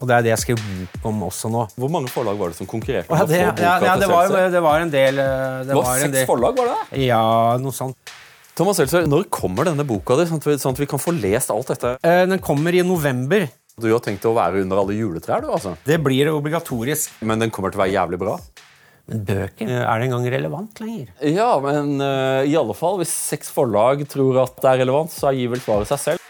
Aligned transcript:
Og 0.00 0.10
det 0.10 0.16
er 0.16 0.26
det 0.26 0.32
jeg 0.32 0.42
skriver 0.42 0.64
bok 0.94 1.08
om 1.10 1.22
også 1.28 1.50
nå. 1.52 1.64
Hvor 1.78 1.92
mange 1.92 2.10
forlag 2.12 2.38
var 2.40 2.50
det 2.52 2.58
som 2.58 2.68
konkurrerte? 2.68 3.08
Om 3.12 3.22
å 3.22 3.28
det, 3.30 3.40
få 3.40 3.50
boka 3.52 3.64
ja, 3.64 3.74
ja, 3.78 3.94
til 3.94 4.02
det, 4.02 4.10
var, 4.10 4.50
det 4.54 4.62
var 4.66 4.84
en 4.84 4.92
del 4.92 5.20
eh, 5.22 5.34
Det 5.62 5.70
Det 5.70 5.78
var 5.78 5.86
var 5.86 5.94
en 5.94 6.06
seks 6.06 6.16
del 6.16 6.30
forlag, 6.30 6.58
var 6.58 6.72
det? 6.72 7.02
Ja, 7.04 7.24
noe 7.62 7.76
sånt. 7.76 8.14
Thomas 8.58 8.78
Seltzer, 8.78 9.06
Når 9.10 9.28
kommer 9.34 9.70
denne 9.70 9.86
boka 9.86 10.18
di, 10.18 10.26
sånn 10.30 10.42
sånn 10.42 10.76
at 10.76 10.82
vi 10.82 10.90
kan 10.90 11.02
få 11.02 11.14
lest 11.14 11.50
alt 11.54 11.70
dette? 11.72 11.96
Eh, 12.06 12.24
Den 12.30 12.42
kommer 12.42 12.74
i 12.74 12.82
november. 12.86 13.46
Du 13.74 13.88
har 13.90 14.02
tenkt 14.02 14.26
å 14.30 14.34
være 14.36 14.62
under 14.62 14.78
alle 14.82 14.94
juletrær, 14.94 15.42
du, 15.42 15.48
altså. 15.50 15.74
Det 15.86 15.98
blir 16.02 16.30
obligatorisk. 16.30 17.16
Men 17.26 17.42
den 17.42 17.50
kommer 17.54 17.74
til 17.74 17.80
å 17.80 17.84
være 17.86 17.96
jævlig 17.96 18.20
bra? 18.22 18.36
Men 19.10 19.24
bøker 19.28 19.68
eh, 19.68 19.82
er 19.82 20.00
det 20.00 20.06
engang 20.08 20.28
relevant 20.32 20.80
lenger? 20.80 21.10
Ja, 21.28 21.50
men 21.60 21.98
uh, 22.00 22.40
i 22.46 22.54
alle 22.56 22.76
fall, 22.78 22.96
hvis 23.02 23.12
seks 23.12 23.50
forlag 23.52 24.06
tror 24.08 24.38
at 24.46 24.54
det 24.62 24.70
er 24.70 24.80
relevant, 24.84 25.12
så 25.12 25.34
gir 25.36 25.50
vel 25.52 25.60
svaret 25.64 25.90
seg 25.90 26.00
selv. 26.00 26.23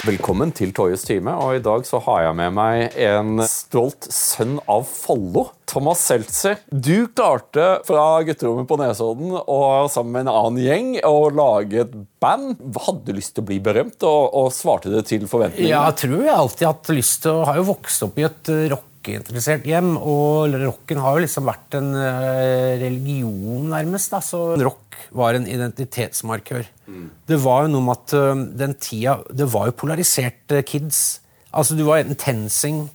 Velkommen 0.00 0.48
til 0.56 0.70
Toyes 0.72 1.02
time, 1.04 1.34
og 1.36 1.58
i 1.58 1.60
dag 1.60 1.82
så 1.84 1.98
har 2.06 2.22
jeg 2.24 2.36
med 2.38 2.54
meg 2.56 2.94
en 3.04 3.42
stolt 3.44 4.06
sønn 4.08 4.54
av 4.64 4.86
Follo. 4.88 5.50
Thomas 5.68 6.00
Seltzer. 6.08 6.56
Du 6.72 7.04
klarte 7.12 7.66
fra 7.86 8.04
gutterommet 8.24 8.66
på 8.66 8.78
Nesodden 8.80 9.36
og 9.38 9.90
sammen 9.92 10.16
med 10.16 10.24
en 10.24 10.32
annen 10.32 10.62
gjeng 10.64 10.88
å 11.04 11.28
lage 11.36 11.84
et 11.84 11.92
band. 12.22 12.56
Hadde 12.86 13.14
lyst 13.18 13.36
til 13.36 13.44
å 13.44 13.50
bli 13.52 13.60
berømt, 13.62 14.00
og, 14.08 14.32
og 14.40 14.48
svarte 14.56 14.90
det 14.90 15.04
til 15.12 15.28
forventningene. 15.28 15.76
Jeg 15.76 15.98
tror 16.00 16.24
jeg 16.24 16.34
alltid 16.34 16.66
har 16.66 16.74
hatt 16.78 16.94
lyst 16.96 17.20
til 17.26 17.36
å 17.36 17.44
Har 17.50 17.60
jo 17.60 17.68
vokst 17.68 18.08
opp 18.08 18.18
i 18.18 18.26
et 18.26 18.52
eh, 18.54 18.66
rockeinteressert 19.00 19.64
hjem, 19.64 19.94
og 19.96 20.52
rocken 20.60 21.00
har 21.00 21.16
jo 21.16 21.24
liksom 21.24 21.46
vært 21.48 21.76
en 21.78 21.94
eh, 21.96 22.76
religion, 22.82 23.70
nærmest. 23.72 24.10
da, 24.12 24.20
så 24.20 24.56
Rock 24.60 25.08
var 25.16 25.34
en 25.34 25.48
identitetsmarkør. 25.48 26.68
Det 27.26 27.38
var 27.40 27.64
jo 27.64 27.72
noe 27.72 27.86
med 27.86 27.96
at 27.96 28.14
eh, 28.18 28.44
den 28.60 28.74
tida 28.82 29.20
Det 29.30 29.46
var 29.52 29.70
jo 29.70 29.76
polariserte 29.78 30.62
kids. 30.62 31.20
Altså, 31.52 31.74
du 31.74 31.84
var 31.86 32.02
enten 32.02 32.18
TenSing 32.18 32.88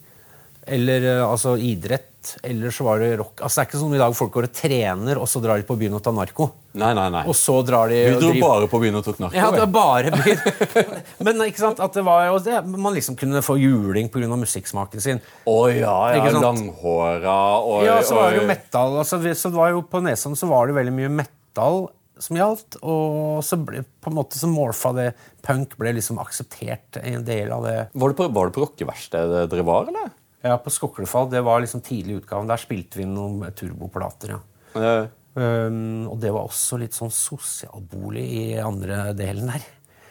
eller 0.67 1.01
eh, 1.01 1.25
altså, 1.25 1.57
idrett, 1.57 2.11
eller 2.43 2.73
så 2.73 2.85
var 2.87 2.99
det 3.03 3.09
rock. 3.19 3.39
Altså, 3.41 3.59
det 3.59 3.63
er 3.63 3.69
ikke 3.69 3.79
sånn 3.81 3.95
i 3.97 4.01
dag 4.01 4.15
folk 4.17 4.31
går 4.35 4.47
og 4.47 4.53
trener, 4.57 5.19
og 5.21 5.27
så 5.31 5.41
drar 5.43 5.61
de 5.61 5.65
på 5.67 5.77
byen 5.79 5.97
og 5.97 6.03
tar 6.05 6.15
narko. 6.17 6.47
Nei, 6.75 6.89
nei, 6.97 7.05
nei. 7.13 7.23
Og 7.31 7.35
så 7.39 7.55
drar 7.67 7.87
de 7.93 7.99
Du 8.11 8.19
dro 8.19 8.31
driver- 8.33 8.45
bare 8.47 8.69
på 8.71 8.79
byen 8.83 8.97
og 8.99 9.03
tok 9.07 9.19
narko? 9.23 9.37
ja, 9.39 9.49
det 9.55 9.61
var 9.63 9.73
bare 9.75 10.11
byen. 10.11 11.03
Men 11.27 11.43
ikke 11.47 11.63
sant, 11.63 11.79
at 11.85 11.93
det 11.95 12.03
var 12.07 12.25
jo 12.27 12.39
det, 12.47 12.57
man 12.67 12.93
liksom 12.97 13.15
kunne 13.19 13.41
få 13.45 13.57
juling 13.61 14.09
pga. 14.11 14.27
musikksmaken 14.35 15.01
sin. 15.01 15.21
Å 15.47 15.57
ja, 15.71 15.97
ja. 16.17 16.31
Langhåra 16.39 17.37
og 17.63 17.85
Ja, 17.85 18.01
så 18.03 18.15
var 18.19 18.31
det 18.33 18.41
jo 18.41 18.47
metal. 18.49 18.97
Altså, 19.01 19.21
så 19.35 19.51
det 19.53 19.59
var 19.59 19.69
jo 19.75 19.81
på 19.87 20.01
Nesodden 20.03 20.35
så 20.39 20.47
var 20.51 20.67
det 20.67 20.75
veldig 20.79 20.93
mye 20.95 21.11
metal 21.21 21.85
som 22.19 22.37
gjaldt. 22.39 22.77
Og 22.83 23.41
så 23.43 23.57
ble 23.59 23.81
på 24.03 24.11
en 24.11 24.15
måte 24.19 24.39
så 24.39 24.47
morfa 24.51 24.93
det 24.95 25.09
Punk 25.45 25.75
ble 25.77 25.91
liksom 25.97 26.17
akseptert 26.23 26.97
en 27.03 27.23
del 27.27 27.51
av 27.53 27.63
det. 27.67 27.75
Var 27.93 28.09
det 28.13 28.17
på, 28.17 28.27
var 28.33 28.47
det 28.49 28.55
på 28.55 28.63
rockeverkstedet 28.65 29.43
dere 29.51 29.65
var, 29.67 29.87
eller? 29.91 30.09
Ja, 30.45 30.59
på 30.61 30.69
Skoklefall, 30.69 31.29
det 31.31 31.41
var 31.45 31.63
liksom 31.63 31.81
tidlig 31.85 32.21
utgaven. 32.21 32.49
Der 32.51 32.61
spilte 32.61 32.99
vi 33.01 33.07
noen 33.09 33.47
turboplater, 33.57 34.35
ja. 34.35 34.41
Eh, 34.77 35.07
Um, 35.35 36.07
og 36.07 36.19
det 36.23 36.29
var 36.31 36.45
også 36.47 36.77
litt 36.79 36.95
sånn 36.95 37.11
sosialbolig 37.11 38.23
i 38.23 38.43
andre 38.63 39.09
delen 39.19 39.49
der. 39.51 39.65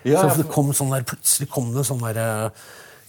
Ja, 0.04 0.26
så 0.28 0.42
det 0.42 0.50
kom 0.52 0.68
sånn 0.76 0.92
der, 0.92 1.06
plutselig 1.08 1.48
kom 1.48 1.70
det 1.72 1.86
sånn 1.88 2.02
der 2.04 2.18
uh, 2.20 2.66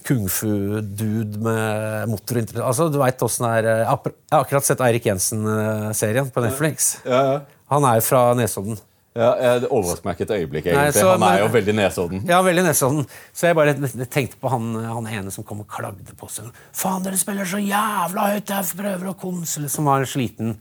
kung 0.07 0.29
fu-dude 0.31 1.41
med 1.43 2.07
motor 2.07 2.39
Altså, 2.63 2.87
du 2.87 3.01
vet 3.01 3.25
åssen 3.25 3.49
det 3.49 3.51
er 3.57 3.67
uh, 3.67 3.73
Jeg 3.81 3.89
har 3.89 3.99
jeg 4.07 4.31
har 4.31 4.45
akkurat 4.45 4.69
sett 4.69 4.83
Eirik 4.87 5.09
Jensen-serien 5.09 6.31
på 6.31 6.45
Netflix. 6.45 6.93
ja, 7.03 7.19
ja. 7.33 7.35
Han 7.73 7.83
er 7.89 7.97
jo 7.99 8.05
fra 8.05 8.21
Nesodden. 8.37 8.79
Ja, 9.16 9.59
Det 9.63 9.69
overrasker 9.71 10.03
meg 10.09 10.17
ikke 10.17 10.25
et 10.27 10.33
øyeblikk. 10.41 10.66
egentlig. 10.67 10.75
Nei, 10.75 10.91
så- 10.91 11.11
Han 11.11 11.23
er 11.23 11.39
men- 11.39 11.39
jo 11.39 11.47
veldig 11.53 11.75
Nesodden. 11.75 12.27
Ja, 12.27 12.41
veldig 12.44 12.63
Nesodden. 12.66 13.08
Så 13.33 13.47
jeg 13.47 13.55
bare 13.55 13.73
tenkte 14.11 14.35
på 14.41 14.49
han, 14.49 14.73
han 14.83 15.07
ene 15.07 15.31
som 15.31 15.44
kom 15.45 15.61
og 15.61 15.67
klagde 15.67 16.13
på 16.17 16.27
seg. 16.30 16.52
Faen, 16.73 17.02
dere 17.03 17.16
spiller 17.16 17.45
så 17.45 17.57
jævla 17.66 18.33
høyt! 18.33 18.45
Jeg 18.45 18.75
prøver 18.75 19.13
å 19.13 19.16
konsole 19.17 19.69
Som 19.69 19.85
var 19.85 20.02
sliten. 20.03 20.57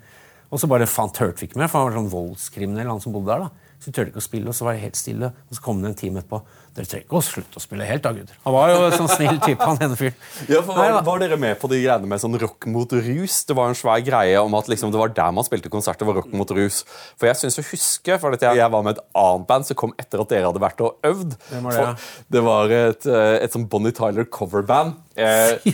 Og 0.52 0.60
så 0.60 0.68
bare 0.68 0.86
faen 0.86 1.10
turte 1.12 1.40
vi 1.40 1.48
ikke 1.48 1.56
mer, 1.56 1.66
for 1.68 1.82
han 1.82 1.90
var 1.90 1.98
sånn 1.98 2.10
voldskriminell, 2.12 2.86
han 2.86 3.00
som 3.00 3.12
bodde 3.12 3.26
der. 3.26 3.38
da. 3.40 3.50
Så 3.84 3.90
vi 3.90 3.98
turte 3.98 4.14
ikke 4.14 4.20
å 4.22 4.24
spille, 4.24 4.48
og 4.48 4.54
så 4.56 4.64
var 4.64 4.78
det 4.78 4.80
helt 4.80 4.96
stille. 4.96 5.28
Og 5.28 5.56
så 5.58 5.60
kom 5.60 5.82
det 5.84 5.90
en 5.90 5.96
time 5.98 6.22
etterpå. 6.22 6.38
Dere 6.74 6.88
trenger 6.88 7.04
ikke 7.04 7.18
å 7.18 7.20
slutte 7.26 7.60
å 7.60 7.62
spille 7.62 7.84
helt, 7.84 8.00
da, 8.00 8.14
gutter. 8.16 8.38
Han 8.46 8.54
var 8.56 8.70
jo 8.72 8.78
en 8.86 8.94
sånn 8.96 9.10
snill 9.12 9.36
type, 9.44 9.60
han 9.60 9.82
ene 9.84 9.98
fyren. 10.00 10.16
Ja, 10.48 10.62
for 10.64 10.72
var, 10.78 10.96
var 11.04 11.20
dere 11.20 11.36
med 11.42 11.58
på 11.60 11.68
de 11.68 11.82
greiene 11.82 12.08
med 12.08 12.22
sånn 12.22 12.38
rock 12.40 12.64
mot 12.72 12.96
rus? 12.96 13.36
Det 13.44 13.58
var 13.58 13.68
en 13.68 13.76
svær 13.76 14.00
greie 14.06 14.40
om 14.40 14.56
at 14.56 14.72
liksom, 14.72 14.88
det 14.94 15.02
var 15.02 15.12
der 15.12 15.36
man 15.36 15.44
spilte 15.44 15.68
konsert. 15.68 16.00
det 16.00 16.08
var 16.08 16.16
rock 16.22 16.32
mot 16.32 16.56
rus. 16.56 16.80
For 17.20 17.28
jeg 17.28 17.42
synes 17.42 17.60
å 17.60 17.66
huske, 17.68 18.16
for 18.24 18.38
jeg, 18.40 18.56
jeg 18.62 18.72
var 18.72 18.88
med 18.88 18.96
et 18.96 19.04
annet 19.20 19.48
band 19.52 19.68
som 19.68 19.78
kom 19.84 19.92
etter 20.00 20.24
at 20.24 20.32
dere 20.32 20.48
hadde 20.48 20.64
vært 20.64 20.80
og 20.88 21.10
øvd. 21.12 21.36
Det 21.52 21.60
var 21.68 21.76
det, 21.76 21.84
For 21.84 22.34
det 22.38 22.46
var 22.48 22.76
et, 22.80 23.10
eh, 23.20 23.36
et 23.44 23.58
sånn 23.58 23.68
Bonnie 23.68 23.92
Tyler 24.00 24.24
coverband. 24.24 24.96
Eh, 25.16 25.72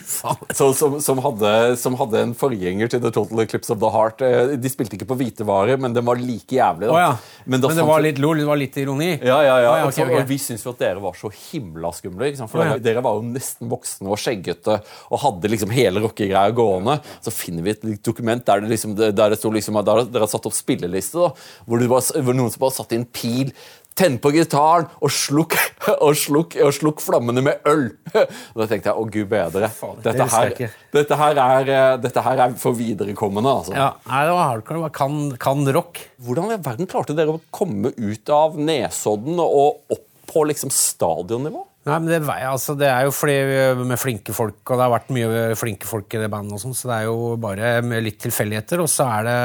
så, 0.52 0.72
som, 0.74 1.00
som, 1.00 1.20
hadde, 1.24 1.76
som 1.80 1.96
hadde 1.96 2.20
en 2.26 2.34
forgjenger 2.36 2.90
til 2.92 3.00
The 3.00 3.12
Total 3.14 3.40
Eclipse 3.44 3.72
of 3.72 3.80
the 3.80 3.90
Heart. 3.92 4.24
Eh, 4.26 4.54
De 4.60 4.72
spilte 4.72 4.98
ikke 4.98 5.08
på 5.08 5.16
hvitevare, 5.20 5.78
men 5.80 5.96
den 5.96 6.04
var 6.06 6.20
like 6.20 6.56
jævlig. 6.56 6.90
Å 6.92 6.98
ja. 7.00 7.10
Men, 7.46 7.62
det 7.62 7.70
fant 7.72 7.88
var 7.88 8.04
litt 8.04 8.20
lol, 8.20 8.42
det 8.42 8.48
var 8.48 8.60
litt 8.60 8.76
ironi? 8.80 9.10
ja, 9.16 9.38
ja, 9.46 9.56
ja. 9.64 9.70
Oh, 9.70 9.78
ja, 9.80 9.88
okay, 9.88 9.96
så, 9.96 10.06
ok, 10.06 10.12
ok. 10.12 10.20
og 10.20 10.30
vi 10.30 10.40
syns 10.42 10.66
jo 10.66 10.74
at 10.74 10.82
dere 10.84 11.02
var 11.02 11.16
så 11.18 11.32
himla 11.32 11.92
skumle. 11.96 12.30
For 12.42 12.60
oh, 12.60 12.68
ja. 12.68 12.78
dere, 12.84 13.04
var 13.04 13.16
jo 13.16 13.24
nesten 13.30 13.70
voksne 13.72 14.10
og 14.12 14.20
skjeggete 14.20 14.80
og 15.08 15.22
hadde 15.24 15.52
liksom 15.54 15.72
hele 15.74 16.04
rockegreia 16.04 16.52
gående. 16.56 16.98
Så 17.24 17.34
finner 17.34 17.64
vi 17.66 17.74
et 17.74 17.88
dokument 18.04 18.44
der 18.46 18.64
det, 18.64 18.72
liksom, 18.74 18.96
der 18.98 19.16
det 19.16 19.40
sto 19.40 19.52
liksom, 19.54 19.80
der 19.86 20.04
dere 20.04 20.26
har 20.26 20.32
satt 20.32 20.48
opp 20.50 20.56
spilleliste, 20.56 21.20
da, 21.20 21.32
hvor, 21.64 21.80
det 21.80 21.88
var, 21.90 22.04
hvor 22.20 22.36
noen 22.36 22.52
som 22.52 22.64
bare 22.66 22.76
satte 22.76 22.98
inn 22.98 23.08
pil. 23.08 23.54
Tenne 23.98 24.20
på 24.22 24.30
gitaren 24.32 24.86
og 25.02 25.10
slukk, 25.12 25.56
og, 26.06 26.12
slukk, 26.16 26.54
og 26.64 26.72
slukk 26.72 27.02
flammene 27.04 27.42
med 27.44 27.66
øl! 27.68 27.88
Og 28.14 28.58
da 28.62 28.68
tenkte 28.70 28.92
jeg 28.92 28.96
å 28.96 29.06
gud 29.10 29.28
bedre. 29.32 29.70
Dette 30.04 30.28
her, 30.32 30.54
dette, 30.94 31.18
her 31.20 31.40
er, 31.44 31.72
eh, 31.74 31.96
dette 32.00 32.22
her 32.24 32.44
er 32.46 32.54
for 32.60 32.78
viderekommende. 32.78 33.56
altså. 33.62 33.74
Ja, 33.76 33.90
det 34.06 34.36
var 34.36 34.46
hardcore. 34.54 34.84
Det 34.86 34.92
kan, 34.96 35.18
kan 35.42 35.66
rock. 35.76 36.00
Hvordan 36.22 36.54
i 36.54 36.60
verden 36.62 36.88
klarte 36.90 37.16
dere 37.18 37.34
å 37.36 37.42
komme 37.54 37.92
ut 37.96 38.32
av 38.34 38.56
Nesodden 38.60 39.42
og 39.42 39.82
opp 39.92 40.06
på 40.30 40.46
liksom 40.46 40.70
stadionnivå? 40.70 41.66
Nei, 41.88 41.96
men 41.96 42.10
det, 42.12 42.18
altså, 42.44 42.74
det 42.78 42.86
er 42.92 43.06
jo 43.08 43.12
fordi 43.16 43.36
vi- 43.48 43.84
med 43.88 43.98
flinke 43.98 44.34
folk, 44.36 44.58
og 44.68 44.76
det 44.76 44.84
har 44.84 44.92
vært 44.92 45.12
mye 45.16 45.44
flinke 45.56 45.88
folk 45.88 46.12
i 46.14 46.20
det 46.20 46.28
bandet, 46.30 46.52
og 46.58 46.60
sånn, 46.60 46.76
så 46.76 46.90
det 46.90 46.96
er 46.98 47.06
jo 47.08 47.36
bare 47.40 47.70
med 47.82 48.04
litt 48.04 48.18
tilfeldigheter. 48.20 48.82
Og 48.84 48.90
så 48.92 49.06
er 49.18 49.24
det 49.24 49.38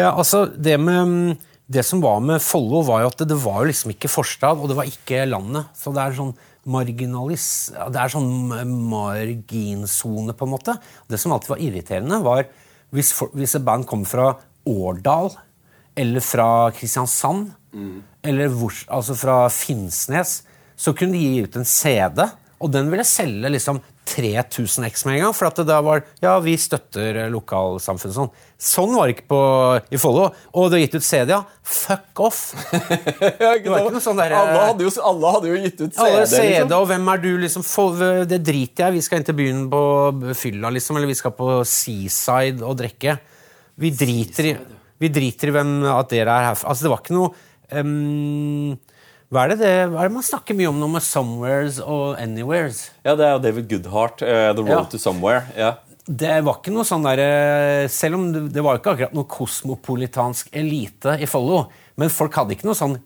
ja, 0.00 0.14
altså, 0.16 0.46
det, 0.56 0.78
med, 0.80 1.36
det 1.66 1.84
som 1.86 2.02
var 2.04 2.20
med 2.20 2.42
Follo, 2.44 2.82
var 2.84 3.04
jo 3.04 3.12
at 3.12 3.22
det, 3.22 3.30
det 3.32 3.38
var 3.40 3.62
jo 3.62 3.70
liksom 3.70 3.94
ikke 3.94 4.10
forstad, 4.12 4.60
og 4.60 4.68
det 4.68 4.76
var 4.76 4.88
ikke 4.88 5.24
landet. 5.28 5.70
Så 5.76 5.94
det 5.94 6.02
er 6.02 6.16
sånn 6.18 6.34
marginalis... 6.68 7.46
Det 7.72 8.00
er 8.00 8.12
sånn 8.12 8.28
marginsone, 8.90 10.36
på 10.36 10.48
en 10.48 10.52
måte. 10.52 10.76
Det 11.08 11.20
som 11.20 11.32
alltid 11.32 11.54
var 11.54 11.64
irriterende, 11.64 12.20
var 12.24 12.44
hvis, 12.94 13.14
for, 13.16 13.32
hvis 13.36 13.56
et 13.56 13.64
band 13.64 13.88
kom 13.88 14.04
fra 14.08 14.34
Årdal 14.68 15.32
eller 15.98 16.24
fra 16.24 16.48
Kristiansand, 16.74 17.52
eller 18.24 18.52
hvor, 18.52 18.74
altså 18.92 19.16
fra 19.18 19.36
Finnsnes, 19.52 20.42
så 20.76 20.92
kunne 20.96 21.14
de 21.14 21.22
gi 21.22 21.42
ut 21.44 21.56
en 21.58 21.66
CD, 21.68 22.24
og 22.64 22.70
den 22.72 22.88
ville 22.88 23.04
selge 23.04 23.50
liksom 23.52 23.76
3000 24.08 24.86
X 24.88 25.02
med 25.04 25.18
en 25.18 25.26
gang. 25.26 25.34
For 25.36 25.48
at 25.48 25.58
det 25.60 25.66
da 25.68 25.78
var 25.84 26.02
Ja, 26.22 26.38
vi 26.40 26.54
støtter 26.60 27.18
eh, 27.24 27.30
lokalsamfunnet 27.32 28.16
sånn. 28.16 28.30
Sånn 28.60 28.94
var 28.96 29.08
det 29.10 29.18
ikke 29.18 29.26
på, 29.32 29.40
i 29.92 30.00
Follo. 30.00 30.30
Og 30.56 30.70
du 30.72 30.76
har 30.78 30.82
gitt 30.84 30.96
ut 30.96 31.04
CD, 31.04 31.34
ja. 31.34 31.42
Fuck 31.60 32.22
off! 32.24 32.40
Det 33.20 33.36
var 33.40 33.60
ikke 33.60 33.92
noe 33.92 34.02
sånn 34.04 34.20
der- 34.20 34.36
alle, 34.38 34.62
hadde 34.70 34.86
jo, 34.86 34.92
alle 35.04 35.32
hadde 35.36 35.50
jo 35.52 35.58
gitt 35.60 35.82
ut 35.82 35.90
CD. 35.92 36.04
Alle 36.06 36.24
CD, 36.30 36.48
liksom. 36.54 36.74
og 36.78 36.88
hvem 36.92 37.10
er 37.14 37.22
du, 37.24 37.30
liksom? 37.44 37.66
For, 37.68 38.04
det 38.30 38.40
driter 38.46 38.86
jeg. 38.86 38.96
Vi 38.96 39.04
skal 39.04 39.20
inn 39.20 39.28
til 39.28 39.38
byen 39.40 39.64
på 39.72 39.82
fylla, 40.40 40.72
liksom. 40.72 41.00
Eller 41.00 41.12
vi 41.12 41.18
skal 41.20 41.36
på 41.36 41.50
Seaside 41.68 42.64
og 42.64 42.78
drikke. 42.80 43.18
Vi 43.84 43.92
driter 43.92 44.50
i, 44.52 44.56
vi 45.04 45.12
driter 45.12 45.50
i 45.50 45.56
hvem 45.58 45.76
at 45.92 46.12
dere 46.12 46.32
er 46.40 46.50
herfra. 46.52 46.72
Altså, 46.72 46.86
det 46.86 46.92
var 46.94 47.04
ikke 47.04 47.16
noe 47.18 47.32
ehm, 47.74 48.74
hva, 49.32 49.44
er 49.44 49.54
det 49.54 49.58
det, 49.62 49.72
hva 49.90 50.02
er 50.04 50.08
det 50.10 50.14
man 50.18 50.22
snakker 50.26 50.54
mye 50.58 50.68
om 50.70 50.78
nå 50.80 50.88
med 50.92 51.02
somewheres 51.02 51.80
og 51.82 52.16
anywheres? 52.20 52.90
Ja, 53.04 53.14
det 53.18 53.24
er 53.26 53.32
jo 53.36 53.42
David 53.46 53.68
Goodhart, 53.70 54.22
Uh, 54.22 54.52
The 54.54 54.62
Road 54.62 54.68
Ja. 54.70 54.84
to 54.92 54.98
Somewhere. 54.98 55.44
Ja. 55.56 55.72
Det 56.04 56.34
var 56.44 56.58
ikke 56.60 56.72
noe 56.74 56.84
sånn 56.84 57.02
der, 57.06 57.18
eh, 57.24 57.88
Selv 57.88 58.14
om 58.18 58.26
det, 58.32 58.42
det 58.52 58.60
var 58.62 58.76
ikke 58.76 58.92
akkurat 58.92 59.14
noe 59.16 59.24
kosmopolitansk 59.24 60.50
elite 60.52 61.14
i 61.18 61.24
Follo. 61.26 61.70
Men 61.96 62.10
folk 62.12 62.34
hadde 62.36 62.52
ikke 62.52 62.66
noe 62.68 62.76
sånn 62.76 62.98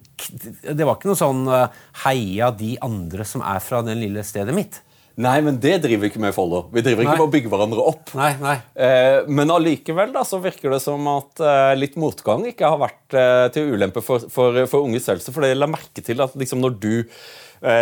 Det 0.64 0.82
var 0.84 0.96
ikke 0.96 1.06
noe 1.12 1.18
sånn 1.20 1.44
eh, 1.46 1.68
heia 2.04 2.50
de 2.50 2.72
andre 2.82 3.24
som 3.24 3.40
er 3.46 3.60
fra 3.62 3.82
det 3.86 3.94
lille 4.00 4.24
stedet 4.26 4.52
mitt. 4.56 4.80
Nei, 5.18 5.38
men 5.42 5.56
det 5.58 5.80
driver 5.82 6.04
vi 6.04 6.10
ikke 6.12 6.20
med 6.22 6.30
i 6.30 6.36
Follo. 6.36 6.60
Vi 6.70 6.82
driver 6.84 7.02
ikke 7.02 7.16
Nei. 7.16 7.18
med 7.18 7.26
å 7.26 7.32
bygge 7.32 7.50
hverandre 7.50 7.86
opp. 7.90 8.12
Nei, 8.14 8.30
nei. 8.38 8.54
Eh, 8.78 9.26
men 9.26 9.50
allikevel 9.50 10.12
da, 10.14 10.22
så 10.26 10.38
virker 10.42 10.70
det 10.70 10.78
som 10.84 11.08
at 11.10 11.42
eh, 11.42 11.74
litt 11.78 11.98
motgang 11.98 12.46
ikke 12.46 12.70
har 12.70 12.78
vært 12.78 13.16
eh, 13.18 13.46
til 13.54 13.74
ulempe 13.74 14.04
for, 14.04 14.28
for, 14.30 14.60
for 14.70 14.86
unge 14.86 15.02
Seltzer. 15.02 15.34
For 15.34 15.42
det 15.42 15.56
la 15.58 15.66
merke 15.70 16.04
til 16.06 16.22
at 16.22 16.38
liksom, 16.38 16.62
når 16.62 16.78
du 16.78 16.92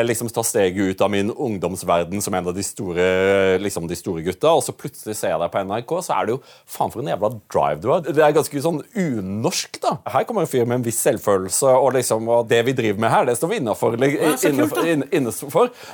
liksom 0.07 0.31
ta 0.33 0.45
steget 0.47 0.93
ut 0.93 1.03
av 1.05 1.11
min 1.13 1.31
ungdomsverden 1.31 2.23
som 2.25 2.35
en 2.35 2.49
av 2.49 2.55
de 2.57 2.65
store, 2.65 3.07
liksom 3.63 3.89
de 3.89 3.99
store 3.99 4.25
gutta, 4.27 4.53
og 4.57 4.63
så 4.65 4.75
plutselig 4.77 5.17
ser 5.19 5.35
jeg 5.35 5.41
deg 5.43 5.53
på 5.53 5.65
NRK, 5.69 5.97
så 6.07 6.17
er 6.17 6.29
det 6.29 6.37
jo 6.37 6.41
faen 6.77 6.93
for 6.93 7.03
en 7.03 7.11
jævla 7.13 7.33
drive 7.53 7.83
du 7.83 7.91
har. 7.93 8.05
Det 8.07 8.25
er 8.25 8.37
ganske 8.37 8.63
sånn 8.65 8.81
unorsk, 8.97 9.81
da. 9.83 9.97
Her 10.17 10.29
kommer 10.29 10.47
en 10.47 10.51
fyr 10.51 10.65
med 10.65 10.81
en 10.81 10.87
viss 10.87 11.03
selvfølelse, 11.05 11.75
og 11.77 11.93
liksom, 11.99 12.31
og 12.33 12.49
det 12.51 12.63
vi 12.69 12.77
driver 12.77 13.05
med 13.05 13.13
her, 13.13 13.29
det 13.29 13.37
står 13.41 13.53
vi 13.53 13.61
innafor. 13.61 13.99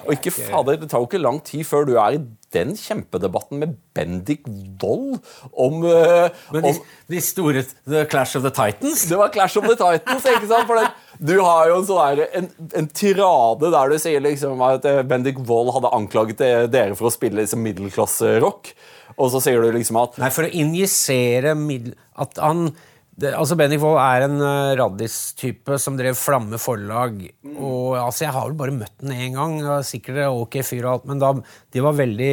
Og 0.07 0.15
ikke 0.15 0.35
fader, 0.37 0.79
det 0.81 0.93
tar 0.93 1.03
jo 1.03 1.11
ikke 1.11 1.23
lang 1.23 1.43
tid 1.47 1.67
før 1.69 1.89
du 1.89 1.97
er 1.97 2.19
i 2.19 2.23
den 2.53 2.75
kjempedebatten 2.77 3.61
med 3.63 3.77
Bendik 3.97 4.45
Wold 4.83 5.21
om, 5.53 5.85
uh, 5.85 6.29
Men 6.53 6.67
de, 6.67 6.73
de, 7.09 7.21
store 7.25 7.65
The 7.89 8.05
Clash 8.11 8.37
of 8.37 8.45
the 8.45 8.53
Titans? 8.53 9.07
Det 9.09 9.19
var 9.19 9.33
Clash 9.33 9.59
of 9.59 9.69
the 9.69 9.77
Titans, 9.77 10.27
ikke 10.27 10.51
sant? 10.51 10.69
For 10.69 10.81
det, 10.81 10.91
du 11.23 11.37
har 11.39 11.69
jo 11.71 11.79
en, 11.79 11.85
sånn 11.87 12.23
en, 12.25 12.49
en, 12.75 12.89
tirade 12.91 13.71
der 13.71 13.93
du 13.93 13.99
sier 14.03 14.23
liksom 14.25 14.63
at 14.67 14.87
eh, 14.89 15.03
Bendik 15.07 15.39
Wold 15.47 15.71
hadde 15.77 15.93
anklaget 15.95 16.43
dere 16.73 16.97
for 16.99 17.07
å 17.09 17.15
spille 17.15 17.39
liksom 17.39 17.63
middelklasserock. 17.63 18.73
Og 19.21 19.29
så 19.31 19.43
sier 19.45 19.63
du 19.63 19.69
liksom 19.75 20.01
at 20.01 20.17
Nei, 20.19 20.33
for 20.35 20.49
å 20.49 20.55
injisere 20.63 21.55
middel... 21.59 21.95
At 22.19 22.41
han 22.43 22.73
det, 23.13 23.35
altså 23.37 23.59
Bendik 23.61 23.83
Wold 23.83 24.01
er 24.01 24.25
en 24.25 24.39
uh, 24.41 24.73
raddistype 24.79 25.77
som 25.81 25.99
drev 25.99 26.17
Flamme 26.17 26.59
forlag. 26.61 27.21
Mm. 27.45 27.59
og 27.61 27.99
altså 28.01 28.25
Jeg 28.25 28.35
har 28.35 28.47
vel 28.49 28.59
bare 28.59 28.77
møtt 28.77 28.95
den 29.05 29.13
én 29.15 29.37
gang. 29.37 29.59
Sikkert 29.87 30.25
ok 30.33 30.59
fyr 30.65 30.87
og 30.87 30.93
alt, 30.95 31.11
men 31.11 31.21
da, 31.23 31.35
de 31.37 31.85
var 31.85 31.99
veldig 31.99 32.33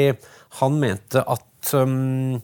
Han 0.62 0.80
mente 0.81 1.21
at 1.21 1.74
um, 1.77 2.39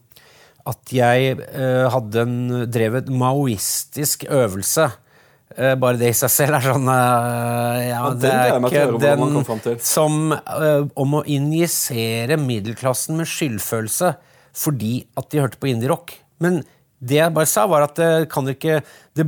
at 0.66 0.94
jeg 0.94 1.36
uh, 1.38 1.86
hadde 1.94 2.22
en, 2.26 2.38
drev 2.74 3.00
et 3.00 3.10
maoistisk 3.14 4.26
øvelse. 4.34 4.88
Uh, 5.56 5.74
bare 5.80 5.96
det 6.00 6.12
i 6.12 6.18
seg 6.20 6.32
selv 6.34 6.58
er 6.58 6.66
sånn 6.66 6.90
uh, 6.92 7.78
ja, 7.80 8.00
Det 8.20 8.32
er 8.32 8.58
ikke 8.60 9.00
den 9.00 9.78
som 9.80 10.34
Om 10.36 11.14
å 11.16 11.22
injisere 11.32 12.36
middelklassen 12.42 13.16
med 13.22 13.30
skyldfølelse 13.32 14.16
fordi 14.56 15.02
at 15.20 15.28
de 15.32 15.42
hørte 15.44 15.60
på 15.60 15.68
indie-rock. 15.68 16.14
Men 16.40 16.62
det 17.04 17.20
jeg 17.20 17.34
bare 17.36 17.50
sa, 17.50 17.66
var 17.68 17.86
at 17.88 17.98
det 18.00 18.30
kan 18.32 18.48
ikke 18.48 18.80
det, 19.18 19.26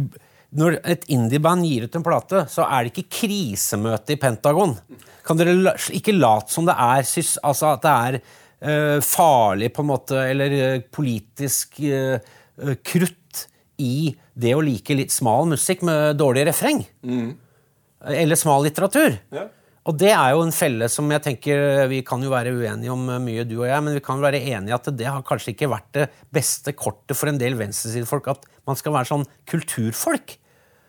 Når 0.55 0.79
et 0.87 1.03
indieband 1.11 1.67
gir 1.67 1.87
ut 1.87 1.97
en 1.99 2.05
plate, 2.05 2.45
så 2.51 2.63
er 2.63 2.85
det 2.85 2.93
ikke 2.93 3.19
krisemøte 3.19 4.15
i 4.15 4.19
Pentagon. 4.21 4.77
Kan 5.27 5.39
dere 5.39 5.75
ikke 5.91 6.15
late 6.15 6.53
som 6.53 6.67
det 6.67 6.77
er 6.79 7.03
altså 7.43 7.73
at 7.73 7.83
det 7.83 7.95
er 8.07 8.19
uh, 8.21 9.03
farlig, 9.03 9.73
på 9.75 9.83
en 9.83 9.91
måte, 9.91 10.21
eller 10.31 10.55
uh, 10.55 10.85
politisk 10.87 11.81
uh, 11.83 12.15
krutt 12.79 13.26
i 13.81 14.15
det 14.33 14.55
å 14.57 14.63
like 14.63 14.95
litt 14.97 15.13
smal 15.13 15.47
musikk 15.49 15.83
med 15.87 16.17
dårlig 16.19 16.47
refreng? 16.49 16.81
Mm. 17.05 17.35
Eller 18.13 18.39
smal 18.39 18.65
litteratur? 18.65 19.17
Ja. 19.33 19.47
Og 19.87 19.95
det 19.95 20.09
er 20.11 20.33
jo 20.35 20.41
en 20.43 20.51
felle 20.51 20.89
som 20.91 21.07
jeg 21.13 21.23
tenker 21.23 21.85
Vi 21.87 22.01
kan 22.07 22.19
jo 22.23 22.33
være 22.33 22.51
uenige 22.57 22.91
om 22.91 23.05
mye, 23.23 23.45
du 23.47 23.55
og 23.61 23.69
jeg, 23.69 23.83
men 23.85 23.95
vi 23.95 24.03
kan 24.03 24.19
være 24.23 24.41
enige 24.41 24.75
at 24.75 24.89
det 24.99 25.07
har 25.07 25.23
kanskje 25.27 25.53
ikke 25.53 25.71
vært 25.71 25.87
det 25.95 26.09
beste 26.33 26.73
kortet 26.75 27.15
for 27.15 27.31
en 27.31 27.39
del 27.39 27.55
venstresidefolk 27.59 28.27
at 28.33 28.43
man 28.67 28.79
skal 28.79 28.97
være 28.97 29.11
sånn 29.13 29.25
kulturfolk. 29.47 30.35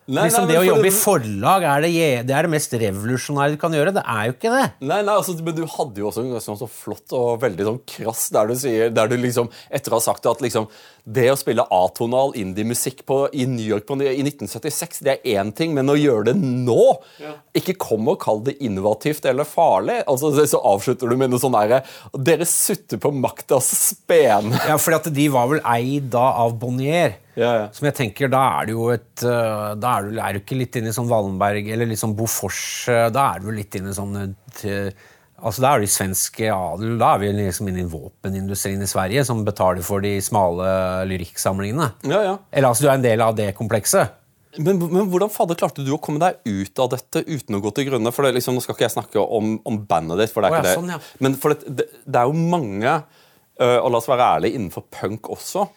Nei, 0.08 0.24
liksom 0.24 0.46
nei, 0.46 0.54
Det 0.54 0.60
å 0.62 0.66
jobbe 0.70 0.88
i 0.88 0.94
forlag 0.94 1.64
er 1.68 1.82
det, 1.84 1.90
det, 2.24 2.32
er 2.32 2.46
det 2.46 2.52
mest 2.54 2.72
revolusjonære 2.80 3.56
du 3.56 3.58
kan 3.60 3.74
gjøre. 3.76 3.92
Det 3.98 4.04
er 4.08 4.28
jo 4.30 4.36
ikke 4.36 4.52
det. 4.54 4.66
Nei, 4.80 5.02
nei, 5.04 5.14
altså, 5.14 5.34
Men 5.44 5.56
du 5.58 5.66
hadde 5.68 6.00
jo 6.00 6.08
også 6.08 6.24
en 6.24 6.44
sånn 6.44 6.60
så 6.62 6.68
flott 6.72 7.12
og 7.16 7.42
veldig 7.42 7.66
sånn 7.68 7.82
krass 7.92 8.28
der 8.32 8.48
du 8.48 8.54
sier 8.58 8.94
Der 8.94 9.10
du 9.10 9.18
liksom, 9.20 9.50
etter 9.68 9.92
å 9.92 9.98
ha 9.98 10.06
sagt 10.06 10.28
at 10.30 10.40
liksom 10.44 10.70
det 11.08 11.24
å 11.32 11.36
spille 11.40 11.64
atonal 11.72 12.34
indie-musikk 12.36 13.00
i 13.32 13.46
New 13.48 13.64
York 13.64 13.86
på, 13.88 13.96
i 14.04 14.20
1976, 14.20 14.98
det 15.06 15.14
er 15.14 15.38
én 15.40 15.52
ting, 15.56 15.72
men 15.76 15.88
å 15.88 15.96
gjøre 15.96 16.26
det 16.30 16.34
nå 16.36 16.82
ja. 17.22 17.32
Ikke 17.56 17.78
kom 17.80 18.10
og 18.12 18.18
kall 18.20 18.42
det 18.44 18.58
innovativt 18.64 19.24
eller 19.28 19.48
farlig. 19.48 20.02
Altså, 20.04 20.34
Så 20.44 20.60
avslutter 20.60 21.08
du 21.08 21.16
med 21.16 21.32
noe 21.32 21.40
sånn 21.40 21.56
derre 21.56 21.80
Dere 22.12 22.44
sutter 22.48 23.00
på 23.00 23.12
maktas 23.14 23.70
spene. 23.92 24.56
Ja, 24.68 24.76
fordi 24.76 25.00
at 25.00 25.08
de 25.16 25.30
var 25.32 25.48
vel 25.52 25.64
eid 25.64 26.12
da 26.12 26.30
av 26.44 26.58
Bonnier. 26.60 27.16
Ja, 27.38 27.50
ja. 27.54 27.66
Som 27.74 27.86
jeg 27.86 27.94
tenker, 27.94 28.30
Da 28.32 28.40
er 28.58 28.66
det 28.68 28.74
jo 28.74 28.88
et 28.90 29.22
eh, 29.22 29.68
Da 29.78 29.92
er 29.98 30.08
du, 30.08 30.18
er 30.18 30.34
du 30.34 30.40
ikke 30.42 30.58
litt 30.58 30.78
inne 30.80 30.90
i 30.90 30.96
sånn 30.96 31.10
Wallenberg 31.10 31.70
eller 31.70 31.88
litt 31.88 32.00
sånn 32.00 32.16
Bofors 32.18 32.60
eh, 32.90 33.06
Da 33.14 33.28
er 33.34 33.44
du 33.44 33.52
litt 33.54 33.78
inne 33.78 33.92
i 33.92 33.96
sånn 33.96 34.34
til, 34.58 34.90
Altså, 35.38 35.62
Da 35.62 35.72
er 35.72 35.84
det 35.84 35.90
svenske 35.94 36.48
adel. 36.50 36.96
Da 36.98 37.12
er 37.14 37.20
vi 37.22 37.28
liksom 37.36 37.68
inne 37.70 37.84
i 37.84 37.90
våpenindustrien 37.90 38.82
i 38.82 38.88
Sverige, 38.90 39.22
som 39.26 39.44
betaler 39.46 39.84
for 39.86 40.02
de 40.02 40.16
smale 40.24 40.66
lyrikksamlingene. 41.06 41.92
Ja, 42.10 42.22
ja. 42.26 42.32
Eller 42.50 42.72
altså, 42.72 42.82
du 42.82 42.88
er 42.88 42.96
en 42.96 43.04
del 43.04 43.22
av 43.22 43.36
det 43.38 43.52
komplekset. 43.54 44.16
Men, 44.58 44.80
men, 44.80 45.04
hvordan 45.12 45.30
fader 45.30 45.54
klarte 45.60 45.84
du 45.86 45.92
å 45.94 46.00
komme 46.02 46.18
deg 46.18 46.40
ut 46.42 46.82
av 46.82 46.90
dette 46.96 47.22
uten 47.28 47.54
å 47.54 47.62
gå 47.62 47.70
til 47.76 47.86
grunne? 47.86 48.10
For 48.10 48.26
det, 48.26 48.34
liksom, 48.40 48.58
Nå 48.58 48.64
skal 48.64 48.74
ikke 48.74 48.88
jeg 48.88 48.96
snakke 48.96 49.22
om, 49.22 49.54
om 49.68 49.78
bandet 49.86 50.24
ditt, 50.24 50.34
for 50.34 50.42
det 50.42 50.50
er 50.50 50.56
oh, 50.56 50.58
ikke 50.58 50.72
ja, 50.72 50.78
sånn, 50.80 50.90
det. 50.90 51.22
Men 51.22 51.38
for 51.38 51.54
det, 51.54 51.70
det, 51.70 51.86
det, 52.02 52.18
er 52.18 52.26
jo 52.26 52.48
mange, 52.56 52.96
og 53.68 53.92
la 53.94 54.00
oss 54.00 54.10
være 54.10 54.32
ærlige, 54.34 54.58
innenfor 54.58 54.88
punk 54.90 55.30
også, 55.38 55.68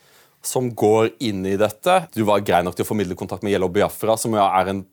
som 0.46 0.72
går 0.76 1.12
inn 1.20 1.46
i 1.46 1.56
dette. 1.60 1.98
Du 2.16 2.24
var 2.28 2.42
grei 2.46 2.64
nok 2.66 2.78
til 2.78 2.86
å 2.86 2.90
formidle 2.90 3.18
kontakt 3.20 3.46
med 3.46 3.54
Yellow 3.54 3.70
Biafra, 3.74 4.18
som 4.18 4.34
jo 4.36 4.42
er 4.42 4.74
en 4.74 4.84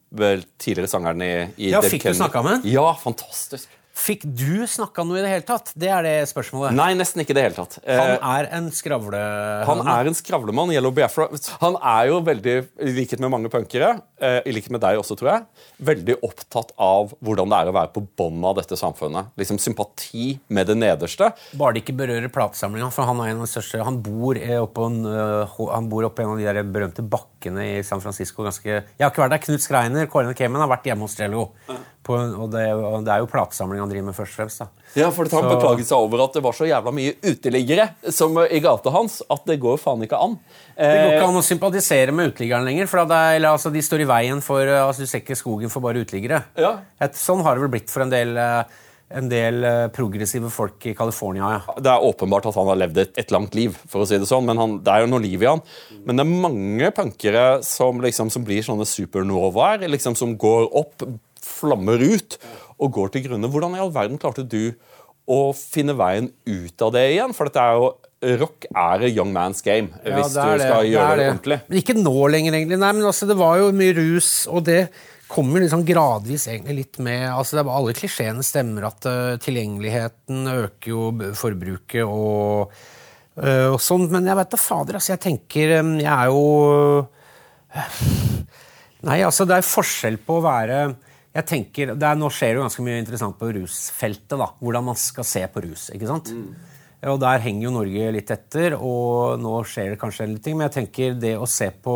tidligere 0.61 0.91
sangeren 0.91 1.25
i, 1.25 1.33
i 1.57 1.73
Ja, 1.73 1.83
Fikk 1.85 2.09
du 2.09 2.15
snakka 2.17 2.43
med 2.45 2.69
Ja, 2.69 2.91
fantastisk. 3.01 3.71
Fikk 3.99 4.23
du 4.25 4.63
snakka 4.71 5.03
noe 5.07 5.19
i 5.19 5.23
det 5.25 5.31
hele 5.33 5.47
tatt? 5.47 5.73
Det 5.79 5.89
er 5.91 6.05
det 6.07 6.15
spørsmålet. 6.31 6.77
Nei, 6.77 6.93
nesten 6.99 7.23
ikke 7.23 7.35
i 7.35 7.39
det 7.39 7.45
hele 7.49 7.57
tatt. 7.57 7.79
Han 7.83 8.13
eh, 8.15 8.29
er 8.39 8.49
en 8.59 8.69
skravle... 8.75 9.23
Han 9.69 9.83
er 9.83 10.11
en 10.11 10.17
skravlemann. 10.17 10.73
Yellow 10.75 10.95
Biafra. 10.95 11.27
Han 11.65 11.79
er 11.83 12.11
jo 12.13 12.21
veldig, 12.27 12.57
i 12.87 12.93
likhet 12.95 13.23
med 13.23 13.33
mange 13.35 13.51
punkere, 13.53 13.97
eh, 14.23 14.39
i 14.47 14.55
likhet 14.55 14.73
med 14.75 14.85
deg 14.85 15.01
også, 15.01 15.19
tror 15.19 15.33
jeg, 15.33 15.67
veldig 15.91 16.19
opptatt 16.27 16.73
av 16.79 17.13
hvordan 17.19 17.51
det 17.51 17.59
er 17.59 17.73
å 17.73 17.77
være 17.79 17.93
på 17.97 18.05
bånn 18.21 18.47
av 18.47 18.59
dette 18.61 18.79
samfunnet. 18.79 19.35
Liksom 19.41 19.61
Sympati 19.63 20.31
med 20.55 20.71
det 20.71 20.79
nederste. 20.79 21.33
Bare 21.59 21.77
det 21.77 21.85
ikke 21.85 21.99
berører 21.99 22.33
platesamlinga, 22.33 22.93
for 22.95 23.09
han 23.09 23.25
er 23.25 23.33
en 23.33 23.43
av 23.43 23.49
de 23.49 23.53
største 23.53 23.83
Han 23.85 24.01
bor 24.05 24.39
oppå 24.63 24.89
en, 24.89 25.03
han 25.75 25.91
bor 25.91 26.07
oppe 26.09 26.25
en 26.25 26.37
av 26.37 26.41
de 26.41 26.47
der 26.47 26.63
berømte 26.67 27.03
bakkene 27.03 27.38
i 27.63 27.83
San 27.87 28.03
Francisco. 28.05 28.45
Ganske, 28.45 28.69
jeg 28.69 29.05
har 29.05 29.13
ikke 29.13 29.23
vært 29.25 29.37
der. 29.37 29.43
Knut 29.47 29.65
Skreiner, 29.65 30.09
Kåren 30.13 30.37
Kemen, 30.37 30.61
har 30.61 30.71
vært 30.71 30.89
hjemme 30.91 31.07
hos 31.07 31.17
Jello. 31.19 31.47
På, 32.05 32.17
og, 32.17 32.47
det, 32.53 32.65
og, 32.73 33.03
det, 33.05 33.13
er 33.13 33.23
jo 33.23 33.29
platesamling 33.29 33.81
han 33.83 33.91
driver 33.91 34.07
med 34.09 34.17
først 34.17 34.35
og 34.35 34.41
fremst. 34.43 34.63
da. 34.63 34.87
Ja, 34.97 35.11
for 35.15 35.29
Han 35.33 35.49
beklaget 35.51 35.89
seg 35.89 35.97
over 35.99 36.25
at 36.25 36.37
det 36.37 36.43
var 36.45 36.57
så 36.57 36.69
jævla 36.69 36.93
mye 36.97 37.15
uteliggere 37.25 37.89
som 38.15 38.37
i 38.45 38.61
gata 38.65 38.93
hans 38.95 39.21
at 39.29 39.45
det 39.49 39.59
går 39.63 39.81
faen 39.81 40.05
ikke 40.05 40.21
an. 40.29 40.37
Det 40.77 40.89
går 40.89 41.13
ikke 41.15 41.23
eh, 41.23 41.29
an 41.29 41.41
å 41.41 41.45
sympatisere 41.45 42.15
med 42.17 42.33
uteliggeren 42.33 42.69
lenger. 42.69 42.91
for 42.91 43.05
er, 43.05 43.37
eller, 43.37 43.55
altså, 43.55 43.73
De 43.75 43.85
står 43.85 44.05
i 44.05 44.11
veien 44.13 44.45
for 44.45 44.65
altså, 44.65 45.05
Du 45.05 45.11
ser 45.11 45.25
ikke 45.25 45.39
skogen 45.39 45.73
for 45.73 45.85
bare 45.85 46.05
uteliggere. 46.05 46.45
Ja. 46.59 46.79
Et, 47.01 47.17
sånn 47.19 47.45
har 47.47 47.57
det 47.57 47.67
vel 47.67 47.75
blitt 47.77 47.93
for 47.93 48.07
en 48.07 48.13
del 48.13 48.37
uh, 48.41 48.65
en 49.09 49.29
del 49.31 49.65
eh, 49.65 49.87
progressive 49.95 50.51
folk 50.53 50.85
i 50.91 50.95
California. 50.97 51.55
Ja. 51.57 51.77
Det 51.81 51.93
er 51.93 52.05
åpenbart 52.05 52.49
at 52.51 52.59
han 52.59 52.69
har 52.69 52.81
levd 52.83 53.01
et, 53.05 53.15
et 53.23 53.33
langt 53.33 53.57
liv, 53.57 53.77
for 53.89 54.05
å 54.05 54.09
si 54.09 54.19
det 54.21 54.29
sånn, 54.29 54.45
men 54.49 54.61
han, 54.61 54.77
det 54.85 54.93
er 54.93 55.05
jo 55.05 55.13
noe 55.15 55.25
liv 55.25 55.45
i 55.45 55.49
han. 55.49 55.63
Men 56.05 56.21
det 56.21 56.27
er 56.27 56.43
mange 56.49 56.91
punkere 56.97 57.47
som, 57.67 58.03
liksom, 58.05 58.33
som 58.35 58.45
blir 58.45 58.65
sånne 58.67 58.89
supernovaer, 58.89 59.87
liksom, 59.89 60.19
som 60.19 60.37
går 60.41 60.69
opp, 60.77 61.07
flammer 61.45 62.03
ut 62.05 62.37
og 62.77 62.93
går 62.99 63.15
til 63.15 63.25
grunne. 63.29 63.49
Hvordan 63.51 63.79
i 63.79 63.83
all 63.83 63.95
verden 63.95 64.21
klarte 64.21 64.45
du 64.45 64.75
å 65.29 65.41
finne 65.57 65.97
veien 65.97 66.29
ut 66.49 66.85
av 66.85 66.93
det 66.95 67.09
igjen? 67.15 67.33
For 67.37 67.49
dette 67.49 67.65
er 67.65 67.81
jo 67.81 67.95
Rock 68.19 68.67
er 68.75 69.05
a 69.07 69.09
young 69.09 69.31
man's 69.31 69.61
game, 69.63 69.93
ja, 70.03 70.17
hvis 70.17 70.33
du 70.35 70.41
skal 70.41 70.59
det. 70.59 70.89
gjøre 70.91 71.11
det, 71.13 71.19
det, 71.21 71.27
ordentlig. 71.31 71.59
Men 71.69 71.79
ikke 71.79 71.95
nå 71.95 72.15
lenger, 72.35 72.57
egentlig. 72.59 72.79
Nei, 72.83 72.89
men 72.97 73.07
altså, 73.07 73.29
Det 73.31 73.37
var 73.39 73.61
jo 73.61 73.69
mye 73.79 73.95
rus, 73.95 74.31
og 74.51 74.65
det 74.67 74.81
kommer 75.29 75.63
liksom 75.63 75.85
gradvis 75.87 76.47
egentlig 76.49 76.77
litt 76.79 77.01
med 77.05 77.27
altså 77.31 77.59
det 77.59 77.65
er 77.65 77.73
Alle 77.77 77.97
klisjeene 77.97 78.45
stemmer 78.47 78.89
at 78.89 79.09
uh, 79.09 79.35
tilgjengeligheten 79.43 80.49
øker 80.55 80.93
jo 80.95 81.33
forbruket 81.37 82.05
og, 82.05 82.73
uh, 83.41 83.69
og 83.75 83.81
sånn, 83.85 84.09
men 84.13 84.29
jeg 84.29 84.41
vet 84.41 84.55
da 84.55 84.61
fader, 84.63 84.99
altså 84.99 85.15
jeg 85.15 85.25
tenker 85.27 85.75
um, 85.83 85.93
Jeg 86.01 86.15
er 86.15 86.33
jo 86.33 86.47
uh, 87.77 88.01
Nei, 89.09 89.21
altså 89.23 89.47
det 89.47 89.61
er 89.61 89.69
forskjell 89.69 90.19
på 90.27 90.41
å 90.41 90.47
være 90.49 90.81
jeg 91.39 91.47
tenker, 91.47 91.93
er, 91.95 92.17
Nå 92.19 92.31
skjer 92.33 92.55
det 92.55 92.59
jo 92.59 92.65
ganske 92.65 92.85
mye 92.87 93.03
interessant 93.03 93.37
på 93.39 93.53
rusfeltet. 93.55 94.35
da, 94.41 94.49
Hvordan 94.59 94.89
man 94.89 94.99
skal 94.99 95.27
se 95.29 95.45
på 95.53 95.63
rus. 95.63 95.85
ikke 95.95 96.09
sant? 96.09 96.33
Mm. 96.35 96.49
Og 97.13 97.21
Der 97.23 97.45
henger 97.45 97.69
jo 97.69 97.75
Norge 97.77 98.09
litt 98.17 98.33
etter, 98.35 98.75
og 98.75 99.39
nå 99.39 99.53
skjer 99.69 99.93
det 99.93 100.01
kanskje 100.01 100.27
en 100.27 100.39
ting. 100.43 100.57
Men 100.59 100.67
jeg 100.67 100.77
tenker 100.81 101.21
det 101.21 101.37
å 101.39 101.47
se 101.47 101.71
på 101.71 101.95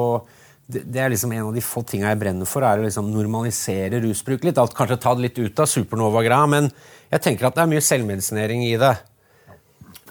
det, 0.67 0.85
det, 0.87 1.01
er 1.03 1.13
liksom 1.13 1.33
en 1.35 1.49
av 1.49 1.55
de 1.57 1.63
få 1.65 1.83
tinga 1.87 2.13
jeg 2.13 2.21
brenner 2.21 2.49
for, 2.49 2.65
er 2.65 2.81
å 2.81 2.87
liksom 2.87 3.11
normalisere 3.13 4.01
rusbruk 4.05 4.47
litt. 4.47 4.61
Alt, 4.61 4.77
kanskje 4.79 5.01
ta 5.03 5.15
det 5.17 5.27
litt 5.27 5.41
ut 5.43 5.63
av 5.63 5.71
supernova-greia, 5.71 6.49
men 6.51 6.71
jeg 7.13 7.25
tenker 7.25 7.49
at 7.49 7.59
det 7.59 7.65
er 7.65 7.73
mye 7.75 7.85
selvmedisinering 7.85 8.65
i 8.69 8.75
det. 8.81 8.95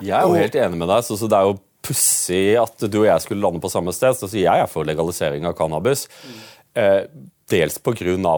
Jeg 0.01 0.17
er 0.17 0.25
jo 0.25 0.37
helt 0.37 0.57
enig 0.57 0.81
med 0.81 0.89
deg. 0.91 1.05
så, 1.05 1.17
så 1.17 1.29
Det 1.29 1.37
er 1.37 1.49
jo 1.49 1.59
pussig 1.81 2.45
at 2.61 2.85
du 2.85 3.01
og 3.01 3.09
jeg 3.09 3.25
skulle 3.25 3.43
lande 3.43 3.61
på 3.63 3.71
samme 3.73 3.93
sted. 3.95 4.17
så 4.17 4.29
Jeg 4.29 4.51
er 4.51 4.69
for 4.69 4.87
legalisering 4.87 5.47
av 5.49 5.57
cannabis. 5.57 6.07
Eh, 6.77 7.03
Dels 7.51 7.79
pga. 7.83 7.93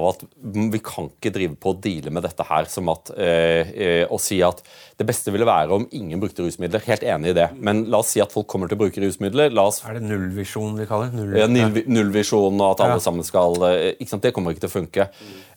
at 0.09 0.23
vi 0.41 0.79
kan 0.81 1.09
ikke 1.11 1.31
drive 1.33 1.55
på 1.55 1.69
å 1.69 1.77
deale 1.77 2.09
med 2.09 2.23
dette 2.25 2.43
her 2.47 2.65
som 2.65 2.89
at 2.89 3.11
eh, 3.13 3.69
eh, 3.69 4.05
å 4.09 4.17
si 4.17 4.41
at 4.41 4.63
det 4.99 5.07
beste 5.09 5.31
ville 5.33 5.45
være 5.47 5.73
om 5.73 5.87
ingen 5.91 6.19
brukte 6.21 6.43
rusmidler. 6.45 6.83
Helt 6.85 7.03
enig 7.03 7.31
i 7.31 7.35
det. 7.37 7.47
Men 7.57 7.85
la 7.89 7.97
oss 8.03 8.11
si 8.13 8.21
at 8.21 8.31
folk 8.33 8.45
kommer 8.51 8.69
til 8.69 8.77
å 8.77 8.83
bruke 8.83 9.01
rusmidler. 9.01 9.49
Oss 9.63 9.81
Er 9.87 9.95
det 9.97 10.03
nullvisjon 10.05 10.75
vi 10.77 10.85
kaller 10.85 11.09
det? 11.09 11.17
Null, 11.17 11.33
ja, 11.39 11.47
Nullvisjon 11.47 12.59
og 12.61 12.67
at 12.75 12.83
alle 12.85 12.99
Ja. 12.99 13.03
sammen 13.07 13.25
skal 13.25 13.57
eh? 13.69 13.95
Det 13.97 14.33
kommer 14.35 14.53
ikke 14.53 14.67
til 14.67 14.69
å 14.69 14.75
funke. 14.77 15.07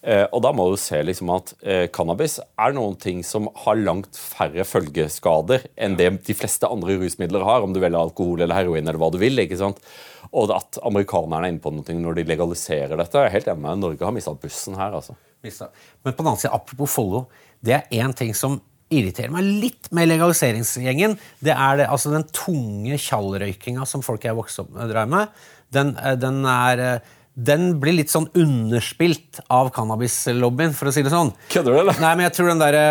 Eh, 0.03 0.25
og 0.33 0.41
da 0.43 0.53
må 0.57 0.71
du 0.71 0.77
se 0.81 1.03
liksom 1.03 1.31
at 1.35 1.53
eh, 1.63 1.87
cannabis 1.93 2.39
er 2.59 2.73
noen 2.73 2.97
ting 2.99 3.23
som 3.23 3.49
har 3.67 3.77
langt 3.77 4.17
færre 4.17 4.65
følgeskader 4.65 5.67
enn 5.77 5.97
det 5.99 6.11
de 6.27 6.35
fleste 6.35 6.69
andre 6.71 6.97
rusmidler 6.97 7.45
har, 7.45 7.61
om 7.63 7.73
du 7.75 7.81
velger 7.81 7.99
alkohol 8.01 8.41
eller 8.41 8.55
heroin 8.55 8.87
eller 8.89 8.99
hva 8.99 9.11
du 9.13 9.19
vil. 9.19 9.37
ikke 9.45 9.59
sant? 9.59 9.81
Og 10.33 10.51
at 10.51 10.79
amerikanerne 10.83 11.45
er 11.45 11.53
inne 11.53 11.63
på 11.63 11.73
noe 11.75 11.97
når 12.01 12.17
de 12.19 12.25
legaliserer 12.25 12.97
dette. 12.97 13.13
Jeg 13.21 13.29
er 13.31 13.37
helt 13.37 13.49
enig 13.53 13.63
med. 13.63 13.79
Norge 13.85 14.05
har 14.05 14.13
mista 14.17 14.33
bussen 14.35 14.75
her. 14.79 14.93
altså. 14.97 15.15
Men 15.43 16.13
på 16.15 16.23
den 16.23 16.27
annen 16.33 16.41
side, 16.41 16.53
apropos 16.57 16.91
Follo, 16.91 17.27
det 17.63 17.75
er 17.75 17.85
én 18.03 18.15
ting 18.17 18.33
som 18.35 18.61
irriterer 18.93 19.33
meg 19.35 19.47
litt 19.65 19.91
med 19.97 20.11
legaliseringsgjengen. 20.11 21.17
Det 21.43 21.55
er 21.55 21.81
det, 21.81 21.89
altså 21.91 22.13
den 22.15 22.27
tunge 22.35 22.99
tjallrøykinga 23.03 23.87
som 23.89 24.05
folk 24.07 24.27
jeg 24.27 24.37
vokste 24.39 24.65
opp 24.65 24.75
med, 24.77 24.91
drev 24.93 25.11
med. 25.11 25.45
Den, 25.75 25.95
eh, 25.99 26.15
den, 26.21 26.45
er, 26.47 26.85
eh, 26.85 27.15
den 27.37 27.75
blir 27.83 27.99
litt 27.99 28.09
sånn 28.09 28.31
underspilt 28.33 29.43
av 29.53 29.69
cannabislobbyen, 29.77 30.73
for 30.73 30.89
å 30.89 30.95
si 30.95 31.05
det 31.05 31.13
sånn. 31.13 31.35
Kødder 31.53 31.75
du, 31.75 31.81
eller? 31.83 31.99
Nei, 32.01 32.15
men 32.17 32.25
jeg 32.31 32.37
tror 32.39 32.53
den 32.55 32.63
derre 32.63 32.85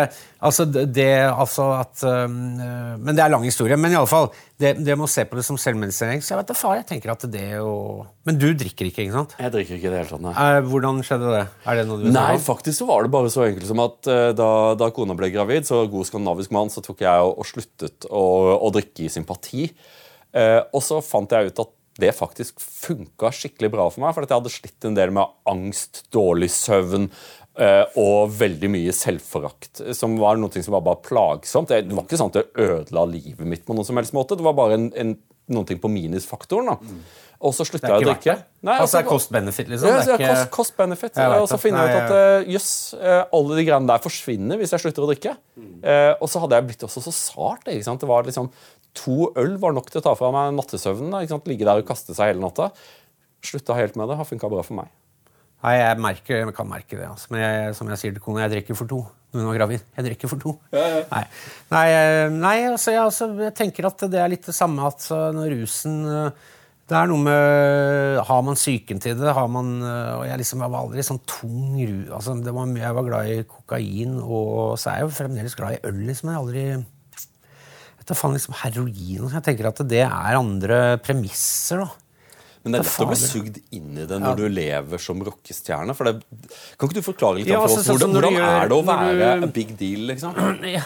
Altså, 0.46 0.66
det 0.68 1.24
altså 1.24 1.70
at 1.78 2.02
øh, 2.04 2.26
Men 2.28 3.16
det 3.16 3.22
er 3.24 3.30
lang 3.32 3.44
historie. 3.46 3.78
Men 3.80 3.94
i 3.94 3.96
alle 3.96 4.10
fall, 4.10 4.28
det, 4.60 4.74
det 4.84 4.92
med 4.92 5.06
å 5.06 5.10
se 5.10 5.24
på 5.26 5.38
det 5.38 5.44
som 5.46 5.56
selvmedisinering 5.60 6.20
Så 6.20 6.34
jeg 6.34 6.40
vet 6.42 6.50
da 6.50 6.56
faen, 6.58 6.76
jeg 6.82 6.88
tenker 6.90 7.14
at 7.14 7.24
det 7.32 7.46
jo 7.54 7.70
Men 8.28 8.38
du 8.38 8.50
drikker 8.52 8.90
ikke, 8.90 9.06
ikke 9.06 9.16
sant? 9.16 9.32
Jeg 9.40 9.54
drikker 9.54 9.78
ikke 9.78 9.92
det 9.94 10.02
hele 10.02 10.10
tatt, 10.10 10.24
nei. 10.26 10.34
Eh, 10.36 10.58
hvordan 10.68 11.00
skjedde 11.08 11.32
det? 11.32 11.42
Er 11.64 11.80
det 11.80 11.86
noe 11.88 12.02
du 12.02 12.10
Nei, 12.12 12.36
faktisk 12.44 12.82
så 12.82 12.88
var 12.92 13.06
det 13.06 13.12
bare 13.16 13.32
så 13.32 13.46
enkelt 13.46 13.68
som 13.70 13.82
at 13.86 14.10
uh, 14.12 14.30
da, 14.36 14.50
da 14.78 14.90
kona 14.94 15.16
ble 15.18 15.32
gravid, 15.32 15.66
så 15.68 15.82
god 15.90 16.08
skandinavisk 16.08 16.52
mann, 16.54 16.70
så 16.72 16.84
tok 16.84 17.00
jeg 17.06 17.24
og, 17.24 17.32
og 17.40 17.48
sluttet 17.48 18.06
å, 18.12 18.26
å 18.60 18.70
drikke 18.76 19.06
i 19.06 19.12
sympati. 19.12 19.70
Uh, 20.36 20.60
og 20.76 20.84
så 20.84 21.00
fant 21.04 21.32
jeg 21.32 21.50
ut 21.50 21.64
at 21.64 21.75
det 22.00 22.12
faktisk 22.16 22.60
funka 22.60 23.32
skikkelig 23.34 23.72
bra 23.72 23.88
for 23.90 24.04
meg, 24.04 24.14
for 24.14 24.26
jeg 24.26 24.34
hadde 24.34 24.52
slitt 24.52 24.88
en 24.88 24.96
del 24.98 25.12
med 25.16 25.34
angst, 25.48 26.04
dårlig 26.14 26.50
søvn 26.52 27.08
eh, 27.08 27.84
og 28.00 28.34
veldig 28.36 28.70
mye 28.72 28.94
selvforakt, 28.96 29.84
som 29.96 30.18
var 30.20 30.40
noe 30.40 30.64
som 30.64 30.76
var 30.76 30.84
bare 30.86 31.02
plagsomt. 31.06 31.72
Det, 31.72 31.94
var 31.96 32.04
ikke 32.04 32.20
sånn 32.20 32.34
at 32.34 32.40
det 32.42 32.66
ødela 32.68 33.06
livet 33.10 33.46
mitt 33.48 33.64
på 33.66 33.76
noen 33.76 33.88
som 33.88 34.00
helst 34.00 34.16
måte. 34.16 34.38
Det 34.38 34.46
var 34.46 34.58
bare 34.58 34.76
en, 34.78 34.90
en, 34.96 35.14
noe 35.56 35.80
på 35.80 35.92
minusfaktoren. 35.92 36.74
da. 36.74 36.98
Og 37.44 37.52
så 37.52 37.66
slutta 37.68 37.90
jeg 37.90 37.98
å 37.98 38.00
ikke 38.00 38.12
drikke. 38.14 38.34
det? 38.64 38.74
Altså, 38.76 38.96
det 38.96 39.02
er 39.02 39.08
cost-benefit, 39.10 39.68
liksom? 39.68 39.88
Ja, 39.88 39.96
Det 39.96 40.00
er 40.00 40.06
så 40.06 40.14
ikke- 40.16 40.28
cost, 40.28 40.50
cost 40.50 40.76
benefit. 40.76 41.18
Og 41.18 41.48
så 41.48 41.58
finner 41.60 41.86
jeg 41.86 41.92
ut 41.92 41.96
Nei, 41.96 42.04
at 42.06 42.46
eh, 42.46 42.52
jøss, 42.54 42.94
eh, 42.96 43.24
alle 43.32 43.56
de 43.56 43.64
greiene 43.68 43.86
der 43.86 43.98
forsvinner 44.04 44.56
hvis 44.56 44.72
jeg 44.72 44.80
slutter 44.80 45.04
å 45.04 45.10
drikke. 45.12 45.36
Uh, 45.56 46.14
og 46.20 46.28
så 46.32 46.40
hadde 46.40 46.56
jeg 46.56 46.66
blitt 46.66 46.84
også 46.86 47.02
så 47.04 47.12
sart. 47.12 47.64
Det 47.64 48.08
var 48.08 48.24
liksom, 48.24 48.48
To 49.02 49.32
øl 49.36 49.56
var 49.62 49.74
nok 49.76 49.90
til 49.92 50.00
å 50.00 50.06
ta 50.06 50.14
fra 50.18 50.30
meg 50.34 50.54
nattesøvnen. 50.56 51.10
da, 51.12 51.22
ikke 51.24 51.36
sant? 51.36 51.50
Ligge 51.50 51.66
der 51.68 51.82
og 51.82 51.88
kaste 51.88 52.16
seg 52.16 52.32
hele 52.32 52.44
natta. 52.44 52.70
Slutta 53.44 53.76
helt 53.76 53.96
med 53.98 54.08
det. 54.08 54.16
Har 54.18 54.28
funka 54.28 54.48
bra 54.50 54.62
for 54.66 54.78
meg. 54.78 54.88
Nei, 55.64 55.78
jeg, 55.80 55.98
merker, 55.98 56.40
jeg 56.42 56.54
kan 56.54 56.68
merke 56.68 56.98
det. 56.98 57.06
Altså. 57.08 57.30
Men 57.32 57.40
jeg, 57.42 57.76
som 57.78 57.88
jeg 57.90 58.00
sier 58.02 58.12
til 58.16 58.22
kona, 58.22 58.44
jeg 58.44 58.52
drikker 58.58 58.76
for 58.78 58.90
to. 58.90 58.98
Hun 59.34 59.48
var 59.48 59.56
gravid. 59.58 59.82
Jeg 59.96 60.04
drikker 60.06 60.30
for 60.30 60.40
to. 60.40 60.52
Nei, 60.72 61.22
nei, 61.72 61.86
eh, 61.92 62.26
nei 62.32 62.56
altså, 62.68 62.92
jeg, 62.94 63.02
altså, 63.02 63.30
jeg 63.42 63.54
tenker 63.58 63.88
at 63.88 64.04
det 64.12 64.20
er 64.22 64.30
litt 64.32 64.46
det 64.46 64.54
samme 64.56 64.84
at 64.86 65.08
uh, 65.10 65.28
når 65.34 65.56
rusen 65.58 65.96
uh, 66.06 66.52
Det 66.86 66.94
er 66.94 67.08
noe 67.10 67.18
med 67.24 68.20
Har 68.28 68.44
man 68.46 68.56
psyken 68.56 69.00
til 69.02 69.16
det? 69.18 69.32
Har 69.34 69.48
man, 69.50 69.72
uh, 69.82 70.20
og 70.20 70.24
jeg 70.28 70.40
liksom 70.40 70.62
jeg 70.64 70.72
var 70.72 70.86
aldri 70.86 71.04
sånn 71.08 71.20
tung 71.28 71.74
ru... 71.80 71.96
Altså, 72.14 72.36
det 72.46 72.54
var, 72.54 72.68
mye- 72.70 72.84
jeg 72.86 72.98
var 73.00 73.08
glad 73.10 73.32
i 73.32 73.40
kokain, 73.50 74.20
og 74.22 74.76
så 74.78 74.92
er 74.92 75.00
jeg 75.00 75.08
jo 75.08 75.16
fremdeles 75.18 75.58
glad 75.58 75.76
i 75.76 75.82
øl. 75.90 76.04
liksom. 76.12 76.30
Jeg 76.30 76.38
har 76.38 76.44
aldri 76.46 76.66
da 78.06 78.14
faen, 78.14 78.34
liksom 78.36 78.54
Heroin. 78.62 79.30
Jeg 79.32 79.42
tenker 79.46 79.66
at 79.72 79.80
det 79.88 80.02
er 80.06 80.36
andre 80.38 80.98
premisser, 81.02 81.82
da. 81.84 81.88
Men 82.66 82.72
det 82.74 82.80
er 82.80 82.86
lett 82.88 83.02
å 83.02 83.06
bli 83.06 83.16
sugd 83.20 83.58
inn 83.78 83.98
i 84.02 84.04
det 84.10 84.16
når 84.18 84.36
du 84.40 84.46
lever 84.50 84.98
som 84.98 85.20
rockestjerne. 85.22 85.94
for 85.94 86.08
det, 86.08 86.16
Kan 86.78 86.88
ikke 86.88 86.98
du 86.98 87.02
forklare 87.06 87.38
litt 87.38 87.46
Ja, 87.46 87.60
for 87.60 87.68
altså, 87.68 87.78
oss 87.78 87.86
som 87.86 87.96
hvordan, 87.96 88.14
hvordan 88.16 88.32
gjør- 88.34 88.62
er 88.62 88.68
det 88.68 88.76
å 88.76 88.84
være 88.88 89.40
du- 89.40 89.44
a 89.44 89.46
big 89.54 89.76
deal? 89.78 90.00
liksom? 90.10 90.34
Ja, 90.74 90.82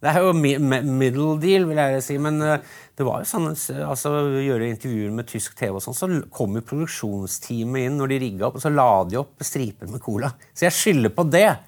det 0.00 0.14
er 0.14 0.20
jo 0.20 0.32
mi- 0.32 0.58
mi- 0.60 0.82
middle 0.84 1.38
deal, 1.40 1.64
vil 1.68 1.76
jeg 1.76 2.02
si. 2.02 2.16
Men 2.18 2.40
eh, 2.42 2.58
det 2.96 3.04
var 3.04 3.20
jo 3.20 3.28
sånn 3.28 3.48
altså, 3.50 4.10
gjøre 4.44 4.70
intervjuer 4.72 5.12
med 5.12 5.26
tysk 5.26 5.54
TV, 5.56 5.74
og 5.76 5.82
sånn, 5.84 5.96
så 5.96 6.30
kom 6.30 6.54
jo 6.54 6.60
produksjonsteamet 6.62 7.86
inn 7.90 7.98
når 7.98 8.08
de 8.14 8.18
rigga 8.20 8.46
opp, 8.48 8.56
og 8.56 8.62
så 8.64 8.72
la 8.74 9.04
de 9.04 9.16
opp 9.20 9.40
striper 9.44 9.88
med 9.88 10.00
cola. 10.04 10.32
Så 10.54 10.64
jeg 10.68 10.72
skylder 10.72 11.12
på 11.16 11.28
det. 11.30 11.58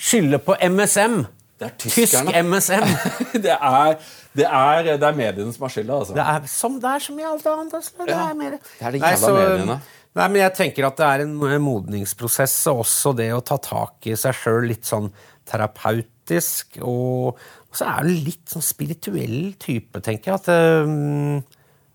Skylder 0.00 0.38
på 0.44 0.56
MSM. 0.60 1.26
Det 1.60 1.66
er 1.68 1.72
Tysk 1.82 1.98
tyskerne. 2.00 2.32
MSM. 2.48 2.84
det, 3.44 3.52
er, 3.52 3.96
det, 4.38 4.46
er, 4.48 4.86
det 4.96 5.04
er 5.10 5.16
mediene 5.18 5.52
som 5.52 5.66
har 5.66 5.72
skylda, 5.74 5.98
altså. 6.00 6.14
Det 6.16 6.24
er 6.32 6.46
som 6.48 6.78
det 6.80 6.92
er 6.96 7.02
som 7.04 7.18
i 7.20 7.26
alt 7.28 7.48
annet. 7.52 7.74
Altså. 7.76 7.92
Det 8.00 8.14
Ja, 8.14 8.20
er 8.30 8.38
mer. 8.38 8.54
det 8.56 8.86
er 8.88 8.94
de 8.96 9.02
Nei, 9.04 9.10
jævla 9.14 9.32
mediene. 9.36 9.76
Nei, 10.16 10.26
men 10.32 10.40
jeg 10.40 10.54
tenker 10.56 10.88
at 10.88 10.96
det 10.98 11.06
er 11.06 11.22
en 11.26 11.34
modningsprosess, 11.62 12.54
og 12.72 12.80
også 12.86 13.12
det 13.20 13.28
å 13.36 13.42
ta 13.46 13.60
tak 13.62 14.08
i 14.10 14.16
seg 14.18 14.34
sjøl 14.40 14.64
litt 14.72 14.88
sånn 14.88 15.10
terapeutisk. 15.46 16.80
Og, 16.82 17.36
og 17.36 17.76
så 17.78 17.86
er 17.92 18.08
det 18.08 18.16
litt 18.26 18.50
sånn 18.56 18.64
spirituell 18.64 19.52
type, 19.62 20.00
tenker 20.02 20.32
jeg. 20.32 20.40
At, 20.40 20.48
um, 20.88 21.38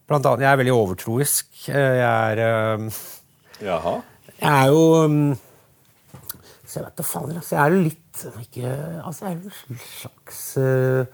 blant 0.07 0.29
annet, 0.29 0.45
jeg 0.45 0.51
er 0.53 0.61
veldig 0.61 0.77
overtroisk. 0.77 1.49
Jeg 1.73 2.05
er 2.05 2.43
um, 2.77 2.87
Jaha. 3.65 3.97
jeg 4.37 4.53
er 4.53 4.71
jo 4.71 4.85
um, 5.09 5.19
Så 6.65 6.79
jeg 6.79 6.85
vet 6.87 6.97
da 7.01 7.05
fader, 7.07 7.37
altså. 7.41 7.55
Jeg 7.57 7.63
er 7.65 7.75
jo 7.75 7.83
litt 7.89 8.01
ikke, 8.41 8.71
Altså, 9.03 9.25
jeg 9.25 9.35
er 9.35 9.43
en 9.43 9.79
slags 9.99 10.41
uh, 10.57 11.05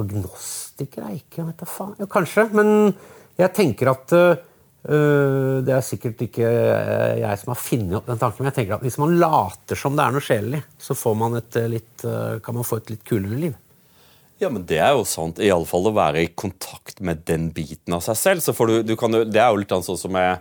agnostiker. 0.00 1.08
Jeg 1.08 1.24
ikke, 1.24 1.46
vet 1.48 1.62
da 1.62 1.68
faen. 1.68 1.96
Jo, 2.00 2.08
kanskje. 2.10 2.46
Men 2.56 2.92
jeg 3.40 3.52
tenker 3.56 3.92
at 3.92 4.14
uh, 4.16 4.46
Det 5.60 5.74
er 5.76 5.82
sikkert 5.84 6.22
ikke 6.24 6.50
jeg 7.20 7.40
som 7.40 7.52
har 7.52 7.60
funnet 7.60 7.98
opp 7.98 8.06
den 8.08 8.20
tanken, 8.20 8.42
men 8.42 8.50
jeg 8.50 8.62
tenker 8.62 8.78
at 8.78 8.84
hvis 8.86 9.00
man 9.00 9.18
later 9.20 9.76
som 9.76 9.96
det 9.96 10.06
er 10.06 10.14
noe 10.14 10.24
sjelelig, 10.24 10.62
så 10.80 10.96
man 11.14 11.36
et, 11.36 11.58
uh, 12.06 12.38
kan 12.40 12.56
man 12.56 12.64
få 12.64 12.80
et 12.80 12.94
litt 12.94 13.04
kulere 13.04 13.42
liv. 13.48 13.58
Ja, 14.40 14.48
men 14.48 14.64
Det 14.64 14.78
er 14.80 14.94
jo 14.96 15.04
sant. 15.04 15.38
i 15.38 15.50
alle 15.52 15.68
fall 15.68 15.84
å 15.90 15.92
være 15.92 16.24
i 16.24 16.32
kontakt 16.32 17.02
med 17.04 17.26
den 17.28 17.50
biten 17.52 17.92
av 17.92 18.00
seg 18.00 18.16
selv. 18.16 18.66
du, 18.68 18.82
du 18.82 18.96
kan 18.96 19.12
Det 19.12 19.36
er 19.36 19.50
jo 19.50 19.60
litt 19.60 19.68
sånn 19.68 20.00
som 20.00 20.12
med, 20.12 20.40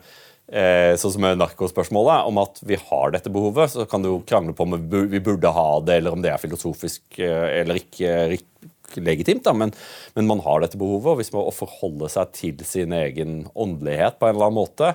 eh, 0.51 0.95
sånn 0.99 1.15
som 1.15 1.27
narkospørsmålet, 1.39 2.27
om 2.29 2.41
at 2.41 2.59
vi 2.65 2.79
har 2.89 3.13
dette 3.15 3.31
behovet. 3.33 3.73
Så 3.73 3.85
kan 3.89 4.05
du 4.05 4.11
krangle 4.27 4.55
på 4.55 4.67
om 4.67 4.77
vi 4.89 5.21
burde 5.23 5.53
ha 5.55 5.69
det, 5.85 6.01
eller 6.01 6.15
om 6.15 6.25
det 6.25 6.33
er 6.33 6.41
filosofisk 6.41 7.21
eh, 7.21 7.61
eller 7.61 7.81
ikke, 7.81 8.15
ikke 8.39 9.05
legitimt. 9.05 9.45
da, 9.45 9.53
men, 9.53 9.73
men 10.17 10.29
man 10.29 10.43
har 10.45 10.63
dette 10.63 10.79
behovet, 10.79 11.13
og 11.13 11.21
hvis 11.21 11.33
man 11.35 11.47
å 11.47 11.55
forholde 11.55 12.09
seg 12.11 12.35
til 12.37 12.67
sin 12.67 12.95
egen 12.95 13.43
åndelighet 13.53 14.19
på 14.19 14.29
en 14.29 14.35
eller 14.35 14.49
annen 14.49 14.61
måte, 14.61 14.93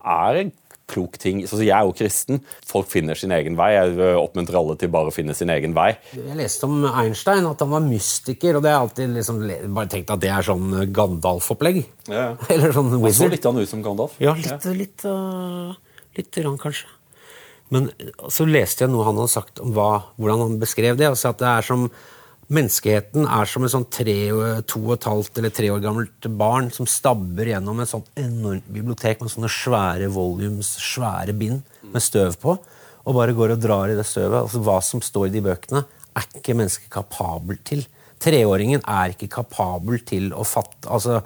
er 0.00 0.40
en 0.40 0.54
klok 0.90 1.16
ting. 1.20 1.42
Så 1.48 1.58
jeg 1.62 1.72
er 1.74 1.86
jo 1.86 1.94
kristen. 1.96 2.40
Folk 2.68 2.88
finner 2.92 3.18
sin 3.18 3.32
egen 3.34 3.56
vei. 3.58 3.70
Jeg 3.74 3.94
eh, 3.96 4.18
oppmuntrer 4.20 4.58
alle 4.60 4.76
til 4.80 4.90
bare 4.92 5.10
å 5.10 5.14
finne 5.14 5.36
sin 5.36 5.52
egen 5.54 5.76
vei. 5.76 5.90
Jeg 6.16 6.38
leste 6.38 6.68
om 6.68 6.84
Einstein, 6.90 7.46
at 7.48 7.62
han 7.64 7.72
var 7.72 7.84
mystiker, 7.84 8.58
og 8.58 8.64
det 8.64 8.72
har 8.72 8.78
jeg 8.78 8.88
alltid 8.88 9.14
liksom 9.18 9.40
bare 9.76 9.92
tenkt 9.94 10.12
at 10.14 10.24
det 10.24 10.32
er 10.34 10.46
sånn 10.46 10.66
uh, 10.74 10.84
Gandalf-opplegg. 10.98 11.80
Ja. 12.10 12.26
Eller 12.52 12.74
sånn 12.76 12.92
så 12.92 13.00
wizard. 13.02 13.32
litt 13.34 13.48
han 13.48 13.62
ut 13.62 13.70
som 13.70 13.84
Gandalf. 13.84 14.18
Ja, 14.22 14.36
litt, 14.38 14.68
litt, 14.76 15.06
uh, 15.08 15.72
litt 16.18 16.32
grann, 16.36 16.60
kanskje. 16.60 16.90
Men 17.72 17.88
så 18.30 18.44
leste 18.46 18.84
jeg 18.84 18.92
noe 18.92 19.06
han 19.06 19.16
hadde 19.18 19.32
sagt 19.32 19.62
om 19.64 19.72
hva, 19.74 20.04
hvordan 20.20 20.42
han 20.44 20.58
beskrev 20.60 21.00
det. 21.00 21.08
Altså 21.10 21.32
at 21.32 21.40
det 21.40 21.48
er 21.48 21.66
som 21.66 21.88
Menneskeheten 22.52 23.24
er 23.24 23.48
som 23.48 23.64
et 23.64 23.72
sånn 23.72 23.86
tre, 23.88 24.16
to 24.68 24.82
og 24.82 24.94
et 24.98 25.06
halvt 25.08 25.40
eller 25.40 25.52
tre 25.54 25.70
år 25.72 25.80
gammelt 25.84 26.28
barn 26.36 26.68
som 26.74 26.88
stabber 26.90 27.48
gjennom 27.48 27.80
et 27.80 27.88
sånt 27.88 28.10
enormt 28.20 28.66
bibliotek 28.68 29.22
med 29.22 29.32
sånne 29.32 29.50
svære 29.52 30.10
volumes, 30.12 30.74
svære 30.92 31.32
bind 31.40 31.62
med 31.94 32.04
støv 32.04 32.36
på, 32.42 32.58
og 33.04 33.16
bare 33.16 33.36
går 33.36 33.54
og 33.54 33.64
drar 33.64 33.92
i 33.92 33.96
det 33.96 34.04
støvet. 34.08 34.42
Altså 34.42 34.60
Hva 34.64 34.76
som 34.84 35.00
står 35.04 35.30
i 35.30 35.34
de 35.36 35.44
bøkene, 35.44 35.84
er 36.14 36.28
ikke 36.36 36.56
mennesket 36.58 36.92
kapabel 36.92 37.58
til. 37.66 37.86
Treåringen 38.22 38.84
er 38.84 39.14
ikke 39.14 39.32
kapabel 39.40 40.04
til 40.06 40.30
å 40.36 40.44
fatte 40.46 40.88
Altså 40.92 41.22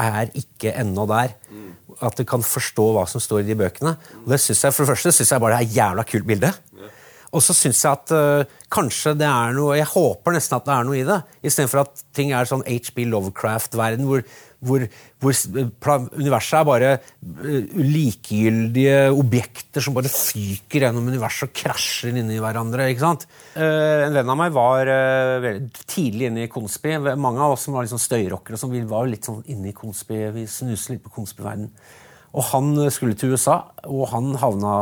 er 0.00 0.32
ikke 0.38 0.72
ennå 0.80 1.04
der. 1.10 1.34
At 2.02 2.16
du 2.18 2.24
kan 2.28 2.42
forstå 2.42 2.88
hva 2.96 3.04
som 3.10 3.22
står 3.22 3.42
i 3.42 3.50
de 3.50 3.56
bøkene. 3.58 3.94
Og 4.24 4.32
det 4.32 4.40
synes 4.40 4.64
jeg, 4.64 4.74
For 4.74 4.84
det 4.84 4.94
første 4.94 5.12
syns 5.12 5.32
jeg 5.32 5.42
bare 5.42 5.58
det 5.58 5.60
er 5.60 5.68
et 5.68 5.76
jævla 5.76 6.04
kult 6.08 6.26
bilde. 6.26 6.52
Og 7.32 7.40
så 7.40 7.54
syns 7.56 7.80
jeg 7.80 7.96
at 7.96 8.12
uh, 8.12 8.56
kanskje 8.72 9.14
det 9.16 9.28
er 9.28 9.54
noe 9.56 9.78
Jeg 9.78 9.88
håper 9.94 10.34
nesten 10.36 10.58
at 10.58 10.66
det 10.68 10.74
er 10.74 10.88
noe 10.88 10.98
i 11.00 11.06
det. 11.08 11.20
Istedenfor 11.48 11.84
at 11.86 12.02
ting 12.16 12.32
er 12.36 12.48
sånn 12.48 12.64
HB 12.66 13.06
Lovecraft-verden 13.08 14.04
hvor, 14.08 14.24
hvor, 14.60 14.84
hvor 15.24 16.04
universet 16.18 16.58
er 16.58 16.66
bare 16.68 16.90
uh, 16.98 17.72
likegyldige 17.78 18.98
objekter 19.16 19.84
som 19.84 19.96
bare 19.96 20.12
fyker 20.12 20.86
gjennom 20.86 21.08
universet 21.08 21.48
og 21.48 21.56
krasjer 21.62 22.20
inni 22.20 22.36
hverandre. 22.42 22.90
ikke 22.92 23.06
sant? 23.06 23.26
Uh, 23.56 24.04
en 24.10 24.18
venn 24.18 24.34
av 24.36 24.40
meg 24.42 24.52
var 24.58 24.92
tidlig 25.86 26.28
inne 26.28 26.44
i 26.44 26.52
Konspi. 26.52 26.98
Mange 27.00 27.40
av 27.40 27.56
oss 27.56 27.64
som 27.64 27.80
var 27.80 27.88
sånn 27.88 28.06
støyrockere, 28.10 28.60
sånn, 28.60 28.76
vi 28.76 28.84
var 28.92 29.08
litt 29.08 29.30
sånn 29.30 29.40
inne 29.48 29.72
i 29.72 29.76
Konspi. 29.76 30.20
Vi 30.36 30.44
snuste 30.50 30.98
litt 30.98 31.06
på 31.08 31.16
Konspi-verden. 31.16 31.72
Og 32.32 32.46
han 32.48 32.72
skulle 32.94 33.16
til 33.18 33.34
USA, 33.34 33.58
og 33.84 34.06
han 34.08 34.32
havna, 34.40 34.72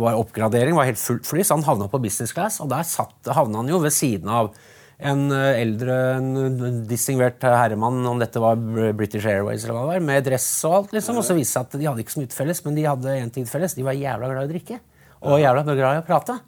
var 0.00 0.16
oppgradering, 0.16 0.76
var 0.76 0.88
helt 0.88 1.00
fullt 1.00 1.28
fly, 1.28 1.44
så 1.44 1.58
han 1.58 1.66
havna 1.66 1.88
på 1.92 2.00
business 2.00 2.32
class, 2.32 2.62
og 2.64 2.70
der 2.72 2.86
satt, 2.88 3.18
havna 3.28 3.60
han 3.60 3.68
jo 3.68 3.80
ved 3.82 3.92
siden 3.92 4.30
av 4.32 4.54
en 4.98 5.28
eh, 5.30 5.60
eldre, 5.62 5.96
en 6.16 6.80
distingvert 6.88 7.44
herremann, 7.44 8.00
om 8.08 8.18
dette 8.18 8.40
var 8.42 8.58
British 8.98 9.28
Airways 9.28 9.62
eller 9.62 9.76
hva 9.76 9.84
det 9.84 9.92
var, 9.92 10.06
med 10.08 10.26
dress 10.26 10.48
og 10.66 10.78
alt, 10.80 10.96
liksom. 10.96 11.20
Og 11.20 11.26
så 11.26 11.36
viste 11.38 11.52
det 11.52 11.54
seg 11.54 11.68
at 11.68 11.78
de 11.78 11.90
hadde 11.90 12.04
ikke 12.04 12.16
så 12.16 12.22
mye 12.22 12.32
til 12.32 12.40
felles, 12.40 12.64
men 12.64 12.78
de 12.78 12.88
hadde 12.88 13.14
en 13.20 13.34
ting 13.36 13.46
til 13.46 13.52
felles. 13.52 13.76
De 13.78 13.86
var 13.86 13.98
jævla 13.98 14.32
glad 14.32 14.42
i 14.42 14.48
å 14.48 14.52
drikke. 14.56 14.80
Og 15.28 15.38
jævla 15.42 15.64
glad 15.68 16.00
i 16.00 16.02
å 16.02 16.06
prate. 16.08 16.38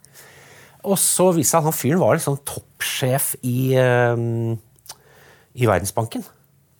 Og 0.88 0.98
så 0.98 1.30
viste 1.36 1.44
det 1.44 1.50
seg 1.52 1.60
at 1.60 1.68
han 1.68 1.76
fyren 1.76 2.02
var 2.02 2.16
liksom 2.16 2.40
toppsjef 2.48 3.32
i, 3.44 3.58
um, 3.76 4.54
i 5.54 5.68
Verdensbanken. 5.68 6.24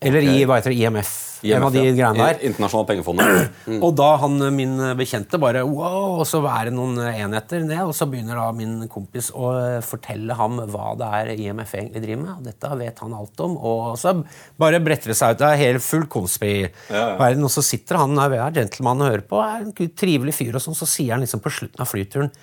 Eller 0.01 0.25
i 0.25 0.41
hva 0.49 0.57
heter 0.57 0.73
det, 0.73 0.81
IMF. 0.81 1.13
En 1.43 1.65
av 1.65 1.73
de 1.73 1.81
greiene 1.83 2.17
der. 2.19 2.41
Internasjonale 2.49 2.89
pengefondet. 2.93 3.29
Mm. 3.71 3.77
Og 3.85 3.91
da 3.95 4.07
han, 4.17 4.41
min 4.55 4.73
bekjente 4.97 5.37
bare 5.39 5.61
wow, 5.67 6.17
Og 6.19 6.23
så 6.27 6.39
er 6.49 6.67
det 6.67 6.73
noen 6.73 6.97
enheter 6.97 7.61
ned, 7.63 7.83
og 7.85 7.93
så 7.95 8.07
begynner 8.09 8.39
da 8.39 8.47
min 8.55 8.87
kompis 8.91 9.29
å 9.37 9.51
fortelle 9.85 10.33
ham 10.35 10.57
hva 10.71 10.95
det 10.97 11.09
er 11.19 11.29
IMF 11.35 11.75
egentlig 11.77 12.01
driver 12.03 12.23
med. 12.23 12.47
Dette 12.49 12.71
vet 12.79 13.03
han 13.03 13.13
alt 13.15 13.43
om. 13.45 13.53
Og 13.57 13.99
så 14.01 14.15
bare 14.59 14.81
bretter 14.83 15.13
det 15.13 15.17
seg 15.19 15.35
ut. 15.35 15.41
Det 15.43 15.51
er 15.51 15.61
helt 15.61 15.85
full 15.85 16.07
konspirasjon. 16.11 17.45
Og 17.45 17.53
så 17.53 17.63
sitter 17.65 18.01
han 18.01 18.17
der, 18.17 18.37
er 18.41 18.57
gentleman 18.57 19.05
og 19.05 19.11
hører 19.11 19.27
på, 19.29 19.43
er 19.45 19.67
en 19.67 19.93
trivelig 20.01 20.35
fyr, 20.39 20.57
og 20.57 20.65
sånn, 20.65 20.77
så 20.77 20.89
sier 20.89 21.15
han 21.15 21.23
liksom 21.23 21.43
på 21.43 21.53
slutten 21.53 21.85
av 21.85 21.91
flyturen 21.91 22.33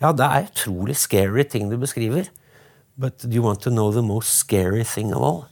Ja, 0.00 0.12
det 0.16 0.26
er 0.26 0.46
utrolig 0.48 0.96
scary 0.96 1.44
ting 1.44 1.68
du 1.68 1.76
beskriver. 1.80 2.30
But 2.96 3.20
do 3.20 3.34
you 3.34 3.42
want 3.42 3.62
to 3.62 3.70
know 3.70 3.90
the 3.92 4.02
most 4.02 4.36
scary 4.38 4.84
thing 4.84 5.14
of 5.14 5.22
all? 5.22 5.42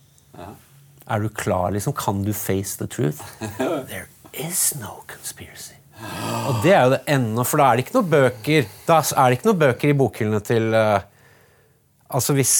Er 1.08 1.24
du 1.24 1.28
klar, 1.32 1.72
liksom? 1.72 1.94
Kan 1.96 2.22
du 2.26 2.32
face 2.36 2.76
the 2.78 2.86
truth? 2.86 3.22
There 3.58 4.06
is 4.32 4.74
no 4.80 5.02
conspiracy. 5.08 5.74
Og 6.48 6.60
det 6.62 6.74
er 6.76 6.84
jo 6.84 6.90
det 6.92 7.00
ennå, 7.10 7.42
for 7.48 7.58
da 7.58 7.68
er 7.68 7.78
det 7.78 7.86
ikke 7.88 7.96
noen 7.96 8.10
bøker 8.12 8.66
Da 8.86 9.00
er 9.02 9.32
det 9.32 9.38
ikke 9.38 9.48
noen 9.48 9.62
bøker 9.64 9.90
i 9.90 9.96
bokhyllene 9.98 10.38
til 10.46 10.68
uh, 10.70 11.00
Altså 12.14 12.36
hvis, 12.36 12.52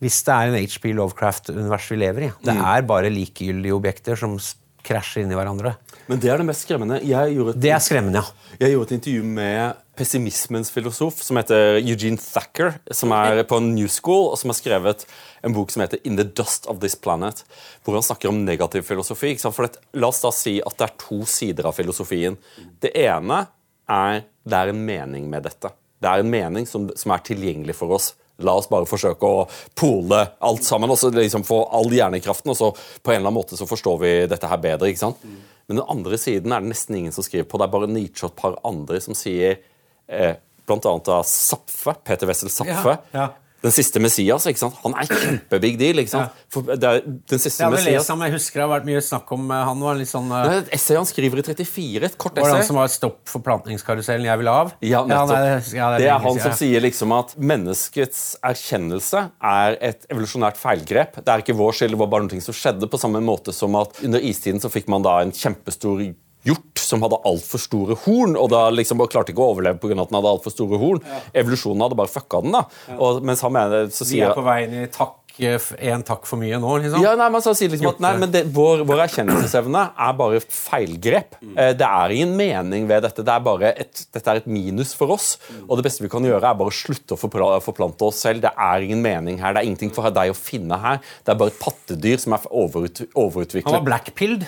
hvis 0.00 0.22
det 0.24 0.32
er 0.34 0.48
en 0.48 0.56
HP 0.56 0.86
Lovecraft-univers 0.96 1.90
vi 1.92 1.98
lever 2.00 2.26
i. 2.26 2.30
Det 2.42 2.54
er 2.56 2.86
bare 2.88 3.12
likegyldige 3.12 3.76
objekter 3.76 4.18
som 4.18 4.38
krasjer 4.84 5.22
inn 5.22 5.30
i 5.30 5.36
hverandre. 5.38 5.76
Men 6.08 6.20
det 6.20 6.32
er 6.32 6.40
det 6.40 6.48
mest 6.48 6.66
skremmende. 6.66 6.98
Jeg 7.06 7.36
gjorde 7.36 7.54
et, 7.54 7.60
Det 7.62 7.70
er 7.72 7.84
skremmende, 7.84 8.24
ja. 8.24 8.56
jeg 8.64 8.74
gjorde 8.74 8.88
et 8.90 8.96
intervju 8.98 9.28
med 9.36 9.83
pessimismens 9.96 10.70
filosof, 10.74 11.22
som 11.22 11.38
heter 11.38 11.78
Eugene 11.78 12.18
Thacker, 12.20 12.78
som 12.90 13.12
er 13.14 13.42
på 13.48 13.60
New 13.62 13.88
School, 13.90 14.30
og 14.32 14.38
som 14.40 14.50
har 14.50 14.58
skrevet 14.58 15.04
en 15.44 15.54
bok 15.54 15.72
som 15.72 15.84
heter 15.84 16.02
In 16.08 16.18
the 16.18 16.26
Dust 16.26 16.66
of 16.70 16.80
This 16.82 16.96
Planet, 16.98 17.44
hvor 17.84 17.96
han 17.98 18.06
snakker 18.06 18.30
om 18.30 18.42
negativ 18.46 18.86
filosofi. 18.88 19.34
For 19.44 19.70
la 19.94 20.10
oss 20.10 20.22
da 20.24 20.32
si 20.34 20.58
at 20.64 20.78
det 20.80 20.88
er 20.88 20.98
to 21.00 21.22
sider 21.28 21.70
av 21.70 21.78
filosofien. 21.78 22.38
Det 22.82 22.94
ene 23.04 23.44
er 23.90 24.24
det 24.44 24.58
er 24.58 24.72
en 24.72 24.84
mening 24.84 25.30
med 25.30 25.46
dette. 25.46 25.70
Det 26.02 26.10
er 26.10 26.20
en 26.20 26.30
mening 26.30 26.66
som, 26.68 26.90
som 26.98 27.14
er 27.14 27.24
tilgjengelig 27.24 27.76
for 27.78 27.94
oss. 27.96 28.12
La 28.44 28.56
oss 28.58 28.66
bare 28.68 28.88
forsøke 28.88 29.28
å 29.28 29.44
pole 29.78 30.18
alt 30.42 30.64
sammen 30.66 30.90
og 30.90 30.98
så 30.98 31.12
liksom 31.14 31.46
få 31.46 31.60
all 31.72 31.92
hjernekraften, 31.94 32.50
og 32.50 32.58
så 32.58 32.72
på 32.74 33.12
en 33.12 33.20
eller 33.20 33.28
annen 33.28 33.38
måte 33.38 33.58
så 33.58 33.68
forstår 33.68 34.00
vi 34.02 34.14
dette 34.30 34.50
her 34.50 34.60
bedre. 34.60 34.90
ikke 34.90 35.04
sant? 35.06 35.22
Men 35.68 35.78
den 35.78 35.86
andre 35.88 36.18
siden 36.20 36.52
er 36.52 36.64
det 36.64 36.72
nesten 36.74 36.98
ingen 36.98 37.14
som 37.14 37.24
skriver 37.24 37.46
på. 37.48 37.60
Det 37.60 37.68
er 37.68 37.76
bare 37.76 37.88
Nietzsche 37.88 38.26
og 38.26 38.34
et 38.34 38.42
par 38.42 38.58
andre 38.68 39.00
som 39.00 39.16
sier 39.16 39.62
eh, 40.08 40.36
annet 40.70 41.08
av 41.08 41.24
Zapfe, 41.28 41.96
Peter 42.04 42.26
Wessel 42.30 42.50
Zapfe. 42.50 42.98
Ja, 43.12 43.20
ja. 43.20 43.32
Den 43.64 43.72
siste 43.72 44.00
Messias. 44.02 44.44
ikke 44.44 44.60
sant? 44.60 44.76
Han 44.82 44.92
er 45.00 45.08
kjempebig 45.08 45.72
deal. 45.80 46.02
ikke 46.02 46.12
sant? 46.12 46.40
For 46.52 46.66
det 46.68 46.84
er, 46.84 46.98
den 47.04 47.40
siste 47.40 47.64
Messias 47.72 48.02
lest 48.02 48.12
ham, 48.12 48.24
jeg 48.26 48.34
husker 48.36 48.60
det 48.60 48.64
har 48.66 48.72
vært 48.74 48.88
mye 48.90 49.00
snakk 49.04 49.30
om 49.36 49.46
eh, 49.48 49.62
han 49.70 49.84
var 49.86 49.96
litt 49.96 50.10
sånn 50.10 50.28
uh, 50.28 50.42
Det 50.44 50.50
er 50.50 50.64
et 50.66 50.74
essay 50.76 50.98
han 50.98 51.08
skriver 51.08 51.40
i 51.40 51.44
34, 51.46 52.10
et 52.10 52.18
kort 52.20 52.36
Var 52.36 52.50
det 52.50 52.58
han 52.58 52.66
som 52.68 52.76
var 52.76 52.90
stopp 52.92 53.22
forplantningskarusellen 53.32 54.28
jeg 54.28 54.42
vil 54.42 54.50
av? 54.52 54.74
Ja, 54.84 55.00
nettopp. 55.08 55.32
nei, 55.32 55.78
ja, 55.78 55.88
det, 55.94 56.02
er 56.02 56.04
lenge 56.04 56.18
han 56.26 56.42
som 56.44 56.56
sier 56.60 56.84
liksom 56.84 57.14
at 57.16 57.32
menneskets 57.40 58.20
erkjennelse 58.44 59.24
er 59.54 59.78
et 59.92 60.04
evolusjonært 60.12 60.60
feilgrep. 60.60 61.16
Det 61.22 61.32
er 61.32 61.44
ikke 61.46 61.56
vår 61.56 61.78
skyld, 61.78 61.96
det 61.96 62.02
var 62.04 62.12
bare 62.12 62.28
noe 62.28 62.44
som 62.44 62.58
skjedde, 62.58 62.90
på 62.92 63.00
samme 63.00 63.24
måte 63.24 63.54
som 63.56 63.80
at 63.80 64.04
under 64.04 64.28
istiden 64.28 64.60
så 64.60 64.68
fikk 64.72 64.92
man 64.92 65.06
da 65.06 65.16
en 65.24 65.32
kjempestor 65.32 66.04
hjort 66.44 66.80
som 66.84 67.00
hadde 67.04 67.16
altfor 67.24 67.62
store 67.62 67.96
horn, 68.04 68.36
og 68.36 68.50
da 68.52 68.66
liksom 68.74 69.00
klarte 69.08 69.32
ikke 69.32 69.40
å 69.44 69.50
overleve 69.54 69.80
pga. 69.80 69.96
at 70.02 70.10
den 70.12 70.18
hadde 70.20 70.32
altfor 70.36 70.52
store 70.54 70.78
horn. 70.82 71.00
Evolusjonen 71.32 71.80
hadde 71.86 71.96
bare 71.96 72.12
fucka 72.12 72.42
den. 72.44 72.52
da. 72.58 72.64
Og, 72.98 73.22
mens 73.24 73.40
han 73.44 73.52
mener, 73.56 73.88
så 73.94 74.04
sier... 74.04 74.26
Vi 74.26 74.30
er 74.32 74.36
på 74.36 74.44
vei 74.46 74.58
inn 74.66 74.82
i 74.84 74.88
takk, 74.92 75.20
én 75.34 76.04
takk 76.06 76.28
for 76.30 76.38
mye 76.38 76.60
nå, 76.62 76.76
liksom. 76.78 77.02
ja, 77.02 77.16
nei, 77.18 77.26
men 77.34 77.42
så 77.42 77.50
sier 77.58 77.72
liksom 77.72 77.88
at 77.90 78.02
nei, 78.04 78.12
men 78.22 78.30
det, 78.30 78.44
vår, 78.54 78.84
vår 78.86 79.00
erkjennelsesevne 79.08 79.80
er 80.06 80.12
bare 80.20 80.36
et 80.38 80.52
feilgrep. 80.54 81.34
Eh, 81.56 81.72
Det 81.74 81.88
er 81.88 82.14
ingen 82.14 82.36
mening 82.38 82.86
ved 82.86 83.02
dette. 83.02 83.24
Det 83.26 83.32
er 83.34 83.42
bare 83.42 83.72
et, 83.72 84.04
dette 84.14 84.30
er 84.30 84.38
et 84.44 84.46
minus 84.46 84.92
for 84.94 85.10
oss. 85.16 85.32
Og 85.66 85.80
det 85.80 85.88
beste 85.88 86.04
vi 86.04 86.12
kan 86.12 86.22
gjøre, 86.22 86.38
er 86.52 86.60
bare 86.60 86.70
å 86.70 86.76
slutte 86.76 87.16
å 87.16 87.18
forplante 87.64 88.06
oss 88.06 88.20
selv. 88.22 88.44
Det 88.44 88.52
er 88.54 88.86
ingen 88.86 89.02
mening 89.02 89.40
her. 89.42 89.56
Det 89.56 89.64
er 89.64 89.70
ingenting 89.72 89.90
for 89.96 90.06
deg 90.14 90.30
å 90.30 90.38
finne 90.38 90.78
her. 90.84 91.00
Det 91.26 91.34
er 91.34 91.40
bare 91.42 91.50
et 91.50 91.58
pattedyr 91.64 92.22
som 92.22 92.36
er 92.38 92.46
overut, 92.52 93.02
overutviklet. 93.16 93.72
Han 93.72 93.80
var 93.80 93.88
blackpilled. 93.90 94.46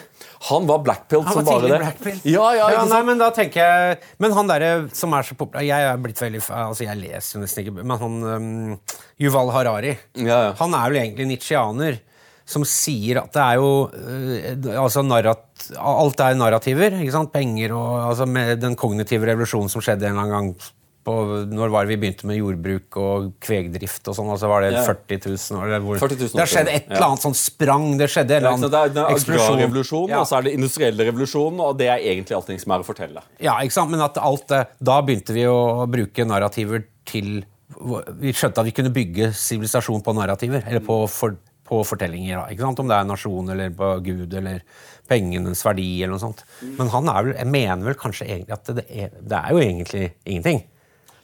Han 0.51 0.67
var 0.69 0.79
blackpilled 0.85 1.29
som 1.33 1.45
bare 1.49 1.69
det. 1.81 2.15
Ja, 2.29 2.45
ja, 2.55 2.67
ikke 2.73 2.89
nei, 2.91 3.03
men 3.09 3.19
da 3.23 3.31
tenker 3.35 3.63
jeg 3.63 3.99
Men 4.23 4.35
han 4.37 4.51
derre 4.51 4.71
som 4.95 5.15
er 5.17 5.25
så 5.25 5.35
populær 5.39 5.65
Jeg 5.65 5.87
er 5.89 5.97
blitt 6.03 6.21
veldig 6.21 6.43
Altså, 6.45 6.85
jeg 6.85 7.01
leser 7.01 7.39
jo 7.39 7.43
nesten 7.45 7.65
ikke 7.65 7.85
Men 7.87 7.97
han 8.03 8.19
um, 8.29 8.75
Yuval 9.23 9.51
Harari 9.55 9.95
Ja, 10.21 10.39
ja. 10.51 10.53
Han 10.61 10.77
er 10.77 10.93
vel 10.93 11.01
egentlig 11.03 11.27
nitsjianer. 11.33 11.99
som 12.47 12.63
sier 12.63 13.19
at 13.25 13.33
det 13.35 13.43
er 13.43 13.57
jo 13.59 13.71
øh, 13.91 14.77
altså 14.79 15.03
narrat, 15.03 15.43
Alt 15.83 16.21
er 16.23 16.37
narrativer. 16.39 16.95
ikke 17.01 17.11
sant? 17.17 17.33
Penger 17.33 17.73
og 17.75 17.95
altså 18.13 18.27
med 18.31 18.61
den 18.63 18.77
kognitive 18.79 19.27
revolusjonen 19.27 19.73
som 19.73 19.83
skjedde 19.83 20.07
en 20.07 20.13
eller 20.15 20.23
annen 20.29 20.53
gang 20.55 20.75
på, 21.07 21.15
Når 21.49 21.71
var 21.71 21.87
det 21.87 21.93
vi 21.95 21.99
begynte 22.03 22.27
med 22.27 22.37
jordbruk 22.41 22.97
og 22.99 23.29
kvegdrift 23.47 24.09
og 24.11 24.17
sånn? 24.19 24.31
altså 24.35 24.49
Var 24.51 24.67
det 24.67 24.71
Ja. 24.75 24.83
40 24.89 25.21
000? 25.31 25.63
Eller 25.65 25.85
hvor, 25.85 26.01
40 26.03 26.19
000 26.19 26.33
det 26.35 26.43
har 26.43 26.51
skjedd 26.53 26.71
et 26.73 26.89
eller 26.91 27.07
annet 27.07 27.23
sånn 27.25 27.37
sprang. 27.39 27.87
Det 28.01 28.09
skjedde 28.11 28.37
en 28.41 28.43
Ja, 28.49 28.55
eller 28.57 28.67
er 28.75 28.91
annen 28.91 29.13
eksplosjon. 29.15 29.57
agrarrevolusjonen, 29.57 30.11
Ja. 30.11 30.21
og 30.21 30.27
så 30.27 30.39
er 30.39 30.43
det 30.49 30.55
industrielle 30.59 31.07
revolusjonen, 31.11 31.61
og 31.63 31.79
det 31.79 31.89
er 31.95 31.99
egentlig 32.03 32.35
allting 32.37 32.59
som 32.61 32.73
er 32.77 32.83
å 32.83 32.89
fortelle. 32.89 33.23
Ja, 33.41 33.55
ikke 33.63 33.73
sant? 33.79 33.91
Men 33.95 34.01
at 34.03 34.19
alt 34.19 34.49
da 34.51 35.01
begynte 35.03 35.33
vi 35.33 35.45
å 35.47 35.87
bruke 35.89 36.27
narrativer 36.27 36.85
til 37.07 37.45
Vi 37.77 38.31
skjønte 38.33 38.59
at 38.63 38.65
vi 38.67 38.73
kunne 38.73 38.93
bygge 38.95 39.33
sivilisasjon 39.35 40.03
på 40.03 40.15
narrativer. 40.15 40.63
Eller 40.67 40.81
på, 40.81 41.01
for, 41.11 41.35
på 41.67 41.81
fortellinger. 41.85 42.39
Da, 42.39 42.45
ikke 42.55 42.63
sant? 42.63 42.79
Om 42.79 42.89
det 42.89 42.95
er 42.97 43.05
nasjon 43.05 43.51
eller 43.51 43.71
på 43.71 43.89
Gud 44.07 44.33
eller 44.39 44.63
pengenes 45.11 45.63
verdi 45.67 46.03
eller 46.03 46.15
noe 46.15 46.23
sånt. 46.23 46.45
Men 46.79 46.89
han 46.95 47.09
er 47.11 47.27
vel, 47.27 47.35
jeg 47.37 47.47
mener 47.53 47.85
vel 47.91 47.95
kanskje 47.99 48.27
egentlig 48.31 48.55
at 48.57 48.71
det 48.79 48.85
er, 48.89 49.11
det 49.21 49.39
er 49.43 49.51
jo 49.53 49.59
egentlig 49.63 50.13
ingenting. 50.25 50.63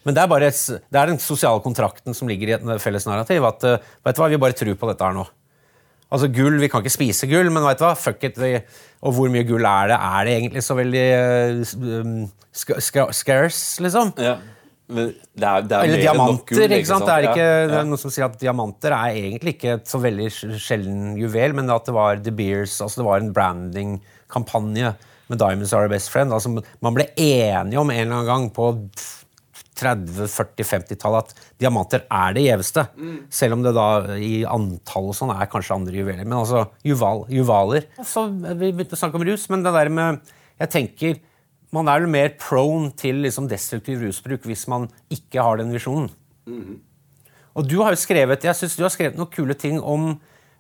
Men 0.03 0.17
det 0.17 0.23
er, 0.23 0.31
bare, 0.31 0.51
det 0.51 0.99
er 0.99 1.13
den 1.13 1.21
sosiale 1.23 1.63
kontrakten 1.63 2.17
som 2.17 2.31
ligger 2.31 2.51
i 2.51 2.57
et 2.57 2.83
felles 2.83 3.07
narrativ. 3.07 3.45
At 3.47 3.67
eh, 3.69 3.93
vet 4.03 4.19
du 4.19 4.23
hva, 4.23 4.31
vi 4.33 4.41
bare 4.43 4.57
tror 4.59 4.79
på 4.79 4.91
dette 4.91 5.07
her 5.07 5.15
nå. 5.17 5.27
Altså 6.13 6.29
gull, 6.29 6.59
Vi 6.61 6.69
kan 6.69 6.83
ikke 6.83 6.93
spise 6.93 7.29
gull, 7.31 7.49
men 7.53 7.65
vet 7.65 7.81
du 7.81 7.87
hva? 7.87 7.95
Fuck 7.97 8.25
it. 8.29 8.41
Og 9.03 9.15
hvor 9.17 9.31
mye 9.33 9.47
gull 9.49 9.65
er 9.65 9.93
det? 9.93 9.99
Er 9.99 10.27
det 10.27 10.35
egentlig 10.41 10.65
så 10.67 10.77
veldig 10.77 11.05
eh, 11.13 11.77
um, 12.03 12.19
scarce, 12.53 13.85
liksom? 13.85 14.13
Ja. 14.21 14.37
Men 14.93 15.13
det 15.15 15.47
er, 15.47 15.63
det 15.65 15.77
er 15.77 15.87
Eller 15.87 16.03
diamanter. 16.03 16.45
gull, 16.51 16.75
ikke 16.77 16.91
sant? 16.91 17.07
Det 17.07 17.15
er, 17.15 17.29
ikke, 17.31 17.47
Ja, 17.47 17.63
det 17.71 17.79
er 17.79 17.89
noen 17.89 18.03
som 18.03 18.13
sier 18.13 18.27
at 18.27 18.37
diamanter 18.43 18.97
er 18.99 19.23
egentlig 19.23 19.57
ikke 19.57 19.79
et 19.79 19.89
så 19.89 20.03
veldig 20.03 20.29
sjelden 20.61 21.15
juvel, 21.21 21.57
men 21.57 21.73
at 21.73 21.89
det 21.89 21.97
var 21.97 22.21
The 22.21 22.35
Beers, 22.37 22.77
altså 22.85 23.01
det 23.01 23.09
var 23.09 23.23
en 23.23 23.33
brandingkampanje 23.33 24.93
med 25.33 25.41
Diamonds 25.41 25.73
Are 25.73 25.87
Our 25.87 25.95
Best 25.95 26.13
Friend. 26.13 26.35
Altså, 26.35 26.53
man 26.85 26.99
ble 26.99 27.09
enige 27.17 27.81
om 27.81 27.89
en 27.89 28.03
eller 28.03 28.19
annen 28.19 28.29
gang 28.29 28.49
på 28.53 28.73
30-, 29.83 30.29
40-, 30.33 30.69
50-tallet 30.69 31.33
at 31.33 31.43
diamanter 31.61 32.07
er 32.07 32.37
det 32.37 32.47
gjeveste. 32.47 32.87
Selv 33.33 33.59
om 33.59 33.67
det 33.67 33.75
da 33.77 33.89
i 34.17 34.33
antall 34.49 35.11
og 35.11 35.19
sånn 35.19 35.35
er 35.35 35.51
kanskje 35.53 35.77
andre 35.77 35.99
juveler. 36.01 36.25
Men 36.25 36.39
altså, 36.41 36.65
juval, 36.87 37.27
juvaler 37.33 37.89
Så 38.07 38.29
Vi 38.31 38.71
begynte 38.71 38.97
å 38.97 39.03
snakke 39.03 39.21
om 39.21 39.27
rus, 39.27 39.49
men 39.53 39.65
det 39.67 39.75
der 39.75 39.93
med 39.93 40.33
Jeg 40.61 40.73
tenker 40.73 41.21
man 41.73 41.89
er 41.89 42.05
jo 42.05 42.11
mer 42.13 42.35
prone 42.37 42.91
til 43.01 43.23
liksom 43.25 43.47
destruktiv 43.49 44.03
rusbruk 44.05 44.45
hvis 44.45 44.67
man 44.69 44.91
ikke 45.13 45.41
har 45.41 45.57
den 45.57 45.73
visjonen. 45.73 46.11
Og 47.57 47.69
du 47.69 47.79
har 47.81 47.95
jo 47.95 48.01
skrevet 48.01 48.45
jeg 48.45 48.59
synes 48.59 48.77
du 48.77 48.85
har 48.85 48.93
skrevet 48.93 49.17
noen 49.17 49.33
kule 49.33 49.57
ting 49.57 49.79
om 49.81 50.11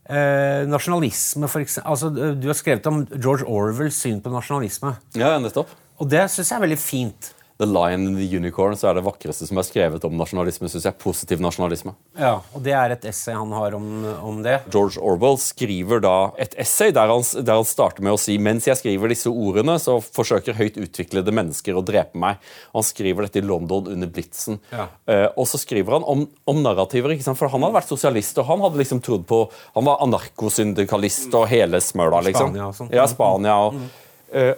eh, 0.08 0.64
nasjonalisme. 0.68 1.48
For 1.52 1.64
eksempel, 1.64 1.90
altså, 1.92 2.08
du 2.12 2.48
har 2.48 2.56
skrevet 2.56 2.88
om 2.88 3.04
George 3.12 3.44
Orwells 3.44 4.00
syn 4.00 4.22
på 4.24 4.32
nasjonalisme. 4.32 4.96
ja, 5.18 5.36
nettopp. 5.42 5.72
Og 6.00 6.08
det 6.10 6.24
syns 6.32 6.48
jeg 6.50 6.56
er 6.56 6.64
veldig 6.64 6.80
fint. 6.80 7.32
The 7.60 7.66
Lion 7.68 8.06
and 8.08 8.18
the 8.18 8.26
Unicorn 8.36 8.76
så 8.78 8.90
er 8.90 8.98
det 8.98 9.04
vakreste 9.06 9.46
som 9.48 9.58
er 9.60 9.66
skrevet 9.66 10.04
om 10.08 10.14
nasjonalisme. 10.18 10.70
Synes 10.72 10.86
jeg, 10.88 10.96
Positiv 11.02 11.40
nasjonalisme. 11.42 11.94
Ja, 12.18 12.40
Og 12.54 12.62
det 12.64 12.74
er 12.76 12.94
et 12.94 13.04
essay 13.08 13.34
han 13.36 13.52
har 13.54 13.74
om, 13.76 13.86
om 14.22 14.40
det. 14.44 14.60
George 14.72 15.00
Orwell 15.02 15.38
skriver 15.40 16.02
da 16.02 16.14
et 16.42 16.54
essay 16.60 16.92
der 16.94 17.10
han, 17.12 17.24
der 17.42 17.58
han 17.60 17.68
starter 17.68 18.04
med 18.04 18.16
å 18.16 18.20
si 18.20 18.38
mens 18.42 18.68
jeg 18.68 18.78
skriver 18.80 19.12
disse 19.12 19.30
ordene, 19.30 19.78
så 19.82 19.98
forsøker 20.02 20.56
høyt 20.58 20.78
utviklede 20.80 21.34
mennesker 21.34 21.76
å 21.78 21.84
drepe 21.86 22.18
meg. 22.18 22.40
Han 22.72 22.86
skriver 22.86 23.26
dette 23.26 23.42
i 23.42 23.46
London 23.46 23.90
under 23.92 24.10
blitsen. 24.10 24.60
Ja. 24.72 24.88
Eh, 25.06 25.28
og 25.36 25.48
så 25.50 25.60
skriver 25.60 25.98
han 25.98 26.06
om, 26.08 26.26
om 26.48 26.62
narrativer. 26.64 27.14
For 27.32 27.50
han 27.52 27.66
hadde 27.66 27.76
vært 27.76 27.92
sosialist, 27.92 28.38
og 28.40 28.48
han 28.48 28.62
hadde 28.64 28.80
liksom 28.80 29.02
trodd 29.04 29.26
på 29.28 29.42
Han 29.74 29.84
var 29.86 30.00
anarkosyndikalist 30.04 31.34
og 31.38 31.48
hele 31.50 31.80
smøla, 31.82 32.22
liksom. 32.28 32.52
Spania 32.52 32.68
og 32.68 32.76
sånt. 32.76 32.94
Ja, 32.94 33.06
Spania 33.10 33.58
og 33.66 33.72
Eh, 33.82 34.01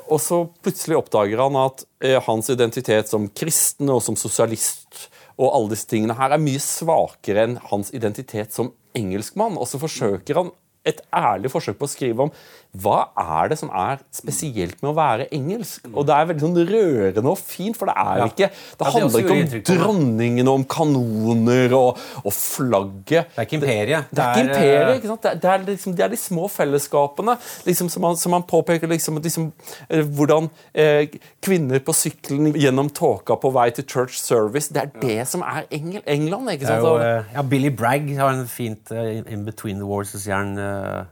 og 0.06 0.20
så 0.22 0.44
plutselig 0.62 0.98
oppdager 1.00 1.40
han 1.42 1.58
at 1.58 1.84
eh, 2.04 2.20
hans 2.22 2.50
identitet 2.52 3.10
som 3.10 3.26
kristen 3.34 3.90
og 3.90 4.02
som 4.04 4.18
sosialist 4.18 5.08
og 5.34 5.50
alle 5.50 5.72
disse 5.72 5.88
tingene 5.90 6.14
her 6.14 6.34
er 6.34 6.42
mye 6.42 6.62
svakere 6.62 7.46
enn 7.48 7.56
hans 7.72 7.90
identitet 7.96 8.54
som 8.54 8.70
engelskmann. 8.94 9.58
Og 9.58 9.66
så 9.66 9.80
forsøker 9.82 10.38
han 10.38 10.52
et 10.87 11.00
ærlig 11.16 11.50
forsøk 11.50 11.78
på 11.80 11.88
å 11.88 11.90
skrive 11.90 12.26
om 12.26 12.32
hva 12.74 13.08
er 13.20 13.48
det 13.52 13.58
som 13.60 13.68
er 13.70 14.00
spesielt 14.14 14.80
med 14.82 14.90
å 14.90 14.94
være 14.96 15.28
engelsk. 15.32 15.84
Og 15.94 16.06
det 16.08 16.14
er 16.16 16.26
veldig 16.30 16.42
sånn 16.42 16.56
rørende 16.68 17.30
og 17.30 17.38
fint, 17.38 17.76
for 17.78 17.87
det 17.87 17.94
er 17.96 18.18
Ja. 18.18 18.26
ikke 18.26 18.48
Det 18.48 18.50
Ja, 18.50 18.84
det 18.84 18.92
handler 18.94 19.20
ikke 19.20 19.37
om 19.37 19.62
dronningen 19.78 20.48
og 20.48 20.54
om 20.54 20.64
kanoner 20.64 21.72
og, 21.78 21.98
og 22.24 22.32
flagget. 22.34 23.28
Det 23.34 23.38
er 23.38 23.46
ikke 23.46 23.58
imperiet. 23.60 24.10
Det 24.10 24.18
er 24.24 24.34
ikke 24.34 24.44
imperiet. 24.48 24.96
ikke 24.98 25.10
sant? 25.12 25.22
Det 25.22 25.30
er, 25.30 25.38
det, 25.38 25.50
er 25.52 25.64
liksom, 25.70 25.94
det 25.96 26.04
er 26.04 26.08
de 26.14 26.16
små 26.20 26.48
fellesskapene 26.50 27.37
liksom, 27.66 27.88
som, 27.92 28.02
han, 28.08 28.16
som 28.20 28.32
han 28.37 28.42
påpeker. 28.50 28.90
Liksom, 28.90 29.20
liksom, 29.24 29.48
eh, 29.88 30.02
hvordan 30.04 30.50
eh, 30.74 31.06
kvinner 31.44 31.78
på 31.84 31.94
sykkelen 31.96 32.52
gjennom 32.58 32.90
tåka 32.94 33.37
på 33.40 33.52
vei 33.54 33.68
til 33.76 33.87
church 33.87 34.18
service 34.18 34.68
Det 34.74 34.82
er 34.82 34.90
det 35.00 35.28
som 35.30 35.42
er 35.46 35.64
Engel, 35.70 36.02
England. 36.06 36.50
ikke 36.56 36.66
er 36.66 36.80
sant? 36.80 36.84
jo, 36.88 36.96
eh, 36.98 37.34
ja, 37.34 37.42
Billy 37.42 37.70
Bragg 37.70 38.10
har 38.18 38.34
en 38.34 38.46
fint 38.50 38.90
uh, 38.90 39.04
in- 39.30 39.44
Between 39.44 39.76
the 39.78 39.87
Wars 39.87 40.10
så 40.14 40.18
sier 40.22 40.38
han 40.40 40.56
eh, 40.58 41.04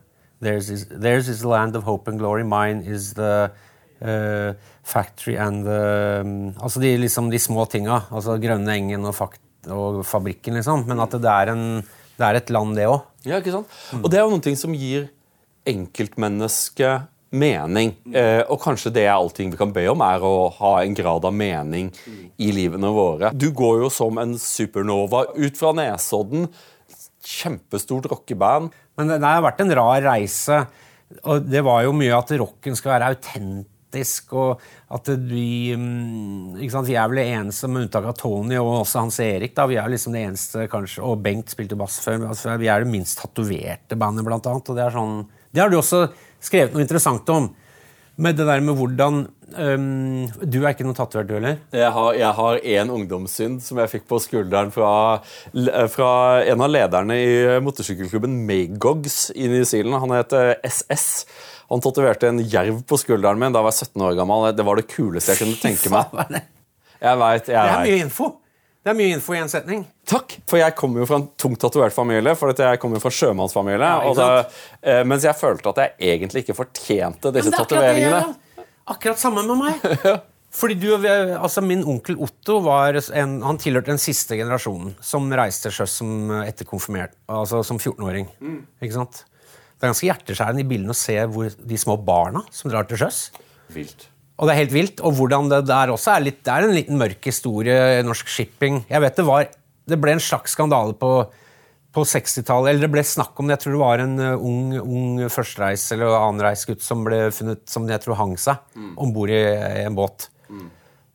theirs, 0.42 0.70
is, 0.70 0.86
theirs 0.90 1.28
is 1.28 1.44
land 1.46 1.76
of 1.78 1.86
hope 1.86 2.10
and 2.10 2.20
glory, 2.20 2.44
mine 2.44 2.82
is 2.82 3.14
the 3.14 3.50
uh, 4.02 4.52
factory 4.82 5.36
and 5.38 5.64
the 5.64 6.20
um, 6.22 6.52
Altså 6.58 6.82
de, 6.82 6.96
liksom, 6.98 7.30
de 7.30 7.38
små 7.38 7.66
tinga. 7.70 8.02
Altså 8.10 8.36
grønne 8.42 8.74
engen 8.74 9.06
og, 9.08 9.38
og 9.70 10.02
fabrikken, 10.06 10.58
liksom. 10.58 10.84
Men 10.90 11.00
at 11.04 11.14
det 11.14 11.32
er, 11.32 11.54
en, 11.54 11.64
det 12.18 12.28
er 12.28 12.40
et 12.42 12.52
land, 12.52 12.76
det 12.76 12.90
òg. 12.90 13.00
Ja, 13.24 13.38
ikke 13.38 13.54
sant? 13.54 13.80
Og 14.02 14.10
det 14.10 14.18
er 14.18 14.26
jo 14.26 14.34
noe 14.34 14.58
som 14.58 14.74
gir 14.76 15.08
enkeltmennesket 15.70 17.08
mening. 17.32 17.94
Eh, 18.12 18.42
og 18.50 18.60
kanskje 18.62 18.92
det 18.94 19.06
er 19.06 19.14
allting 19.14 19.52
vi 19.52 19.60
kan 19.60 19.72
be 19.74 19.86
om, 19.90 20.02
er 20.04 20.24
å 20.24 20.50
ha 20.58 20.72
en 20.82 20.96
grad 20.96 21.24
av 21.24 21.34
mening 21.34 21.90
i 22.36 22.50
livene 22.54 22.92
våre. 22.92 23.32
Du 23.32 23.50
går 23.56 23.84
jo 23.86 23.90
som 23.92 24.20
en 24.20 24.36
supernova 24.40 25.24
ut 25.38 25.58
fra 25.58 25.72
Nesodden. 25.76 26.48
Kjempestort 27.22 28.10
rockeband. 28.12 28.74
Men 28.98 29.10
det, 29.10 29.20
det 29.22 29.28
har 29.28 29.44
vært 29.44 29.62
en 29.64 29.76
rar 29.78 30.02
reise. 30.04 30.62
Og 31.28 31.44
det 31.44 31.62
var 31.64 31.84
jo 31.86 31.94
mye 31.96 32.16
at 32.16 32.32
rocken 32.40 32.76
skal 32.78 32.94
være 32.94 33.12
autentisk, 33.12 34.32
og 34.40 34.62
at 34.92 35.10
vi 35.28 35.74
mm, 35.76 36.58
ikke 36.60 36.72
sant? 36.72 36.88
Vi 36.88 36.96
er 36.96 37.10
vel 37.10 37.20
det 37.20 37.26
eneste, 37.34 37.68
med 37.68 37.86
unntak 37.86 38.08
av 38.08 38.16
Tony 38.20 38.56
og 38.60 38.70
også 38.82 39.02
Hans 39.04 39.20
Erik, 39.24 39.54
da, 39.56 39.66
vi 39.68 39.76
er 39.80 39.92
liksom 39.92 40.16
det 40.16 40.24
eneste, 40.28 40.64
kanskje, 40.72 41.04
og 41.04 41.20
Bengt 41.24 41.52
spilte 41.52 41.76
bass 41.78 41.98
før, 42.04 42.24
altså, 42.30 42.56
vi 42.60 42.70
er 42.72 42.84
det 42.84 42.92
minst 42.92 43.20
tatoverte 43.20 43.98
bandet, 44.00 44.24
blant 44.28 44.48
annet. 44.48 44.72
Og 44.72 44.78
det 44.78 44.86
er 44.86 44.96
sånn 44.96 45.18
Det 45.52 45.60
har 45.60 45.72
du 45.72 45.78
også 45.80 46.06
skrevet 46.42 46.72
noe 46.72 46.84
interessant 46.84 47.28
om. 47.34 47.52
Med 48.22 48.36
det 48.36 48.48
der 48.48 48.64
med 48.64 48.76
hvordan 48.76 49.26
øhm, 49.58 50.26
Du 50.42 50.60
er 50.62 50.72
ikke 50.72 50.86
noen 50.86 50.98
tatovert, 50.98 51.28
du 51.28 51.34
heller? 51.36 51.58
Jeg 51.74 51.90
har, 51.92 52.58
én 52.62 52.82
en 52.82 52.92
ungdomssynd 52.96 53.60
som 53.64 53.80
jeg 53.82 53.92
fikk 53.92 54.06
på 54.10 54.20
skulderen 54.22 54.72
fra, 54.74 55.20
fra 55.92 56.10
en 56.48 56.64
av 56.64 56.72
lederne 56.72 57.16
i 57.18 57.32
motorsykkelklubben 57.64 58.42
Magogs 58.48 59.30
i 59.34 59.48
New 59.52 59.64
Zealand. 59.68 60.00
Han 60.04 60.16
heter 60.16 60.56
SS. 60.66 61.26
Han 61.72 61.80
tatoverte 61.80 62.28
en 62.28 62.42
jerv 62.44 62.82
på 62.88 62.98
skulderen 63.00 63.40
min 63.40 63.54
da 63.54 63.62
jeg 63.62 63.70
var 63.70 63.78
17 63.78 64.06
år 64.08 64.18
gammel. 64.18 64.50
Det 64.56 64.66
var 64.66 64.80
det 64.80 64.90
kuleste 64.92 65.34
jeg 65.34 65.44
kunne 65.44 65.60
tenke 65.62 65.92
meg. 65.92 66.40
Jeg 67.02 67.18
vet, 67.18 67.46
det? 67.46 67.54
Jeg 67.56 67.66
Det 67.66 67.74
er 67.74 67.84
mye 67.88 68.06
info. 68.06 68.28
Det 68.82 68.90
er 68.90 68.96
mye 68.98 69.14
info 69.14 69.34
i 69.34 69.38
en 69.38 69.50
setning. 69.50 69.82
Takk! 70.10 70.34
For 70.50 70.58
jeg 70.58 70.74
kommer 70.74 71.04
jo 71.04 71.06
fra 71.06 71.20
en 71.20 71.28
tungt 71.38 71.60
tatovert 71.62 71.94
familie. 71.94 72.34
For 72.38 72.50
jeg 72.50 72.80
kommer 72.82 72.98
jo 72.98 73.04
fra 73.04 73.12
sjømannsfamilie. 73.14 73.90
Ja, 74.02 74.14
da, 74.18 74.28
eh, 74.82 75.02
mens 75.06 75.22
jeg 75.26 75.38
følte 75.38 75.70
at 75.70 75.78
jeg 75.84 76.16
egentlig 76.16 76.42
ikke 76.42 76.56
fortjente 76.58 77.30
disse 77.30 77.52
det 77.52 77.54
er 77.54 77.60
det, 77.60 77.60
tatoveringene. 77.60 78.22
Akkurat 78.90 79.20
samme 79.20 79.44
med 79.46 79.58
meg. 79.60 79.82
Fordi 80.52 80.76
du, 80.76 80.90
altså 81.00 81.62
Min 81.64 81.84
onkel 81.88 82.18
Otto 82.20 82.58
var 82.66 82.98
en, 83.16 83.38
han 83.40 83.60
tilhørte 83.60 83.88
den 83.94 84.00
siste 84.02 84.36
generasjonen 84.36 84.92
som 85.00 85.30
reiste 85.32 85.70
til 85.70 85.78
sjøs 85.78 85.94
som 86.02 86.32
etterkonfirmert, 86.42 87.14
altså 87.32 87.62
som 87.64 87.80
14-åring. 87.80 88.28
Ikke 88.82 88.98
sant? 88.98 89.22
Det 89.72 89.86
er 89.88 89.94
ganske 89.94 90.06
hjerteskjærende 90.10 90.62
i 90.62 90.68
bildene 90.68 90.94
å 90.94 90.98
se 90.98 91.16
hvor 91.32 91.48
de 91.56 91.78
små 91.80 91.96
barna 92.04 92.44
som 92.54 92.70
drar 92.70 92.84
til 92.86 93.00
sjøs. 93.00 93.30
Vilt. 93.72 94.04
Og 94.36 94.48
det 94.48 94.52
er 94.54 94.60
helt 94.60 94.74
vilt. 94.74 95.00
Og 95.06 95.16
hvordan 95.16 95.48
det 95.50 95.62
der 95.70 95.90
også 95.94 96.12
er 96.16 96.26
litt, 96.26 96.42
det 96.44 96.52
er 96.52 96.66
en 96.66 96.76
liten 96.76 97.00
mørk 97.00 97.30
historie 97.30 97.78
i 97.96 98.04
norsk 98.04 98.28
shipping. 98.30 98.82
Jeg 98.92 99.02
vet 99.04 99.18
Det 99.18 99.24
var, 99.26 99.48
det 99.88 99.98
ble 100.04 100.16
en 100.16 100.22
slags 100.22 100.54
skandale 100.56 100.94
på, 100.98 101.10
på 101.92 102.04
60-tallet. 102.08 102.70
Eller 102.72 102.86
det 102.86 102.90
ble 102.94 103.02
snakk 103.04 103.38
om 103.38 103.46
det. 103.48 103.58
Jeg 103.58 103.64
tror 103.66 103.72
det 103.76 103.80
var 103.82 103.98
en 104.04 104.14
uh, 104.18 104.36
ung, 104.40 104.72
ung 104.80 105.18
førstereis- 105.28 105.90
eller 105.92 106.14
annenreisgutt 106.16 106.80
som 106.82 107.04
ble 107.04 107.26
funnet 107.36 107.66
som 107.68 107.88
jeg 107.88 108.00
tror 108.04 108.16
hang 108.16 108.36
seg 108.40 108.56
Mm. 108.74 108.94
om 108.98 109.12
bord 109.12 109.30
i, 109.30 109.42
en 109.84 109.94
båt. 109.98 110.28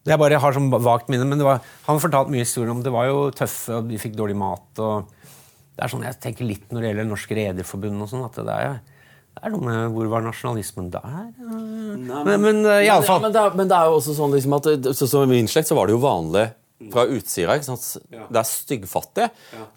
Det 0.08 0.14
jeg 0.14 0.20
bare 0.22 0.38
har 0.40 0.54
som 0.56 0.70
vagt 0.72 1.10
minne, 1.12 1.26
men 1.28 1.38
det 1.38 1.44
var, 1.44 1.60
Han 1.88 2.00
fortalte 2.00 2.32
mye 2.32 2.46
historier 2.46 2.72
om 2.72 2.82
det 2.84 2.92
var 2.94 3.08
jo 3.10 3.30
tøffe, 3.36 3.74
og 3.76 3.90
de 3.90 3.98
fikk 4.00 4.14
dårlig 4.16 4.38
mat. 4.40 4.64
og 4.80 5.08
det 5.76 5.84
er 5.84 5.88
sånn 5.92 6.04
Jeg 6.08 6.20
tenker 6.24 6.46
litt 6.48 6.70
når 6.72 6.82
det 6.82 6.88
gjelder 6.94 7.10
Norsk 7.10 7.32
Rederforbund. 7.36 8.02
og 8.02 8.08
sånn, 8.10 8.24
at 8.26 8.36
det 8.40 8.48
er, 8.56 8.80
det 9.36 9.44
er 9.44 9.50
noe 9.52 9.66
med 9.66 9.92
Hvor 9.98 10.08
var 10.14 10.22
nasjonalismen 10.22 10.90
der? 10.92 11.34
men, 11.42 12.08
men 12.08 12.42
men, 12.42 12.62
i 12.66 12.88
alle 12.88 13.02
Ja, 13.02 13.02
fall 13.02 13.22
men, 13.22 13.32
det 13.34 13.42
er, 13.42 13.52
men 13.58 13.68
det 13.68 13.76
er 13.78 13.86
jo 13.92 13.98
også 14.00 14.16
sånn 14.16 14.32
liksom 14.34 14.56
at 14.56 14.64
det- 14.82 14.96
så, 14.96 15.06
så 15.10 15.24
I 15.24 15.28
min 15.28 15.46
slekt 15.48 15.68
så 15.68 15.76
var 15.76 15.88
det 15.88 15.94
jo 15.98 16.00
vanlig 16.06 16.48
fra 16.94 17.06
Utsira. 17.10 17.56
ikke 17.58 17.68
sant? 17.72 17.86
Det 18.12 18.40
er 18.40 18.48
styggfattig. 18.48 19.28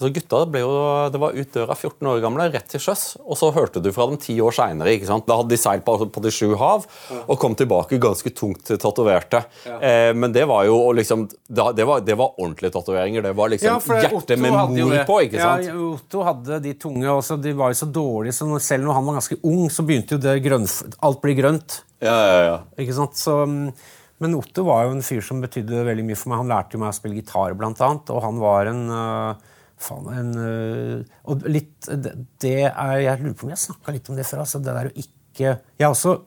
Så 0.01 0.11
gutta 0.13 0.43
ble 0.51 0.63
jo, 0.63 0.73
det 1.13 1.21
var 1.23 1.37
ut 1.37 1.55
døra 1.55 1.77
14 1.77 2.11
år 2.13 2.21
gamle, 2.25 2.49
rett 2.53 2.69
til 2.71 2.83
sjøs. 2.83 3.05
Og 3.25 3.39
så 3.41 3.51
hørte 3.57 3.83
du 3.83 3.89
fra 3.97 4.07
dem 4.11 4.21
ti 4.21 4.37
år 4.45 4.55
seinere. 4.57 4.97
Da 5.01 5.39
hadde 5.41 5.53
de 5.55 5.61
seilt 5.61 5.87
på, 5.87 5.97
på 6.13 6.25
de 6.25 6.33
sju 6.35 6.53
hav 6.61 6.87
og 7.21 7.39
kom 7.41 7.57
tilbake 7.59 8.01
ganske 8.03 8.33
tungt 8.37 8.73
tatoverte. 8.81 9.43
Eh, 9.81 10.13
men 10.17 10.35
det 10.35 10.45
var 10.51 10.67
jo 10.69 10.79
liksom 10.97 11.27
det, 11.31 11.85
var, 11.89 12.05
det 12.05 12.17
var 12.21 12.37
ordentlige 12.37 12.75
tatoveringer. 12.77 13.25
Det 13.31 13.35
var 13.39 13.55
liksom 13.55 13.81
for 13.85 14.01
hjertet 14.01 14.19
Otto 14.21 14.41
med 14.41 14.57
mor 14.57 14.97
på. 15.09 15.21
ikke 15.27 15.41
sant? 15.41 15.71
Ja, 15.71 15.77
Otto 15.95 16.25
hadde 16.27 16.61
de 16.65 16.75
tunge, 16.81 17.09
også. 17.11 17.39
de 17.41 17.55
var 17.57 17.73
jo 17.73 17.81
så 17.81 17.89
dårlige, 17.89 18.37
så 18.37 18.51
selv 18.63 18.85
når 18.87 18.99
han 18.99 19.09
var 19.09 19.21
ganske 19.21 19.41
ung, 19.47 19.71
så 19.73 19.87
begynte 19.87 20.19
jo 20.19 20.23
det 20.23 20.37
grønt, 20.45 20.99
alt 21.01 21.23
bli 21.25 21.37
grønt. 21.39 21.81
Ja, 22.01 22.17
ja, 22.17 22.45
ja. 22.45 22.59
Ikke 22.81 22.97
sant? 22.97 23.19
Så, 23.21 23.35
mm, 23.49 23.73
men 24.21 24.37
Otto 24.37 24.67
var 24.69 24.85
jo 24.85 24.97
en 24.97 25.05
fyr 25.05 25.23
som 25.25 25.41
betydde 25.41 25.85
veldig 25.87 26.05
mye 26.05 26.19
for 26.19 26.33
meg. 26.33 26.43
Han 26.43 26.51
lærte 26.53 26.77
jo 26.77 26.83
meg 26.83 26.93
å 26.93 26.97
spille 26.97 27.17
gitar, 27.17 27.55
blant 27.57 27.81
annet, 27.85 28.13
og 28.13 28.21
han 28.25 28.43
var 28.43 28.69
en 28.69 28.83
øh, 28.93 29.47
Faen, 29.81 30.11
en 30.13 30.35
øh, 30.37 30.97
Og 31.33 31.47
litt 31.49 31.89
det, 31.89 32.69
er 32.69 32.99
Jeg 33.01 33.23
lurer 33.23 33.37
på 33.39 33.47
om 33.47 33.53
jeg 33.55 33.63
snakka 33.63 33.95
litt 33.95 34.11
om 34.13 34.19
det 34.19 34.27
før. 34.29 34.43
altså 34.43 34.61
det 34.61 34.75
der 34.77 34.91
å 34.91 34.93
ikke 34.93 35.55
Jeg 35.55 35.87
har 35.87 35.95
også 35.95 36.19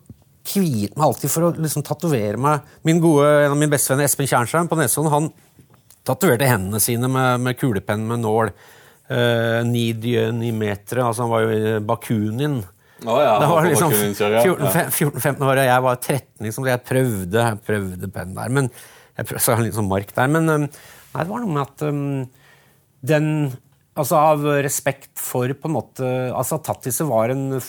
kviet 0.44 0.98
meg 0.98 1.06
alltid 1.06 1.32
for 1.32 1.46
å 1.46 1.52
liksom 1.56 1.86
tatovere 1.86 2.40
meg 2.42 2.66
Min 2.88 3.02
gode, 3.04 3.28
En 3.44 3.54
av 3.54 3.60
mine 3.60 3.72
bestevenner, 3.76 4.10
Espen 4.10 4.30
Kjernstein 4.30 4.72
på 4.72 4.80
Nesodden, 4.80 5.14
han 5.14 5.30
tatoverte 6.04 6.50
hendene 6.50 6.82
sine 6.84 7.08
med, 7.08 7.46
med 7.46 7.56
kulepenn 7.56 8.02
med 8.10 8.20
nål. 8.26 8.50
Uh, 9.08 9.62
ni 9.64 9.86
diønimetere. 9.96 11.00
Altså 11.00 11.24
han 11.24 11.32
var 11.32 11.46
jo 11.46 11.78
Bakunin. 11.88 12.58
Å 13.10 13.18
ja, 13.20 13.34
da 13.42 13.50
var 13.52 13.68
liksom 13.68 13.92
Bakunin, 13.92 14.16
ser 14.18 14.38
jeg. 14.38 14.56
14-15 14.64 15.44
år, 15.48 15.60
og 15.60 15.68
jeg 15.68 15.86
var 15.88 16.00
13, 16.00 16.24
liksom, 16.46 16.64
så 16.64 16.72
jeg 16.72 16.84
prøvde, 16.88 17.44
jeg 17.50 17.60
prøvde 17.68 18.10
penn 18.16 18.38
der. 18.38 18.56
Men 18.60 18.70
jeg 18.72 19.28
prøvde, 19.30 19.44
så 19.44 19.58
litt 19.60 19.78
sånn 19.78 19.92
mark 19.92 20.16
der. 20.16 20.32
Men 20.32 20.50
nei, 20.50 20.72
det 21.20 21.30
var 21.30 21.44
noe 21.44 21.54
med 21.58 21.64
at 21.66 21.86
um, 21.90 22.02
den 23.04 23.30
Altså 23.94 24.18
av 24.18 24.42
respekt 24.66 25.20
for 25.22 25.52
på 25.54 25.70
en 25.70 25.76
måte 25.76 26.08
altså 26.34 26.58
Tattiset 26.66 27.06
var 27.06 27.30
en, 27.30 27.60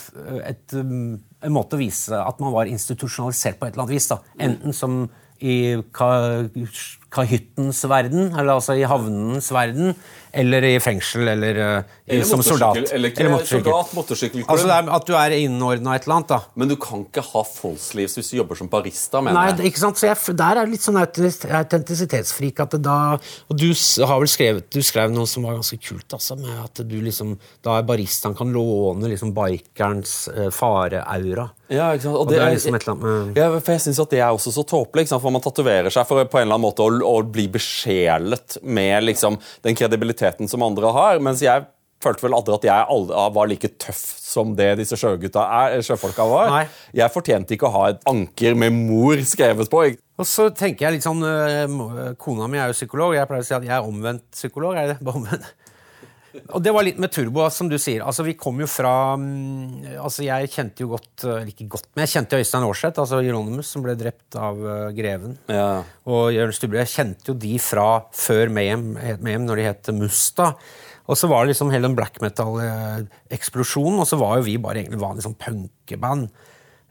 et, 0.41 0.73
en 0.73 1.53
måte 1.53 1.77
å 1.77 1.81
vise 1.83 2.17
at 2.17 2.41
man 2.41 2.55
var 2.55 2.71
institusjonalisert 2.71 3.59
på 3.61 3.69
et 3.69 3.75
eller 3.75 3.85
annet 3.85 3.93
vis. 3.93 4.07
da. 4.09 4.17
Enten 4.47 4.73
som 4.73 5.03
i 5.45 5.77
kahyttens 7.13 7.83
verden, 7.91 8.31
eller 8.33 8.55
altså 8.55 8.77
i 8.79 8.87
havnens 8.89 9.51
verden, 9.53 9.93
eller 10.35 10.65
i 10.69 10.73
fengsel, 10.83 11.29
eller, 11.29 11.59
uh, 11.79 11.93
i, 12.07 12.17
Eller 12.17 12.25
som 12.29 12.43
soldat. 12.43 12.77
Eller, 12.93 13.13
Eller 13.17 13.31
motorsykkel. 13.31 13.65
soldat, 13.65 13.93
motorsykkelklubb. 13.95 14.51
Altså 14.51 14.67
det 14.67 14.75
er 14.77 14.91
at 14.99 15.07
du 15.07 15.15
er 15.19 15.31
innordna 15.39 15.95
et 15.97 16.05
eller 16.09 16.17
annet. 16.19 16.29
da. 16.35 16.41
Men 16.59 16.69
du 16.69 16.77
kan 16.77 17.05
ikke 17.07 17.23
ha 17.33 17.43
false 17.47 17.95
hvis 17.95 18.15
du 18.31 18.37
jobber 18.41 18.59
som 18.59 18.69
barista. 18.69 19.21
mener 19.23 19.39
Nei, 19.39 19.47
jeg. 19.53 19.59
Nei, 19.59 19.71
ikke 19.71 19.83
sant? 19.85 20.01
Så 20.01 20.09
jeg, 20.11 20.37
Der 20.37 20.57
er 20.61 20.65
det 20.67 20.73
litt 20.75 20.83
sånn 20.85 20.99
autentisitetsfrik. 21.01 22.61
at 22.61 22.71
det 22.75 22.83
da, 22.83 22.97
og 23.49 23.57
Du 23.57 23.69
har 24.05 24.19
vel 24.21 24.29
skrevet 24.31 24.71
du 24.75 24.81
skrev 24.83 25.13
noe 25.15 25.27
som 25.31 25.43
var 25.47 25.55
ganske 25.59 25.79
kult. 25.81 26.13
altså, 26.13 26.37
med 26.37 26.59
at 26.65 26.83
du 26.89 26.97
liksom, 27.01 27.39
Da 27.63 27.81
baristaen 27.83 28.35
kan 28.37 28.53
låne 28.53 29.09
liksom 29.09 29.33
bikerens 29.35 30.29
eh, 30.29 30.51
fareaura. 30.51 31.51
Ja, 31.71 31.93
ikke 31.95 32.03
sant? 32.09 32.17
Og 32.21 32.29
det 32.29 32.39
er 32.43 32.51
liksom 32.53 32.75
et 32.77 32.83
eller 32.85 32.93
annet 32.95 33.35
med 33.35 33.37
Ja, 33.41 33.47
for 33.61 33.73
jeg 33.73 33.81
synes 33.81 33.99
at 34.03 34.11
Det 34.11 34.19
er 34.21 34.29
også 34.35 34.53
så 34.53 34.65
tåpelig. 34.69 35.09
For 35.09 35.31
Man 35.31 35.41
tatoverer 35.41 35.91
seg 35.91 36.07
for 36.07 36.25
på 36.25 36.39
en 36.39 36.43
eller 36.49 36.55
annen 36.59 36.67
måte 36.67 36.85
å, 36.85 36.91
å 37.09 37.23
bli 37.25 37.47
besjelet 37.49 38.59
med 38.63 39.05
liksom, 39.05 39.39
den 39.63 39.75
kredibiliteten 39.75 40.24
som 40.51 40.63
andre 40.67 40.93
har. 40.95 41.23
Mens 41.23 41.43
jeg 41.45 41.67
følte 42.05 42.27
vel 42.27 42.37
aldri 42.37 42.55
at 42.57 42.67
jeg 42.69 42.87
aldri 42.95 43.25
var 43.37 43.51
like 43.51 43.71
tøff 43.81 44.03
som 44.35 44.55
det 44.59 44.73
disse 44.81 44.99
sjøgutta 44.99 45.45
er, 45.61 45.83
sjøfolka 45.85 46.27
var. 46.29 46.51
Nei. 46.53 46.65
Jeg 46.97 47.13
fortjente 47.15 47.55
ikke 47.57 47.69
å 47.69 47.75
ha 47.77 47.85
et 47.93 48.03
anker 48.11 48.57
med 48.59 48.75
mor 48.75 49.21
skrevet 49.25 49.71
på. 49.71 49.85
Og 50.19 50.29
så 50.29 50.49
tenker 50.55 50.87
jeg 50.89 50.99
litt 50.99 51.07
sånn 51.07 51.23
eh, 51.27 52.15
Kona 52.21 52.47
mi 52.51 52.61
er 52.61 52.71
jo 52.71 52.77
psykolog, 52.77 53.15
og 53.15 53.19
jeg 53.19 53.31
pleier 53.31 53.45
å 53.45 53.49
si 53.49 53.57
at 53.57 53.67
jeg 53.67 53.75
er 53.77 53.89
omvendt 53.89 54.27
psykolog. 54.35 54.77
er 54.79 54.91
det 54.91 54.99
det? 54.99 55.07
Bare 55.07 55.23
omvendt? 55.23 55.53
Og 56.55 56.63
det 56.63 56.73
var 56.75 56.87
litt 56.87 56.99
med 57.03 57.13
turbo, 57.15 57.45
som 57.55 57.69
du 57.71 57.77
sier. 57.79 58.03
Altså, 58.03 58.25
vi 58.27 58.35
kom 58.39 58.59
jo 58.63 58.67
fra 58.71 59.15
mm, 59.21 59.99
altså 60.03 60.25
Jeg 60.27 60.51
kjente 60.51 60.83
jo 60.83 60.91
godt 60.95 61.27
Eller 61.29 61.53
ikke 61.53 61.69
godt, 61.77 61.87
men 61.95 62.05
jeg 62.05 62.15
kjente 62.17 62.41
Øystein 62.41 62.67
Aarseth, 62.67 63.03
altså 63.03 63.21
Jeronimus, 63.23 63.71
som 63.71 63.85
ble 63.85 63.95
drept 63.99 64.39
av 64.39 64.59
uh, 64.59 64.89
Greven. 64.97 65.37
Ja. 65.53 65.85
Og 66.11 66.33
Jørn 66.35 66.55
Stubble. 66.57 66.83
Jeg 66.83 66.95
kjente 66.95 67.31
jo 67.31 67.37
de 67.39 67.55
fra 67.63 67.89
før 68.15 68.51
Mayhem, 68.55 68.91
Mayhem 69.23 69.47
når 69.47 69.61
de 69.61 69.69
het 69.69 69.93
Musta. 69.95 70.53
Og 71.05 71.21
så 71.21 71.29
var 71.29 71.45
det 71.45 71.53
liksom 71.53 71.71
hele 71.73 71.87
den 71.89 71.97
black 71.99 72.21
metal-eksplosjonen, 72.25 74.01
og 74.01 74.09
så 74.09 74.17
var 74.21 74.39
jo 74.39 74.47
vi 74.47 74.57
bare 74.61 74.81
egentlig 74.81 75.03
vanlig 75.03 75.27
sånn 75.27 75.37
punkeband. 75.37 76.31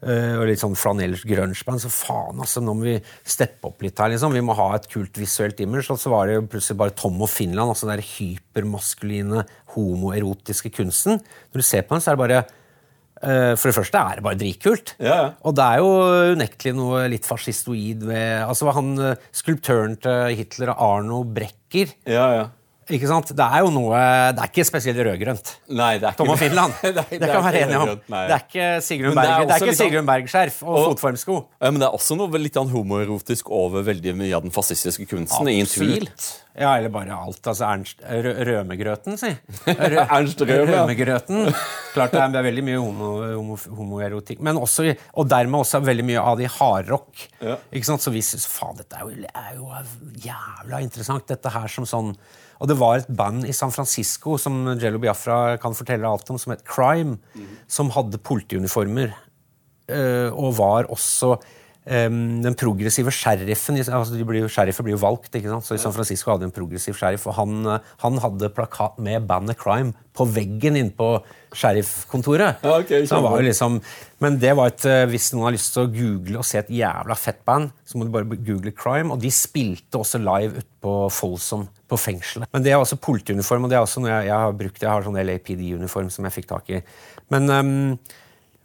Uh, 0.04 0.42
og 0.42 0.48
litt 0.50 0.60
sånn 0.60 0.76
flanell-grungeband. 0.76 1.80
Så 1.80 1.92
faen, 1.94 2.42
altså, 2.44 2.64
nå 2.64 2.76
må 2.76 2.88
vi 2.90 2.96
steppe 3.24 3.70
opp 3.70 3.86
litt 3.86 4.00
her. 4.02 4.12
liksom. 4.12 4.36
Vi 4.36 4.44
må 4.44 4.56
ha 4.58 4.74
et 4.76 4.90
kult 4.92 5.20
visuelt 5.20 5.62
image. 5.64 5.88
Og 5.94 6.02
så 6.02 6.12
var 6.12 6.28
det 6.28 6.38
jo 6.38 6.48
plutselig 6.52 6.80
bare 6.82 6.96
Tom 7.00 7.22
og 7.24 7.32
Finland, 7.32 7.72
altså 7.72 7.88
den 7.90 8.04
hypermaskuline, 8.04 9.46
homoerotiske 9.78 10.74
kunsten. 10.76 11.22
Når 11.54 11.64
du 11.64 11.68
ser 11.68 11.88
på 11.88 11.96
den, 11.96 12.04
så 12.04 12.12
er 12.12 12.18
det 12.18 12.24
bare 12.24 12.42
uh, 12.44 13.54
For 13.56 13.70
det 13.70 13.78
første 13.78 14.02
er 14.02 14.20
det 14.20 14.26
bare 14.28 14.42
dritkult. 14.42 14.96
Ja, 15.00 15.16
ja. 15.22 15.30
Og 15.48 15.56
det 15.56 15.70
er 15.70 15.84
jo 15.84 15.94
unektelig 16.36 16.76
noe 16.78 17.06
litt 17.14 17.30
fascistoid 17.30 18.04
ved 18.10 18.44
altså 18.44 18.74
han 18.76 18.92
uh, 19.00 19.30
Skulptøren 19.32 19.96
til 20.04 20.36
Hitler, 20.42 20.76
Arno 20.76 21.24
Brekker. 21.24 21.96
Ja, 22.10 22.28
ja. 22.42 22.52
Ikke 22.92 23.08
sant? 23.08 23.32
Det 23.38 23.46
er 23.46 23.64
jo 23.64 23.72
noe 23.74 24.00
Det 24.36 24.44
er 24.44 24.52
ikke 24.52 24.66
spesielt 24.68 25.00
rødgrønt. 25.08 25.54
Nei, 25.72 25.94
det 26.02 26.10
er 26.10 26.16
ikke 26.16 26.20
Tom 26.24 26.34
og 26.34 26.40
Finland. 26.42 26.76
Nei, 26.84 26.92
det, 27.10 27.20
kan 27.22 27.40
vi 27.40 27.46
være 27.48 27.64
enig 27.64 27.80
om. 27.80 27.92
Det 28.12 28.22
er 28.24 28.44
ikke 28.44 28.70
Sigrun 28.84 29.14
er 29.14 29.20
Berg, 29.22 29.66
det 29.72 30.06
Berg-skjerf 30.12 30.62
og, 30.66 30.74
Og- 30.76 30.88
fotformsko. 30.92 31.40
Ja, 31.64 31.72
men 31.72 31.80
det 31.84 31.88
er 31.90 31.98
også 32.00 32.18
noe 32.20 32.42
litt 32.42 32.60
homoerotisk 32.60 33.52
over 33.54 33.86
veldig 33.88 34.16
mye 34.20 34.34
av 34.36 34.48
den 34.48 34.54
fascistiske 34.56 35.08
kunsten. 35.10 35.52
Ingen 35.54 35.70
tvil. 35.70 36.10
Ja, 36.54 36.76
eller 36.78 36.92
bare 36.94 37.16
alt. 37.18 37.42
Altså 37.50 37.66
Ernst 37.66 38.04
Rø 38.06 38.34
Rømegrøten, 38.46 39.18
si. 39.18 39.32
Rø 39.66 40.04
Ernst 40.18 40.44
Røme. 40.46 40.68
Rømegrøten. 40.70 41.48
Klart 41.96 42.14
det 42.14 42.22
er, 42.22 42.30
det 42.36 42.42
er 42.42 42.48
veldig 42.50 42.66
mye 42.68 42.82
homo, 42.84 43.10
homo, 43.40 43.58
homoerotikk. 43.80 44.44
Men 44.46 44.60
også, 44.62 44.92
og 45.18 45.30
dermed 45.32 45.64
også 45.64 45.82
veldig 45.82 46.06
mye 46.12 46.22
av 46.22 46.38
det 46.38 46.46
i 46.46 46.54
hardrock. 46.60 47.26
Ja. 47.42 47.58
Ikke 47.74 47.90
sant? 47.90 48.06
Så 48.06 48.14
vi 48.14 48.22
syns 48.26 48.46
faen, 48.50 48.78
dette 48.78 49.00
er 49.00 49.08
jo, 49.08 49.26
er 49.34 49.58
jo 49.58 49.72
jævla 50.28 50.84
interessant, 50.86 51.26
dette 51.32 51.54
her 51.54 51.72
som 51.74 51.90
sånn 51.90 52.14
Og 52.64 52.70
det 52.72 52.78
var 52.80 53.02
et 53.02 53.10
band 53.12 53.44
i 53.44 53.52
San 53.52 53.74
Francisco 53.76 54.38
som 54.40 54.62
Jello 54.80 55.02
Biafra 55.04 55.58
kan 55.60 55.76
fortelle 55.76 56.08
alt 56.08 56.30
om, 56.32 56.40
som 56.40 56.54
het 56.56 56.64
Crime, 56.64 57.18
som 57.68 57.92
hadde 57.92 58.22
politiuniformer. 58.24 59.12
eh, 59.92 60.32
og 60.32 60.56
var 60.56 60.88
også 60.88 61.34
em, 61.84 62.40
den 62.42 62.56
progressive 62.56 63.12
sheriffen 63.12 63.76
altså 63.84 64.16
de 64.16 64.24
blir 64.24 64.46
jo, 64.46 64.48
Sheriffer 64.48 64.86
blir 64.88 64.96
jo 64.96 65.02
valgt, 65.02 65.36
ikke 65.36 65.52
sant? 65.52 65.66
så 65.68 65.76
i 65.76 65.82
San 65.84 65.92
Francisco 65.92 66.32
hadde 66.32 66.46
de 66.46 66.52
en 66.52 66.56
progressiv 66.56 66.96
sheriff. 66.96 67.28
Og 67.28 67.36
han, 67.36 67.66
eh, 67.68 67.92
han 68.06 68.22
hadde 68.24 68.54
plakat 68.56 68.96
med 69.04 69.28
bandet 69.28 69.60
Crime 69.60 69.92
på 70.16 70.24
veggen 70.32 70.80
inne 70.80 70.96
på 70.96 71.18
sheriffkontoret. 71.54 72.64
Ja, 72.64 72.78
ok, 72.80 72.94
så 73.08 73.18
han 73.18 73.26
var 73.28 73.40
jo 73.42 73.48
liksom, 73.50 73.80
men 74.24 74.40
det 74.40 74.56
var 74.58 74.72
et, 74.72 74.86
eh, 74.88 75.04
hvis 75.12 75.34
noen 75.34 75.50
har 75.50 75.58
lyst 75.58 75.74
til 75.76 75.84
å 75.84 75.92
google 75.92 76.40
og 76.40 76.48
se 76.48 76.62
et 76.64 76.72
jævla 76.72 77.18
fett 77.20 77.44
band, 77.46 77.74
så 77.84 77.98
må 78.00 78.08
du 78.08 78.14
bare 78.16 78.40
google 78.40 78.72
Crime. 78.72 79.12
Og 79.14 79.20
de 79.22 79.32
spilte 79.34 80.00
også 80.00 80.22
live 80.24 80.62
ute 80.64 80.70
på 80.84 80.96
Folsom, 81.12 81.68
på 81.94 82.02
fengselet. 82.02 82.50
Men 82.54 82.66
det 82.66 82.74
er 82.74 82.82
også 82.82 83.00
politiuniform, 83.02 83.68
og 83.68 83.72
det 83.72 83.78
er 83.78 83.86
også 83.86 84.04
noe 84.04 84.12
jeg, 84.12 84.30
jeg 84.32 84.42
har 84.46 84.60
brukt. 84.60 84.84
Jeg 84.84 84.92
har 84.92 85.06
sånn 85.06 85.22
LAPD-uniform 85.22 86.12
som 86.14 86.28
jeg 86.28 86.38
fikk 86.40 86.50
tak 86.52 86.72
i. 86.74 86.82
Men, 87.34 87.50
um, 87.50 87.72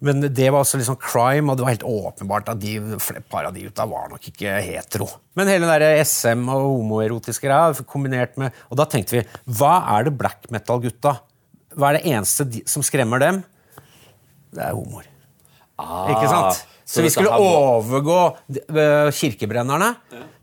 men 0.04 0.22
det 0.22 0.48
var 0.54 0.62
også 0.62 0.78
liksom 0.80 0.98
crime, 1.02 1.50
og 1.50 1.58
det 1.58 1.66
var 1.66 1.74
helt 1.74 1.88
åpenbart 1.90 2.52
at 2.52 2.62
de, 2.62 2.76
et 2.96 3.28
par 3.30 3.48
av 3.48 3.56
de 3.56 3.66
gutta 3.66 3.88
var 3.90 4.12
nok 4.12 4.30
ikke 4.30 4.56
hetero. 4.64 5.10
Men 5.38 5.50
hele 5.50 5.66
den 5.66 5.74
der 5.74 6.04
SM 6.06 6.46
og 6.46 6.68
homoerotiske 6.78 7.48
greia 7.48 7.86
kombinert 7.86 8.38
med 8.40 8.54
Og 8.70 8.78
da 8.78 8.86
tenkte 8.90 9.18
vi, 9.18 9.26
hva 9.58 9.76
er 9.96 10.08
det 10.08 10.16
black 10.18 10.50
metal-gutta? 10.54 11.18
Hva 11.78 11.90
er 11.90 11.98
det 11.98 12.10
eneste 12.14 12.46
de, 12.48 12.64
som 12.70 12.84
skremmer 12.86 13.22
dem? 13.22 13.42
Det 14.54 14.64
er 14.64 14.74
homoer. 14.74 15.06
Ikke 15.78 16.28
sant? 16.30 16.64
Så, 16.88 17.02
vi 17.04 17.10
skulle 17.12 17.28
var- 17.28 17.82
overgå 17.84 18.20
de- 18.48 18.62
kirkebrennerne. 19.12 19.90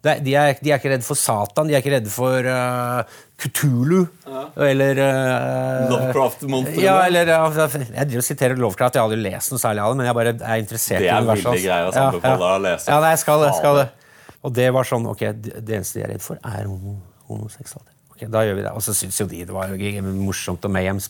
De, 0.05 0.13
de, 0.21 0.35
er, 0.37 0.53
de 0.61 0.69
er 0.71 0.77
ikke 0.77 0.91
redd 0.93 1.01
for 1.03 1.17
Satan, 1.17 1.65
de 1.67 1.73
er 1.73 1.81
ikke 1.81 1.95
redde 1.95 2.11
for 2.13 2.45
uh, 2.45 3.01
Kutulu. 3.41 4.03
Eller 4.61 4.99
uh, 5.01 5.87
Lovecraft-monstrene. 5.89 6.83
Ja, 6.85 6.99
eller 7.07 7.31
ja, 7.33 7.39
Jeg 7.49 8.11
driver 8.11 8.21
og 8.21 8.27
siterer 8.27 8.61
Lovecraft, 8.61 8.93
jeg 8.99 9.01
har 9.01 9.09
aldri 9.09 9.23
lest 9.25 9.55
noe 9.55 9.63
særlig 9.63 9.81
av 9.81 9.89
det, 9.95 9.97
men 10.03 10.05
jeg 10.11 10.17
bare 10.19 10.35
er 10.37 10.61
interessert 10.61 11.01
Det 11.01 11.09
i 11.09 11.11
er 11.15 11.25
universet 11.25 11.49
hans. 11.49 11.65
greier, 11.65 11.89
så 11.97 12.05
anbefaler 12.11 12.45
jeg 12.45 12.59
å 12.61 12.63
lese. 12.67 12.91
Ja, 12.93 12.99
nei, 13.01 13.09
jeg 13.15 13.23
skal 13.25 13.41
det. 13.41 13.49
jeg 13.49 13.59
skal 13.63 13.81
det. 13.81 13.87
Og 14.45 14.53
det 14.61 14.69
var 14.77 14.91
sånn 14.93 15.09
Ok, 15.09 15.25
det 15.41 15.65
det 15.65 15.79
eneste 15.81 15.97
de 15.97 16.05
er 16.05 16.13
redd 16.13 16.21
for, 16.29 16.37
er 16.45 16.69
homo, 16.69 16.99
homoseksualitet. 17.31 17.94
Ok, 18.15 18.25
Da 18.31 18.43
gjør 18.47 18.55
vi 18.55 18.63
det. 18.63 18.71
Og 18.71 18.83
så 18.85 18.95
syntes 18.95 19.19
jo 19.19 19.27
de 19.27 19.43
det 19.45 19.55
var 19.55 19.73
morsomt, 20.15 20.63
og 20.63 20.71
Mayhem 20.71 21.01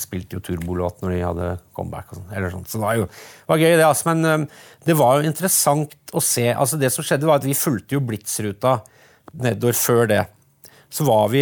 spilte 0.00 0.38
jo 0.38 0.44
turbolåt 0.44 1.02
når 1.04 1.12
de 1.12 1.24
hadde 1.24 1.48
comeback. 1.76 2.12
og 2.12 2.22
sånt, 2.22 2.32
eller 2.32 2.50
sånt. 2.54 2.68
Så 2.72 2.80
det 2.80 2.86
var 2.86 2.96
jo 2.96 3.08
det 3.08 3.50
var 3.52 3.58
gøy, 3.60 3.76
det. 3.76 3.84
altså, 3.84 4.14
Men 4.14 4.48
det 4.84 4.96
var 4.96 5.18
jo 5.20 5.28
interessant 5.28 5.96
å 6.12 6.22
se. 6.24 6.48
altså 6.52 6.80
Det 6.80 6.90
som 6.92 7.04
skjedde, 7.04 7.28
var 7.28 7.42
at 7.42 7.44
vi 7.44 7.54
fulgte 7.58 7.98
jo 7.98 8.00
Blitzruta 8.00 8.78
nedover 9.34 9.76
før 9.76 10.08
det. 10.08 10.24
Så 10.94 11.02
var 11.02 11.26
vi 11.32 11.40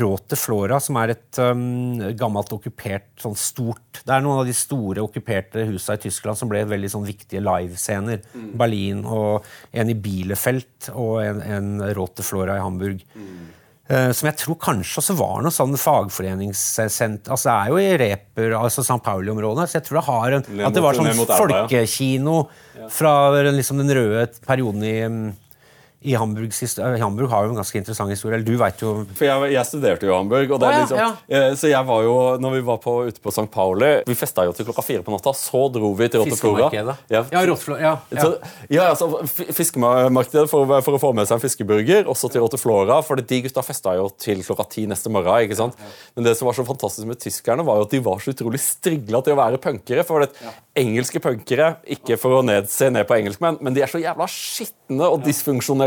råd 0.00 0.22
til 0.32 0.38
Flora, 0.40 0.78
som 0.80 0.96
er 0.96 1.10
et 1.12 1.38
um, 1.38 1.98
gammelt 2.16 2.48
okkupert, 2.56 3.10
sånn 3.20 3.34
stort 3.36 4.00
Det 4.00 4.14
er 4.14 4.22
noen 4.24 4.40
av 4.40 4.46
de 4.48 4.54
store 4.56 5.02
okkuperte 5.04 5.66
husa 5.68 5.98
i 5.98 6.00
Tyskland 6.06 6.40
som 6.40 6.48
ble 6.48 6.62
veldig 6.64 6.88
sånn 6.88 7.04
viktige 7.04 7.42
livescener. 7.44 8.22
Berlin 8.56 9.02
og 9.04 9.44
en 9.76 9.92
i 9.92 9.94
Bielefeld 10.06 10.88
og 10.94 11.20
en, 11.20 11.42
en 11.44 11.68
råd 11.98 12.14
til 12.16 12.24
Flora 12.30 12.56
i 12.56 12.64
Hamburg. 12.64 13.04
Eh, 13.14 13.20
som 13.84 14.30
jeg 14.30 14.38
tror 14.40 14.56
kanskje 14.56 15.02
også 15.02 15.14
var 15.18 15.42
noe 15.44 15.52
sånn 15.52 15.74
fagforeningssenter 15.76 17.34
altså 17.34 17.50
Det 17.50 17.54
er 17.54 17.68
jo 17.68 17.80
i 17.82 17.96
Reper, 18.00 18.54
altså 18.56 18.80
St. 18.80 18.96
Pauli-området, 19.04 19.66
så 19.68 19.76
jeg 19.76 19.84
tror 19.88 19.98
det 19.98 20.04
har 20.06 20.36
en, 20.38 20.46
at 20.70 20.76
det 20.78 20.84
var 20.86 20.96
sånn 20.96 21.10
folkekino 21.28 22.38
fra 22.88 23.12
liksom 23.50 23.82
den 23.82 23.92
røde 23.98 24.24
perioden 24.48 24.86
i, 24.88 24.94
mm, 25.04 25.26
i 26.04 26.14
Hamburg, 26.18 26.52
historie. 26.52 27.00
Hamburg 27.00 27.30
har 27.32 27.46
jo 27.46 27.54
en 27.54 27.58
ganske 27.58 27.78
interessant 27.80 28.12
historie. 28.12 28.36
Eller 28.36 28.46
du 28.46 28.58
vet 28.60 28.82
jo 28.84 28.92
For 29.16 29.24
jeg, 29.24 29.52
jeg 29.54 29.68
studerte 29.68 30.04
jo 30.06 30.12
i 30.12 30.16
Hamburg, 30.18 30.52
og 30.52 30.60
det 30.60 30.68
er 30.68 30.74
Å, 30.74 30.76
ja, 30.76 30.82
liksom, 30.84 31.00
ja. 31.00 31.38
eh, 31.38 31.54
så 31.56 31.70
jeg 31.70 31.88
var 31.88 32.02
jo, 32.04 32.14
når 32.44 32.56
vi 32.58 32.62
var 32.68 32.80
på, 32.84 32.94
ute 33.08 33.22
på 33.24 33.32
St. 33.32 33.46
Pauli 33.54 33.90
Vi 34.08 34.16
festa 34.18 34.44
jo 34.44 34.52
til 34.56 34.68
klokka 34.68 34.84
fire 34.84 35.04
på 35.06 35.14
natta, 35.14 35.32
så 35.38 35.62
dro 35.72 35.94
vi 35.96 36.10
til 36.12 36.24
Rotteflora. 36.24 36.68
Fiskemarkedet. 36.68 36.96
Ja, 37.14 37.22
Ja, 37.32 37.44
ja, 37.80 37.94
ja. 38.12 38.32
Ja, 38.74 38.88
altså, 38.92 39.08
Fiskemarkedet 39.56 40.46
for, 40.50 40.74
for 40.84 40.98
å 40.98 41.00
få 41.02 41.12
med 41.16 41.28
seg 41.28 41.38
en 41.38 41.44
fiskeburger, 41.44 42.04
også 42.10 42.30
til 42.32 42.44
Rotteflora. 42.44 43.00
For 43.06 43.20
de 43.20 43.40
gutta 43.46 43.64
festa 43.64 43.96
jo 43.98 44.10
til 44.20 44.44
klokka 44.44 44.68
ti 44.76 44.86
neste 44.90 45.12
morgen. 45.12 45.46
ikke 45.46 45.58
sant? 45.58 45.80
Men 46.14 46.28
det 46.28 46.36
som 46.38 46.48
var 46.50 46.58
så 46.58 46.66
fantastisk 46.68 47.08
med 47.08 47.20
tyskerne, 47.22 47.64
var 47.66 47.80
jo 47.80 47.88
at 47.88 47.96
de 47.96 48.02
var 48.04 48.20
så 48.22 48.34
utrolig 48.34 48.60
strigla 48.62 49.22
til 49.24 49.36
å 49.36 49.40
være 49.40 49.62
punkere. 49.62 50.04
For 50.06 50.24
det, 50.26 50.34
engelske 50.78 51.20
punkere, 51.22 51.76
ikke 51.96 52.16
for 52.20 52.40
å 52.40 52.42
ned, 52.46 52.68
se 52.70 52.88
ned 52.92 53.06
på 53.08 53.16
engelskmenn, 53.16 53.60
men 53.62 53.76
de 53.76 53.84
er 53.84 53.90
så 53.90 54.00
jævla 54.02 54.26
skitne 54.30 55.06
og 55.06 55.22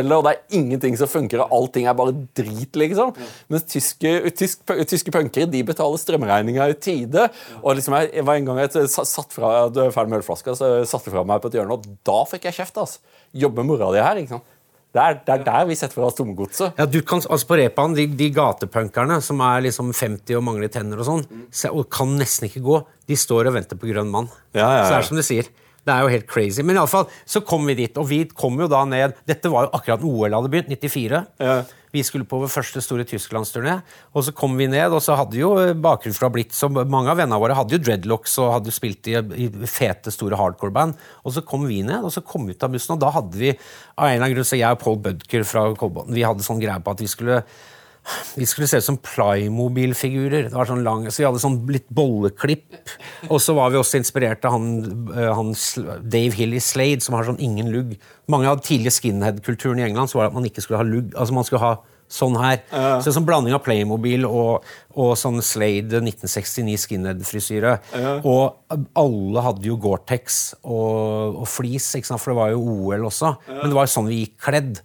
dysfunksjonelle, 0.08 0.18
og 0.18 0.24
det 0.26 0.34
er 0.34 0.58
ingenting 0.60 0.98
som 0.98 1.08
funker, 1.12 1.42
og 1.44 1.52
allting 1.58 1.88
er 1.88 1.94
bare 1.98 2.14
drit, 2.38 2.76
liksom. 2.80 3.14
Mens 3.52 3.64
tyske, 3.70 4.32
tysk, 4.38 4.64
tyske 4.88 5.12
punkere 5.14 5.50
de 5.52 5.64
betaler 5.68 5.98
strømregninga 6.02 6.70
i 6.70 6.74
tide. 6.80 7.30
Og 7.64 7.76
liksom 7.78 7.96
jeg, 8.00 8.12
jeg 8.16 8.26
var 8.28 8.36
en 8.40 8.46
gang 8.46 8.60
jeg 8.64 8.88
satt 8.90 9.34
fra, 9.36 9.70
du 9.70 9.82
er 9.84 9.92
ferdig 9.96 10.14
med 10.14 10.22
ølflaska, 10.22 10.56
så 10.58 10.72
satte 10.88 11.12
fra 11.14 11.24
meg 11.28 11.42
på 11.44 11.52
et 11.52 11.58
hjørne, 11.60 11.78
og 11.78 11.86
da 12.08 12.22
fikk 12.30 12.48
jeg 12.50 12.58
kjeft. 12.62 12.78
altså. 12.78 13.00
Jobber 13.38 13.64
mora 13.68 13.92
di 13.94 14.02
her, 14.04 14.16
ikke 14.24 14.38
sant? 14.38 14.54
Det 14.96 15.02
er, 15.04 15.18
det 15.28 15.34
er 15.34 15.42
der 15.46 15.66
vi 15.68 15.76
setter 15.78 15.94
fra 16.00 16.08
oss 16.08 16.16
tomgodset. 16.18 16.78
Ja, 16.80 16.86
du 16.90 17.02
kan, 17.06 17.20
altså 17.30 17.46
På 17.46 17.58
repaen, 17.60 17.94
de, 17.94 18.06
de 18.18 18.30
gatepunkerne 18.34 19.20
som 19.22 19.42
er 19.46 19.66
liksom 19.68 19.92
50 19.94 20.38
og 20.40 20.46
mangler 20.48 20.72
tenner 20.74 20.98
og 21.04 21.06
sånn, 21.06 21.26
se- 21.54 21.70
og 21.70 21.90
kan 21.94 22.16
nesten 22.18 22.48
ikke 22.48 22.64
gå, 22.66 22.80
de 23.06 23.18
står 23.20 23.50
og 23.52 23.58
venter 23.60 23.78
på 23.78 23.92
grønn 23.92 24.10
mann. 24.10 24.30
Ja, 24.58 24.66
ja, 24.80 24.84
Så 24.88 24.94
det 24.96 24.98
er 25.04 25.08
som 25.12 25.20
du 25.20 25.26
sier. 25.28 25.52
Det 25.88 25.96
er 25.96 26.04
jo 26.04 26.12
helt 26.12 26.28
crazy. 26.28 26.64
Men 26.66 26.76
i 26.76 26.82
alle 26.82 26.92
fall, 26.92 27.08
så 27.24 27.40
kom 27.48 27.68
vi 27.70 27.78
dit, 27.80 27.98
og 27.98 28.10
vi 28.10 28.26
kom 28.28 28.60
jo 28.60 28.68
da 28.72 28.84
ned 28.88 29.16
Dette 29.28 29.52
var 29.52 29.68
jo 29.68 29.76
akkurat 29.78 30.04
OL 30.04 30.36
hadde 30.36 30.52
begynt, 30.52 30.74
94. 30.74 31.22
Ja. 31.40 31.62
Vi 31.96 32.02
skulle 32.04 32.28
på 32.28 32.42
vår 32.42 32.52
første 32.52 32.82
store 32.84 33.06
tysklandsturné, 33.08 33.78
og 34.12 34.26
så 34.28 34.34
kom 34.36 34.58
vi 34.60 34.68
ned, 34.70 34.92
og 34.92 35.00
så 35.02 35.16
hadde 35.16 35.40
jo 35.40 35.54
bakgrunn 35.80 36.18
fra 36.18 36.30
blitt 36.34 36.52
som 36.54 36.76
mange 36.76 37.14
av 37.14 37.22
vennene 37.22 37.40
våre 37.40 37.56
hadde 37.56 37.78
jo 37.78 37.80
dreadlocks 37.86 38.36
og 38.44 38.52
hadde 38.58 38.74
spilt 38.76 39.08
i, 39.08 39.16
i 39.16 39.48
fete, 39.72 40.12
store 40.14 40.38
hardcore-band. 40.38 41.00
Og 41.24 41.38
så 41.38 41.46
kom 41.48 41.64
vi 41.70 41.80
ned, 41.88 42.04
og 42.04 42.12
så 42.14 42.22
kom 42.28 42.46
vi 42.50 42.58
ut 42.58 42.68
av 42.68 42.76
bussen, 42.76 42.98
og 42.98 43.02
da 43.06 43.14
hadde 43.16 43.40
vi 43.40 43.54
av 43.56 44.10
en 44.10 44.12
eller 44.12 44.28
annen 44.28 44.36
grunn, 44.36 44.52
så 44.52 44.60
jeg 44.60 44.76
og 44.76 44.84
Paul 44.84 45.00
Budker 45.08 45.48
fra 45.48 45.64
Kolbotn, 45.80 46.14
vi 46.18 46.28
hadde 46.28 46.46
sånn 46.46 46.62
greie 46.62 46.84
på 46.84 46.94
at 46.94 47.06
vi 47.06 47.10
skulle 47.10 47.42
vi 48.36 48.46
skulle 48.46 48.68
se 48.70 48.80
ut 48.82 48.86
som 48.86 49.00
Playmobil-figurer. 49.04 50.50
Det 50.50 50.56
var 50.56 50.70
sånn 50.70 50.86
lang, 50.86 51.08
så 51.12 51.24
Vi 51.24 51.28
hadde 51.28 51.42
sånn 51.44 51.60
litt 51.72 51.90
bolleklipp. 51.90 52.78
Og 53.30 53.42
så 53.44 53.56
var 53.58 53.74
vi 53.74 53.82
også 53.82 54.00
inspirert 54.00 54.46
av 54.48 54.56
han, 54.58 54.70
eh, 55.16 55.34
han 55.34 55.54
Dave 56.04 56.36
Hill 56.38 56.56
i 56.58 56.64
Slade, 56.64 57.04
som 57.04 57.18
har 57.18 57.28
sånn 57.28 57.42
ingen 57.44 57.72
lugg. 57.74 57.98
Mange 58.28 58.48
av 58.48 58.62
tidlige 58.62 58.96
skinhead-kulturen 59.00 59.80
i 59.80 59.88
England 59.90 60.12
så 60.12 60.20
var 60.20 60.28
det 60.28 60.34
at 60.34 60.40
man 60.40 60.50
ikke 60.50 60.64
skulle 60.64 60.82
ha 60.82 60.88
lugg. 60.88 61.14
altså 61.16 61.34
man 61.34 61.44
skulle 61.48 61.66
ha 61.66 61.76
sånn 62.08 62.38
her. 62.40 62.62
Så 62.72 63.04
det 63.04 63.12
en 63.12 63.16
sånn 63.18 63.28
blanding 63.28 63.56
av 63.56 63.64
Playmobil 63.66 64.24
og, 64.28 64.64
og 64.96 65.12
sånn 65.20 65.42
Slade 65.44 66.00
1969 66.00 66.78
skinhead-frisyre. 66.86 67.74
Og 68.24 68.78
alle 68.96 69.44
hadde 69.44 69.68
jo 69.68 69.76
Gore-Tex 69.84 70.56
og, 70.64 71.44
og 71.44 71.48
sant? 72.08 72.22
for 72.24 72.32
det 72.32 72.40
var 72.40 72.54
jo 72.56 72.64
OL 72.64 73.10
også. 73.12 73.36
Men 73.50 73.68
det 73.68 73.76
var 73.76 73.90
jo 73.90 73.96
sånn 73.98 74.12
vi 74.12 74.22
gikk 74.24 74.38
kledd. 74.48 74.82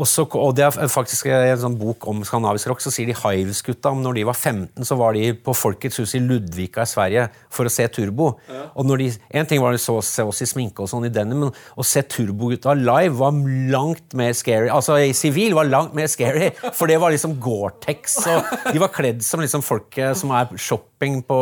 Og, 0.00 0.08
så, 0.08 0.24
og 0.24 0.54
det 0.56 0.64
er 0.64 0.88
faktisk 0.88 1.28
en 1.28 1.60
sånn 1.60 1.76
bok 1.76 2.06
om 2.08 2.22
skandinavisk 2.24 2.70
rock, 2.70 2.80
så 2.80 2.92
sier 2.94 3.10
de 3.10 3.16
Hives-gutta 3.18 3.92
om 3.92 4.00
når 4.00 4.16
de 4.16 4.26
var 4.30 4.38
15, 4.38 4.86
så 4.88 4.96
var 4.96 5.16
de 5.16 5.34
på 5.36 5.52
Folkets 5.56 6.00
hus 6.00 6.14
i 6.16 6.22
Ludvika 6.24 6.86
i 6.86 6.88
Sverige 6.88 7.26
for 7.52 7.68
å 7.68 7.72
se 7.72 7.84
Turbo. 7.92 8.30
Ja. 8.48 8.64
Og 8.80 8.88
når 8.88 9.02
de, 9.02 9.08
En 9.40 9.48
ting 9.48 9.60
var 9.60 9.76
å 9.76 10.00
se 10.00 10.24
oss 10.24 10.42
i 10.42 10.48
sminke 10.48 10.84
og 10.84 10.88
sånn 10.90 11.04
i 11.08 11.12
denim, 11.12 11.44
men 11.44 11.52
å 11.52 11.84
se 11.86 12.02
Turbo-gutta 12.02 12.72
live 12.78 13.18
var 13.20 13.36
langt 13.72 14.16
mer 14.16 14.32
scary. 14.36 14.70
Altså 14.72 14.96
i 15.04 15.12
sivil 15.16 15.54
var 15.58 15.68
langt 15.68 15.92
mer 15.96 16.08
scary, 16.10 16.50
for 16.72 16.88
det 16.88 16.96
var 17.02 17.12
liksom 17.12 17.36
Gore-Tex. 17.42 18.16
og 18.32 18.72
De 18.72 18.80
var 18.80 18.94
kledd 18.94 19.20
som 19.26 19.44
liksom 19.44 19.64
folk 19.66 20.00
som 20.16 20.32
er 20.36 20.48
shopping 20.56 21.20
på, 21.28 21.40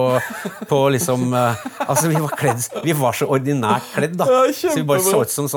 på 0.71 0.83
liksom 0.95 1.31
uh, 1.35 1.55
Altså, 1.89 2.09
vi 2.11 2.19
var 2.21 2.35
kledd 2.39 2.67
Vi 2.85 2.95
var 2.97 3.17
så 3.17 3.29
ordinært 3.31 3.87
kledd, 3.95 4.19
da. 4.19 4.27
Ja, 4.29 4.43
så 4.55 4.75
vi 4.77 4.87
bare 4.89 5.05
så 5.05 5.23
ut 5.23 5.33
som 5.33 5.49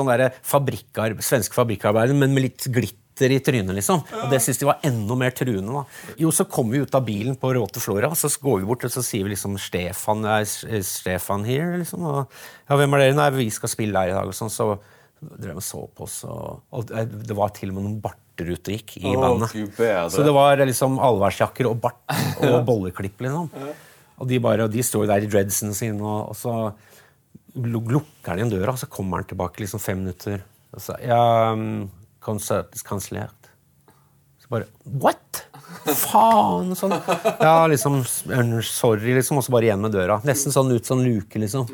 fabrikkar, 0.46 1.16
svenske 1.24 1.56
fabrikkarbeidere, 1.56 2.16
men 2.18 2.34
med 2.34 2.46
litt 2.46 2.66
glitter 2.72 2.91
i 3.30 3.38
trynet, 3.44 3.74
liksom. 3.76 4.00
Og 4.02 4.32
det 4.32 4.40
syntes 4.42 4.58
de 4.58 4.66
var 4.66 4.80
enda 4.82 5.14
mer 5.14 5.30
truende. 5.30 5.72
da. 5.72 6.14
Jo, 6.18 6.32
så 6.34 6.44
kommer 6.50 6.72
vi 6.72 6.82
ut 6.82 6.94
av 6.94 7.04
bilen 7.06 7.36
på 7.38 7.52
Råte 7.54 7.80
Flora, 7.80 8.10
og 8.10 8.18
så 8.18 8.30
går 8.42 8.60
vi 8.60 8.66
bort 8.66 8.84
og 8.88 8.90
så 8.90 9.02
sier 9.04 9.22
vi 9.22 9.36
liksom 9.36 9.54
'Stefan, 9.58 10.24
er 10.24 10.44
Stefan 10.82 11.44
here?' 11.44 11.78
liksom. 11.78 12.02
Og, 12.02 12.26
ja, 12.68 12.76
'Hvem 12.76 12.94
er 12.94 12.98
dere?' 12.98 13.14
'Nei, 13.14 13.30
vi 13.30 13.50
skal 13.50 13.68
spille 13.68 13.98
her 13.98 14.08
i 14.08 14.16
dag', 14.16 14.26
og 14.26 14.34
sånn. 14.34 14.50
Så 14.50 14.78
drev 15.22 15.56
og 15.56 15.62
så 15.62 15.86
på 15.94 16.02
oss, 16.02 16.24
og, 16.24 16.62
og, 16.72 16.90
det 16.90 17.36
var 17.36 17.52
til 17.54 17.70
og 17.70 17.76
med 17.76 17.84
noen 17.86 18.00
barter 18.02 18.48
ute 18.48 18.72
og 18.72 18.74
gikk 18.74 18.96
i 18.98 19.14
bandet. 19.14 19.54
Så 20.10 20.24
det 20.26 20.34
var 20.34 20.56
liksom 20.56 20.98
allværsjakker 20.98 21.68
og 21.70 21.80
bart 21.80 22.16
og 22.48 22.64
bolleklipp, 22.66 23.20
liksom. 23.20 23.50
Og 24.18 24.28
de 24.28 24.38
bare, 24.42 24.66
og 24.66 24.72
de 24.72 24.82
står 24.82 25.06
der 25.06 25.22
i 25.22 25.30
dreadsen 25.30 25.74
sine, 25.74 26.02
og, 26.02 26.32
og 26.32 26.36
så 26.36 26.72
lukker 27.54 28.32
han 28.32 28.44
en 28.44 28.52
døra, 28.52 28.74
og 28.74 28.80
så 28.80 28.88
kommer 28.90 29.20
han 29.20 29.28
tilbake 29.30 29.62
liksom 29.62 29.82
fem 29.82 30.02
minutter. 30.02 30.42
Og 30.72 30.80
så, 30.80 30.96
ja, 31.04 31.20
um, 32.26 32.82
kansellert. 32.86 33.50
Så 34.42 34.50
bare 34.52 34.68
What?! 34.84 35.44
Faen! 35.82 36.74
Sånn. 36.78 36.94
Ja, 37.40 37.66
liksom 37.70 38.02
Sorry, 38.04 39.14
liksom. 39.16 39.40
Og 39.40 39.46
så 39.46 39.54
bare 39.54 39.70
igjen 39.70 39.82
med 39.82 39.94
døra. 39.94 40.20
Nesten 40.26 40.54
sånn 40.54 40.72
ut 40.74 40.88
sånn 40.88 41.04
luke, 41.06 41.40
liksom. 41.42 41.68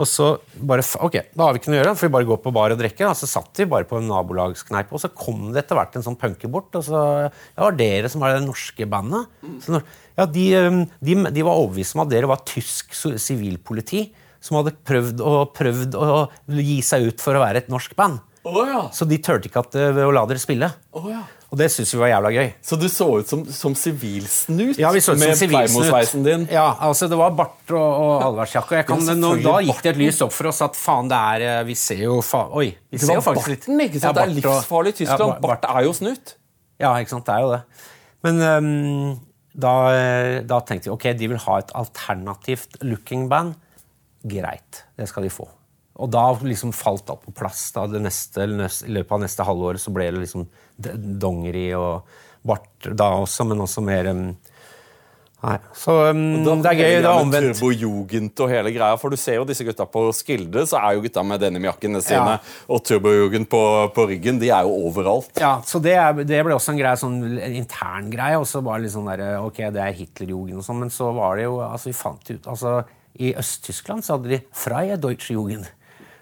Og 0.00 0.08
så 0.08 0.30
bare 0.56 0.84
Ok, 1.04 1.18
da 1.36 1.46
har 1.46 1.54
vi 1.54 1.60
ikke 1.60 1.72
noe 1.72 1.78
å 1.78 1.82
gjøre, 1.82 1.94
for 1.98 2.08
vi 2.08 2.14
bare 2.14 2.28
går 2.30 2.40
på 2.44 2.52
bar 2.56 2.74
og 2.74 2.80
drikker. 2.80 3.08
Og 3.10 3.18
så 3.18 3.28
satt 3.28 3.60
vi 3.60 3.68
bare 3.70 3.88
på 3.88 3.98
en 4.00 4.08
nabolagskneip, 4.10 4.92
og 4.94 5.02
så 5.02 5.12
kom 5.12 5.50
det 5.50 5.64
etter 5.64 5.78
hvert 5.78 5.98
en 5.98 6.06
sånn 6.06 6.18
punker 6.20 6.52
bort. 6.52 6.72
Og 6.78 6.86
så 6.86 7.02
Ja, 7.28 7.60
var 7.66 7.76
dere 7.78 8.10
som 8.12 8.24
var 8.24 8.36
det 8.36 8.46
norske 8.46 8.88
bandet? 8.88 9.28
Når, 9.44 9.84
ja, 10.16 10.26
de, 10.26 10.46
um, 10.66 10.82
de, 11.00 11.18
de, 11.28 11.44
var 11.46 11.60
overbevist 11.60 11.96
om 11.96 12.04
at 12.04 12.12
dere 12.12 12.30
var 12.30 12.44
tysk 12.48 12.96
sivilpoliti 12.96 14.08
som 14.40 14.56
hadde 14.56 14.72
prøvd, 14.88 15.20
og 15.20 15.52
prøvd 15.56 15.96
å 16.00 16.24
gi 16.56 16.80
seg 16.84 17.10
ut 17.10 17.20
for 17.22 17.36
å 17.36 17.44
være 17.44 17.60
et 17.60 17.72
norsk 17.72 17.92
band. 17.98 18.22
Oh, 18.48 18.62
ja. 18.64 18.86
Så 18.96 19.04
de 19.04 19.18
turte 19.20 19.50
ikke 19.50 19.60
at, 19.64 19.76
uh, 19.76 20.06
å 20.06 20.14
la 20.14 20.24
dere 20.30 20.40
spille. 20.40 20.70
Oh, 20.96 21.10
ja. 21.10 21.26
Og 21.50 21.58
det 21.58 21.66
syns 21.74 21.90
vi 21.96 21.98
var 21.98 22.12
jævla 22.12 22.30
gøy. 22.30 22.48
Så 22.62 22.76
du 22.78 22.86
så 22.92 23.06
ut 23.18 23.30
som 23.50 23.74
sivilsnut 23.74 24.78
ja, 24.78 24.92
vi 24.94 25.00
så 25.02 25.16
ut 25.16 25.18
med 25.18 25.34
Pleimosveisen 25.34 26.22
din? 26.22 26.44
Ja, 26.52 26.68
altså 26.86 27.08
det 27.10 27.18
var 27.18 27.34
bart 27.34 27.72
og, 27.74 27.80
og 27.80 28.12
allværsjakke. 28.28 28.84
Ja, 28.84 29.16
da 29.42 29.56
gikk 29.66 29.80
det 29.82 29.92
et 29.96 29.98
lys 29.98 30.20
opp 30.22 30.34
for 30.36 30.52
oss 30.52 30.62
at 30.62 30.78
faen, 30.78 31.10
det 31.10 31.18
er 31.18 31.46
eh, 31.48 31.62
Vi 31.66 31.74
ser 31.78 32.04
jo 32.04 32.20
fa 32.22 32.44
Oi. 32.54 32.68
Vi 32.94 33.02
ser 33.02 33.18
jo 33.18 33.24
faktisk 33.26 33.50
litt 33.50 33.66
barten, 33.66 33.82
ikke 33.82 33.98
sant? 33.98 34.06
Ja, 34.06 34.12
det 34.20 34.26
er 34.28 34.36
livsfarlig 34.36 34.94
i 34.94 34.98
Tyskland. 35.00 35.24
Ja, 35.26 35.40
bart, 35.42 35.66
bart 35.66 35.74
er 35.74 35.88
jo 35.88 35.96
snut. 35.98 36.36
Ja, 36.80 36.94
ikke 37.02 37.16
sant. 37.16 37.26
Det 37.26 37.34
er 37.34 37.42
jo 37.42 37.50
det. 37.56 37.60
Men 38.28 38.42
um, 38.46 39.14
da, 39.66 39.74
eh, 39.96 40.38
da, 40.46 40.62
tenkte 40.62 40.86
vi 40.86 40.94
ok, 40.94 41.10
de 41.18 41.32
vil 41.34 41.46
ha 41.48 41.58
et 41.64 41.74
alternativt 41.82 42.78
looking 42.86 43.26
band. 43.32 43.58
Greit, 44.22 44.84
det 45.00 45.10
skal 45.10 45.26
de 45.26 45.34
få. 45.34 45.50
Og 46.00 46.10
da 46.12 46.24
liksom 46.40 46.72
falt 46.76 47.10
alt 47.12 47.24
på 47.26 47.34
plass. 47.42 47.68
Da, 47.76 47.84
neste, 48.00 48.46
I 48.46 48.94
løpet 48.96 49.16
av 49.16 49.22
neste 49.24 49.46
halvår 49.46 49.80
så 49.82 49.92
ble 49.94 50.08
det 50.10 50.24
liksom 50.24 50.46
dongeri 51.20 51.68
og 51.76 52.08
bart 52.46 52.88
da 52.96 53.12
også, 53.20 53.44
men 53.50 53.60
også 53.60 53.84
mer 53.84 54.08
um, 54.14 54.30
Nei, 55.40 55.54
så 55.72 55.94
um, 56.12 56.42
det 56.44 56.68
er 56.68 56.76
gøy. 56.76 56.94
Det 57.00 57.08
er 57.08 57.14
omvendt. 57.16 57.54
Turbojugend 57.56 58.42
og 58.44 58.50
hele 58.52 58.72
greia, 58.74 58.96
for 59.00 59.08
du 59.08 59.16
ser 59.16 59.38
jo 59.38 59.46
disse 59.48 59.64
gutta 59.64 59.86
på 59.88 60.02
Skilde, 60.12 60.66
så 60.68 60.76
er 60.82 60.98
jo 60.98 61.04
gutta 61.06 61.22
med 61.24 61.40
denimjakkene 61.40 62.02
sine 62.04 62.34
ja. 62.34 62.42
og 62.68 62.82
turbojugend 62.84 63.48
på, 63.48 63.62
på, 63.96 64.04
ryggen. 64.10 64.36
De 64.42 64.50
er 64.52 64.68
jo 64.68 64.74
overalt. 64.90 65.32
Ja, 65.40 65.54
så 65.64 65.80
det, 65.80 65.96
er, 65.96 66.20
det 66.28 66.42
ble 66.44 66.58
også 66.58 66.74
en 66.74 66.82
greie, 66.82 67.00
sånn 67.00 67.16
intern 67.48 68.12
greie. 68.12 68.36
Og 68.36 68.44
så 68.52 68.60
var 68.66 68.76
det 68.76 68.90
litt 68.90 68.96
sånn 68.98 69.08
der, 69.08 69.24
ok, 69.40 69.62
det 69.72 69.84
er 69.86 69.96
Hitlerjugend 69.96 70.60
og 70.60 70.66
sånn, 70.66 70.82
men 70.84 70.92
så 70.92 71.08
var 71.16 71.40
det 71.40 71.48
jo 71.48 71.56
altså 71.64 71.88
Vi 71.88 71.96
fant 71.96 72.34
ut 72.34 72.52
altså 72.52 72.76
I 73.24 73.32
Øst-Tyskland 73.40 74.04
så 74.04 74.18
hadde 74.18 74.34
de 74.34 74.44
Freie 74.52 75.00
Deutsche 75.00 75.32
Jugend. 75.38 75.72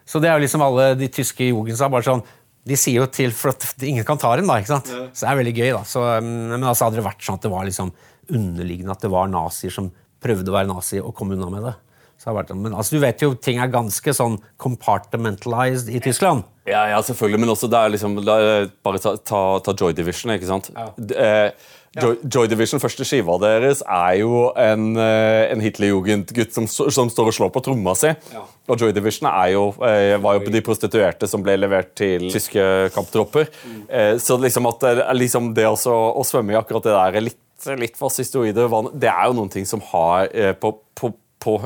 Så 0.09 0.21
det 0.25 0.31
er 0.31 0.39
jo 0.39 0.45
liksom 0.47 0.65
alle 0.65 0.91
de 0.99 1.11
tyske 1.13 1.51
jugendsa 1.51 1.91
bare 1.93 2.07
sånn 2.07 2.25
de 2.69 2.77
sier 2.77 3.01
jo 3.01 3.09
til 3.13 3.33
for 3.37 3.55
at 3.55 3.65
ingen 3.87 4.05
kan 4.05 4.19
ta 4.21 4.35
dem, 4.37 4.49
da. 4.49 4.59
ikke 4.61 4.75
sant? 4.75 4.91
Så 5.17 5.25
det 5.25 5.31
er 5.31 5.39
veldig 5.41 5.55
gøy. 5.57 5.69
da. 5.73 5.83
Så, 5.89 6.03
um, 6.05 6.31
men 6.53 6.67
altså 6.67 6.89
hadde 6.89 7.01
det 7.01 7.07
vært 7.07 7.25
sånn 7.25 7.39
at 7.39 7.47
det 7.47 7.53
var 7.53 7.65
liksom 7.69 7.93
underliggende 8.29 8.93
at 8.93 9.05
det 9.05 9.13
var 9.13 9.31
nazier 9.33 9.73
som 9.73 9.89
prøvde 10.21 10.51
å 10.51 10.57
være 10.57 10.69
nazi 10.69 11.01
og 11.01 11.15
kom 11.17 11.33
unna 11.33 11.49
med 11.53 11.65
det. 11.69 11.77
Så 12.19 12.33
det 12.33 12.35
vært, 12.35 12.49
men 12.59 12.75
altså, 12.75 12.97
du 12.97 13.03
vet 13.05 13.21
jo, 13.23 13.31
ting 13.39 13.61
er 13.63 13.71
ganske 13.71 14.13
sånn 14.17 14.41
compartmentalized 14.59 15.89
i 15.95 16.01
Tyskland. 16.03 16.43
Ja, 16.67 16.83
ja 16.91 16.99
selvfølgelig, 17.07 17.41
men 17.45 17.53
også 17.53 17.71
det 17.71 17.79
er 17.79 17.93
liksom, 17.95 18.17
Bare 18.27 19.01
ta, 19.01 19.13
ta, 19.23 19.43
ta 19.63 19.75
Joy 19.79 19.95
Division, 19.97 20.35
ikke 20.35 20.49
sant. 20.51 20.73
Ja. 20.75 20.89
Eh, 21.15 21.69
Joy, 21.97 22.19
Joy, 22.29 22.47
Division, 22.51 22.81
første 22.83 23.05
skiva 23.07 23.39
deres, 23.41 23.81
er 23.81 24.19
jo 24.21 24.49
en, 24.61 24.91
eh, 25.01 25.49
en 25.49 25.63
Hitlerjugend-gutt 25.65 26.53
som, 26.53 26.67
som, 26.69 27.09
står 27.09 27.31
og 27.31 27.37
slår 27.37 27.53
på 27.55 27.63
tromma 27.65 27.95
si. 27.97 28.11
Ja. 28.35 28.45
Og 28.69 28.83
Joy 28.83 28.93
Division 28.97 29.31
jo, 29.53 29.63
eh, 29.89 30.17
var 30.21 30.37
jo 30.37 30.53
de 30.53 30.63
prostituerte 30.65 31.29
som 31.31 31.45
ble 31.45 31.57
levert 31.57 31.95
til 31.99 32.29
tyske 32.33 32.91
kamptropper. 32.95 33.49
Mm. 33.65 33.79
Eh, 33.89 34.11
så 34.21 34.37
liksom 34.41 34.69
at 34.69 34.85
liksom 35.17 35.55
det 35.57 35.65
også, 35.69 35.95
å 35.95 36.27
svømme 36.29 36.53
i 36.53 36.59
akkurat 36.61 36.85
det 36.85 36.99
der 36.99 37.25
litt, 37.31 37.71
litt 37.81 37.97
fascistoide 37.99 38.69
vann, 38.71 38.93
det 38.93 39.09
er 39.11 39.31
jo 39.31 39.39
noen 39.41 39.51
ting 39.53 39.67
som 39.67 39.83
har 39.89 40.29
på, 40.61 40.77
på, 40.95 41.15
på 41.43 41.63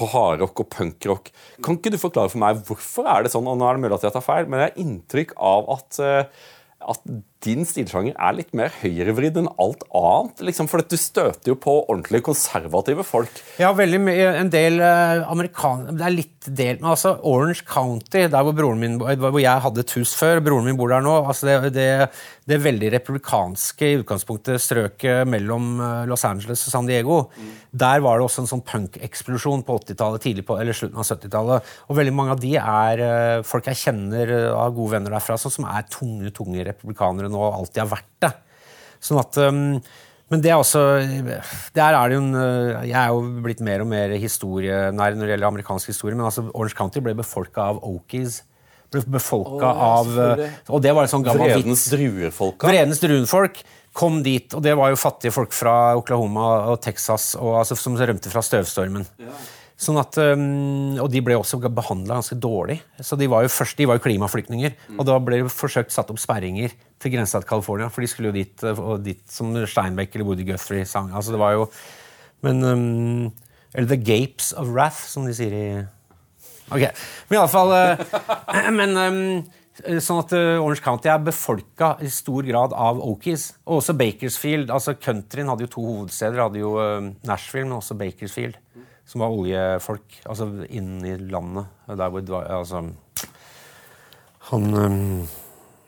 på 0.00 0.06
hardrock 0.08 0.62
og 0.62 0.68
punkrock. 0.72 1.26
Kan 1.60 1.76
ikke 1.76 1.90
du 1.92 1.98
forklare 2.00 2.30
for 2.32 2.40
meg 2.40 2.62
hvorfor 2.64 3.04
er 3.10 3.26
det 3.26 3.32
sånn, 3.34 3.44
og 3.50 3.58
nå 3.60 3.66
er 3.68 3.76
det 3.76 3.82
mulig 3.82 3.98
at 3.98 4.06
jeg 4.06 4.14
tar 4.14 4.24
feil, 4.24 4.46
men 4.48 4.62
jeg 4.62 4.70
har 4.70 4.78
inntrykk 4.80 5.34
av 5.36 5.66
at, 5.74 5.98
at 6.94 7.10
din 7.44 7.64
stilsjanger 7.64 8.16
er 8.16 8.36
litt 8.36 8.50
mer 8.56 8.72
høyrevridd 8.82 9.38
enn 9.40 9.48
alt 9.62 9.86
annet. 9.96 10.42
Liksom, 10.50 10.68
for 10.70 10.84
du 10.84 10.96
støter 11.00 11.52
jo 11.52 11.56
på 11.60 11.76
ordentlig 11.86 12.22
konservative 12.26 13.04
folk. 13.06 13.40
Ja, 13.60 13.72
veldig 13.76 14.00
mye. 14.04 14.26
En 14.40 14.52
del 14.52 14.80
uh, 14.82 15.24
amerikanere 15.30 15.96
Det 15.96 16.06
er 16.06 16.16
litt 16.16 16.40
delt 16.48 16.80
men 16.80 16.90
altså 16.94 17.14
Orange 17.26 17.64
County, 17.68 18.24
der 18.32 18.44
hvor, 18.44 18.54
broren 18.56 18.80
min, 18.80 18.96
hvor 18.96 19.40
jeg 19.40 19.64
hadde 19.64 19.82
et 19.82 19.92
hus 19.98 20.14
før, 20.16 20.40
broren 20.44 20.64
min 20.64 20.78
bor 20.78 20.88
der 20.92 21.04
nå 21.04 21.12
altså 21.20 21.48
det, 21.48 21.72
det, 21.74 21.88
det 22.48 22.60
veldig 22.64 22.92
republikanske 22.94 23.90
i 23.90 23.98
utgangspunktet 24.00 24.62
strøket 24.62 25.28
mellom 25.28 25.74
eh, 25.84 26.06
Los 26.08 26.24
Angeles 26.24 26.64
og 26.64 26.72
San 26.72 26.88
Diego, 26.88 27.18
mm. 27.36 27.50
der 27.84 28.04
var 28.04 28.18
det 28.18 28.26
også 28.26 28.44
en 28.44 28.50
sånn 28.54 28.64
punk-eksplosjon 28.66 29.64
på 29.68 29.76
80-tallet, 29.82 30.24
tidlig 30.24 30.46
på, 30.48 30.56
eller 30.60 30.76
slutten 30.76 31.02
av 31.02 31.08
70-tallet. 31.08 31.70
Og 31.90 32.00
veldig 32.00 32.16
mange 32.16 32.36
av 32.36 32.42
de 32.42 32.54
er 32.60 33.04
uh, 33.04 33.44
folk 33.46 33.68
jeg 33.68 33.82
kjenner 33.84 34.32
av 34.54 34.72
gode 34.76 34.96
venner 34.96 35.18
derfra, 35.18 35.36
sånn 35.40 35.56
som 35.60 35.68
er 35.68 35.84
tunge, 35.92 36.32
tunge 36.36 36.64
republikanere 36.66 37.29
nå 37.32 37.42
alltid 37.50 37.82
har 37.84 37.90
vært 37.90 38.14
det. 38.26 38.32
Sånn 39.00 39.20
at, 39.22 39.38
um, 39.40 39.80
men 40.30 40.44
det 40.44 40.52
er 40.52 40.60
også 40.60 40.82
der 41.74 41.96
er 41.96 42.10
det 42.10 42.18
jo 42.18 42.20
en, 42.22 42.36
uh, 42.36 42.84
Jeg 42.84 42.94
er 43.00 43.08
jo 43.10 43.24
blitt 43.42 43.62
mer 43.64 43.82
og 43.82 43.90
mer 43.90 44.12
historienær 44.20 45.16
når 45.16 45.24
det 45.24 45.34
gjelder 45.34 45.50
amerikansk 45.50 45.90
historie, 45.90 46.18
men 46.18 46.28
altså 46.28 46.46
Orange 46.52 46.78
County 46.78 47.02
ble 47.04 47.16
befolka 47.18 47.70
av 47.72 47.82
Okies. 47.86 48.42
Ble 48.90 49.04
befolka 49.06 49.70
oh, 49.70 49.82
av 50.00 50.16
uh, 50.18 50.46
Og 50.74 50.82
det 50.82 50.94
var 50.96 51.06
en 51.06 51.12
sånn 51.12 51.26
gammel 51.26 51.52
Vredens 51.52 51.86
druefolka? 51.92 52.70
Vredens 52.70 53.02
druenfolk 53.02 53.62
kom 53.96 54.20
dit, 54.22 54.46
og 54.54 54.62
det 54.62 54.76
var 54.78 54.92
jo 54.92 54.98
fattige 54.98 55.34
folk 55.34 55.54
fra 55.54 55.96
Oklahoma 55.98 56.50
og 56.70 56.78
Texas 56.82 57.32
og, 57.38 57.56
altså, 57.62 57.74
som 57.78 57.96
rømte 57.98 58.30
fra 58.30 58.42
støvstormen. 58.46 59.06
Ja. 59.18 59.34
Sånn 59.80 59.96
at, 59.96 60.18
um, 60.20 60.98
og 61.00 61.08
de 61.08 61.22
ble 61.24 61.38
også 61.40 61.56
behandla 61.72 62.18
ganske 62.18 62.36
dårlig. 62.36 62.76
Så 63.00 63.16
De 63.16 63.28
var 63.32 63.46
jo 63.46 63.52
først, 63.52 63.78
de 63.78 63.86
var 63.88 63.96
jo 63.96 64.04
klimaflyktninger. 64.04 64.74
Mm. 64.90 64.98
Og 64.98 65.06
da 65.08 65.16
ble 65.24 65.38
det 65.40 65.54
forsøkt 65.54 65.94
satt 65.94 66.10
opp 66.12 66.20
sperringer 66.20 66.74
til 67.00 67.14
grensa 67.14 67.40
til 67.40 67.48
California. 67.48 67.88
For 67.88 68.04
de 68.04 68.10
skulle 68.12 68.28
jo 68.28 68.36
dit, 68.36 68.66
og 68.74 69.00
dit 69.06 69.22
som 69.32 69.54
Steinbeck 69.64 70.12
eller 70.12 70.28
Woody 70.28 70.44
Guthrie 70.50 70.84
sang. 70.88 71.08
Altså 71.16 71.32
det 71.32 71.40
var 71.40 71.56
jo, 71.56 71.70
men, 72.44 72.60
um, 72.64 73.32
Eller 73.72 73.88
The 73.88 73.96
Gapes 73.96 74.52
of 74.52 74.68
Wrath, 74.68 75.00
som 75.08 75.24
de 75.24 75.32
sier 75.36 75.56
i 75.56 75.64
Ok, 76.70 76.84
Men 77.28 77.40
iallfall 77.40 77.72
uh, 77.74 78.68
Men 78.78 78.94
um, 79.00 79.18
sånn 79.80 80.20
at 80.20 80.34
uh, 80.36 80.60
Orange 80.60 80.84
County 80.84 81.08
er 81.10 81.24
befolka 81.24 81.94
i 82.04 82.12
stor 82.12 82.44
grad 82.44 82.76
av 82.76 83.00
Okies. 83.00 83.54
Og 83.64 83.80
også 83.80 83.96
Bakersfield. 83.96 84.68
altså 84.68 84.98
Countryen 85.00 85.48
hadde 85.48 85.64
jo 85.64 85.72
to 85.72 85.86
hovedsteder. 85.88 86.44
hadde 86.44 86.60
jo 86.60 86.76
uh, 86.76 87.08
Nashville, 87.24 87.64
men 87.64 87.80
også 87.80 87.96
Bakersfield 87.96 88.60
som 89.10 89.24
var 89.24 89.34
oljefolk. 89.34 90.20
Altså 90.30 90.48
inni 90.70 91.16
landet. 91.30 91.70
Der 91.90 92.10
hvor 92.14 92.26
var 92.30 92.50
Altså 92.60 92.84
Han 94.50 94.74
um, 94.74 95.28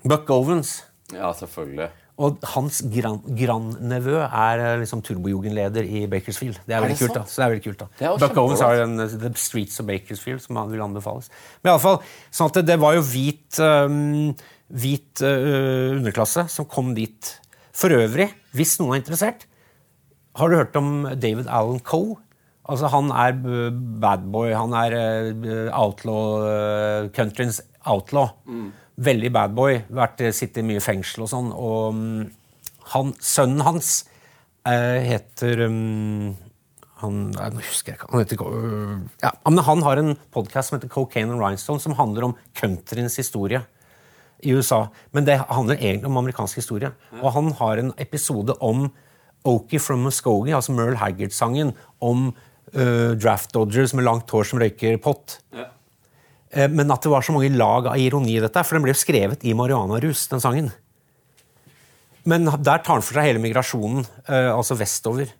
Buck 0.02 0.30
Ovens. 0.30 0.80
Ja, 1.12 1.32
selvfølgelig. 1.36 1.90
Og 2.22 2.38
hans 2.52 2.82
grandnevø 2.92 4.18
gran 4.20 4.58
er 4.60 4.80
liksom 4.82 5.00
turbojugendleder 5.02 5.86
i 5.86 6.04
Bakersfield. 6.06 6.58
Det 6.66 6.76
er 6.76 6.82
veldig 6.84 6.98
kult. 6.98 7.14
da. 7.16 7.22
Så 7.26 7.40
det 7.40 7.44
er 7.44 7.52
veldig 7.54 7.64
kult 7.64 7.80
da. 7.80 8.10
Buck 8.20 8.36
Owens 8.42 8.60
har 8.62 8.82
en 8.84 8.98
The 9.00 9.32
Streets 9.40 9.80
of 9.80 9.88
Bakersfield 9.88 10.42
som 10.44 10.60
han 10.60 10.70
vil 10.70 10.84
anbefales. 10.84 11.30
Men 11.62 11.70
i 11.70 11.72
alle 11.72 11.82
fall, 11.82 12.02
sånn 12.30 12.52
at 12.52 12.60
det, 12.60 12.66
det 12.68 12.78
var 12.82 12.98
jo 12.98 13.06
hvit 13.06 13.62
um, 13.64 14.34
hvit 14.72 15.22
uh, 15.24 15.96
underklasse 15.98 16.46
som 16.52 16.68
kom 16.68 16.92
dit. 16.96 17.32
For 17.76 17.92
øvrig, 17.96 18.28
hvis 18.56 18.76
noen 18.80 18.96
er 18.96 19.02
interessert, 19.02 19.46
har 20.36 20.48
du 20.48 20.56
hørt 20.56 20.76
om 20.76 20.92
David 21.20 21.48
Allen 21.48 21.80
Coe? 21.84 22.18
Altså, 22.70 22.86
han 22.92 23.10
er 23.10 23.32
badboy. 23.42 24.00
bad 24.00 24.28
boy. 24.32 24.52
Han 24.54 24.72
er 24.78 24.94
øh, 25.32 25.70
outlaw, 25.72 26.44
øh, 26.46 27.10
countryens 27.10 27.62
outlaw. 27.84 28.28
Veldig 28.96 29.32
bad 29.32 29.56
boy. 29.56 29.80
Vært, 29.90 30.22
sitter 30.34 30.62
mye 30.62 30.78
i 30.78 30.84
fengsel 30.84 31.24
og 31.26 31.32
sånn. 31.32 31.50
Og 31.52 31.94
mm, 31.96 32.22
han, 32.94 33.12
sønnen 33.18 33.64
hans 33.66 33.92
eh, 34.68 35.02
heter 35.08 35.66
um, 35.66 36.32
han, 37.02 37.20
nei, 37.34 37.48
nå 37.50 37.62
husker 37.66 37.92
jeg 37.92 37.98
ikke, 37.98 38.10
han, 38.12 38.22
heter, 38.22 38.42
ja, 39.24 39.32
men 39.48 39.64
han 39.66 39.82
har 39.82 39.98
en 39.98 40.12
podkast 40.34 40.70
som 40.70 40.78
heter 40.78 40.90
Cocaine 40.92 41.34
and 41.34 41.42
Rhinestone, 41.42 41.82
som 41.82 41.96
handler 41.98 42.28
om 42.28 42.36
countryens 42.58 43.18
historie 43.18 43.64
i 44.42 44.54
USA. 44.54 44.84
Men 45.10 45.26
det 45.26 45.40
handler 45.48 45.80
egentlig 45.80 46.10
om 46.10 46.20
amerikansk 46.20 46.60
historie. 46.62 46.92
Og 47.20 47.32
han 47.34 47.50
har 47.58 47.82
en 47.82 47.90
episode 48.02 48.54
om 48.62 48.86
Okie 49.48 49.82
from 49.82 50.04
Muskogee, 50.06 50.54
altså 50.54 50.74
Merle 50.74 51.00
Haggard-sangen, 51.00 51.72
om 51.98 52.30
øh, 52.74 53.12
draft 53.20 53.52
dodgers 53.54 53.94
med 53.94 54.06
langt 54.06 54.30
hår 54.30 54.48
som 54.48 54.62
røyker 54.62 54.98
pott. 55.02 55.38
Eh, 56.52 56.68
Men 56.68 56.90
at 56.92 57.02
det 57.02 57.12
var 57.12 57.24
så 57.24 57.34
mange 57.34 57.52
lag 57.56 57.88
av 57.90 57.98
ironi 57.98 58.36
i 58.36 58.42
dette, 58.44 58.64
for 58.64 58.76
den 58.76 58.84
ble 58.84 58.94
jo 58.94 59.02
skrevet 59.02 59.44
i 59.44 59.54
marihuanarus, 59.56 60.28
den 60.32 60.42
sangen. 60.44 60.72
Men 62.24 62.46
der 62.46 62.82
tar 62.82 62.98
han 62.98 63.02
for 63.02 63.18
seg 63.18 63.32
hele 63.32 63.42
migrasjonen, 63.42 64.04
uh, 64.28 64.52
altså 64.54 64.76
vestover. 64.78 65.32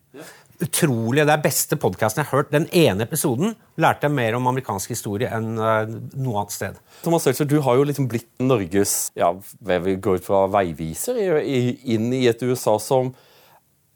Utrolig, 0.63 1.25
Det 1.27 1.33
er 1.35 1.43
beste 1.43 1.77
podkasten 1.79 2.23
jeg 2.23 2.29
har 2.31 2.39
hørt. 2.41 2.51
Den 2.51 2.67
ene 2.75 3.07
episoden 3.07 3.55
lærte 3.83 4.07
jeg 4.07 4.15
mer 4.15 4.35
om 4.39 4.47
amerikansk 4.51 4.91
historie 4.95 5.31
enn 5.31 5.57
uh, 5.59 5.87
noe 6.15 6.43
annet 6.43 6.55
sted. 6.55 6.81
Thomas 7.03 7.27
Seltzer, 7.27 7.47
du 7.51 7.61
har 7.63 7.79
jo 7.79 7.87
liksom 7.87 8.09
blitt 8.11 8.29
Norges 8.43 9.13
ja, 9.19 9.33
vi 9.63 9.95
går 9.95 10.21
ut 10.21 10.27
fra 10.27 10.45
veiviser 10.51 11.19
i, 11.19 11.29
i, 11.43 11.61
inn 11.95 12.13
i 12.15 12.25
et 12.31 12.43
USA 12.43 12.77
som 12.83 13.13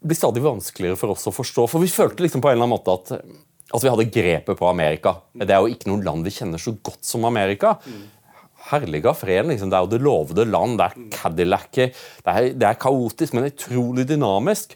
blir 0.03 0.17
stadig 0.17 0.43
vanskeligere 0.45 0.99
for 0.99 1.13
oss 1.13 1.27
å 1.29 1.33
forstå. 1.33 1.67
For 1.71 1.83
vi 1.83 1.91
følte 1.91 2.25
liksom 2.25 2.43
på 2.43 2.51
en 2.51 2.57
eller 2.57 2.67
annen 2.67 2.75
måte 2.75 2.93
at, 2.93 3.11
altså 3.71 3.87
vi 3.87 3.93
hadde 3.93 4.11
grepet 4.13 4.59
på 4.59 4.69
Amerika. 4.69 5.17
Det 5.33 5.49
er 5.49 5.63
jo 5.63 5.73
ikke 5.73 5.89
noe 5.91 6.05
land 6.05 6.27
vi 6.27 6.35
kjenner 6.35 6.61
så 6.61 6.75
godt 6.75 7.03
som 7.07 7.25
Amerika. 7.29 7.75
Herlige 8.67 9.09
av 9.09 9.19
freden, 9.19 9.53
liksom. 9.53 9.71
Det 9.71 9.77
er 9.77 9.85
jo 9.85 9.93
det 9.93 10.01
lovede 10.03 10.47
land. 10.49 10.77
Det 10.79 10.87
er 10.87 11.11
Cadillacet. 11.15 12.01
Det, 12.25 12.37
det 12.59 12.67
er 12.69 12.81
kaotisk, 12.81 13.37
men 13.37 13.49
utrolig 13.49 14.07
dynamisk. 14.09 14.75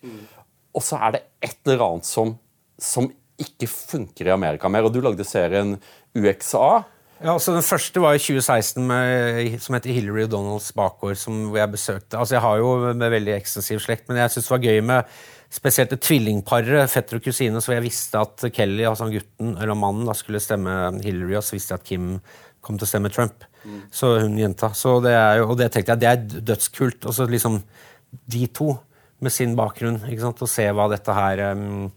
Og 0.72 0.86
så 0.86 1.02
er 1.04 1.18
det 1.18 1.26
et 1.44 1.58
eller 1.68 1.84
annet 1.90 2.08
som, 2.08 2.38
som 2.80 3.10
ikke 3.42 3.68
funker 3.68 4.30
i 4.30 4.34
Amerika 4.34 4.70
mer. 4.72 4.88
Og 4.88 4.94
du 4.96 5.02
lagde 5.04 5.28
serien 5.28 5.76
UXA. 6.16 6.84
Ja, 7.22 7.36
altså 7.36 7.54
Den 7.54 7.66
første 7.66 8.02
var 8.02 8.16
i 8.18 8.22
2016, 8.22 8.88
med, 8.88 9.60
som 9.62 9.76
heter 9.78 9.94
Hillary 9.94 10.26
Donalds 10.26 10.72
bakgård. 10.74 11.20
som 11.22 11.56
jeg 11.56 11.72
besøkte. 11.72 12.18
Altså 12.18 12.36
Jeg 12.36 12.42
har 12.42 12.58
jo 12.58 12.94
med 12.94 13.10
veldig 13.14 13.36
ekstensiv 13.36 13.80
slekt, 13.80 14.10
men 14.10 14.18
jeg 14.18 14.32
syns 14.32 14.48
det 14.48 14.56
var 14.56 14.66
gøy 14.66 14.82
med 14.82 15.04
spesielt 15.52 15.92
det 15.92 16.00
tvillingparet, 16.02 16.90
fetter 16.90 17.20
og 17.20 17.26
kusine, 17.26 17.62
så 17.62 17.76
jeg 17.76 17.84
visste 17.84 18.20
at 18.20 18.46
Kelly, 18.56 18.86
altså 18.88 19.10
gutten, 19.12 19.58
eller 19.60 19.76
mannen, 19.76 20.08
da 20.08 20.16
skulle 20.16 20.40
stemme 20.40 20.72
Hillary, 21.04 21.36
og 21.36 21.44
så 21.44 21.58
visste 21.58 21.76
jeg 21.76 21.82
at 21.82 21.90
Kim 21.90 22.06
kom 22.64 22.78
til 22.80 22.88
å 22.88 22.92
stemme 22.94 23.12
Trump. 23.12 23.44
Så 23.92 24.16
hun 24.24 24.40
jenta. 24.40 24.72
Så 24.74 25.00
det 25.04 25.12
er 25.14 25.42
jo, 25.42 25.50
og 25.52 25.58
det 25.60 25.72
tenkte 25.74 25.94
jeg, 25.94 26.02
det 26.02 26.10
er 26.10 26.46
dødskult. 26.48 27.06
Og 27.06 27.14
så 27.14 27.28
liksom 27.30 27.60
de 28.32 28.48
to 28.48 28.72
med 29.22 29.34
sin 29.36 29.54
bakgrunn, 29.60 30.00
ikke 30.08 30.24
sant, 30.24 30.42
og 30.42 30.50
se 30.50 30.66
hva 30.74 30.88
dette 30.90 31.14
her 31.14 31.44
um, 31.52 31.92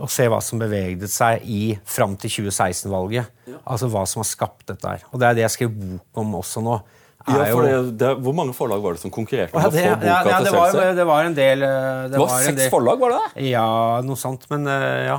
og 0.00 0.10
se 0.12 0.26
hva 0.30 0.40
som 0.44 0.60
beveget 0.60 1.12
seg 1.12 1.44
i 1.44 1.74
fram 1.84 2.16
til 2.20 2.32
2016-valget. 2.40 3.28
Altså 3.64 3.90
hva 3.92 4.06
som 4.08 4.22
har 4.22 4.28
skapt 4.30 4.66
dette 4.72 4.94
her. 4.96 5.04
Og 5.10 5.20
det 5.20 5.28
er 5.28 5.38
det 5.38 5.46
jeg 5.46 5.56
skrev 5.58 5.76
bok 5.76 6.22
om 6.24 6.34
også 6.40 6.64
nå. 6.64 6.80
Ja, 7.28 7.42
for 7.52 7.66
det, 7.66 7.72
det, 8.00 8.10
hvor 8.24 8.32
mange 8.32 8.54
forlag 8.56 8.80
var 8.80 8.96
det 8.96 9.02
som 9.02 9.12
konkurrerte 9.12 9.52
om 9.52 9.60
Ja, 9.60 9.68
å 9.68 9.74
det, 9.74 9.82
få 9.84 9.96
boka 10.00 10.08
ja, 10.08 10.20
ja, 10.24 10.36
til 10.38 10.46
det, 10.46 10.52
var, 10.54 10.94
det 10.96 11.04
var 11.10 11.26
en 11.28 11.34
del 11.36 11.64
eh, 11.66 12.06
Det, 12.08 12.22
var 12.22 12.30
en 12.32 12.46
seks 12.46 12.60
del- 12.62 12.70
forlag, 12.72 13.02
var 13.02 13.12
det 13.12 13.18
det? 13.20 13.42
Ja, 13.50 13.66
noe 14.06 14.16
sånt. 14.16 14.46
Men 14.48 14.64
eh, 14.72 15.02
ja. 15.10 15.18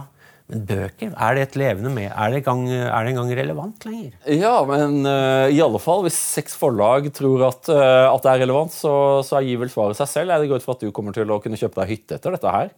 Men 0.52 0.64
bøker, 0.68 1.12
er 1.14 1.38
det 1.38 1.44
et 1.46 1.58
levende 1.62 1.92
med? 1.94 2.10
Er 2.10 2.34
det, 2.34 2.42
gang, 2.44 2.66
er 2.74 3.06
det 3.06 3.14
engang 3.14 3.30
relevant 3.38 3.86
lenger? 3.88 4.18
Ja, 4.36 4.56
men 4.68 4.98
uh, 5.08 5.48
i 5.48 5.62
alle 5.64 5.80
fall, 5.80 6.02
hvis 6.04 6.18
seks 6.20 6.58
forlag 6.60 7.08
tror 7.16 7.46
at, 7.48 7.70
uh, 7.72 8.10
at 8.10 8.26
det 8.26 8.34
er 8.34 8.42
relevant, 8.44 8.74
så, 8.76 8.92
så 9.24 9.40
gir 9.46 9.62
vel 9.62 9.72
svaret 9.72 10.02
seg 10.02 10.10
selv. 10.12 10.34
Jeg 10.36 10.52
går 10.52 10.60
ut 10.60 10.66
fra 10.66 10.76
at 10.76 10.84
du 10.84 10.92
kommer 10.92 11.16
til 11.16 11.32
å 11.32 11.40
kunne 11.44 11.60
kjøpe 11.62 11.80
deg 11.80 11.94
hytte 11.94 12.20
etter 12.20 12.36
dette 12.36 12.58
her. 12.58 12.74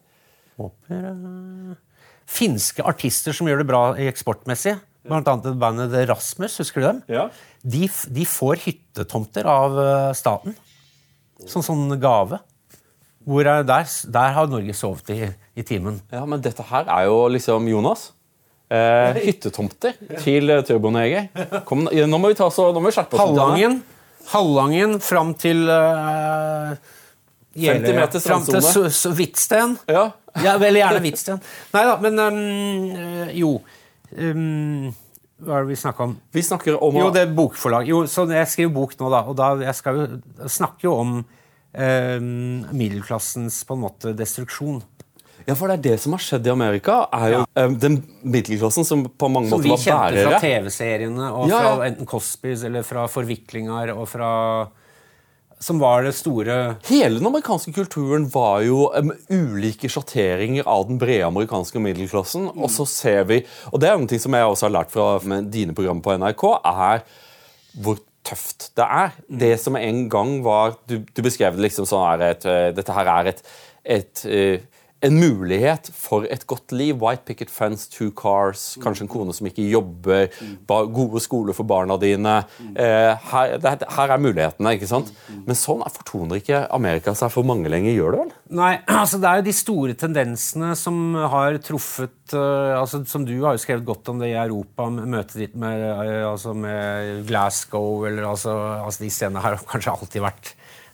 Håper 0.62 1.10
Finske 2.30 2.84
artister 2.88 3.36
som 3.36 3.48
gjør 3.50 3.62
det 3.64 3.68
bra 3.70 3.82
eksportmessig. 4.00 4.78
Blant 5.04 5.28
annet 5.28 5.58
bandet 5.60 5.96
Rasmus, 6.08 6.56
husker 6.62 6.80
du 6.80 6.88
dem? 6.88 7.02
Ja. 7.12 7.26
De, 7.64 7.90
de 8.16 8.24
får 8.28 8.62
hyttetomter 8.64 9.48
av 9.52 9.76
eh, 9.84 10.10
staten. 10.16 10.56
Som 11.50 11.64
sånn 11.66 11.90
gave. 12.00 12.40
Hvor 13.28 13.48
er, 13.48 13.64
der, 13.68 13.88
der 14.16 14.34
har 14.36 14.48
Norge 14.52 14.74
sovet 14.76 15.12
i, 15.12 15.28
i 15.60 15.64
timen. 15.68 16.00
Ja, 16.12 16.24
men 16.28 16.42
dette 16.44 16.64
her 16.70 16.88
er 16.92 17.10
jo 17.10 17.22
liksom 17.32 17.68
Jonas. 17.72 18.10
Eh, 18.74 19.20
hyttetomter 19.28 19.94
til 20.24 20.50
eh, 20.56 20.64
Turboneger. 20.66 21.28
Nå 22.08 22.20
må 22.20 22.32
vi 22.32 22.40
ta 22.40 22.48
så, 22.52 22.70
nå 22.74 22.80
må 22.84 22.88
vi 22.90 22.96
skjerpe 22.96 23.20
oss. 23.20 23.22
Hallangen, 23.26 23.82
Hallangen 24.32 24.98
fram 25.04 25.34
til 25.36 25.66
uh, 25.68 26.72
50 27.60 27.96
meter 28.00 28.24
Fram 28.24 28.46
til 28.48 28.56
strandsone. 28.64 28.88
S- 28.88 29.04
S- 29.04 29.16
Hvitsten. 29.20 29.76
Ja. 29.92 30.06
Ja, 30.42 30.56
veldig 30.58 30.82
gjerne 30.82 31.02
Hvitsten. 31.04 31.42
Nei 31.76 31.84
da, 31.86 31.98
men 32.02 32.20
um, 32.20 33.30
jo 33.38 33.52
um, 34.18 34.88
Hva 35.44 35.60
er 35.60 35.68
det 35.68 35.74
vi 35.74 35.78
snakker 35.78 36.08
om? 36.08 36.16
Vi 36.34 36.44
snakker 36.46 36.80
om 36.82 36.98
Jo, 36.98 37.12
det 37.14 37.28
er 37.28 37.36
bokforlag. 37.38 37.90
Jo, 37.90 38.06
så 38.10 38.26
jeg 38.32 38.50
skriver 38.50 38.74
bok 38.74 38.96
nå, 39.00 39.12
da. 39.14 39.22
Og 39.30 39.38
da 39.38 39.52
jeg 39.62 39.78
skal 39.78 40.00
jo 40.00 40.08
jeg 40.42 40.56
snakker 40.58 40.90
jo 40.90 40.96
om 41.04 41.14
um, 41.22 42.66
middelklassens 42.72 43.62
på 43.68 43.78
en 43.78 43.86
måte 43.86 44.16
destruksjon. 44.18 44.82
Ja, 45.44 45.58
for 45.60 45.68
det 45.68 45.76
er 45.76 45.84
det 45.90 45.96
som 46.00 46.14
har 46.16 46.22
skjedd 46.24 46.46
i 46.48 46.52
Amerika. 46.54 47.02
er 47.12 47.34
jo 47.34 47.42
ja. 47.44 47.66
Den 47.84 47.98
middelklassen 48.24 48.86
som 48.88 49.04
på 49.10 49.28
mange 49.28 49.52
Som 49.52 49.62
vi 49.64 49.74
måter 49.74 49.92
var 49.92 50.14
kjente 50.16 50.30
fra. 50.30 50.40
TV-seriene 50.40 51.32
og 51.36 51.52
Ja, 51.52 51.60
fra 51.66 51.90
enten 51.90 52.08
Cosbys 52.08 52.64
eller 52.64 52.86
fra 52.88 53.04
Forviklinger 53.12 53.92
og 53.98 54.08
fra 54.08 54.32
Som 55.64 55.80
var 55.80 56.04
det 56.04 56.12
store 56.18 56.76
Hele 56.90 57.20
den 57.22 57.28
amerikanske 57.30 57.72
kulturen 57.76 58.26
var 58.34 58.64
jo 58.66 58.90
um, 58.92 59.14
ulike 59.32 59.88
sjatteringer 59.92 60.68
av 60.68 60.90
den 60.90 61.00
brede 61.00 61.28
amerikanske 61.30 61.80
middelklassen. 61.80 62.50
Og 62.58 62.72
så 62.74 62.86
ser 62.90 63.24
vi, 63.30 63.42
og 63.72 63.80
det 63.80 63.90
er 63.90 64.02
noe 64.02 64.20
som 64.20 64.36
jeg 64.36 64.50
også 64.50 64.68
har 64.68 64.76
lært 64.76 64.92
fra 64.92 65.40
dine 65.54 65.76
programmer 65.78 66.04
på 66.04 66.18
NRK, 66.20 66.44
er 66.74 67.06
hvor 67.84 68.02
tøft 68.28 68.70
det 68.78 68.90
er. 69.00 69.16
Det 69.44 69.54
som 69.62 69.80
en 69.80 70.04
gang 70.12 70.38
var 70.44 70.78
Du, 70.90 71.00
du 71.00 71.24
beskrev 71.24 71.56
det 71.56 71.68
liksom 71.70 71.88
sånn 71.88 72.06
her 72.08 72.28
et, 72.32 72.46
eh, 72.48 72.70
Dette 72.76 72.96
her 72.96 73.10
er 73.16 73.32
et, 73.34 73.42
et 73.84 74.26
eh, 74.28 74.68
en 75.04 75.18
mulighet 75.20 75.90
for 75.94 76.24
et 76.32 76.46
godt 76.48 76.72
liv. 76.72 76.96
White 77.04 77.26
picket 77.28 77.50
fence, 77.52 77.90
two 77.92 78.10
cars, 78.16 78.78
kanskje 78.84 79.04
en 79.06 79.12
kone 79.12 79.34
som 79.36 79.48
ikke 79.50 79.66
jobber, 79.70 80.30
gode 80.68 81.20
skoler 81.24 81.54
for 81.58 81.68
barna 81.68 81.98
dine. 82.02 82.38
Eh, 82.76 83.12
her, 83.34 83.58
er- 83.60 83.86
her 83.98 84.14
er 84.16 84.24
mulighetene. 84.24 84.74
ikke 84.78 84.88
sant? 84.88 85.12
Men 85.46 85.56
sånn 85.60 85.84
er- 85.86 85.92
fortoner 85.94 86.40
ikke 86.40 86.64
Amerika 86.74 87.14
seg 87.16 87.32
for 87.32 87.44
mange 87.44 87.68
lenger, 87.70 87.92
gjør 87.98 88.12
det 88.16 88.20
vel? 88.24 88.32
Nei, 88.62 88.74
altså 89.02 89.20
det 89.20 89.30
er 89.30 89.42
jo 89.42 89.48
de 89.50 89.56
store 89.60 89.94
tendensene 90.00 90.74
som 90.80 91.14
har 91.16 91.58
truffet 91.64 92.34
øh, 92.34 92.80
altså 92.80 93.04
Som 93.10 93.26
du 93.26 93.34
har 93.44 93.54
jo 93.58 93.62
skrevet 93.62 93.86
godt 93.86 94.08
om 94.10 94.20
det 94.22 94.30
i 94.32 94.38
Europa, 94.40 94.88
møtet 94.90 95.36
ditt 95.42 95.56
med, 95.60 95.82
øh, 95.84 96.32
altså 96.32 96.54
med 96.56 97.26
Glasgow 97.28 98.06
eller 98.08 98.24
altså, 98.30 98.54
altså 98.86 99.04
De 99.04 99.10
stedene 99.14 99.42
har 99.44 99.58
kanskje 99.68 99.92
alltid 99.94 100.22
vært 100.24 100.54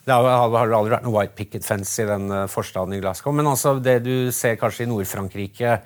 Det 0.09 0.15
har, 0.17 0.55
aldri 0.57 0.95
vært 0.95 1.05
noe 1.05 1.13
white 1.19 1.35
picket 1.37 1.65
fence 1.67 2.01
i 2.03 2.07
den 2.09 2.27
øh, 2.33 2.47
forstaden 2.49 2.95
i 2.97 3.01
Glasgow, 3.03 3.35
men 3.35 3.47
altså 3.51 3.75
det 3.83 3.99
du 4.07 4.31
ser 4.35 4.57
kanskje 4.59 4.87
i 4.87 4.89
Nord-Frankrike 4.91 5.77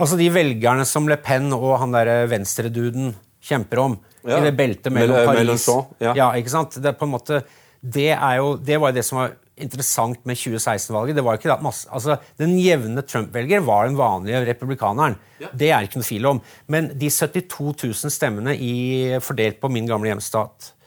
Altså 0.00 0.16
de 0.16 0.28
velgerne 0.32 0.84
som 0.86 1.08
Le 1.10 1.16
Pen 1.20 1.50
og 1.52 1.74
han 1.82 1.92
derre 1.92 2.22
venstreduden 2.30 3.10
kjemper 3.44 3.82
om 3.82 3.98
Ja. 4.22 4.38
i 4.38 4.44
det 4.46 4.52
beltet 4.56 4.92
mellom 4.92 5.16
Mel- 5.16 5.26
Paris 5.26 5.40
Mélenchon, 5.42 5.86
ja. 6.00 6.12
ja, 6.16 6.28
ikke 6.38 6.52
sant? 6.52 6.76
Det, 6.80 6.92
på 6.96 7.04
en 7.08 7.12
måte, 7.14 7.42
det, 7.82 8.10
er 8.14 8.36
jo, 8.38 8.54
det 8.56 8.76
var 8.80 8.92
jo 8.92 8.98
det 9.00 9.04
som 9.04 9.18
var 9.18 9.34
interessant 9.60 10.22
med 10.28 10.36
2016-valget. 10.40 11.16
det 11.16 11.24
var 11.24 11.34
jo 11.36 11.40
ikke 11.42 11.50
det 11.50 11.62
masse, 11.64 11.88
altså 11.92 12.16
Den 12.38 12.54
jevne 12.60 13.02
Trump-velger 13.02 13.60
var 13.66 13.88
den 13.88 13.96
vanlige 13.98 14.44
republikaneren. 14.46 15.16
Det 15.52 15.70
er 15.72 15.84
ikke 15.84 16.00
noe 16.00 16.08
tvil 16.08 16.26
om. 16.30 16.40
Men 16.68 16.90
de 16.96 17.10
72 17.10 17.74
000 18.04 18.12
stemmene 18.14 18.54
i, 18.56 19.16
fordelt 19.20 19.60
på 19.60 19.68
min 19.72 19.88
gamle 19.90 20.12
hjemstat, 20.14 20.70
eh, 20.70 20.79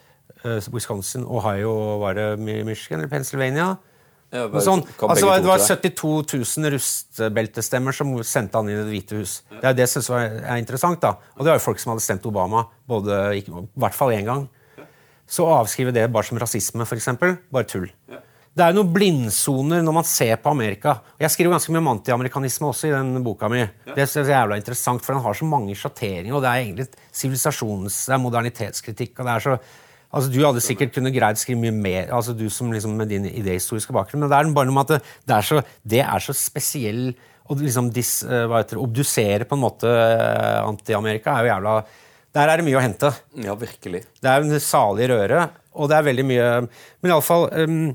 Wisconsin, 0.72 1.24
Ohio, 1.24 1.72
var 2.02 2.16
det 2.18 2.28
Michigan 2.38 3.00
eller 3.00 3.12
Pennsylvania? 3.12 3.74
Ja, 4.34 4.48
bare, 4.50 4.64
sånn. 4.66 4.82
Altså, 5.06 5.30
det 5.38 5.46
var 5.46 5.62
72 5.62 6.10
000 6.34 6.72
rustbeltestemmer 6.74 7.94
som 7.94 8.10
sendte 8.26 8.58
han 8.58 8.70
inn 8.70 8.80
i 8.80 8.82
Det 8.82 8.90
hvite 8.90 9.20
hus. 9.20 9.36
Det 9.52 9.68
er 9.70 9.76
det 9.78 9.86
jeg 9.86 10.40
er 10.42 10.58
interessant. 10.58 11.00
da. 11.00 11.14
Og 11.36 11.44
det 11.44 11.52
var 11.52 11.60
jo 11.60 11.66
folk 11.68 11.82
som 11.82 11.94
hadde 11.94 12.02
stemt 12.02 12.26
Obama, 12.26 12.64
både, 12.90 13.20
i 13.38 13.44
hvert 13.46 13.94
fall 13.94 14.14
én 14.16 14.26
gang. 14.26 14.48
Så 15.30 15.46
å 15.46 15.54
avskrive 15.60 15.94
det 15.94 16.08
bare 16.12 16.26
som 16.26 16.40
rasisme, 16.40 16.82
f.eks., 16.84 17.12
bare 17.54 17.68
tull. 17.70 17.86
Det 18.54 18.62
er 18.62 18.70
jo 18.70 18.82
noen 18.82 18.90
blindsoner 18.94 19.80
når 19.82 19.94
man 19.96 20.06
ser 20.06 20.36
på 20.42 20.50
Amerika. 20.50 20.98
Og 21.16 21.24
Jeg 21.24 21.34
skriver 21.34 21.56
ganske 21.56 21.72
mye 21.74 21.82
om 21.82 21.88
antiamerikanisme 21.94 22.68
også 22.68 22.90
i 22.90 22.92
den 22.92 23.22
boka 23.24 23.48
mi. 23.50 23.64
Det 23.88 24.04
er 24.04 24.30
jævla 24.30 24.58
interessant, 24.60 25.02
for 25.02 25.14
den 25.14 25.24
har 25.24 25.34
så 25.38 25.46
mange 25.48 25.74
sjatteringer, 25.78 26.34
og 26.34 26.44
det 26.44 26.50
er 26.50 26.66
egentlig 26.66 26.86
sivilisasjons... 27.10 28.04
Det 28.06 28.14
er 28.14 28.22
modernitetskritikk, 28.22 29.16
og 29.18 29.26
det 29.26 29.34
er 29.34 29.46
så 29.48 29.56
Altså, 30.14 30.30
Du 30.30 30.40
hadde 30.44 30.62
sikkert 30.62 30.94
kunne 30.94 31.12
greid 31.14 31.38
å 31.38 31.42
skrive 31.42 31.60
mye 31.60 31.74
mer, 31.74 32.10
altså 32.14 32.34
du 32.36 32.46
som 32.52 32.70
liksom 32.72 32.94
med 32.98 33.10
din 33.10 33.26
idehistoriske 33.26 33.94
bakgrunn, 33.94 34.22
men 34.22 34.30
det 34.30 34.38
er 34.38 34.50
bare 34.54 34.70
noe 34.70 34.78
med 34.78 34.86
at 34.86 34.92
det, 34.94 35.14
det, 35.26 35.36
er, 35.36 35.48
så, 35.48 35.62
det 35.94 36.02
er 36.04 36.22
så 36.22 36.36
spesiell 36.38 37.08
å 37.44 37.56
liksom 37.58 37.90
dis, 37.92 38.22
eh, 38.24 38.46
det, 38.48 38.78
Obdusere 38.80 39.48
på 39.48 39.58
en 39.58 39.64
måte 39.64 39.90
eh, 39.90 40.60
anti-Amerika 40.64 41.34
er 41.34 41.44
jo 41.44 41.52
jævla 41.52 41.74
Der 42.34 42.50
er 42.50 42.58
det 42.58 42.66
mye 42.66 42.78
å 42.78 42.82
hente. 42.82 43.10
Ja, 43.44 43.54
virkelig. 43.58 44.04
Det 44.22 44.30
er 44.30 44.42
en 44.42 44.60
salig 44.62 45.10
røre, 45.12 45.48
og 45.74 45.90
det 45.90 45.98
er 45.98 46.08
veldig 46.08 46.26
mye 46.26 46.48
Men 46.64 47.12
iallfall 47.12 47.48
um, 47.52 47.92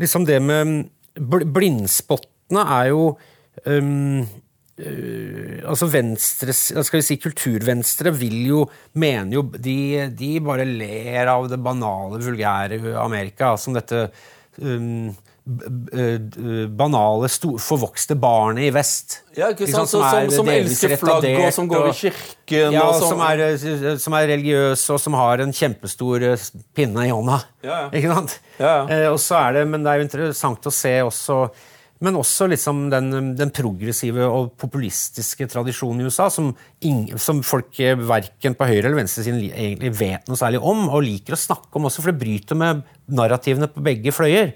liksom 0.00 0.24
det 0.28 0.38
med 0.44 0.86
bl 1.16 1.44
Blindspottene 1.48 2.62
er 2.78 2.90
jo 2.92 3.10
um, 3.64 4.22
altså 4.76 5.86
venstre, 5.88 6.52
skal 6.52 7.00
vi 7.00 7.04
si 7.06 7.16
Kulturvenstre 7.16 8.12
vil 8.12 8.42
jo 8.50 8.64
mener 9.00 9.38
jo 9.38 9.46
de, 9.56 9.78
de, 10.12 10.34
bare 10.44 10.66
ler 10.68 11.30
av 11.32 11.48
det 11.48 11.58
banale, 11.64 12.20
vulgære 12.20 12.80
Amerika. 13.00 13.54
Som 13.60 13.76
dette 13.76 14.10
um, 14.60 15.14
banale, 15.46 17.28
forvokste 17.62 18.16
barnet 18.18 18.66
i 18.66 18.70
vest. 18.74 19.20
Ja, 19.36 19.52
ikke 19.54 19.68
sant? 19.70 19.88
Som, 19.92 20.02
som, 20.02 20.32
som 20.40 20.50
elsker 20.50 20.96
flagget, 20.98 21.38
og 21.46 21.54
som 21.54 21.68
går 21.70 21.86
i 21.88 21.94
kirken. 22.00 22.74
Ja, 22.74 22.88
og 22.90 22.98
som, 23.00 23.22
er, 23.22 23.44
eh, 23.54 23.94
som 24.02 24.16
er 24.18 24.26
religiøs, 24.32 24.82
og 24.90 25.00
som 25.00 25.14
har 25.16 25.44
en 25.44 25.54
kjempestor 25.54 26.26
eh, 26.32 26.48
pinne 26.74 27.06
i 27.06 27.14
hånda. 27.14 27.38
Ja, 27.62 27.78
ja. 27.86 27.88
Ikke 27.94 28.10
sant? 28.12 28.36
Ja, 28.58 28.74
ja. 28.90 29.12
Og 29.12 29.22
så 29.22 29.38
er 29.38 29.60
det, 29.60 29.64
Men 29.70 29.86
det 29.86 29.92
er 29.92 30.02
jo 30.02 30.08
interessant 30.08 30.66
å 30.66 30.74
se 30.74 30.94
også 31.06 31.40
men 32.04 32.18
også 32.18 32.48
liksom 32.50 32.86
den, 32.92 33.08
den, 33.38 33.52
progressive 33.56 34.26
og 34.28 34.50
populistiske 34.60 35.48
tradisjonen 35.52 36.02
i 36.02 36.10
USA, 36.10 36.28
som, 36.32 36.50
ingen, 36.84 37.16
som 37.22 37.40
folk 37.46 37.78
verken 38.02 38.56
på 38.58 38.68
høyre- 38.68 38.84
eller 38.84 39.00
venstresiden 39.00 39.40
egentlig 39.48 39.94
vet 39.96 40.28
noe 40.28 40.40
særlig 40.40 40.60
om, 40.60 40.86
og 40.90 41.06
liker 41.06 41.36
å 41.36 41.40
snakke 41.40 41.72
om 41.78 41.88
også, 41.88 42.04
for 42.04 42.12
det 42.12 42.20
bryter 42.20 42.58
med 42.58 42.84
narrativene 43.16 43.70
på 43.72 43.84
begge 43.86 44.12
fløyer. 44.12 44.52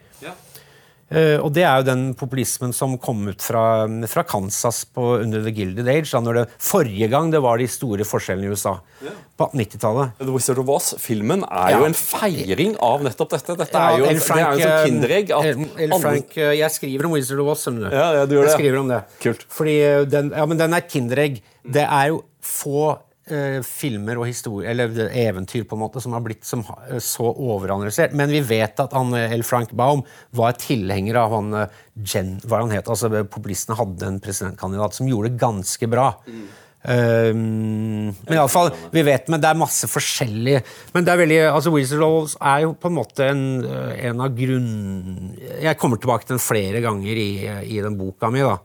Ja. 1.10 1.20
Uh, 1.20 1.44
og 1.44 1.50
det 1.56 1.64
er 1.66 1.80
jo 1.80 1.86
den 1.88 2.04
populismen 2.18 2.74
som 2.76 2.94
kom 3.02 3.24
ut 3.26 3.42
fra, 3.42 3.84
fra 4.10 4.22
Kansas 4.28 4.84
på, 4.86 5.16
under 5.24 5.42
The 5.42 5.52
Gilded 5.54 5.90
Age. 5.90 6.06
Da 6.12 6.22
når 6.22 6.38
det 6.38 6.44
forrige 6.62 7.10
gang 7.10 7.32
det 7.34 7.42
var 7.42 7.58
de 7.60 7.66
store 7.70 8.06
forskjellene 8.06 8.46
i 8.46 8.54
USA. 8.54 8.76
Yeah. 9.02 9.18
På 9.40 9.50
90-tallet. 9.56 10.14
The 10.20 10.30
Wizard 10.30 10.62
of 10.62 10.70
Oz, 10.70 10.92
filmen, 11.02 11.44
er 11.48 11.74
ja. 11.74 11.80
jo 11.80 11.88
en 11.88 11.98
feiring 11.98 12.78
av 12.84 13.04
nettopp 13.06 13.34
dette. 13.34 13.58
Dette 13.58 13.84
er 13.84 13.98
jo, 13.98 14.14
Frank, 14.22 14.40
det 14.40 14.46
er 14.46 14.50
jo 14.52 14.62
som 14.62 14.70
sånn 14.70 14.88
kinderegg. 14.88 15.34
El 15.40 15.94
Frank, 15.96 16.34
andre... 16.36 16.48
jeg 16.60 16.76
skriver 16.78 17.10
om 17.10 17.18
Wizard 17.18 17.44
of 17.44 17.52
Oz, 17.56 17.68
du. 17.70 17.86
Ja, 17.90 18.08
du 18.24 18.36
gjør 18.38 18.46
det. 18.46 18.54
Jeg 18.54 18.58
skriver 18.62 18.82
om 18.84 18.90
det. 18.94 19.04
Kult. 19.24 19.46
Fordi 19.58 19.78
den, 20.10 20.34
ja, 20.36 20.48
men 20.50 20.60
den 20.60 20.78
er 20.78 20.86
kinderegg. 20.86 21.40
Det 21.66 21.86
er 21.86 22.10
jo 22.12 22.22
få 22.44 22.92
eh, 23.34 23.58
filmer 23.66 24.20
og 24.20 24.28
eller 24.66 24.94
eventyr 25.08 25.66
på 25.68 25.76
en 25.76 25.82
måte, 25.84 26.02
som 26.02 26.16
har 26.16 26.24
blitt 26.24 26.46
som, 26.46 26.64
så 27.02 27.28
overanalysert. 27.30 28.14
Men 28.16 28.32
vi 28.32 28.42
vet 28.44 28.80
at 28.82 28.96
han, 28.96 29.14
L. 29.14 29.44
Frank 29.46 29.74
Baum 29.76 30.04
var 30.36 30.58
tilhenger 30.60 31.20
av 31.20 31.36
han 31.36 31.60
Jen, 32.00 32.38
hva 32.48 32.62
han 32.62 32.72
het, 32.72 32.88
altså 32.88 33.10
Populistene 33.28 33.76
hadde 33.78 34.08
en 34.08 34.20
presidentkandidat 34.22 34.96
som 34.96 35.08
gjorde 35.10 35.32
det 35.32 35.42
ganske 35.42 35.88
bra. 35.90 36.12
Mm. 36.26 36.48
Um, 36.80 38.06
men 38.24 38.38
iallfall, 38.38 38.70
vi 38.94 39.02
vet, 39.04 39.26
men 39.28 39.42
det 39.42 39.50
er 39.50 39.58
masse 39.60 39.84
forskjellig 39.84 40.54
Men 40.94 41.04
det 41.04 41.12
er 41.12 41.18
veldig, 41.20 41.40
altså 41.50 41.74
of 41.76 42.36
er 42.40 42.62
jo 42.64 42.70
på 42.72 42.88
en 42.88 42.96
måte 42.96 43.26
en, 43.28 43.42
en 43.68 44.22
av 44.24 44.32
grunn... 44.32 45.34
Jeg 45.60 45.76
kommer 45.76 46.00
tilbake 46.00 46.24
til 46.24 46.38
den 46.38 46.44
flere 46.44 46.80
ganger 46.80 47.20
i, 47.20 47.32
i 47.76 47.82
den 47.84 47.98
boka 48.00 48.32
mi. 48.32 48.40
da 48.40 48.56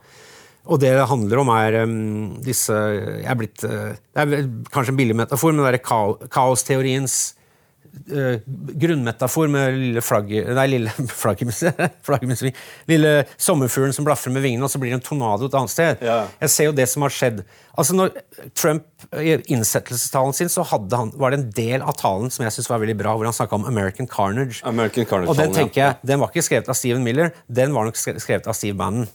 og 0.66 0.82
det 0.82 0.92
det 0.98 1.08
handler 1.10 1.42
om, 1.44 1.54
er 1.54 1.80
um, 1.86 1.96
disse 2.44 2.74
jeg 2.74 3.30
er 3.30 3.40
blitt, 3.40 3.64
uh, 3.68 3.94
Det 3.94 4.24
er 4.26 4.46
kanskje 4.74 4.96
en 4.96 5.00
billig 5.00 5.18
metafor, 5.18 5.54
men 5.54 5.66
det 5.66 5.78
er 5.78 6.30
kaosteoriens 6.34 7.18
uh, 8.10 8.40
grunnmetafor 8.82 9.52
med 9.52 9.78
lille 9.78 10.04
flagget 10.06 10.50
Nei, 10.58 10.66
lille 10.74 10.94
flaggermus. 11.22 11.62
Lille 12.92 13.12
sommerfuglen 13.38 13.94
som 13.96 14.08
blafrer 14.08 14.34
med 14.34 14.46
vingene, 14.46 14.66
og 14.66 14.74
så 14.74 14.82
blir 14.82 14.94
det 14.94 15.00
en 15.00 15.06
tornado 15.06 15.50
et 15.50 15.58
annet 15.58 15.74
sted. 15.74 16.02
Ja. 16.06 16.24
Jeg 16.42 16.54
ser 16.56 16.70
jo 16.70 16.78
det 16.78 16.88
som 16.90 17.06
har 17.06 17.14
skjedd. 17.14 17.44
Altså 17.76 17.98
når 17.98 18.16
Trump 18.56 18.88
I 19.20 19.36
innsettelsestalen 19.52 20.34
sin 20.34 20.50
så 20.50 20.64
han, 20.72 21.12
var 21.20 21.34
det 21.34 21.42
en 21.42 21.50
del 21.58 21.86
av 21.86 21.98
talen 22.00 22.32
som 22.34 22.46
jeg 22.48 22.56
synes 22.56 22.72
var 22.72 22.82
veldig 22.82 22.98
bra, 23.04 23.14
hvor 23.14 23.30
han 23.30 23.36
snakka 23.38 23.60
om 23.60 23.68
American 23.70 24.10
Carnage. 24.10 24.64
American 24.66 25.06
Carnage 25.06 25.30
og 25.30 25.38
den 25.38 25.54
tenker 25.54 25.82
jeg, 25.82 26.00
den 26.08 26.24
var 26.24 26.34
ikke 26.34 26.46
skrevet 26.48 26.72
av 26.72 26.80
Steven 26.80 27.06
Miller, 27.06 27.36
den 27.46 27.76
var 27.76 27.86
nok 27.86 28.00
skrevet 28.00 28.50
av 28.50 28.58
Steve 28.58 28.78
Bannon. 28.80 29.06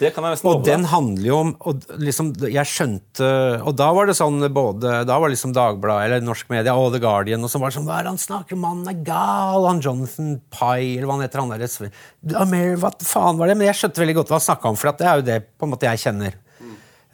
Det 0.00 0.10
kan 0.14 0.24
jeg 0.24 0.36
nesten 0.36 0.48
Og 0.48 0.62
den 0.64 0.86
handler 0.88 1.26
jo 1.26 1.38
om 1.42 1.50
og 1.68 1.84
liksom, 2.00 2.32
Jeg 2.48 2.68
skjønte 2.68 3.28
Og 3.68 3.74
da 3.78 3.90
var 3.96 4.08
det 4.08 4.16
sånn 4.18 4.40
både 4.54 5.00
Da 5.08 5.18
var 5.20 5.32
liksom 5.32 5.52
Dagbladet 5.56 6.08
eller 6.08 6.24
norsk 6.24 6.50
media 6.52 6.74
og 6.78 6.94
The 6.94 7.02
Guardian 7.02 7.44
og 7.44 7.52
så 7.52 7.60
var 7.60 7.72
det 7.72 7.78
sånn 7.78 7.88
Hva 7.88 7.98
er 7.98 8.06
det 8.06 8.14
han 8.14 8.22
snakker 8.22 8.56
om? 8.56 8.64
Mannen 8.64 8.92
er 8.92 9.02
gal! 9.06 9.66
Han 9.68 9.82
Jonathan 9.84 10.38
Pye, 10.52 10.96
eller 10.96 11.08
hva 11.08 11.18
han 11.18 11.24
heter. 11.24 11.42
han 11.42 11.52
der, 11.54 12.76
Hva 12.80 12.92
faen 13.04 13.40
var 13.40 13.50
det? 13.50 13.56
Men 13.58 13.68
jeg 13.68 13.80
skjønte 13.80 14.02
veldig 14.02 14.16
godt 14.20 14.32
hva 14.32 14.38
han 14.38 14.46
snakka 14.46 14.70
om, 14.70 14.78
for 14.80 14.92
det 15.00 15.08
er 15.08 15.20
jo 15.20 15.26
det 15.26 15.38
på 15.56 15.66
en 15.66 15.72
måte 15.72 15.88
jeg 15.88 16.02
kjenner. 16.04 16.36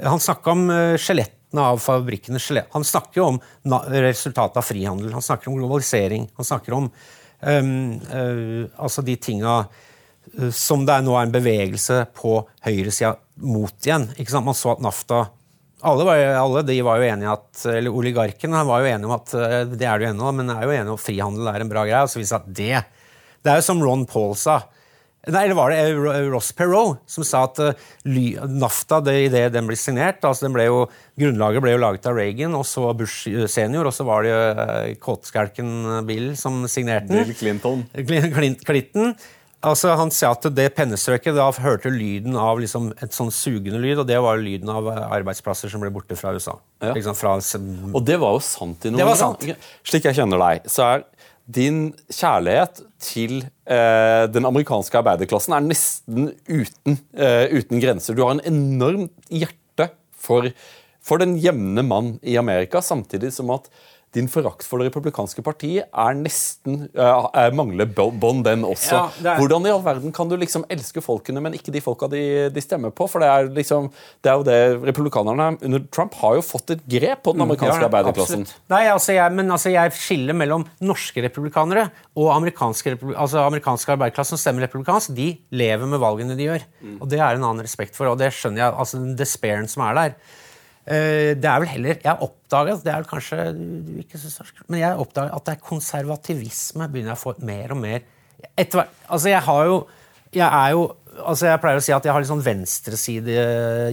Han 0.05 0.22
snakka 0.22 0.53
om 0.53 0.64
uh, 0.72 1.62
av 1.62 1.80
fabrikkene. 1.80 2.41
Han 2.74 2.84
snakker 2.84 3.20
jo 3.20 3.28
om 3.30 3.41
resultatet 3.95 4.61
av 4.61 4.66
frihandel. 4.66 5.14
Han 5.14 5.24
snakker 5.24 5.51
om 5.51 5.59
globalisering. 5.61 6.26
Han 6.37 6.49
snakker 6.49 6.76
om 6.76 6.91
um, 6.91 7.72
uh, 8.11 8.64
altså 8.76 9.05
de 9.07 9.16
tinga 9.16 9.62
Eh, 9.62 9.86
som 10.53 10.85
det 10.87 10.99
er 10.99 11.07
nå 11.07 11.14
er 11.16 11.27
en 11.27 11.35
bevegelse 11.35 12.03
på 12.16 12.39
høyresida 12.66 13.16
mot 13.47 13.87
igjen. 13.87 14.09
Ikke 14.16 14.33
sant? 14.33 14.49
Man 14.49 14.57
så 14.59 14.74
at 14.74 14.85
NAFTA 14.85 15.27
alle, 15.85 16.05
var, 16.05 16.22
alle 16.41 16.62
de 16.66 16.79
var 16.85 17.01
jo 17.01 17.09
enige 17.11 17.35
at, 17.35 17.51
eller 17.68 17.99
Oligarkene 18.01 18.62
var 18.66 18.83
jo 18.83 18.93
enige 18.93 19.11
om 19.11 19.16
at 19.16 19.35
eh, 19.37 19.59
det 19.74 19.85
er 19.85 20.01
det 20.01 20.09
jo 20.09 20.14
ennå, 20.14 20.31
men 20.39 20.55
er 20.55 20.64
jo 20.64 20.72
enige 20.72 20.95
om 20.95 20.97
at 20.97 21.05
frihandel 21.05 21.51
er 21.53 21.62
en 21.62 21.72
bra 21.72 21.85
greie. 21.85 22.07
og 22.07 22.12
så 22.12 22.22
viser 22.22 22.41
at 22.41 22.49
det, 22.49 22.81
det 23.45 23.53
er 23.53 23.61
jo 23.61 23.68
som 23.68 23.85
Ron 23.85 24.07
Paul 24.09 24.33
sa. 24.41 24.62
Nei, 25.27 25.43
eller 25.43 25.59
var 25.59 25.74
det 25.74 25.79
eh, 25.83 26.29
Ross 26.31 26.53
Perot 26.57 27.03
som 27.11 27.27
sa 27.27 27.45
at 27.51 27.61
NAFTA, 28.07 29.03
det, 29.05 29.16
idet 29.29 29.45
den 29.53 29.68
ble 29.68 29.77
signert 29.79 30.24
altså 30.24 30.49
ble 30.55 30.68
jo, 30.68 30.85
Grunnlaget 31.18 31.64
ble 31.64 31.74
jo 31.74 31.83
laget 31.83 32.09
av 32.09 32.16
Reagan, 32.16 32.57
og 32.57 32.64
så 32.68 32.89
Bush 32.97 33.29
senior, 33.53 33.91
og 33.91 33.95
så 33.95 34.07
var 34.09 34.24
det 34.24 34.33
jo 34.33 35.01
kåtskalken 35.03 36.07
Bill 36.09 36.31
som 36.41 36.64
signerte 36.70 37.12
den. 37.12 37.27
Bill 37.27 37.41
Clinton. 37.43 37.85
Clinton. 38.64 39.12
Altså, 39.67 39.91
Han 39.99 40.12
sa 40.14 40.31
at 40.37 40.47
det 40.55 40.69
pennestrøket 40.77 41.35
da 41.37 41.49
hørte 41.64 41.91
lyden 41.91 42.37
av 42.39 42.61
liksom, 42.62 42.93
et 43.03 43.17
sånn 43.17 43.33
sugende 43.35 43.81
lyd, 43.83 43.99
og 44.03 44.07
det 44.09 44.19
var 44.23 44.39
lyden 44.39 44.71
av 44.71 44.87
arbeidsplasser 44.93 45.73
som 45.73 45.83
ble 45.83 45.91
borte 45.95 46.19
fra 46.19 46.35
USA. 46.37 46.55
Ja. 46.85 46.95
Liksom 46.95 47.19
fra, 47.19 47.35
og 47.37 48.01
det 48.07 48.21
var 48.23 48.37
jo 48.37 48.45
sant 48.47 48.87
i 48.87 48.93
noen 48.93 49.03
Det 49.03 49.09
var 49.09 49.19
sant. 49.19 49.47
Slik 49.87 50.07
jeg 50.07 50.21
kjenner 50.21 50.43
deg, 50.43 50.71
så 50.71 50.87
er 50.87 51.05
din 51.47 51.93
kjærlighet 52.11 52.81
til 53.03 53.39
eh, 53.71 54.25
den 54.35 54.49
amerikanske 54.49 54.99
arbeiderklassen 54.99 55.55
er 55.55 55.67
nesten 55.67 56.33
uten, 56.49 56.99
eh, 57.14 57.47
uten, 57.55 57.83
grenser. 57.83 58.17
Du 58.17 58.25
har 58.25 58.35
en 58.35 58.43
enormt 58.47 59.14
hjerte 59.31 59.91
for, 60.11 60.51
for 61.03 61.23
den 61.23 61.37
jevne 61.43 61.87
mann 61.87 62.17
i 62.27 62.35
Amerika, 62.41 62.83
samtidig 62.83 63.31
som 63.35 63.55
at 63.55 63.71
din 64.15 64.29
forakt 64.31 64.65
for 64.65 64.81
det 64.81 64.89
republikanske 64.89 65.43
partiet 65.45 65.89
er 65.91 66.17
nesten 66.17 66.87
uh, 66.97 67.27
mangler 67.57 67.89
bånd, 67.91 68.45
den 68.47 68.65
også. 68.65 68.95
Ja, 68.95 69.33
er... 69.35 69.41
Hvordan 69.41 69.67
i 69.67 69.73
all 69.73 69.83
verden 69.85 70.15
kan 70.15 70.31
du 70.31 70.37
liksom 70.41 70.65
elske 70.73 71.03
folkene, 71.05 71.43
men 71.45 71.57
ikke 71.59 71.75
de 71.75 71.83
folka 71.85 72.09
de, 72.13 72.23
de 72.53 72.63
stemmer 72.65 72.95
på? 72.97 73.09
For 73.11 73.23
det 73.23 73.29
er, 73.29 73.51
liksom, 73.57 73.91
det 74.25 74.33
er 74.33 74.39
jo 74.41 74.47
det 74.47 74.59
Republikanerne 74.87 75.51
under 75.67 75.85
Trump 75.93 76.17
har 76.23 76.39
jo 76.39 76.47
fått 76.47 76.73
et 76.77 76.87
grep 76.89 77.25
på 77.27 77.35
den 77.35 77.43
mm, 77.43 77.47
amerikanske 77.49 77.83
ja, 77.83 77.91
arbeiderklassen. 77.91 78.47
Nei, 78.73 78.83
altså 78.93 79.17
jeg, 79.19 79.37
men 79.37 79.53
altså 79.53 79.75
jeg 79.75 79.95
skiller 79.99 80.39
mellom 80.39 80.65
norske 80.87 81.27
republikanere 81.27 81.89
og 82.17 82.33
amerikanske, 82.37 82.97
altså 83.13 83.45
amerikanske 83.45 83.97
arbeiderklassen 83.97 84.37
som 84.37 84.45
stemmer 84.47 84.69
republikansk. 84.69 85.13
De 85.19 85.33
lever 85.57 85.93
med 85.93 86.03
valgene 86.03 86.39
de 86.39 86.49
gjør. 86.49 86.67
Mm. 86.81 86.97
Og 87.03 87.13
det 87.13 87.21
er 87.21 87.37
en 87.37 87.47
annen 87.51 87.67
respekt 87.67 87.99
for, 87.99 88.09
og 88.13 88.21
det 88.23 88.33
skjønner 88.37 88.65
jeg. 88.65 88.77
altså 88.81 89.03
Den 89.03 89.17
despairen 89.19 89.71
som 89.71 89.85
er 89.91 90.01
der. 90.01 90.19
Eh, 90.87 91.32
det 91.34 91.49
er 91.51 91.62
vel 91.64 91.70
heller 91.72 91.97
Jeg 91.99 92.22
oppdaget 92.22 92.84
det 92.87 92.93
er 92.93 93.07
kanskje, 93.11 93.37
kanskje 93.51 94.03
ikke 94.05 94.20
så 94.22 94.45
men 94.68 94.78
jeg 94.78 95.01
oppdaget 95.03 95.34
at 95.34 95.49
det 95.49 95.55
er 95.57 95.64
konservativisme 95.66 96.87
begynner 96.93 97.11
jeg 97.11 97.18
å 97.18 97.22
få 97.24 97.32
mer 97.49 97.74
og 97.74 97.80
mer 97.80 98.05
etter 98.55 98.84
altså 98.84 99.32
Jeg 99.32 99.43
har 99.49 99.64
jo 99.66 99.80
Jeg 100.30 100.47
er 100.47 100.76
jo 100.76 100.84
altså 101.24 101.49
Jeg 101.49 101.62
pleier 101.64 101.80
å 101.80 101.82
si 101.82 101.95
at 101.97 102.07
jeg 102.07 102.14
har 102.14 102.22
litt 102.22 102.30
sånn 102.30 102.45
venstreside 102.45 103.41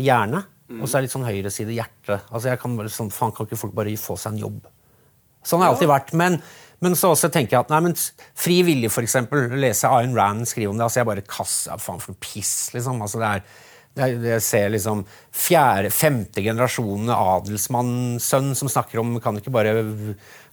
hjerne, 0.04 0.44
mm. 0.70 0.84
og 0.84 0.86
så 0.86 1.00
er 1.00 1.06
litt 1.06 1.14
sånn 1.14 1.26
høyreside 1.26 1.74
hjerte. 1.74 2.20
Altså 2.30 2.52
jeg 2.52 2.60
kan 2.62 2.76
bare 2.78 2.92
sånn, 2.92 3.10
Faen, 3.16 3.32
kan 3.34 3.48
ikke 3.48 3.62
folk 3.62 3.74
bare 3.78 3.94
få 3.98 4.18
seg 4.20 4.36
en 4.36 4.42
jobb? 4.44 4.58
Sånn 5.48 5.64
har 5.64 5.70
jeg 5.70 5.78
alltid 5.78 5.92
vært. 5.94 6.12
Men, 6.20 6.36
men 6.84 6.98
så 7.00 7.14
også 7.14 7.30
tenker 7.32 7.56
jeg 7.56 7.64
at 7.64 7.72
nei, 7.72 7.80
men 7.88 7.96
fri 7.96 8.58
vilje, 8.68 8.92
for 8.92 9.08
eksempel. 9.08 9.56
Lese 9.56 9.88
Ayn 9.88 10.18
Rand 10.20 10.44
skrive 10.52 10.74
om 10.74 10.82
det. 10.82 10.84
altså 10.90 11.00
Jeg 11.00 11.10
bare 11.14 11.24
kaster 11.24 11.80
Faen, 11.80 12.04
for 12.04 12.12
noe 12.12 12.24
piss, 12.28 12.54
liksom. 12.76 13.00
altså 13.08 13.24
det 13.24 13.32
er 13.38 13.48
jeg 13.94 14.42
ser 14.42 14.72
liksom 14.74 15.04
fjerde, 15.30 15.92
femte 15.94 16.42
generasjonen 16.42 17.12
adelsmannssønn 17.14 18.54
som 18.58 18.72
snakker 18.72 19.02
om 19.04 19.20
Kan 19.22 19.38
ikke 19.38 19.54
bare 19.54 19.74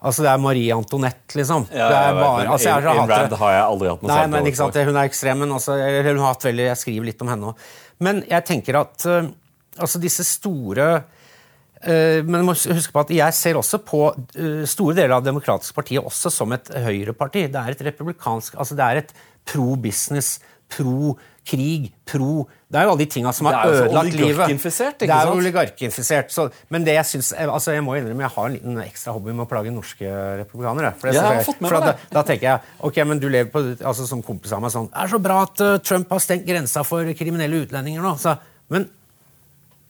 Altså, 0.00 0.24
det 0.24 0.30
er 0.32 0.40
Marie 0.40 0.74
Antoinette, 0.74 1.36
liksom. 1.36 1.66
Ja, 1.72 1.86
det 1.88 2.00
er 2.00 2.18
bare, 2.18 2.44
altså, 2.48 2.68
jeg 2.68 2.84
har, 2.86 3.08
Rand 3.08 3.36
har 3.40 3.54
jeg 3.54 3.62
aldri 3.64 3.88
hatt 3.90 4.04
noe 4.04 4.10
Nei, 4.12 4.26
men, 4.32 4.48
ikke 4.50 4.60
sant, 4.60 4.76
Hun 4.88 4.96
er 5.00 5.08
ekstrem, 5.08 5.40
men 5.44 5.54
jeg 5.56 6.04
hun 6.10 6.20
har 6.24 6.34
hatt 6.34 6.46
veldig, 6.48 6.66
jeg 6.68 6.80
skriver 6.82 7.08
litt 7.10 7.24
om 7.24 7.32
henne 7.32 7.50
òg. 7.52 7.64
Men 8.04 8.22
jeg 8.28 8.46
tenker 8.48 8.80
at 8.80 9.08
uh, 9.08 9.32
altså, 9.76 10.00
disse 10.00 10.24
store 10.28 10.86
uh, 11.00 12.20
men 12.24 12.44
må 12.48 12.56
huske 12.56 12.94
på 12.96 13.04
at 13.04 13.12
jeg 13.16 13.36
ser 13.36 13.60
også 13.60 13.80
på 13.84 14.02
uh, 14.12 14.62
store 14.68 14.96
deler 15.00 15.16
av 15.16 15.24
Det 15.24 15.32
demokratiske 15.32 15.76
partiet 15.76 16.12
også 16.12 16.32
som 16.32 16.56
et 16.56 16.72
høyreparti. 16.76 17.48
Det 17.52 17.60
er 17.60 17.76
et 17.76 17.84
republikansk 17.88 18.56
altså 18.60 18.76
Det 18.76 18.88
er 18.88 19.02
et 19.04 19.12
pro 19.48 19.74
business, 19.80 20.38
pro 20.72 21.14
krig, 21.46 21.86
pro 22.06 22.44
Det 22.70 22.78
er 22.78 22.84
jo 22.84 22.90
alle 22.92 23.00
de 23.00 23.06
tinga 23.10 23.30
som 23.34 23.46
har 23.48 23.54
Det 23.56 23.60
er 23.60 23.70
jo 23.72 23.84
ødelagt 23.86 24.12
livet. 24.12 24.26
oligarkinfisert, 24.28 24.94
ikke 25.00 25.06
Det 25.08 25.14
er 25.16 25.24
sant? 25.24 25.30
jo 25.34 25.40
oligarkinfisert. 25.40 26.30
Så, 26.30 26.44
men 26.70 26.84
det 26.84 26.94
jeg 26.94 27.04
syns 27.08 27.32
altså 27.32 27.72
Jeg 27.72 27.82
må 27.86 27.96
innrømme 27.96 28.22
jeg 28.26 28.30
har 28.36 28.46
en 28.46 28.52
liten 28.58 28.78
ekstra 28.84 29.14
hobby 29.16 29.32
med 29.32 29.46
å 29.46 29.48
plage 29.50 29.72
norske 29.74 30.12
republikanere. 30.42 30.92
For 31.00 31.08
det 31.08 31.16
Ja, 31.16 31.22
jeg 31.32 31.40
har 31.40 31.48
fått 31.48 31.60
med 31.64 31.70
for 31.72 31.80
meg 31.80 31.88
at 31.88 31.98
da, 32.12 32.20
da 32.20 32.22
tenker 32.28 32.46
jeg 32.50 32.60
ok, 32.90 33.00
men 33.08 33.18
du 33.18 33.28
lever 33.32 33.50
på, 33.50 33.64
altså 33.80 34.06
Som 34.06 34.22
kompis 34.22 34.52
av 34.52 34.60
meg 34.62 34.70
sånn 34.76 34.90
Det 34.92 35.00
er 35.02 35.12
så 35.16 35.18
bra 35.18 35.42
at 35.48 35.60
eh, 35.64 35.76
Trump 35.78 36.10
har 36.14 36.18
stengt 36.22 36.46
grensa 36.46 36.84
for 36.86 37.12
kriminelle 37.18 37.64
utlendinger 37.64 38.02
nå. 38.04 38.14
Så, 38.20 38.36
men 38.70 38.86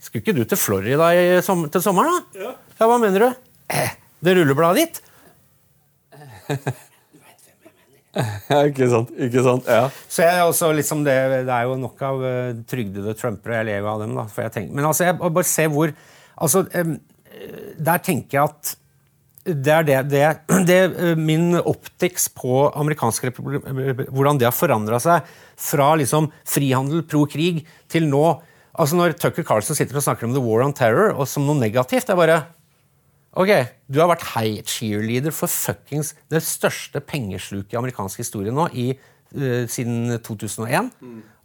skulle 0.01 0.23
ikke 0.25 0.37
du 0.39 0.45
til 0.49 0.57
Florida 0.57 1.11
i, 1.13 1.25
som, 1.45 1.67
til 1.69 1.83
sommeren, 1.85 2.23
da? 2.33 2.47
Ja. 2.47 2.55
Hva 2.87 2.97
mener 3.03 3.27
du? 3.27 3.29
Eh, 3.69 3.91
det 4.25 4.37
rullebladet 4.39 4.87
ditt? 4.87 5.03
Ikke 8.71 8.89
sant? 8.91 9.13
Ikke 9.23 9.45
sant? 9.47 9.69
Ja. 9.71 9.87
Så 10.11 10.27
jeg 10.27 10.43
også 10.43 10.73
liksom 10.75 11.05
det, 11.07 11.15
det 11.47 11.55
er 11.55 11.69
jo 11.69 11.79
nok 11.79 12.03
av 12.03 12.25
uh, 12.25 12.59
trygdede 12.71 13.15
trumpere. 13.19 13.61
Jeg 13.61 13.71
lever 13.71 13.91
av 13.93 14.03
dem, 14.03 14.17
da. 14.19 14.27
For 14.31 14.47
jeg 14.47 14.57
tenker. 14.57 14.75
Men 14.75 14.91
altså, 14.91 15.07
jeg 15.07 15.19
bare 15.21 15.47
se 15.47 15.67
hvor 15.71 15.95
altså, 16.37 16.65
um, 16.75 16.99
Der 17.79 18.05
tenker 18.05 18.41
jeg 18.41 18.51
at 18.51 18.77
det 19.51 19.73
er 19.73 19.87
det, 19.89 19.99
det, 20.13 20.25
det 20.69 20.81
eh, 20.91 21.17
Min 21.17 21.55
optics 21.57 22.29
på 22.29 22.67
amerikansk 22.77 23.31
republikk 23.31 23.65
Hvordan 24.13 24.41
det 24.41 24.51
har 24.51 24.55
forandra 24.55 25.01
seg 25.01 25.25
fra 25.61 25.95
liksom 26.01 26.29
frihandel, 26.49 27.03
pro 27.09 27.25
krig, 27.29 27.63
til 27.89 28.05
nå 28.09 28.25
altså 28.77 28.99
Når 28.99 29.17
Tucker 29.21 29.47
Carlson 29.49 29.79
sitter 29.79 29.97
og 29.97 30.05
snakker 30.05 30.29
om 30.29 30.37
the 30.37 30.43
war 30.45 30.65
on 30.67 30.77
terror 30.77 31.15
og 31.15 31.25
som 31.29 31.47
noe 31.49 31.59
negativt, 31.59 32.07
det 32.09 32.15
er 32.15 32.21
bare 32.21 32.39
Ok, 33.39 33.51
du 33.87 34.01
har 34.03 34.11
vært 34.11 34.27
high 34.33 34.63
cheerleader 34.67 35.35
for 35.35 35.51
fuckings 35.51 36.17
det 36.33 36.41
største 36.43 37.03
pengesluket 37.05 37.77
i 37.77 37.79
amerikansk 37.79 38.25
historie 38.25 38.55
nå 38.55 38.67
i, 38.75 38.89
uh, 39.37 39.65
siden 39.71 40.17
2001. 40.27 40.91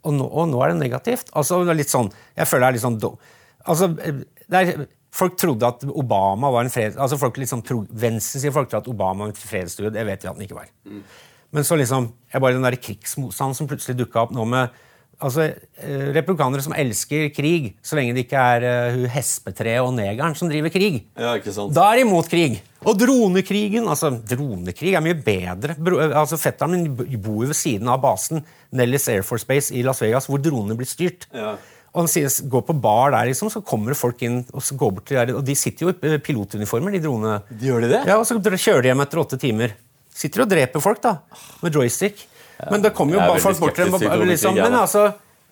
Og, 0.05 0.13
nå, 0.13 0.25
og 0.25 0.49
nå 0.49 0.61
er 0.61 0.73
det 0.73 0.81
negativt. 0.81 1.29
Altså, 1.37 1.61
det 1.65 1.73
er 1.73 1.81
litt 1.81 1.93
sånn, 1.93 2.11
Jeg 2.37 2.49
føler 2.49 2.65
det 2.65 2.67
er 2.67 2.77
litt 2.77 2.85
sånn 2.85 2.99
altså, 3.65 3.89
eh, 4.05 4.19
er, 4.49 4.85
Folk 5.15 5.37
trodde 5.39 5.63
at 5.65 5.85
Obama 5.87 6.49
var 6.51 6.65
en 6.65 6.69
fred... 6.73 6.97
Altså 6.99 7.15
folk 7.17 7.37
liksom, 7.39 7.61
Venstresiden 7.89 8.53
folk 8.53 8.67
trodde 8.67 8.83
at 8.83 8.91
Obama 8.91 9.23
var 9.23 9.31
en 9.31 9.37
fredsstudie. 9.39 9.93
Det 9.95 10.03
vet 10.03 10.25
vi 10.25 10.27
at 10.27 10.35
han 10.35 10.43
ikke 10.43 10.57
var. 10.57 10.67
Men 11.55 11.63
så 11.63 11.77
liksom, 11.79 12.09
jeg 12.33 12.43
bare 12.43 12.57
den 12.57 12.67
der 12.67 12.75
krigsmotstanden 12.75 13.55
som 13.55 13.69
plutselig 13.69 13.95
dukka 14.01 14.25
opp 14.25 14.33
nå 14.35 14.43
med 14.51 14.75
altså, 15.23 15.49
eh, 15.79 16.07
Republikanere 16.15 16.63
som 16.65 16.75
elsker 16.75 17.29
krig, 17.35 17.73
så 17.85 17.97
lenge 17.97 18.15
det 18.15 18.25
ikke 18.25 18.45
er 18.55 18.65
uh, 18.65 19.05
hespetreet 19.13 19.83
og 19.83 19.93
negeren 19.97 20.35
som 20.37 20.49
driver 20.51 20.73
krig. 20.73 21.03
ja, 21.17 21.35
ikke 21.39 21.53
sant? 21.55 21.75
Da 21.75 21.87
er 21.91 21.99
de 22.01 22.07
imot 22.07 22.29
krig. 22.31 22.59
Og 22.85 22.97
dronekrigen 23.01 23.87
altså 23.89 24.11
Dronekrig 24.13 24.93
er 24.93 25.01
mye 25.01 25.17
bedre. 25.17 25.73
Bro, 25.77 25.97
altså 26.05 26.37
Fetteren 26.37 26.75
min 26.75 27.21
bor 27.21 27.45
ved 27.47 27.57
siden 27.57 27.89
av 27.89 28.03
basen 28.03 28.43
Nellis 28.75 29.07
Air 29.09 29.25
Force 29.25 29.47
Base 29.47 29.73
i 29.73 29.81
Las 29.85 30.03
Vegas, 30.03 30.29
hvor 30.29 30.41
dronene 30.43 30.77
blir 30.77 30.89
styrt. 30.89 31.25
Ja. 31.33 31.55
Og 31.95 32.03
han 32.03 32.11
sier, 32.11 32.27
går 32.51 32.65
på 32.67 32.75
bar 32.83 33.13
der, 33.15 33.29
liksom, 33.29 33.49
så 33.49 33.61
kommer 33.63 33.93
det 33.93 33.99
folk 33.99 34.19
inn 34.27 34.41
og 34.51 34.63
så 34.67 34.75
går 34.75 34.93
bort 34.97 35.07
til 35.07 35.17
der, 35.21 35.31
og 35.39 35.45
de 35.47 35.55
sitter 35.55 35.87
jo 35.87 35.93
i 35.93 36.09
eh, 36.11 36.19
pilotuniformer, 36.19 36.91
de 36.91 36.99
dronene. 37.05 37.39
Gjør 37.61 37.85
de 37.85 37.91
det? 37.93 38.01
Ja, 38.11 38.19
og 38.19 38.27
så 38.27 38.35
kjører 38.35 38.83
de 38.83 38.91
hjem 38.91 39.03
etter 39.05 39.21
åtte 39.21 39.39
timer. 39.39 39.77
Sitter 40.15 40.43
og 40.43 40.51
dreper 40.51 40.83
folk, 40.83 40.99
da, 41.03 41.17
med 41.63 41.79
joystick. 41.79 42.25
Men 42.71 42.81
det 42.85 42.93
kommer 42.95 43.17
jo 43.17 43.19
bare 43.25 43.41
folk 43.43 43.59
bort 43.59 43.75
til 43.75 43.91
dem. 43.91 44.27
Liksom, 44.29 44.55
men 44.55 44.73
altså, 44.79 45.05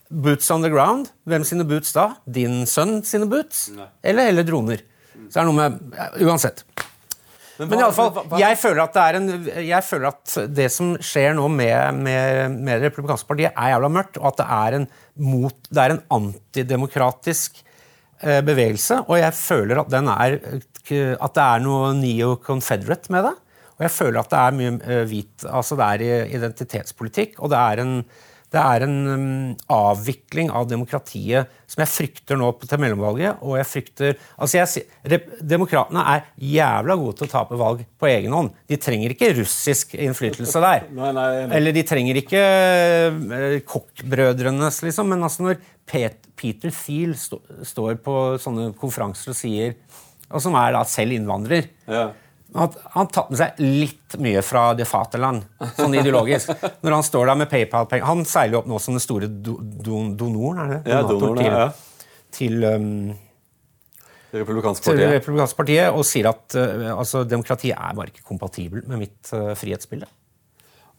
boots 0.10 0.49
on 0.51 0.62
the 0.64 0.70
ground. 0.72 1.10
Hvem 1.28 1.43
sine 1.47 1.66
boots 1.68 1.91
da? 1.95 2.08
Din 2.26 2.64
sønn 2.70 3.01
sine 3.06 3.26
boots? 3.30 3.70
Eller, 4.04 4.30
eller 4.32 4.43
droner? 4.47 4.82
Så 5.30 5.34
det 5.36 5.41
er 5.43 5.47
noe 5.49 5.58
med 5.58 5.80
ja, 5.97 6.08
Uansett. 6.28 6.64
Men, 7.60 7.70
i 7.78 7.84
alle 7.86 7.93
fall, 7.93 8.10
hva- 8.16 8.24
hva- 8.32 8.39
jeg 8.41 8.58
føler 8.58 8.82
at 8.82 8.93
det 8.95 9.01
er 9.04 9.18
en, 9.20 9.28
jeg 9.68 9.84
føler 9.86 10.08
at 10.10 10.32
det 10.58 10.66
som 10.74 10.95
skjer 11.06 11.36
nå 11.38 11.45
med, 11.54 11.99
med, 12.01 12.56
med 12.66 12.82
Det 12.82 12.89
republikanske 12.89 13.30
partiet, 13.30 13.54
er 13.54 13.70
jævla 13.76 13.89
mørkt, 13.93 14.18
og 14.18 14.26
at 14.32 14.39
det 14.41 14.47
er 14.58 14.78
en, 14.80 14.88
mot, 15.22 15.54
det 15.70 15.84
er 15.84 15.93
en 15.93 16.01
antidemokratisk 16.18 17.60
eh, 18.24 18.41
bevegelse. 18.45 19.04
Og 19.08 19.20
jeg 19.22 19.34
føler 19.38 19.84
at, 19.84 19.91
den 19.93 20.10
er, 20.10 20.38
eh, 20.89 21.14
at 21.14 21.38
det 21.38 21.45
er 21.45 21.64
noe 21.64 21.93
neo-confederate 21.99 23.14
med 23.14 23.30
det. 23.30 23.36
Og 23.84 23.90
jeg 23.90 23.98
føler 23.98 24.22
at 24.22 24.32
det 24.32 24.40
er 24.40 24.56
mye 24.56 24.76
eh, 24.88 25.02
hvit 25.10 25.44
Altså 25.50 25.76
det 25.80 25.90
er 25.90 26.30
identitetspolitikk, 26.40 27.36
og 27.44 27.52
det 27.52 27.60
er 27.60 27.84
en 27.84 27.98
det 28.54 28.62
er 28.62 28.84
en 28.86 28.98
um, 29.10 29.54
avvikling 29.74 30.52
av 30.54 30.68
demokratiet 30.70 31.50
som 31.66 31.82
jeg 31.82 31.90
frykter 31.90 32.38
nå 32.38 32.52
til 32.62 32.82
mellomvalget. 32.84 33.42
Og 33.42 33.58
jeg 33.58 33.66
frykter 33.66 34.12
altså 34.38 34.60
jeg, 34.60 35.24
Demokratene 35.42 36.04
er 36.12 36.28
jævla 36.38 36.98
gode 37.00 37.18
til 37.18 37.28
å 37.28 37.32
tape 37.32 37.58
valg 37.58 37.82
på 37.98 38.12
egen 38.12 38.36
hånd. 38.36 38.52
De 38.70 38.78
trenger 38.78 39.16
ikke 39.16 39.32
russisk 39.40 39.96
innflytelse 39.98 40.62
der. 40.62 40.86
Nei, 41.00 41.10
nei, 41.18 41.26
nei. 41.48 41.50
Eller 41.58 41.74
de 41.74 41.86
trenger 41.90 42.22
ikke 42.22 42.44
uh, 43.18 43.58
Koch-brødrenes, 43.74 44.84
liksom. 44.86 45.10
Men 45.10 45.26
altså 45.26 45.48
når 45.48 45.62
Pet, 45.90 46.30
Peter 46.38 46.70
Thiel 46.70 47.18
stå, 47.18 47.42
står 47.66 47.98
på 48.06 48.20
sånne 48.42 48.70
konferanser 48.80 49.34
og 49.34 49.36
sier 49.36 49.74
Og 50.30 50.40
som 50.46 50.56
er 50.56 50.78
da 50.78 50.86
selv 50.88 51.18
innvandrer 51.18 51.66
Ja. 51.90 52.12
Han 52.54 52.78
har 52.93 53.10
tatt 53.14 53.32
med 53.34 53.39
seg 53.39 53.60
litt 53.64 54.16
mye 54.22 54.43
fra 54.45 54.64
det 54.78 54.86
faterland, 54.89 55.45
sånn 55.78 55.95
ideologisk. 55.97 56.51
Når 56.86 56.95
han 56.97 57.06
står 57.06 57.32
der 57.32 57.39
med 57.41 57.49
PayPal-penger 57.51 58.10
Han 58.10 58.24
seiler 58.30 58.58
jo 58.58 58.62
opp 58.62 58.70
nå 58.70 58.80
som 58.84 58.97
den 58.97 59.04
store 59.04 59.30
do, 59.30 59.58
do, 59.60 60.01
donoren, 60.20 60.62
er 60.64 60.74
det? 60.74 60.80
Ja, 60.93 61.01
donoren, 61.08 61.39
donoren, 61.39 61.62
ja. 61.64 61.70
til, 62.34 62.60
til, 62.62 62.68
um, 62.70 64.36
republikanske 64.38 64.86
til 64.89 65.06
republikanske 65.16 65.62
partiet 65.62 65.93
og 65.93 66.06
sier 66.08 66.30
at 66.34 66.58
uh, 66.60 66.91
altså, 66.93 67.24
demokratiet 67.26 67.78
er 67.78 67.97
bare 67.97 68.14
ikke 68.14 68.28
kompatibelt 68.28 68.89
med 68.91 69.06
mitt 69.06 69.34
uh, 69.34 69.54
frihetsbilde. 69.58 70.10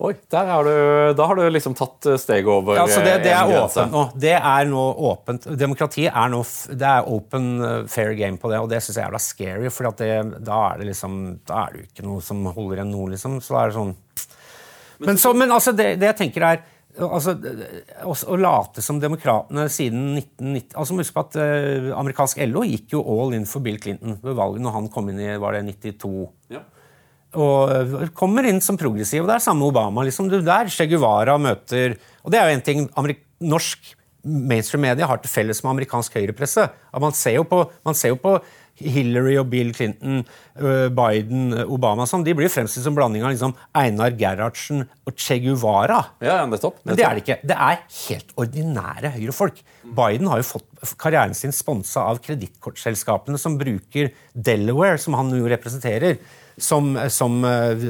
Oi, 0.04 0.12
der 0.32 0.50
har 0.50 0.66
du, 0.66 0.74
da 1.16 1.26
har 1.30 1.38
du 1.38 1.44
liksom 1.54 1.76
tatt 1.78 2.08
eh, 2.10 2.18
steget 2.20 2.50
over 2.50 2.76
Ja, 2.76 2.84
altså 2.84 3.00
det, 3.04 3.14
det 3.24 3.32
eh, 3.32 3.40
er 3.40 3.62
åpent 3.62 3.94
nå. 3.94 4.02
Det 4.26 4.34
er 4.36 4.68
nå 4.68 4.84
åpent. 5.10 5.48
Demokratiet 5.60 6.12
er 6.12 6.32
nå 6.32 6.42
det 6.74 6.90
er 6.90 7.08
open 7.14 7.48
uh, 7.62 7.72
fair 7.90 8.12
game 8.18 8.40
på 8.40 8.50
det, 8.52 8.60
og 8.60 8.68
det 8.72 8.82
syns 8.84 8.98
jeg 8.98 9.04
er 9.04 9.08
jævla 9.08 9.22
scary. 9.22 9.72
For 9.72 9.88
da 9.88 10.60
er 10.68 10.82
det 10.82 10.90
liksom 10.90 11.18
Da 11.46 11.64
er 11.64 11.72
det 11.72 11.82
jo 11.82 11.88
ikke 11.88 12.06
noe 12.08 12.24
som 12.24 12.44
holder 12.50 12.82
igjen 12.82 12.92
noe, 12.92 13.10
liksom. 13.14 13.40
Så 13.44 13.56
da 13.56 13.62
er 13.64 13.72
det 13.72 13.78
sånn 13.78 13.94
Men, 15.04 15.18
så, 15.20 15.34
men 15.36 15.52
altså, 15.52 15.74
det, 15.76 15.94
det 16.02 16.12
jeg 16.12 16.20
tenker 16.24 16.48
er 16.50 16.62
altså, 17.02 17.34
å, 18.04 18.36
late 18.38 18.82
som 18.84 19.00
demokratene 19.02 19.66
siden 19.72 20.14
1990 20.18 20.78
altså 20.80 20.98
Husk 21.00 21.16
på 21.16 21.24
at 21.24 21.38
eh, 21.42 21.88
amerikansk 21.96 22.44
LO 22.50 22.64
gikk 22.68 22.94
jo 22.96 23.02
all 23.14 23.34
in 23.36 23.48
for 23.50 23.64
Bill 23.64 23.80
Clinton 23.82 24.18
ved 24.22 24.38
valget 24.38 24.64
når 24.64 24.76
han 24.78 24.90
kom 24.92 25.10
inn 25.10 25.22
i 25.22 25.32
var 25.40 25.56
det 25.56 25.64
92 25.72 26.14
Ja. 26.54 26.62
Og 27.34 27.74
øh, 27.74 28.08
kommer 28.16 28.46
inn 28.48 28.60
som 28.64 28.78
progressiv. 28.80 29.22
og 29.24 29.28
Det 29.30 29.36
er 29.38 29.46
samme 29.46 29.66
Obama. 29.66 30.02
liksom. 30.06 30.30
Du, 30.30 30.40
der 30.40 30.70
Che 30.70 30.86
Guevara 30.86 31.36
møter 31.38 31.96
Og 32.24 32.32
det 32.32 32.40
er 32.40 32.48
jo 32.50 32.56
en 32.56 32.66
ting 32.66 32.88
norsk 33.40 33.94
mainstream 34.24 34.80
media 34.86 35.06
har 35.06 35.20
til 35.20 35.28
felles 35.30 35.62
med 35.62 35.74
amerikansk 35.74 36.14
høyrepresse. 36.16 36.64
At 36.64 37.02
man 37.02 37.12
ser 37.12 37.36
jo 37.38 37.44
på, 37.48 37.64
man 37.84 37.94
ser 37.94 38.14
jo 38.14 38.20
på 38.22 38.38
Hillary 38.80 39.36
og 39.38 39.46
Bill 39.52 39.70
Clinton, 39.74 40.24
øh, 40.58 40.88
Biden, 40.90 41.52
Obama 41.70 42.06
sånn. 42.10 42.24
De 42.26 42.34
blir 42.34 42.50
fremstilt 42.50 42.86
som 42.86 42.96
blanding 42.96 43.22
av 43.22 43.30
liksom 43.34 43.54
Einar 43.76 44.16
Gerhardsen 44.18 44.82
og 45.06 45.14
Che 45.14 45.38
Guevara. 45.44 46.00
Ja, 46.24 46.40
ja, 46.40 46.46
nettopp. 46.50 46.80
Men 46.82 46.98
det 46.98 47.06
er 47.06 47.14
det 47.14 47.22
ikke. 47.22 47.38
Det 47.52 47.58
er 47.68 47.82
helt 48.00 48.32
ordinære 48.40 49.12
høyrefolk. 49.14 49.60
Biden 49.84 50.30
har 50.32 50.42
jo 50.42 50.48
fått 50.56 50.96
karrieren 50.98 51.36
sin 51.38 51.54
sponsa 51.54 52.08
av 52.10 52.18
kredittkortselskapene 52.24 53.38
som 53.38 53.58
bruker 53.60 54.10
Delaware, 54.34 54.98
som 54.98 55.14
han 55.20 55.30
jo 55.36 55.46
representerer. 55.52 56.18
Som, 56.60 56.92
som 57.10 57.40
eh, 57.44 57.80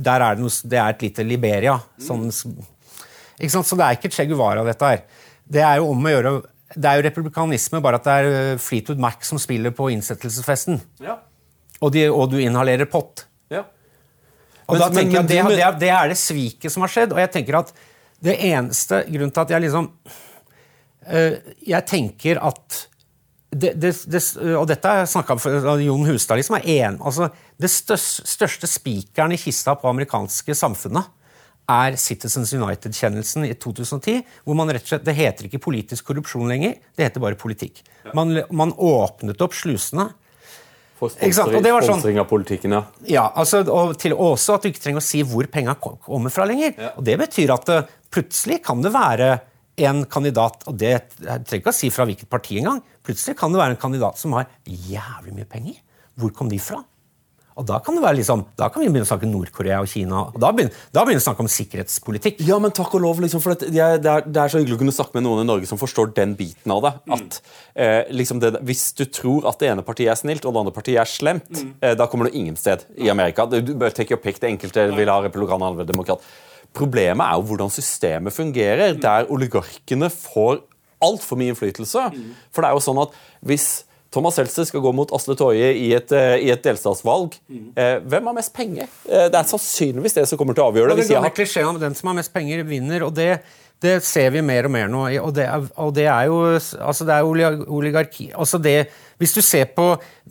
Der 0.00 0.22
er 0.24 0.36
det 0.38 0.40
noe 0.44 0.52
Det 0.64 0.78
er 0.80 0.94
et 0.94 1.02
lite 1.04 1.24
Liberia. 1.28 1.74
Sånn, 2.00 2.30
ikke 2.30 3.52
sant? 3.52 3.68
Så 3.68 3.76
det 3.76 3.84
er 3.84 3.98
ikke 3.98 4.10
Che 4.14 4.24
Guevara, 4.30 4.64
dette 4.64 4.88
her. 4.88 5.02
Det 5.44 5.60
er 5.60 5.76
jo 5.82 5.90
om 5.92 6.06
å 6.08 6.12
gjøre 6.14 6.32
Det 6.74 6.88
er 6.88 6.96
jo 6.98 7.04
republikanisme, 7.08 7.82
bare 7.84 8.00
at 8.00 8.06
det 8.08 8.14
er 8.16 8.28
eh, 8.54 8.58
Fleetwood 8.58 9.02
Mac 9.04 9.22
som 9.28 9.38
spiller 9.38 9.74
på 9.76 9.90
innsettelsesfesten. 9.92 10.80
Ja. 11.04 11.18
Og, 11.80 11.92
de, 11.92 12.06
og 12.08 12.30
du 12.32 12.38
inhalerer 12.40 12.88
pott. 12.90 13.26
ja. 13.52 13.64
Og 14.66 14.78
Men- 14.78 14.80
da 14.80 14.88
tenker 14.88 15.18
men 15.20 15.28
jeg 15.28 15.42
at 15.44 15.48
det, 15.50 15.56
det, 15.58 15.62
er, 15.66 15.78
det 15.82 15.88
er 15.92 16.08
det 16.08 16.16
sviket 16.16 16.72
som 16.72 16.80
har 16.86 16.88
skjedd. 16.88 17.12
Og 17.12 17.18
jeg 17.20 17.30
tenker 17.34 17.58
at 17.60 17.74
det 18.24 18.38
eneste 18.48 19.02
grunnen 19.10 19.30
til 19.36 19.42
at 19.42 19.50
jeg 19.52 19.60
liksom 19.66 19.90
øh, 21.12 21.34
Jeg 21.68 21.84
tenker 21.86 22.40
at 22.40 22.78
det, 23.54 23.74
det, 23.78 23.92
det, 24.10 24.20
og 24.56 24.64
dette 24.66 24.88
har 24.88 25.02
jeg 25.04 25.10
snakka 25.12 25.36
om 25.36 25.82
Jon 25.84 26.06
Hustad 26.08 26.40
liksom 26.40 26.56
er 26.58 26.88
en, 26.88 26.96
altså, 27.06 27.28
Det 27.60 27.70
største, 27.70 28.66
spikeren 28.66 29.34
i 29.34 29.38
kista 29.38 29.76
på 29.78 29.88
amerikanske 29.90 30.56
samfunnet 30.58 31.06
er 31.70 31.96
Citizens 31.96 32.52
United-kjennelsen 32.52 33.46
i 33.48 33.54
2010. 33.54 34.24
hvor 34.44 34.56
man 34.58 34.68
rett 34.68 34.82
og 34.84 34.90
slett, 34.90 35.04
Det 35.04 35.14
heter 35.16 35.46
ikke 35.48 35.62
politisk 35.62 36.04
korrupsjon 36.04 36.48
lenger, 36.50 36.76
det 36.96 37.06
heter 37.06 37.20
bare 37.20 37.38
politikk. 37.40 37.82
Man, 38.14 38.42
man 38.50 38.72
åpnet 38.72 39.40
opp 39.40 39.54
slusene. 39.54 40.10
For 40.98 41.08
sponsoring 41.10 41.64
Og 41.72 41.82
sånn- 41.82 42.20
av 42.20 42.28
politikken, 42.28 42.72
ja. 42.72 42.84
Ja, 43.06 43.32
altså, 43.34 43.64
og 43.68 43.96
til, 43.98 44.12
også 44.12 44.54
at 44.54 44.62
du 44.62 44.68
ikke 44.70 44.82
trenger 44.82 45.00
å 45.00 45.08
si 45.08 45.22
hvor 45.22 45.46
penga 45.50 45.74
kommer 45.74 46.30
fra 46.30 46.44
lenger. 46.44 46.74
Ja. 46.78 46.92
Og 46.98 47.04
Det 47.04 47.18
betyr 47.18 47.54
at 47.54 47.64
det, 47.66 47.88
plutselig 48.10 48.62
kan 48.62 48.82
det 48.82 48.92
være 48.92 49.40
en 49.78 50.04
kandidat, 50.04 50.62
og 50.68 50.76
det 50.78 50.90
jeg 50.92 51.08
trenger 51.18 51.62
ikke 51.62 51.72
å 51.72 51.74
si 51.74 51.90
fra 51.90 52.04
hvilket 52.06 52.28
parti 52.30 52.58
engang, 52.60 52.82
Plutselig 53.04 53.36
kan 53.36 53.52
det 53.52 53.58
være 53.60 53.74
en 53.74 53.76
kandidat 53.76 54.16
som 54.16 54.32
har 54.32 54.46
jævlig 54.64 55.34
mye 55.34 55.44
penger. 55.44 55.74
Hvor 56.16 56.32
kom 56.32 56.48
de 56.48 56.56
fra? 56.58 56.78
Og 57.54 57.66
da 57.68 57.78
kan, 57.82 57.94
det 57.94 58.02
være 58.02 58.18
liksom, 58.18 58.40
da 58.58 58.66
kan 58.72 58.82
vi 58.82 58.88
begynne 58.88 59.06
å 59.06 59.08
snakke 59.08 59.28
Nord-Korea 59.30 59.78
og 59.84 59.90
Kina. 59.90 60.24
og 60.26 60.38
Da 60.42 60.50
begynner, 60.54 60.74
da 60.90 61.04
begynner 61.04 61.20
vi 61.20 61.22
å 61.22 61.26
snakke 61.28 61.44
om 61.44 61.50
sikkerhetspolitikk. 61.54 62.40
Ja, 62.48 62.58
men 62.62 62.74
takk 62.74 62.96
og 62.98 63.04
lov, 63.04 63.20
liksom, 63.22 63.42
for 63.44 63.54
det, 63.54 63.68
det, 63.70 63.82
er, 63.82 64.00
det, 64.26 64.32
er, 64.34 64.50
så 64.50 64.58
hyggelig 64.58 64.78
å 64.78 64.80
kunne 64.80 64.94
snakke 64.96 65.14
med 65.18 65.26
noen 65.28 65.44
i 65.44 65.46
Norge 65.46 65.68
som 65.70 65.78
forstår 65.78 66.10
den 66.16 66.34
biten 66.38 66.74
av 66.74 66.82
det. 66.82 66.92
At 67.14 67.38
eh, 67.78 68.10
liksom 68.10 68.42
det, 68.42 68.56
Hvis 68.66 68.88
du 68.98 69.04
tror 69.06 69.46
at 69.50 69.62
det 69.62 69.70
ene 69.70 69.86
partiet 69.86 70.10
er 70.10 70.18
snilt 70.18 70.48
og 70.48 70.56
det 70.56 70.64
andre 70.64 70.74
partiet 70.74 70.98
er 71.04 71.10
slemt, 71.10 71.52
mm. 71.54 71.70
eh, 71.78 71.94
da 72.00 72.08
kommer 72.10 72.26
du 72.26 72.40
ingen 72.40 72.58
sted 72.58 72.82
i 72.98 73.12
Amerika. 73.12 73.46
Du 73.46 73.74
bør 73.78 73.94
take 73.94 74.10
your 74.10 74.22
pick. 74.22 74.42
Det 74.42 74.50
enkelte 74.50 74.88
vil 74.90 75.14
ha 75.14 75.20
republikaner, 75.22 75.70
andre 75.70 75.86
demokrat. 75.86 76.26
Problemet 76.74 77.22
er 77.22 77.38
jo 77.38 77.48
hvordan 77.52 77.70
systemet 77.70 78.34
fungerer, 78.34 78.98
der 78.98 79.30
oligarkene 79.30 80.10
får 80.10 80.64
altfor 81.04 81.38
mye 81.38 81.54
innflytelse. 81.54 82.08
For 82.50 82.64
det 82.64 82.70
er 82.70 82.74
jo 82.74 82.82
sånn 82.82 83.04
at 83.04 83.14
hvis 83.46 83.84
Thomas 84.14 84.38
Seltzer 84.38 84.68
skal 84.68 84.82
gå 84.84 84.92
mot 84.94 85.10
Asle 85.16 85.34
Toje 85.38 85.72
i 85.74 85.90
eh, 86.14 86.36
i 86.44 86.52
et 86.54 86.62
delstatsvalg. 86.62 87.34
Mm. 87.50 87.66
Eh, 87.74 87.96
hvem 88.12 88.30
har 88.30 88.36
mest 88.36 88.54
penger? 88.54 88.88
Eh, 89.08 89.26
det 89.32 89.40
er 89.40 89.50
sannsynligvis 89.50 90.14
det 90.20 90.26
som 90.30 90.40
kommer 90.40 90.56
til 90.56 90.64
å 90.64 90.70
avgjøre 90.70 90.94
det. 90.94 91.08
Ja, 91.10 91.20
det 91.24 91.34
går 91.34 91.50
har... 91.64 91.68
om 91.72 91.80
Den 91.82 91.98
som 91.98 92.12
har 92.12 92.18
mest 92.20 92.34
penger, 92.34 92.62
vinner. 92.68 93.06
og 93.08 93.14
det, 93.18 93.40
det 93.84 93.94
ser 94.06 94.30
vi 94.34 94.42
mer 94.44 94.68
og 94.68 94.72
mer 94.74 94.90
nå. 94.90 95.02
Og 95.20 95.32
det 95.36 95.44
er, 95.46 95.64
og 95.80 95.90
det 95.96 96.06
er 96.10 96.28
jo 96.30 96.38
altså 96.54 97.06
det 97.06 97.16
er 97.16 97.64
oligarki 97.68 98.30
altså 98.32 98.58
det, 98.62 98.88
Hvis 99.20 99.34
du 99.36 99.40
ser 99.44 99.68
på 99.76 99.84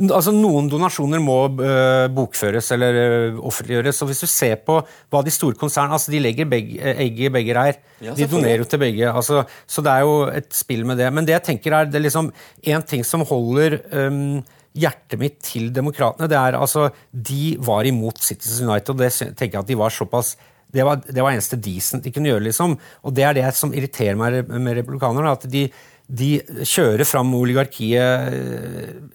altså 0.10 0.34
Noen 0.36 0.68
donasjoner 0.72 1.22
må 1.24 1.38
uh, 1.60 2.08
bokføres 2.12 2.72
eller 2.76 2.98
uh, 2.98 3.46
offentliggjøres. 3.48 4.02
og 4.02 4.10
Hvis 4.12 4.24
du 4.26 4.28
ser 4.28 4.58
på 4.66 4.80
hva 4.84 5.22
de 5.24 5.32
store 5.32 5.60
konsernene 5.60 5.96
altså 6.00 6.12
De 6.12 6.24
legger 6.24 6.50
egg 6.52 7.22
i 7.22 7.32
begge 7.32 7.56
reir. 7.56 7.80
Ja, 8.04 8.16
de 8.18 8.28
donerer 8.28 8.66
jo 8.66 8.68
til 8.70 8.82
begge. 8.82 9.08
Altså, 9.08 9.46
så 9.68 9.86
det 9.86 9.94
er 9.94 10.08
jo 10.08 10.18
et 10.34 10.52
spill 10.54 10.84
med 10.90 11.00
det. 11.00 11.14
Men 11.14 11.26
det 11.30 11.38
jeg 11.38 11.48
tenker 11.52 11.78
er 11.78 11.88
det 11.88 12.02
er 12.02 12.08
liksom 12.10 12.34
en 12.74 12.84
ting 12.90 13.06
som 13.08 13.24
holder 13.30 13.80
um, 13.94 14.44
hjertet 14.74 15.20
mitt 15.22 15.38
til 15.46 15.70
demokratene, 15.74 16.28
det 16.30 16.38
er 16.38 16.58
altså 16.58 16.88
De 17.14 17.56
var 17.62 17.86
imot 17.86 18.22
Citizens 18.22 18.64
United, 18.66 18.96
og 18.96 19.04
det 19.04 19.12
tenker 19.38 19.60
jeg 19.60 19.62
at 19.62 19.70
de 19.70 19.78
var 19.78 19.94
såpass 19.94 20.34
det 20.74 20.86
var, 20.88 21.02
det 21.06 21.22
var 21.22 21.36
eneste 21.36 21.60
decent 21.62 22.06
de 22.06 22.12
kunne 22.14 22.32
gjøre, 22.32 22.48
liksom. 22.50 22.78
Og 23.06 23.16
det 23.16 23.28
er 23.28 23.38
det 23.38 23.50
som 23.58 23.74
irriterer 23.76 24.18
meg 24.20 24.50
med 24.50 24.80
republikanerne. 24.80 25.36
At 25.38 25.46
de, 25.50 25.68
de 26.10 26.32
kjører 26.66 27.06
fram 27.08 27.34
oligarkiet 27.38 29.14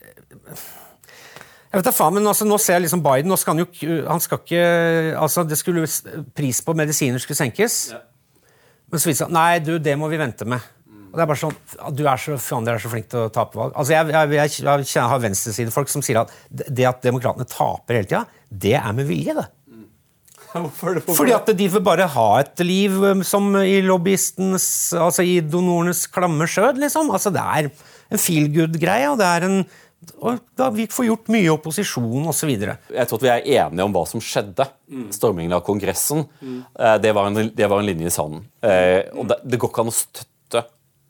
jeg 1.69 1.83
vet 1.83 1.89
da 1.91 1.93
faen, 1.93 2.15
men 2.17 2.29
altså, 2.31 2.47
Nå 2.49 2.57
ser 2.63 2.79
jeg 2.79 2.87
liksom 2.87 3.03
Biden. 3.05 3.29
nå 3.29 3.37
skal 3.37 3.57
Han 3.57 3.61
jo, 3.67 3.97
han 4.09 4.23
skal 4.25 4.41
ikke, 4.41 4.63
altså 5.21 5.45
det 5.45 5.59
skulle 5.61 5.85
Pris 6.37 6.63
på 6.65 6.75
medisiner 6.77 7.21
skulle 7.21 7.37
senkes. 7.37 7.77
Ja. 7.93 8.01
Men 8.89 9.03
så 9.03 9.11
viser 9.11 9.27
det 9.27 9.29
seg 9.29 9.37
nei, 9.37 9.59
du, 9.61 9.75
det 9.83 9.99
må 10.01 10.09
vi 10.09 10.21
vente 10.21 10.49
med. 10.49 10.65
Og 11.09 11.17
det 11.17 11.25
er 11.25 11.29
bare 11.29 11.41
sånn, 11.41 11.59
Du 11.97 12.03
er 12.09 12.21
så, 12.21 12.39
faen, 12.41 12.69
er 12.69 12.81
så 12.81 12.91
flink 12.93 13.11
til 13.13 13.27
å 13.27 13.33
tape 13.33 13.57
valg. 13.61 13.77
Altså, 13.77 13.93
Jeg, 13.95 14.09
jeg, 14.17 14.57
jeg, 14.65 14.89
jeg 14.95 15.13
har 15.13 15.23
venstresidefolk 15.25 15.93
som 15.93 16.05
sier 16.05 16.23
at 16.23 16.33
det 16.49 16.89
at 16.89 17.05
demokratene 17.05 17.49
taper 17.49 18.01
hele 18.01 18.09
tida, 18.09 18.25
det 18.49 18.77
er 18.81 18.97
med 18.97 19.09
vilje. 19.09 19.37
det. 19.37 19.47
Hvorfor 20.63 20.97
det? 20.97 21.05
Fordi 21.07 21.35
at 21.37 21.51
de 21.59 21.67
vil 21.69 21.85
bare 21.85 22.07
ha 22.15 22.29
et 22.41 22.65
liv 22.65 22.95
um, 23.03 23.25
som 23.27 23.51
i 23.61 23.81
lobbyistens 23.85 24.69
Altså 24.97 25.27
i 25.27 25.39
donorenes 25.45 26.07
klamme 26.13 26.49
skjød, 26.49 26.81
liksom. 26.85 27.13
Altså 27.13 27.33
det 27.35 27.45
er 27.45 27.69
en 28.09 28.23
feel 28.23 28.49
good-greie, 28.55 29.11
og 29.11 29.21
det 29.21 29.29
er 29.29 29.47
en 29.49 29.61
og 30.23 30.39
da 30.59 30.69
vi 30.71 30.87
får 30.91 31.09
gjort 31.09 31.31
mye 31.35 31.51
opposisjon 31.51 32.29
osv. 32.31 32.51
Jeg 32.55 33.09
tror 33.11 33.19
at 33.19 33.25
vi 33.25 33.31
er 33.33 33.49
enige 33.65 33.87
om 33.87 33.95
hva 33.95 34.05
som 34.07 34.23
skjedde. 34.23 34.69
Mm. 34.87 35.09
Stormingen 35.15 35.57
av 35.57 35.65
Kongressen. 35.67 36.23
Mm. 36.39 36.61
Det, 37.03 37.13
var 37.17 37.31
en, 37.31 37.51
det, 37.51 37.67
var 37.67 37.83
en, 37.83 37.89
linje 37.89 38.07
i 38.07 38.15
sanden. 38.15 38.45
Mm. 38.63 39.19
og 39.19 39.27
det, 39.33 39.41
det, 39.43 39.59
går 39.59 39.73
ikke 39.73 39.83
an 39.83 39.91
å 39.91 39.97
støtte 39.99 40.63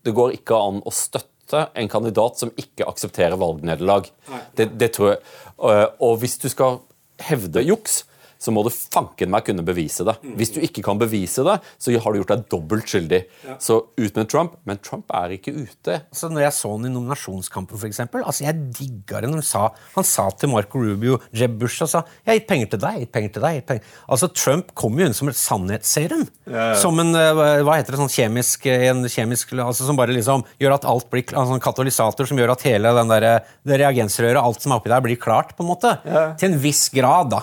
Det 0.08 0.14
går 0.16 0.34
ikke 0.38 0.60
an 0.70 0.80
å 0.88 0.94
støtte 0.94 1.66
en 1.80 1.92
kandidat 1.92 2.40
som 2.40 2.52
ikke 2.60 2.88
aksepterer 2.88 3.36
valgnederlag. 3.40 4.08
Det, 4.56 4.70
det 4.80 4.92
tror 4.96 5.12
jeg. 5.12 5.22
Og 5.58 6.18
hvis 6.22 6.38
du 6.40 6.48
skal 6.52 6.80
hevde 7.28 7.64
juks, 7.68 8.02
så 8.38 8.54
må 8.54 8.62
du 8.64 8.70
fanken 8.70 9.32
meg 9.32 9.46
kunne 9.48 9.64
bevise 9.66 10.06
det. 10.06 10.14
Hvis 10.38 10.52
du 10.54 10.60
ikke 10.62 10.84
kan 10.86 10.98
bevise 11.00 11.42
det, 11.46 11.58
så 11.78 11.94
har 11.94 12.14
du 12.14 12.20
gjort 12.20 12.32
deg 12.32 12.44
dobbelt 12.52 12.88
skyldig. 12.90 13.20
Ja. 13.46 13.56
Så 13.62 13.80
ut 13.98 14.18
med 14.18 14.30
Trump, 14.30 14.54
men 14.68 14.78
Trump 14.84 15.10
er 15.18 15.34
ikke 15.34 15.54
ute. 15.56 16.00
Så 16.14 16.30
når 16.30 16.46
jeg 16.46 16.56
så 16.58 16.70
han 16.74 16.86
i 16.86 16.92
nominasjonskampen, 16.94 17.80
f.eks. 17.80 18.00
Altså 18.06 18.46
jeg 18.46 18.68
digga 18.78 19.22
det 19.24 19.32
når 19.32 19.42
han 19.42 19.48
sa, 19.48 19.64
han 19.96 20.06
sa 20.06 20.28
til 20.38 20.52
Marco 20.52 20.82
Rubio, 20.82 21.18
Jeb 21.34 21.58
Bush 21.58 21.82
og 21.82 21.90
sa 21.90 22.04
'Jeg 22.06 22.30
har 22.30 22.38
gitt 22.38 22.48
penger 22.48 22.70
til 22.70 22.80
deg, 22.80 22.88
jeg 22.88 22.98
har 22.98 23.06
gitt 23.06 23.16
penger 23.16 23.32
til 23.34 23.42
deg'. 23.42 23.66
Penger. 23.68 23.84
Altså 24.08 24.28
Trump 24.32 24.74
kom 24.74 24.98
jo 24.98 25.06
inn 25.06 25.14
som 25.14 25.28
et 25.28 25.36
sannhetsserum. 25.38 26.26
Ja, 26.46 26.70
ja. 26.72 26.78
Som 26.78 27.00
en 27.02 27.14
eh, 27.14 27.62
hva 27.66 27.76
heter 27.78 27.96
det, 27.96 28.00
sånn 28.00 28.12
kjemisk, 28.12 28.66
en 28.66 29.04
kjemisk 29.08 29.52
altså 29.58 29.86
Som 29.86 29.96
bare 29.98 30.14
liksom 30.14 30.44
gjør 30.60 30.74
at 30.78 30.86
alt 30.88 31.10
blir 31.10 31.24
altså 31.34 31.56
en 31.56 31.64
katalysator 31.64 32.28
som 32.28 32.38
gjør 32.38 32.54
at 32.54 32.62
hele 32.68 32.92
den 32.94 33.08
der, 33.08 33.44
det 33.66 33.80
reagensrøret, 33.80 34.40
alt 34.40 34.62
som 34.62 34.72
er 34.72 34.80
oppi 34.80 34.92
der, 34.92 35.02
blir 35.04 35.16
klart. 35.16 35.56
på 35.56 35.64
en 35.64 35.72
måte. 35.72 35.96
Til 36.38 36.52
en 36.52 36.60
viss 36.62 36.88
grad, 36.92 37.30
da. 37.32 37.42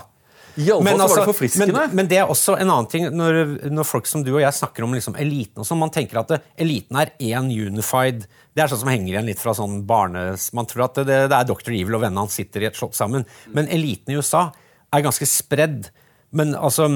Men, 0.55 1.01
altså, 1.01 1.25
men, 1.59 1.73
men, 1.91 2.07
det 2.07 2.21
er 2.21 2.29
også 2.31 2.55
en 2.55 2.69
annen 2.69 2.87
ting 2.91 3.07
når, 3.11 3.39
når, 3.73 3.87
folk 3.87 4.07
som 4.07 4.23
du 4.23 4.31
og 4.33 4.39
jeg 4.39 4.55
snakker 4.55 4.85
om 4.85 4.93
liksom 4.95 5.17
eliten 5.19 5.61
og 5.61 5.67
sånn, 5.67 5.81
Man 5.81 5.91
tenker 5.91 6.21
at 6.21 6.31
det, 6.31 6.39
eliten 6.63 6.99
er 7.01 7.11
én 7.19 7.49
unified 7.51 8.23
Det 8.55 8.63
er 8.63 8.71
sånn 8.71 8.85
som 8.85 8.91
henger 8.93 9.11
igjen 9.17 9.27
litt 9.27 9.41
fra 9.41 9.55
sånn 9.57 9.81
barnes... 9.87 10.47
Man 10.55 10.69
tror 10.71 10.87
at 10.87 11.01
det, 11.03 11.19
det 11.31 11.35
er 11.35 11.49
Dr. 11.49 11.73
Evil 11.75 11.99
og 11.99 12.05
vennene 12.05 12.23
hans 12.23 12.37
sitter 12.39 12.63
i 12.63 12.69
et 12.69 12.79
slott 12.79 12.95
sammen. 12.95 13.27
Men 13.51 13.67
eliten 13.73 14.13
i 14.13 14.19
USA 14.19 14.47
er 14.95 15.03
ganske 15.03 15.27
spredd. 15.27 15.89
Men 16.35 16.55
altså 16.55 16.87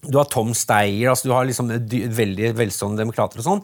du 0.00 0.16
har 0.16 0.28
Tom 0.32 0.54
Steyer, 0.56 1.10
altså 1.10 1.28
du 1.28 1.34
har 1.34 1.44
liksom 1.44 1.68
veldig 2.16 2.54
velstående 2.56 3.02
demokrater 3.02 3.42
og 3.42 3.46
sånn. 3.46 3.58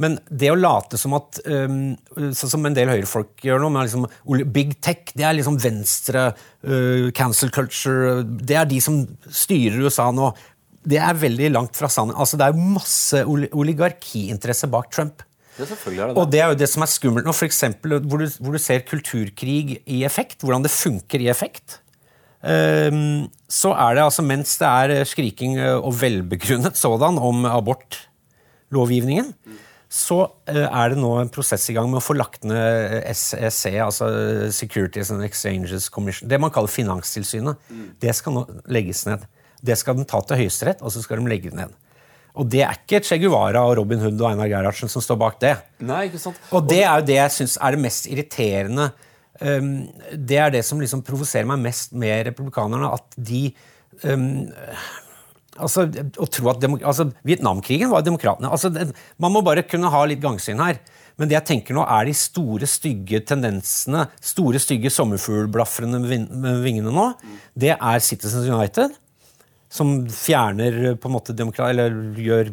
Men 0.00 0.16
det 0.28 0.48
å 0.52 0.56
late 0.56 0.96
som 1.00 1.12
at 1.18 1.40
um, 1.44 1.92
Sånn 2.32 2.52
som 2.54 2.64
en 2.66 2.76
del 2.76 2.88
høyrefolk 2.90 3.44
gjør 3.44 3.60
nå, 3.60 3.68
med 3.74 3.90
liksom 3.90 4.46
Big 4.54 4.78
Tech, 4.84 5.12
det 5.18 5.26
er 5.28 5.36
liksom 5.36 5.58
venstre, 5.60 6.30
uh, 6.64 7.10
cancel 7.16 7.52
culture 7.52 8.22
Det 8.24 8.56
er 8.56 8.70
de 8.70 8.80
som 8.84 9.02
styrer 9.28 9.84
USA 9.84 10.08
nå. 10.14 10.30
Det 10.82 10.98
er 10.98 11.20
veldig 11.20 11.52
langt 11.52 11.76
fra 11.78 11.92
sannheten. 11.92 12.18
Altså, 12.24 12.40
det 12.40 12.48
er 12.48 12.72
masse 12.78 13.22
oligarkiinteresse 13.28 14.72
bak 14.72 14.88
Trump. 14.94 15.22
Det 15.58 15.68
er 15.68 16.08
det. 16.08 16.16
Og 16.16 16.24
det 16.32 16.40
er 16.40 16.50
jo 16.54 16.58
det 16.62 16.70
som 16.72 16.82
er 16.82 16.90
skummelt 16.90 17.28
nå, 17.28 17.36
for 17.36 17.46
eksempel, 17.46 17.98
hvor, 18.00 18.24
du, 18.24 18.40
hvor 18.40 18.56
du 18.56 18.62
ser 18.62 18.86
kulturkrig 18.88 19.82
i 19.84 20.02
effekt. 20.08 20.40
Hvordan 20.40 20.64
det 20.64 20.72
funker 20.72 21.22
i 21.22 21.28
effekt. 21.30 21.81
Ehm, 22.42 23.28
så 23.46 23.70
er 23.76 23.96
det 23.96 24.06
altså, 24.06 24.24
mens 24.26 24.56
det 24.58 24.70
er 24.70 25.04
skriking 25.06 25.58
eh, 25.60 25.76
og 25.76 25.94
velbegrunnet 26.00 26.78
sådan 26.78 27.20
om 27.22 27.44
abortlovgivningen, 27.46 29.30
så 29.92 30.22
eh, 30.48 30.64
er 30.64 30.92
det 30.92 30.98
nå 31.02 31.12
en 31.20 31.30
prosess 31.32 31.68
i 31.70 31.76
gang 31.76 31.90
med 31.92 32.00
å 32.00 32.04
få 32.04 32.16
lagt 32.16 32.46
ned 32.48 33.04
SEC, 33.14 33.76
altså 33.84 34.08
Securities 34.54 35.12
and 35.14 35.24
Exchanges 35.26 35.90
Commission. 35.92 36.30
Det 36.30 36.40
man 36.40 36.52
kaller 36.54 36.72
Finanstilsynet. 36.72 37.70
Det 38.02 38.16
skal 38.16 38.38
nå 38.38 38.46
legges 38.72 39.04
ned. 39.06 39.28
Det 39.62 39.76
skal 39.78 40.00
den 40.00 40.08
ta 40.08 40.18
til 40.26 40.42
Høyesterett, 40.42 40.82
og 40.82 40.90
så 40.94 41.04
skal 41.04 41.20
de 41.20 41.30
legge 41.30 41.52
det 41.52 41.60
ned. 41.60 41.78
Og 42.40 42.48
det 42.48 42.62
er 42.64 42.78
ikke 42.78 43.02
Che 43.04 43.18
Guevara 43.20 43.60
og 43.68 43.76
Robin 43.76 44.00
Hood 44.00 44.16
og 44.16 44.30
Einar 44.30 44.48
Gerhardsen 44.48 44.88
som 44.88 45.04
står 45.04 45.18
bak 45.20 45.38
det. 45.42 45.52
Nei, 45.84 46.06
ikke 46.08 46.20
sant. 46.22 46.38
Og 46.50 46.64
det 46.64 46.80
er 46.80 46.94
jo 46.96 47.08
det 47.10 47.18
jeg 47.18 47.34
syns 47.36 47.58
er 47.60 47.76
det 47.76 47.82
mest 47.84 48.08
irriterende 48.08 48.88
det 49.42 50.38
er 50.38 50.52
det 50.54 50.62
som 50.66 50.80
liksom 50.80 51.02
provoserer 51.06 51.48
meg 51.48 51.62
mest 51.64 51.94
med 51.98 52.28
republikanerne. 52.28 52.92
At 52.94 53.16
de 53.16 53.48
um, 54.06 54.44
altså, 55.56 55.86
å 56.22 56.28
tro 56.30 56.50
at 56.52 56.64
altså, 56.64 57.08
Vietnamkrigen 57.26 57.90
var 57.92 58.04
demokratene. 58.06 58.50
Altså, 58.52 58.70
det, 58.72 58.90
man 59.22 59.34
må 59.34 59.42
bare 59.44 59.66
kunne 59.66 59.90
ha 59.92 60.02
litt 60.08 60.22
gangsyn 60.22 60.62
her. 60.62 60.80
Men 61.20 61.28
det 61.28 61.36
jeg 61.36 61.48
tenker 61.50 61.76
nå 61.76 61.84
er 61.84 62.08
de 62.08 62.14
store, 62.16 62.68
stygge 62.70 63.20
tendensene, 63.28 64.06
store, 64.24 64.60
stygge 64.62 64.92
sommerfuglblafrende 64.92 66.00
med 66.00 66.62
vingene 66.64 66.92
nå, 66.94 67.10
det 67.52 67.74
er 67.76 68.04
Citizens 68.04 68.48
United, 68.48 68.94
som 69.72 69.92
fjerner 70.08 70.96
på 71.00 71.10
en 71.10 71.14
måte 71.14 71.36
demokrati, 71.36 71.74
eller 71.74 71.98
gjør, 72.16 72.52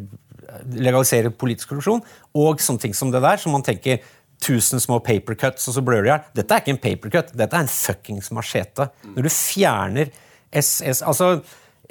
legaliserer 0.76 1.32
politisk 1.32 1.72
korrupsjon, 1.72 2.04
og 2.36 2.60
sånne 2.62 2.84
ting 2.84 2.96
som 2.96 3.12
det 3.12 3.24
der, 3.24 3.40
som 3.40 3.56
man 3.56 3.64
tenker 3.64 4.04
tusen 4.40 4.82
små 4.82 5.00
papercuts, 5.04 5.68
og 5.68 5.76
så 5.76 5.84
blør 5.84 6.06
de 6.06 6.12
her. 6.14 6.28
Dette 6.36 6.56
er 6.56 6.62
ikke 6.62 6.74
en 6.74 6.82
papercut, 6.82 7.34
dette 7.36 7.56
er 7.56 7.66
en 7.66 7.72
fuckings 7.72 8.30
machete. 8.36 8.90
Når 9.14 9.26
du 9.26 9.32
fjerner 9.32 10.12
SS 10.50 11.04
altså, 11.06 11.40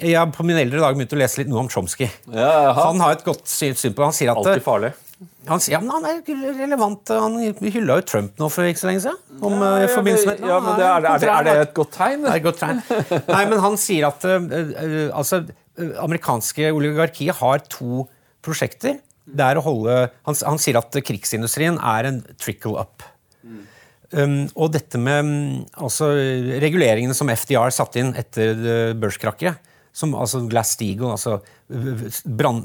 Jeg 0.00 0.18
har 0.18 0.26
på 0.32 0.44
min 0.44 0.56
eldre 0.56 0.80
dag 0.82 0.96
begynt 0.96 1.12
å 1.12 1.20
lese 1.20 1.40
litt 1.40 1.48
noe 1.48 1.62
om 1.62 1.70
Chomsky. 1.72 2.08
Ja, 2.32 2.72
han 2.76 3.00
har 3.00 3.16
et 3.16 3.24
godt 3.24 3.48
syn 3.48 3.76
på 3.96 4.04
Han 4.04 4.16
sier 4.16 4.32
at 4.32 4.64
farlig. 4.64 4.94
Han 5.48 5.60
sier 5.60 5.76
ja, 5.76 5.80
men 5.84 5.90
han 5.92 6.06
er 6.08 6.54
relevant. 6.56 7.10
Han 7.12 7.36
hylla 7.60 7.98
jo 7.98 8.04
Trump 8.08 8.38
nå 8.40 8.48
for 8.52 8.68
ikke 8.68 8.80
så 8.80 8.88
lenge 8.88 9.02
siden. 9.04 9.18
Om, 9.40 9.56
ja, 9.60 9.72
ja, 9.82 9.90
forbindelse 9.92 10.30
med, 10.30 10.46
ja, 10.48 10.60
men 10.64 10.78
det 10.80 10.86
er, 10.86 10.94
er, 10.94 11.20
det, 11.20 11.28
er, 11.32 11.44
det, 11.44 11.54
et 11.66 11.74
godt 11.76 11.92
tegn? 11.96 12.24
Det 12.24 12.30
er 12.30 12.40
et 12.40 12.46
godt 12.46 12.60
tegn. 12.62 12.80
Nei, 13.28 13.42
men 13.52 13.60
han 13.64 13.76
sier 13.80 14.08
at 14.08 14.24
uh, 14.24 15.18
altså, 15.20 15.42
amerikanske 16.06 16.72
oligarkiet 16.72 17.36
har 17.40 17.64
to 17.68 18.06
prosjekter 18.44 18.96
det 19.36 19.46
er 19.46 19.60
å 19.60 19.64
holde 19.64 19.96
han, 20.10 20.36
han, 20.46 20.60
sier 20.62 20.80
at 20.80 20.96
krigsindustrien 21.06 21.78
er 21.78 22.08
en 22.10 22.20
trickle 22.40 22.80
up. 22.80 23.04
Mm. 23.44 23.60
Um, 24.10 24.38
og 24.58 24.72
dette 24.74 24.98
med 24.98 25.32
altså, 25.78 26.10
reguleringene 26.62 27.14
som 27.14 27.30
FDR 27.30 27.70
satte 27.74 28.02
inn 28.02 28.14
etter 28.18 28.94
børskrakket, 28.98 29.68
som 29.94 30.14
altså 30.14 30.44
Glass-Steagall, 30.50 31.14
altså 31.16 31.40
brann- 32.24 32.62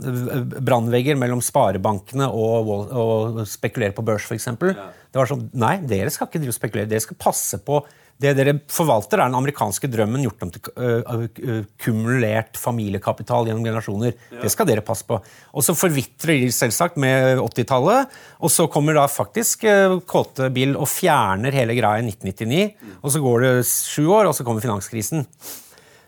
brannvegger 0.61 1.17
mellom 1.17 1.41
sparebankene 1.43 2.27
og, 2.29 2.69
og 2.85 3.39
spekulere 3.49 3.95
på 3.97 4.05
børs, 4.05 4.27
f.eks. 4.29 4.49
Det 4.61 5.19
var 5.19 5.29
sånn 5.29 5.47
Nei, 5.57 5.77
dere 5.89 6.13
skal 6.13 6.29
ikke 6.29 6.41
drive 6.43 6.53
og 6.53 6.57
spekulere. 6.59 6.89
Dere 6.91 7.05
skal 7.05 7.19
passe 7.21 7.59
på 7.65 7.81
det 8.15 8.31
dere 8.37 8.53
forvalter, 8.71 9.19
er 9.19 9.27
den 9.27 9.35
amerikanske 9.35 9.89
drømmen 9.91 10.23
gjort 10.23 10.43
om 10.45 10.51
til 10.53 10.69
øh, 10.79 11.25
øh, 11.43 11.65
kumulert 11.83 12.55
familiekapital 12.55 13.49
gjennom 13.49 13.65
generasjoner. 13.65 14.15
Det 14.39 14.51
skal 14.53 14.69
dere 14.69 14.85
passe 14.87 15.03
på. 15.07 15.17
Og 15.51 15.65
så 15.65 15.75
forvitrer 15.75 16.39
de 16.45 16.53
selvsagt 16.55 16.95
med 17.01 17.41
80-tallet, 17.43 18.15
og 18.39 18.53
så 18.53 18.69
kommer 18.71 18.95
da 18.95 19.03
faktisk 19.11 19.67
øh, 19.67 19.97
kåte 20.07 20.47
Bill 20.55 20.77
og 20.79 20.87
fjerner 20.87 21.59
hele 21.59 21.75
greia 21.75 21.99
i 21.99 22.07
1999. 22.07 22.95
Og 23.03 23.11
så 23.11 23.23
går 23.27 23.43
det 23.43 23.53
sju 23.67 24.07
år, 24.07 24.31
og 24.31 24.37
så 24.37 24.47
kommer 24.47 24.63
finanskrisen. 24.63 25.27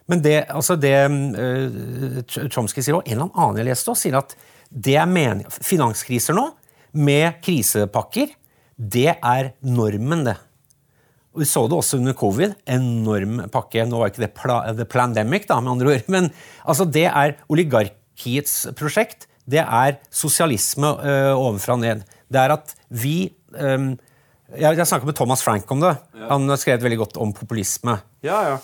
Men 0.07 0.23
det, 0.23 0.45
altså 0.47 0.77
det 0.79 0.95
uh, 1.11 2.21
Chomsky 2.47 2.79
sier 2.79 2.95
også, 2.95 3.11
en 3.11 3.17
eller 3.17 3.33
annen 3.35 3.59
jeg 3.59 3.67
leste, 3.67 3.91
også, 3.91 4.07
sier 4.07 4.21
at 4.21 4.37
det 4.71 4.95
er 4.95 5.43
finanskriser 5.59 6.35
nå, 6.37 6.45
med 6.95 7.41
krisepakker, 7.43 8.31
det 8.77 9.09
er 9.11 9.51
normen, 9.67 10.23
det. 10.29 10.37
Og 11.37 11.43
Vi 11.43 11.45
så 11.45 11.67
det 11.69 11.77
også 11.77 11.99
under 11.99 12.15
covid. 12.17 12.55
Enorm 12.65 13.43
pakke. 13.53 13.83
Nå 13.85 13.99
var 14.01 14.09
ikke 14.09 14.23
det 14.23 14.33
pla 14.33 14.55
the 14.73 14.87
pandemic, 14.89 15.45
da, 15.45 15.59
med 15.61 15.75
andre 15.75 15.91
ord. 15.93 16.07
Men 16.15 16.31
altså, 16.65 16.87
det 16.89 17.05
er 17.05 17.35
oligarkiets 17.53 18.55
prosjekt. 18.77 19.27
Det 19.47 19.61
er 19.61 19.99
sosialisme 20.09 20.89
øh, 20.97 21.35
ovenfra 21.37 21.77
og 21.77 21.83
ned. 21.85 22.01
Det 22.27 22.41
er 22.41 22.55
at 22.57 22.73
vi 22.89 23.29
øh, 23.53 23.93
Jeg, 24.57 24.77
jeg 24.79 24.87
snakket 24.87 25.05
med 25.11 25.15
Thomas 25.15 25.43
Frank 25.43 25.69
om 25.71 25.81
det. 25.83 25.93
Han 26.29 26.49
har 26.49 26.55
skrevet 26.57 26.83
veldig 26.83 26.97
godt 27.03 27.17
om 27.21 27.33
populisme. 27.35 27.97
Ja, 28.23 28.41
ja. 28.47 28.57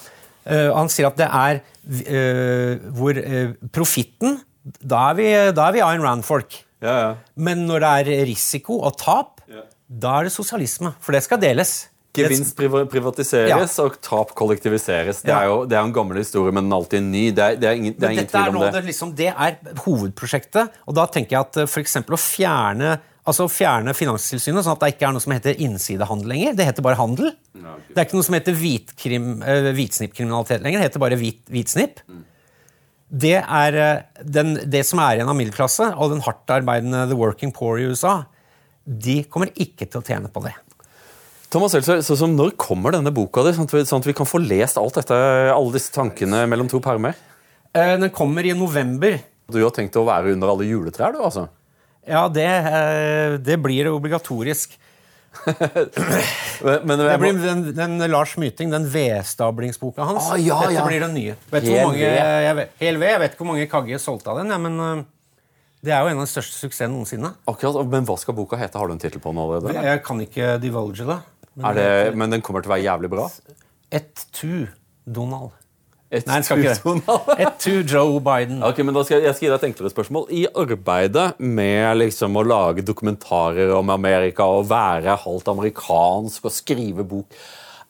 Uh, 0.43 0.69
han 0.75 0.89
sier 0.91 1.07
at 1.07 1.17
det 1.19 1.27
er 1.27 1.59
uh, 1.61 2.89
hvor 2.95 3.15
uh, 3.19 3.53
profitten 3.71 4.37
da 4.63 5.09
er, 5.11 5.17
vi, 5.19 5.27
da 5.55 5.67
er 5.69 5.75
vi 5.75 5.83
Ayn 5.83 6.03
Rand-folk. 6.03 6.55
ja, 6.83 6.95
ja. 6.99 7.13
Men 7.35 7.65
når 7.67 7.83
det 7.83 7.91
er 8.17 8.25
risiko 8.31 8.79
og 8.87 8.97
tap, 8.99 9.41
Ja. 9.51 9.63
da 9.87 10.17
er 10.19 10.23
det 10.29 10.33
sosialisme. 10.35 10.93
For 11.03 11.11
det 11.15 11.23
skal 11.23 11.39
deles. 11.43 11.89
Gevinst 12.13 12.53
privatiseres 12.55 12.91
privatiseres 12.93 13.77
og 13.81 13.95
tap 14.05 14.35
kollektiviseres. 14.37 15.21
Det 15.23 15.31
Ja. 15.33 15.39
er 15.41 15.45
jo 15.49 15.65
det 15.65 15.77
er 15.79 15.83
en 15.83 15.93
gammel 15.93 16.17
historie, 16.21 16.51
men 16.53 16.65
den 16.67 16.71
er 16.71 16.75
alltid 16.77 17.01
ny. 17.03 17.23
Det 17.31 17.43
er, 17.43 17.55
det 17.57 17.69
er 17.69 17.73
ingen, 17.79 17.93
det 17.97 18.03
er 18.03 18.11
ingen 18.13 18.27
tvil 18.29 18.55
om 18.55 18.61
det. 18.61 18.73
det, 18.73 18.83
liksom, 18.85 19.15
det 19.15 19.27
er 19.33 19.57
hovedprosjektet. 19.85 20.69
Og 20.87 20.93
da 20.93 21.05
tenker 21.07 21.31
jeg 21.37 21.39
at 21.41 21.57
f.eks. 21.63 21.71
for 21.73 21.81
eksempel 21.81 22.13
å 22.13 22.19
fjerne, 22.21 22.99
altså 23.25 23.47
fjerne 23.49 23.95
Finanstilsynet, 23.97 24.63
sånn 24.63 24.75
at 24.77 24.79
det 24.85 24.91
ikke 24.93 25.07
er 25.07 25.15
noe 25.15 25.23
som 25.25 25.33
heter 25.33 25.57
innsidehandel 25.57 26.27
lenger. 26.27 26.53
Det 26.59 26.65
heter 26.69 26.85
bare 26.85 26.99
handel. 27.01 27.31
Det 27.55 27.97
er 27.97 28.05
ikke 28.05 28.19
noe 28.19 28.27
som 28.29 28.35
heter 28.37 28.53
hvitkrim, 28.61 29.31
eh, 29.41 29.71
hvitsnippkriminalitet 29.73 30.61
lenger. 30.61 30.79
Det 30.83 30.91
heter 30.91 30.99
bare 30.99 31.17
hvit, 31.17 31.41
hvitsnipp. 31.49 32.03
Det 33.13 33.35
er 33.41 33.75
eh, 33.77 34.03
den, 34.25 34.55
det 34.69 34.85
som 34.85 34.99
er 34.99 35.17
igjen 35.17 35.29
av 35.29 35.37
middelklasse 35.37 35.89
og 35.97 36.13
den 36.13 36.21
hardtarbeidende 36.25 37.07
the 37.09 37.17
working 37.17 37.51
poor 37.51 37.77
i 37.81 37.89
USA. 37.89 38.25
De 38.85 39.23
kommer 39.23 39.49
ikke 39.57 39.87
til 39.89 40.01
å 40.01 40.05
tjene 40.05 40.29
på 40.33 40.43
det. 40.45 40.53
Thomas 41.53 41.75
Seltzer, 41.75 42.01
så 42.01 42.15
som 42.17 42.33
Når 42.33 42.55
kommer 42.57 42.95
denne 42.95 43.11
boka 43.13 43.43
di, 43.45 43.53
sånn 43.53 43.69
sånn 43.69 44.01
at 44.01 44.07
vi 44.09 44.15
kan 44.17 44.25
få 44.29 44.41
lest 44.41 44.79
alt 44.81 44.97
dette, 44.97 45.17
alle 45.53 45.75
disse 45.75 45.93
tankene 45.93 46.47
mellom 46.49 46.69
to 46.71 46.81
permer? 46.81 47.13
Eh, 47.73 47.93
Den 48.01 48.09
kommer 48.13 48.45
i 48.45 48.55
november. 48.57 49.19
Du 49.51 49.59
har 49.61 49.73
tenkt 49.75 49.97
å 49.99 50.05
være 50.07 50.33
under 50.33 50.49
alle 50.49 50.65
juletrær, 50.65 51.13
du, 51.13 51.21
altså? 51.21 51.47
Ja, 52.09 52.25
det, 52.27 52.47
eh, 52.47 53.37
det 53.37 53.59
blir 53.61 53.91
obligatorisk. 53.93 54.79
Men, 56.63 56.83
men 56.87 56.99
Det 57.01 57.15
blir 57.19 57.39
den, 57.41 57.63
den 57.75 58.11
Lars 58.11 58.35
Myting, 58.37 58.69
den 58.71 58.85
vedstablingsboka 58.89 60.05
hans. 60.05 60.29
Ah, 60.31 60.37
ja, 60.37 60.59
Dette 60.61 60.77
ja. 60.77 60.85
blir 60.87 61.01
den 61.03 61.15
nye. 61.17 61.33
Vet 61.51 61.65
Hel 61.67 61.87
mange, 61.89 62.05
jeg 62.05 62.55
vet, 62.59 62.77
hel 62.79 62.99
ved. 63.01 63.09
Jeg 63.09 63.21
vet 63.23 63.33
ikke 63.33 63.43
hvor 63.43 63.49
mange 63.49 63.65
Kagge 63.71 63.99
solgte 64.01 64.31
av 64.31 64.39
den, 64.39 64.53
ja, 64.53 64.59
men 64.61 64.77
øh, 64.79 65.03
det 65.83 65.91
er 65.91 66.05
jo 66.05 66.13
en 66.13 66.21
av 66.21 66.27
de 66.27 66.31
største 66.31 66.55
suksessene 66.61 66.93
noensinne. 66.93 67.33
Akkurat, 67.49 67.89
Men 67.91 68.05
hva 68.07 68.15
skal 68.21 68.37
boka 68.37 68.59
hete? 68.61 68.79
Har 68.79 68.87
du 68.87 68.95
en 68.95 69.01
tittel 69.01 69.19
på 69.23 69.33
den 69.33 69.41
allerede? 69.43 69.73
Jeg 69.83 70.03
kan 70.05 70.21
ikke 70.23 70.53
divulge 70.63 71.09
det. 71.09 71.19
Er 71.61 71.75
det, 71.77 71.89
men 72.17 72.33
den 72.33 72.41
kommer 72.45 72.63
til 72.63 72.71
å 72.71 72.75
være 72.75 72.87
jævlig 72.87 73.11
bra? 73.13 73.27
Et 73.93 74.25
to 74.33 74.65
Donald. 75.05 75.53
Et 76.13 76.25
Nei, 76.29 76.39
skal 76.45 76.61
ikke 76.61 76.73
det. 76.77 77.17
Et 77.43 77.55
to 77.61 77.73
Joe 77.89 78.19
Biden. 78.21 78.59
Ok, 78.65 78.83
men 78.85 78.93
da 78.93 79.01
skal 79.05 79.17
jeg, 79.17 79.27
jeg 79.27 79.37
skal 79.37 79.47
gi 79.47 79.51
deg 79.51 79.57
et 79.57 79.67
enklere 79.69 79.93
spørsmål. 79.93 80.27
I 80.29 80.43
arbeidet 80.61 81.25
med 81.41 81.87
liksom 82.01 82.37
å 82.37 82.43
lage 82.45 82.85
dokumentarer 82.85 83.73
om 83.73 83.89
Amerika 83.93 84.45
og 84.45 84.67
være 84.69 85.17
halvt 85.23 85.49
amerikansk 85.55 86.45
og 86.49 86.53
skrive 86.53 87.05
bok, 87.09 87.33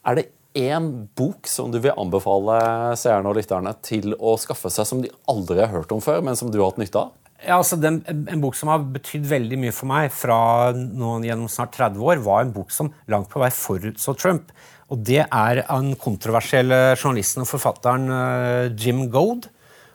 er 0.07 0.19
det 0.19 0.29
én 0.55 0.87
bok 1.17 1.49
som 1.49 1.71
du 1.73 1.79
vil 1.83 1.97
anbefale 1.99 2.61
seerne 2.99 3.31
og 3.31 3.39
lytterne 3.39 3.73
til 3.83 4.15
å 4.15 4.37
skaffe 4.39 4.71
seg, 4.71 4.87
som 4.87 5.03
de 5.03 5.11
aldri 5.31 5.59
har 5.59 5.73
hørt 5.73 5.91
om 5.95 6.03
før, 6.03 6.23
men 6.23 6.39
som 6.39 6.51
du 6.53 6.61
har 6.61 6.71
hatt 6.71 6.79
nytte 6.83 7.03
av? 7.03 7.11
Ja, 7.43 7.57
altså 7.59 7.75
den, 7.79 8.01
En 8.07 8.41
bok 8.43 8.55
som 8.55 8.71
har 8.71 8.83
betydd 8.93 9.25
veldig 9.27 9.57
mye 9.59 9.73
for 9.75 9.89
meg 9.91 10.11
fra 10.15 10.37
noen, 10.75 11.25
gjennom 11.27 11.49
snart 11.51 11.75
30 11.75 12.03
år, 12.03 12.21
var 12.23 12.43
en 12.43 12.53
bok 12.55 12.71
som 12.71 12.91
langt 13.11 13.29
på 13.31 13.41
vei 13.41 13.49
forutså 13.53 14.15
Trump. 14.19 14.53
Og 14.91 15.01
Det 15.03 15.23
er 15.23 15.63
av 15.63 15.81
den 15.81 15.97
kontroversielle 15.99 16.95
journalisten 16.95 17.43
og 17.43 17.49
forfatteren 17.49 18.07
eh, 18.13 18.71
Jim 18.77 19.07
Goad. 19.11 19.49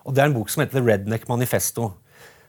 Og 0.05 0.15
Det 0.15 0.23
er 0.23 0.31
en 0.31 0.37
bok 0.37 0.53
som 0.53 0.65
heter 0.65 0.81
The 0.81 0.85
Redneck 0.85 1.29
Manifesto. 1.31 1.93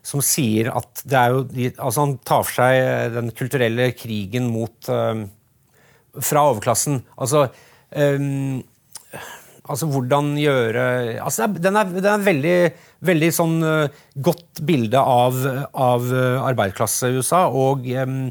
Som 0.03 0.23
sier 0.23 0.71
at 0.71 1.03
det 1.03 1.17
er 1.19 1.33
jo, 1.35 1.41
altså 1.75 2.05
Han 2.05 2.13
tar 2.23 2.45
for 2.47 2.55
seg 2.55 3.15
den 3.17 3.33
kulturelle 3.35 3.91
krigen 3.95 4.47
mot 4.51 4.89
eh, 4.91 5.25
Fra 6.19 6.45
overklassen. 6.51 7.03
Altså 7.15 7.47
eh, 7.91 8.19
Altså 9.69 9.85
hvordan 9.89 10.31
gjøre 10.39 10.83
altså 11.21 11.45
Den 11.53 11.77
er, 11.77 11.89
den 11.93 12.07
er 12.09 12.23
veldig, 12.25 12.55
veldig 13.05 13.29
sånn 13.35 13.57
eh, 13.65 13.99
godt 14.17 14.63
bilde 14.65 15.01
av, 15.01 15.37
av 15.73 16.07
eh, 16.09 16.39
arbeiderklasse 16.41 17.11
i 17.11 17.19
USA 17.19 17.43
og 17.47 17.85
um, 17.85 18.23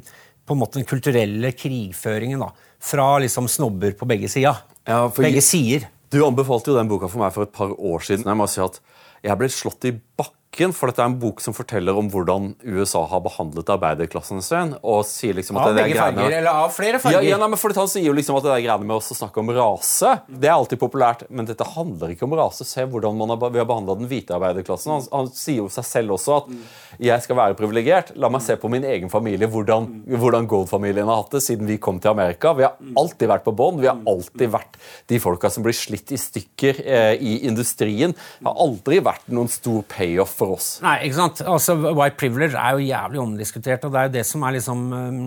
på 0.48 0.56
en 0.56 0.60
måte 0.60 0.80
den 0.80 0.88
kulturelle 0.88 1.52
krigføringen. 1.54 2.42
da, 2.42 2.50
Fra 2.82 3.10
liksom 3.22 3.46
snobber 3.52 3.94
på 3.98 4.08
begge 4.08 4.30
sider. 4.32 4.64
Ja, 4.88 5.04
begge 5.14 5.44
sider. 5.44 5.86
Du 6.08 6.22
anbefalte 6.24 6.72
jo 6.72 6.78
den 6.78 6.88
boka 6.88 7.10
for 7.10 7.20
meg 7.20 7.34
for 7.34 7.44
et 7.44 7.54
par 7.54 7.74
år 7.76 8.04
siden. 8.06 8.24
Jeg 8.26 8.40
må 8.40 8.48
si 8.48 8.62
at 8.64 8.80
jeg 9.26 9.38
ble 9.38 9.50
slått 9.52 9.88
i 9.90 9.92
bakken, 9.92 10.37
for 10.74 10.88
dette 10.90 10.98
er 10.98 11.06
en 11.06 11.18
bok 11.20 11.40
som 11.40 11.54
forteller 11.54 11.94
om 11.94 12.08
hvordan 12.10 12.54
USA 12.64 13.04
har 13.06 13.20
behandlet 13.22 13.68
arbeiderklassen 13.70 14.40
sin. 14.42 14.74
og 14.82 15.04
sier 15.06 15.34
liksom 15.34 15.56
at 15.56 15.68
Av 15.68 15.74
det 15.76 15.84
begge 15.84 15.94
greiene- 15.94 16.16
farger, 16.24 16.36
eller 16.38 16.50
av 16.50 16.70
flere 16.72 16.92
Ja, 16.94 16.98
farger. 16.98 17.22
ja, 17.28 17.36
nei, 17.36 17.48
men 17.48 17.56
for 17.58 17.72
Han 17.74 17.86
sier 17.86 18.02
jo 18.06 18.12
liksom 18.12 18.36
at 18.36 18.42
det 18.42 18.50
der 18.56 18.62
greiene 18.66 18.84
med 18.86 18.96
oss 18.96 19.12
å 19.12 19.14
snakke 19.14 19.38
om 19.38 19.50
rase 19.50 20.22
Det 20.28 20.48
er 20.48 20.52
alltid 20.56 20.78
populært, 20.80 21.30
men 21.30 21.44
dette 21.46 21.62
handler 21.64 22.08
ikke 22.10 22.24
om 22.24 22.32
rase. 22.34 22.64
Se 22.64 22.80
hvordan 22.84 23.16
man 23.16 23.28
har, 23.28 23.50
vi 23.50 23.58
har 23.58 23.66
behandla 23.66 23.94
den 23.98 24.08
hvite 24.08 24.34
arbeiderklassen. 24.34 24.90
Han, 24.90 25.06
han 25.12 25.30
sier 25.32 25.58
jo 25.62 25.68
seg 25.68 25.84
selv 25.84 26.10
også 26.16 26.36
at 26.38 26.98
jeg 26.98 27.22
skal 27.22 27.36
være 27.36 27.54
privilegert. 27.54 28.16
La 28.16 28.28
meg 28.28 28.42
se 28.42 28.56
på 28.56 28.68
min 28.70 28.82
egen 28.82 29.08
familie, 29.08 29.46
hvordan, 29.46 30.02
hvordan 30.08 30.48
Gold-familien 30.48 31.06
har 31.06 31.22
hatt 31.22 31.30
det 31.30 31.42
siden 31.42 31.66
vi 31.66 31.76
kom 31.78 32.00
til 32.00 32.10
Amerika. 32.10 32.52
Vi 32.54 32.62
har 32.64 32.74
alltid 32.96 33.28
vært 33.28 33.44
på 33.44 33.54
bånn. 33.54 33.78
Vi 33.80 33.86
har 33.86 34.00
alltid 34.06 34.50
vært 34.50 34.74
de 35.06 35.18
folka 35.20 35.50
som 35.50 35.62
blir 35.62 35.74
slitt 35.76 36.10
i 36.10 36.16
stykker 36.18 36.82
eh, 36.84 37.14
i 37.20 37.44
industrien. 37.46 38.12
Det 38.40 38.46
har 38.48 38.56
aldri 38.58 38.98
vært 39.00 39.28
noen 39.28 39.48
stor 39.48 39.82
payoff 39.86 40.37
for 40.38 40.54
oss. 40.56 40.68
Nei, 40.84 40.96
ikke 41.08 41.18
sant? 41.18 41.42
Altså, 41.46 41.76
White 41.86 42.18
privilege 42.20 42.58
er 42.58 42.76
jo 42.76 42.86
jævlig 42.86 43.22
omdiskutert, 43.22 43.86
og 43.86 43.94
det 43.94 44.00
er 44.00 44.08
jo 44.08 44.14
det 44.16 44.24
som 44.28 44.44
er 44.46 44.54
liksom 44.56 44.84
um, 44.92 45.22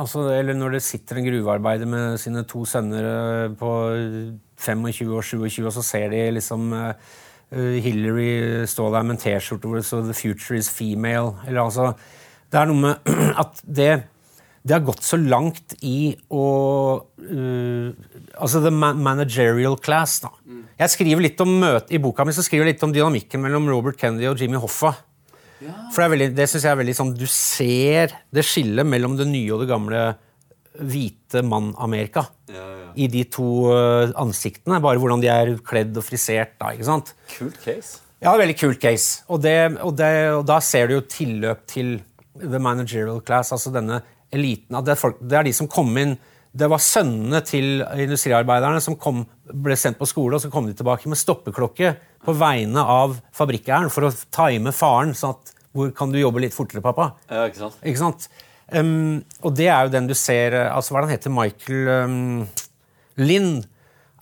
altså, 0.00 0.24
Eller 0.34 0.56
når 0.58 0.76
det 0.76 0.84
sitter 0.86 1.20
en 1.20 1.28
gruvearbeider 1.28 1.90
med 1.90 2.20
sine 2.22 2.44
to 2.48 2.64
sønner 2.68 3.08
uh, 3.08 3.56
på 3.58 3.72
25 4.62 5.16
og 5.16 5.24
27, 5.24 5.66
og 5.66 5.76
så 5.76 5.84
ser 5.84 6.08
de 6.12 6.24
liksom 6.38 6.72
uh, 6.72 7.12
Hillary 7.52 8.64
stå 8.66 8.88
der 8.94 9.04
med 9.04 9.18
en 9.18 9.20
T-skjorte 9.20 9.68
hvor 9.68 9.76
det 9.76 9.84
står 9.84 10.06
'The 10.06 10.14
future 10.16 10.58
is 10.58 10.70
female'. 10.72 11.34
Eller 11.46 11.62
altså 11.62 11.92
Det 12.52 12.60
er 12.60 12.64
noe 12.68 12.80
med 12.80 13.12
at 13.42 13.60
det 13.64 14.02
det 14.62 14.76
har 14.76 14.84
gått 14.86 15.02
så 15.02 15.18
langt 15.18 15.74
i 15.82 16.12
å 16.30 16.42
uh, 17.02 17.88
Altså 18.38 18.60
the 18.62 18.70
managerial 18.72 19.74
class, 19.82 20.20
da. 20.22 20.30
Jeg 20.78 20.92
skriver 20.94 21.24
litt 21.24 21.40
om 21.42 21.50
møte, 21.62 21.92
I 21.94 22.00
boka 22.02 22.24
mi 22.26 22.34
så 22.34 22.44
skriver 22.46 22.66
jeg 22.66 22.76
litt 22.76 22.84
om 22.86 22.94
dynamikken 22.94 23.42
mellom 23.42 23.66
Robert 23.70 23.98
Kennedy 24.00 24.28
og 24.30 24.40
Jimmy 24.40 24.60
Hoffa. 24.62 24.94
For 25.92 26.00
Det, 26.00 26.04
er 26.04 26.12
veldig, 26.14 26.28
det 26.34 26.46
synes 26.50 26.64
jeg 26.66 26.72
er 26.72 26.78
veldig 26.80 26.94
sånn 26.98 27.12
Du 27.14 27.26
ser 27.30 28.14
det 28.34 28.42
skillet 28.46 28.88
mellom 28.88 29.14
det 29.18 29.28
nye 29.30 29.52
og 29.54 29.62
det 29.62 29.68
gamle 29.70 30.00
hvite 30.72 31.42
mann-Amerika. 31.44 32.24
I 32.96 33.06
de 33.12 33.26
to 33.30 33.48
uh, 33.68 34.14
ansiktene. 34.20 34.80
Bare 34.82 34.98
hvordan 34.98 35.22
de 35.22 35.28
er 35.30 35.52
kledd 35.66 35.98
og 36.00 36.06
frisert. 36.06 36.56
da, 36.58 36.72
ikke 36.72 36.88
sant? 36.88 37.12
Kult 37.36 37.60
case. 37.62 38.00
Ja, 38.22 38.32
veldig 38.38 38.56
kult 38.56 38.80
case. 38.82 39.24
Og, 39.28 39.42
det, 39.44 39.56
og, 39.82 39.92
det, 39.98 40.10
og 40.32 40.46
da 40.48 40.58
ser 40.64 40.88
du 40.88 40.96
jo 40.96 41.04
tilløp 41.10 41.66
til 41.70 41.96
the 42.40 42.58
managerial 42.62 43.20
class, 43.20 43.52
altså 43.52 43.72
denne 43.74 44.00
eliten. 44.32 44.78
Det, 44.84 44.94
er 44.94 45.00
folk, 45.00 45.18
det 45.20 45.38
er 45.38 45.48
de 45.48 45.54
som 45.56 45.68
kom 45.70 45.90
inn 46.00 46.16
Det 46.52 46.68
var 46.68 46.82
sønnene 46.84 47.40
til 47.48 47.80
industriarbeiderne 47.80 48.80
som 48.84 48.98
kom, 49.00 49.22
ble 49.48 49.76
sendt 49.76 49.96
på 50.00 50.08
skole, 50.08 50.36
og 50.36 50.42
så 50.42 50.50
kom 50.52 50.66
de 50.68 50.74
tilbake 50.76 51.08
med 51.08 51.16
stoppeklokke 51.16 51.94
på 52.22 52.34
vegne 52.36 52.82
av 52.84 53.16
fabrikkeieren 53.32 53.88
for 53.90 54.08
å 54.08 54.12
time 54.28 54.72
faren. 54.76 55.14
sånn 55.16 55.32
at 55.32 55.54
hvor 55.72 55.92
kan 55.96 56.12
du 56.12 56.20
jobbe 56.20 56.42
litt 56.44 56.52
fortere, 56.52 56.82
pappa? 56.84 57.14
Ja, 57.32 57.46
ikke 57.48 57.62
sant? 57.62 57.78
Ikke 57.80 58.02
sant? 58.02 58.28
Um, 58.72 59.22
og 59.40 59.56
det 59.56 59.68
er 59.68 59.86
jo 59.86 59.92
den 59.92 60.08
du 60.08 60.14
ser 60.16 60.54
eh, 60.56 60.70
altså 60.72 60.94
Hva 60.94 61.02
er 61.02 61.04
det 61.04 61.08
han 61.10 61.16
heter? 61.18 61.32
Michael 61.34 61.88
um, 62.06 62.44
Lind 63.20 63.66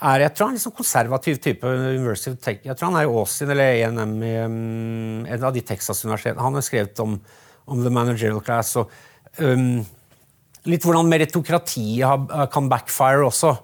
er 0.01 0.25
jeg 0.25 0.33
tror 0.35 0.49
han 0.49 0.55
er 0.55 0.57
en 0.57 0.59
liksom 0.59 0.75
konservativ 0.75 1.39
type 1.45 1.69
University 1.69 2.33
Tech. 2.41 2.63
Jeg 2.65 2.75
tror 2.79 2.89
han 2.89 2.99
er 3.03 3.07
i 3.07 3.13
Austin 3.21 3.53
eller 3.53 3.83
ENM 3.85 4.15
i 4.25 4.33
um, 4.47 5.27
en 5.29 5.45
av 5.45 5.53
de 5.55 5.63
Texas-universitetene. 5.67 6.41
Han 6.41 6.57
har 6.57 6.65
skrevet 6.65 7.03
om, 7.05 7.19
om 7.69 7.83
the 7.85 7.93
managerial 7.93 8.41
class 8.43 8.73
og 8.81 8.89
um, 9.45 9.83
litt 10.69 10.85
hvordan 10.85 11.09
meritokratiet 11.09 12.31
kan 12.53 12.69
backfire 12.73 13.27
også. 13.29 13.55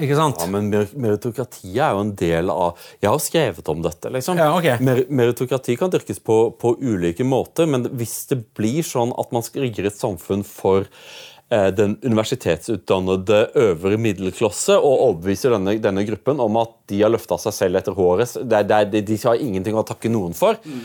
Ikke 0.00 0.16
sant? 0.16 0.38
Ja, 0.40 0.46
Men 0.48 0.70
meritokrati 0.70 1.72
er 1.74 1.96
jo 1.96 2.04
en 2.04 2.12
del 2.16 2.48
av 2.52 2.78
Jeg 3.02 3.10
har 3.10 3.18
skrevet 3.20 3.68
om 3.68 3.82
dette. 3.84 4.12
liksom. 4.14 4.38
Ja, 4.38 4.52
okay. 4.56 4.78
Mer 4.80 5.02
meritokrati 5.10 5.76
kan 5.76 5.90
dyrkes 5.92 6.22
på, 6.24 6.38
på 6.56 6.76
ulike 6.78 7.26
måter, 7.26 7.66
men 7.68 7.88
hvis 7.98 8.22
det 8.30 8.44
blir 8.56 8.86
sånn 8.86 9.12
at 9.18 9.34
man 9.34 9.44
rigger 9.54 9.90
et 9.90 9.98
samfunn 9.98 10.46
for 10.46 10.86
Eh, 10.86 11.39
den 11.50 11.96
universitetsutdannede 12.06 13.40
øvre 13.58 13.96
middelklasse 13.98 14.76
og 14.78 15.04
overbeviser 15.08 15.56
denne, 15.56 15.72
denne, 15.82 16.04
gruppen 16.06 16.38
om 16.44 16.60
at 16.60 16.76
de 16.92 17.00
har 17.02 17.10
løfta 17.10 17.40
seg 17.42 17.56
selv 17.56 17.80
etter 17.80 17.96
håret. 17.96 18.36
Det, 18.46 18.60
det, 18.70 19.00
de 19.08 19.16
har 19.24 19.42
ingenting 19.42 19.74
å 19.74 19.82
takke 19.86 20.12
noen 20.12 20.36
for. 20.38 20.60
Mm. 20.62 20.84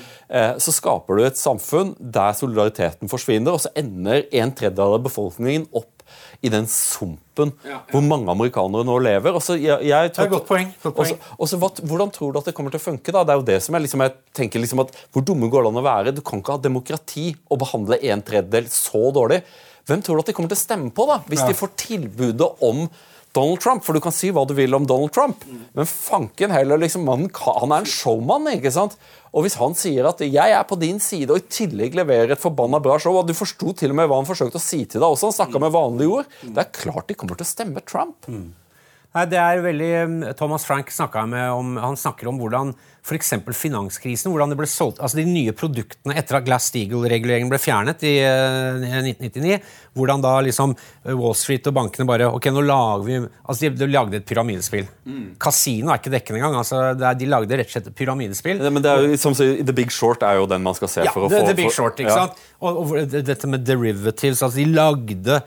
Så 0.57 0.73
skaper 0.73 1.19
du 1.19 1.25
et 1.27 1.37
samfunn 1.37 1.93
der 1.99 2.33
solidariteten 2.33 3.11
forsvinner, 3.11 3.53
og 3.53 3.61
så 3.61 3.73
ender 3.77 4.25
en 4.33 4.55
tredjedel 4.57 4.97
av 4.97 5.05
befolkningen 5.05 5.69
opp 5.69 5.91
i 6.41 6.49
den 6.53 6.67
sumpen 6.69 7.51
ja, 7.63 7.75
ja. 7.75 7.79
hvor 7.89 8.03
mange 8.05 8.31
amerikanere 8.31 8.85
nå 8.87 8.97
lever. 9.03 9.37
Også, 9.37 9.57
jeg, 9.59 9.77
jeg 9.87 10.11
det 10.11 10.21
er 10.21 10.27
et 10.27 10.33
godt 10.33 10.47
poeng. 10.49 10.71
Godt 10.83 10.97
poeng. 10.97 11.13
Også, 11.15 11.35
også, 11.41 11.59
hva, 11.61 11.69
hvordan 11.91 12.13
tror 12.13 12.33
du 12.33 12.41
at 12.41 12.49
det 12.49 12.55
kommer 12.57 12.73
til 12.73 12.81
å 12.81 12.85
funke? 12.85 13.13
da? 13.13 13.23
Det 13.25 13.33
er 13.33 13.41
jo 13.41 13.47
det 13.49 13.59
som 13.65 13.77
jeg, 13.77 13.85
liksom, 13.87 14.03
jeg 14.05 14.15
tenker 14.41 14.63
liksom 14.63 14.83
at 14.85 14.93
Hvor 15.13 15.25
dumme 15.25 15.49
går 15.51 15.65
det 15.65 15.71
an 15.73 15.81
å 15.81 15.85
være? 15.85 16.15
Du 16.15 16.21
kan 16.25 16.41
ikke 16.41 16.57
ha 16.57 16.61
demokrati 16.61 17.29
og 17.49 17.61
behandle 17.63 17.99
en 18.11 18.25
tredjedel 18.25 18.69
så 18.73 19.07
dårlig. 19.15 19.41
Hvem 19.85 20.01
tror 20.01 20.17
du 20.17 20.23
at 20.23 20.31
de 20.31 20.37
kommer 20.37 20.51
til 20.51 20.57
å 20.57 20.63
stemme 20.63 20.93
på 20.95 21.05
da, 21.09 21.19
hvis 21.29 21.43
ja. 21.43 21.51
de 21.51 21.57
får 21.57 21.75
tilbudet 21.77 22.47
om 22.65 22.87
Donald 23.35 23.61
Trump? 23.61 23.83
For 23.85 23.93
du 23.93 24.01
kan 24.01 24.15
si 24.15 24.31
hva 24.33 24.45
du 24.47 24.55
vil 24.57 24.73
om 24.73 24.87
Donald 24.89 25.13
Trump, 25.13 25.43
men 25.77 25.89
fanken 25.89 26.53
heller, 26.55 26.81
liksom, 26.81 27.05
han, 27.11 27.27
han, 27.29 27.75
er 27.75 27.83
en 27.83 27.89
showman. 27.89 28.49
ikke 28.55 28.73
sant? 28.73 28.97
Og 29.35 29.45
hvis 29.45 29.59
han 29.59 29.75
sier 29.77 30.07
at 30.09 30.23
'jeg 30.23 30.57
er 30.57 30.63
på 30.63 30.79
din 30.79 30.97
side', 30.97 31.29
og 31.29 31.37
i 31.37 31.49
tillegg 31.51 31.97
leverer 31.99 32.31
et 32.33 32.41
forbanna 32.41 32.79
bra 32.81 32.97
show 32.97 33.17
og 33.19 33.27
Du 33.27 33.33
forsto 33.33 33.75
til 33.75 33.91
og 33.91 33.97
med 33.99 34.09
hva 34.09 34.21
han 34.21 34.29
forsøkte 34.29 34.57
å 34.57 34.63
si 34.63 34.85
til 34.85 35.01
deg 35.01 35.09
også. 35.09 35.29
Han 35.29 35.39
snakka 35.39 35.59
med 35.59 35.75
vanlige 35.75 36.09
ord. 36.09 36.25
Det 36.41 36.57
er 36.57 36.71
klart 36.71 37.07
de 37.07 37.13
kommer 37.13 37.35
til 37.35 37.45
å 37.45 37.53
stemme 37.53 37.85
Trump. 37.85 38.25
Mm. 38.27 38.53
Nei, 39.15 39.23
det 39.31 39.39
er 39.39 39.63
veldig, 39.63 39.91
Thomas 40.35 40.65
Frank 40.67 40.91
med 41.31 41.51
om, 41.51 41.77
han 41.79 41.95
snakker 41.95 42.27
om 42.27 42.39
hvordan 42.41 42.73
f.eks. 43.05 43.33
finanskrisen, 43.53 44.31
hvordan 44.33 44.51
det 44.51 44.57
ble 44.57 44.67
solgt, 44.69 44.97
altså 44.99 45.19
de 45.19 45.25
nye 45.29 45.53
produktene 45.55 46.15
etter 46.17 46.39
at 46.39 46.45
Glass-Steagall-reguleringen 46.47 47.51
ble 47.51 47.59
fjernet 47.61 48.01
i 48.07 48.15
uh, 48.25 48.81
eh, 48.81 48.97
1999. 49.13 49.59
Hvordan 49.95 50.23
da 50.25 50.31
liksom 50.43 50.73
eh, 50.73 51.13
Wall 51.13 51.35
Street 51.37 51.69
og 51.69 51.75
bankene 51.77 52.07
bare 52.09 52.31
ok, 52.33 52.49
nå 52.51 52.63
lager 52.65 53.05
vi, 53.05 53.19
altså 53.45 53.69
De, 53.69 53.71
de 53.77 53.89
lagde 53.93 54.19
et 54.19 54.25
pyramidespill. 54.27 54.89
Mm. 55.05 55.27
Kasino 55.41 55.93
er 55.93 56.01
ikke 56.01 56.15
dekkende 56.15 56.41
engang. 56.41 56.57
altså 56.63 56.81
er, 56.95 57.19
De 57.19 57.29
lagde 57.29 57.59
rett 57.61 57.69
og 57.69 57.75
slett 57.77 57.91
et 57.91 57.97
pyramidespill. 58.01 58.63
Ja, 58.65 58.73
men 58.73 58.83
det 58.83 58.91
er 58.91 59.05
jo, 59.05 59.19
som 59.21 59.37
sier, 59.37 59.61
The 59.61 59.77
Big 59.77 59.93
Short 59.93 60.25
er 60.25 60.41
jo 60.41 60.49
den 60.49 60.65
man 60.65 60.77
skal 60.77 60.91
se 60.91 61.05
ja, 61.05 61.13
for 61.13 61.27
å 61.27 61.31
the, 61.31 61.43
få 61.43 61.51
The 61.51 61.59
Big 61.61 61.71
Short, 61.75 62.01
ikke 62.01 62.11
ja. 62.11 62.25
sant? 62.25 62.41
Og, 62.65 62.81
og, 62.81 63.13
dette 63.13 63.51
med 63.51 63.67
derivatives. 63.69 64.41
altså 64.41 64.57
De 64.57 64.67
lagde 64.73 65.43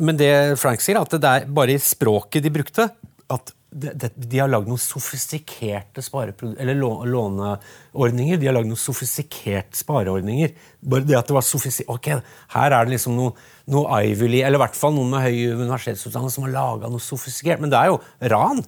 Men 0.00 0.18
det 0.20 0.32
Frank 0.60 0.82
sier, 0.84 1.00
at 1.00 1.14
det 1.16 1.30
er 1.30 1.48
bare 1.48 1.76
i 1.76 1.82
språket 1.82 2.44
de 2.44 2.52
brukte 2.52 2.88
at 3.30 3.52
de, 3.70 3.92
de, 3.94 4.08
de 4.26 4.38
har 4.40 4.50
lagd 4.50 4.66
noen 4.66 4.80
sofistikerte 4.82 6.02
eller 6.02 6.74
låneordninger. 7.06 8.40
De 8.40 8.48
har 8.48 8.56
lagd 8.56 8.66
noen 8.66 8.80
sofistikerte 8.80 9.78
spareordninger. 9.78 10.56
Bare 10.82 11.06
det 11.06 11.18
at 11.18 11.30
det 11.30 11.36
var 11.36 11.46
sofistikert 11.46 11.94
Ok, 11.94 12.08
her 12.56 12.74
er 12.74 12.88
det 12.88 12.96
liksom 12.96 13.14
noe, 13.14 13.36
noe 13.70 14.02
Ivy 14.02 14.26
League, 14.26 14.48
eller 14.48 14.58
i 14.58 14.64
hvert 14.64 14.78
fall 14.78 14.96
noen 14.96 15.14
med 15.14 15.22
høy 15.28 15.54
universitetsutdannelse 15.60 16.40
som 16.40 16.48
har 16.48 16.56
laga 16.56 16.90
noe 16.90 17.04
sofistikert. 17.04 17.62
Men 17.62 17.70
det 17.70 17.78
er 17.78 17.92
jo 17.92 18.02
ran. 18.34 18.64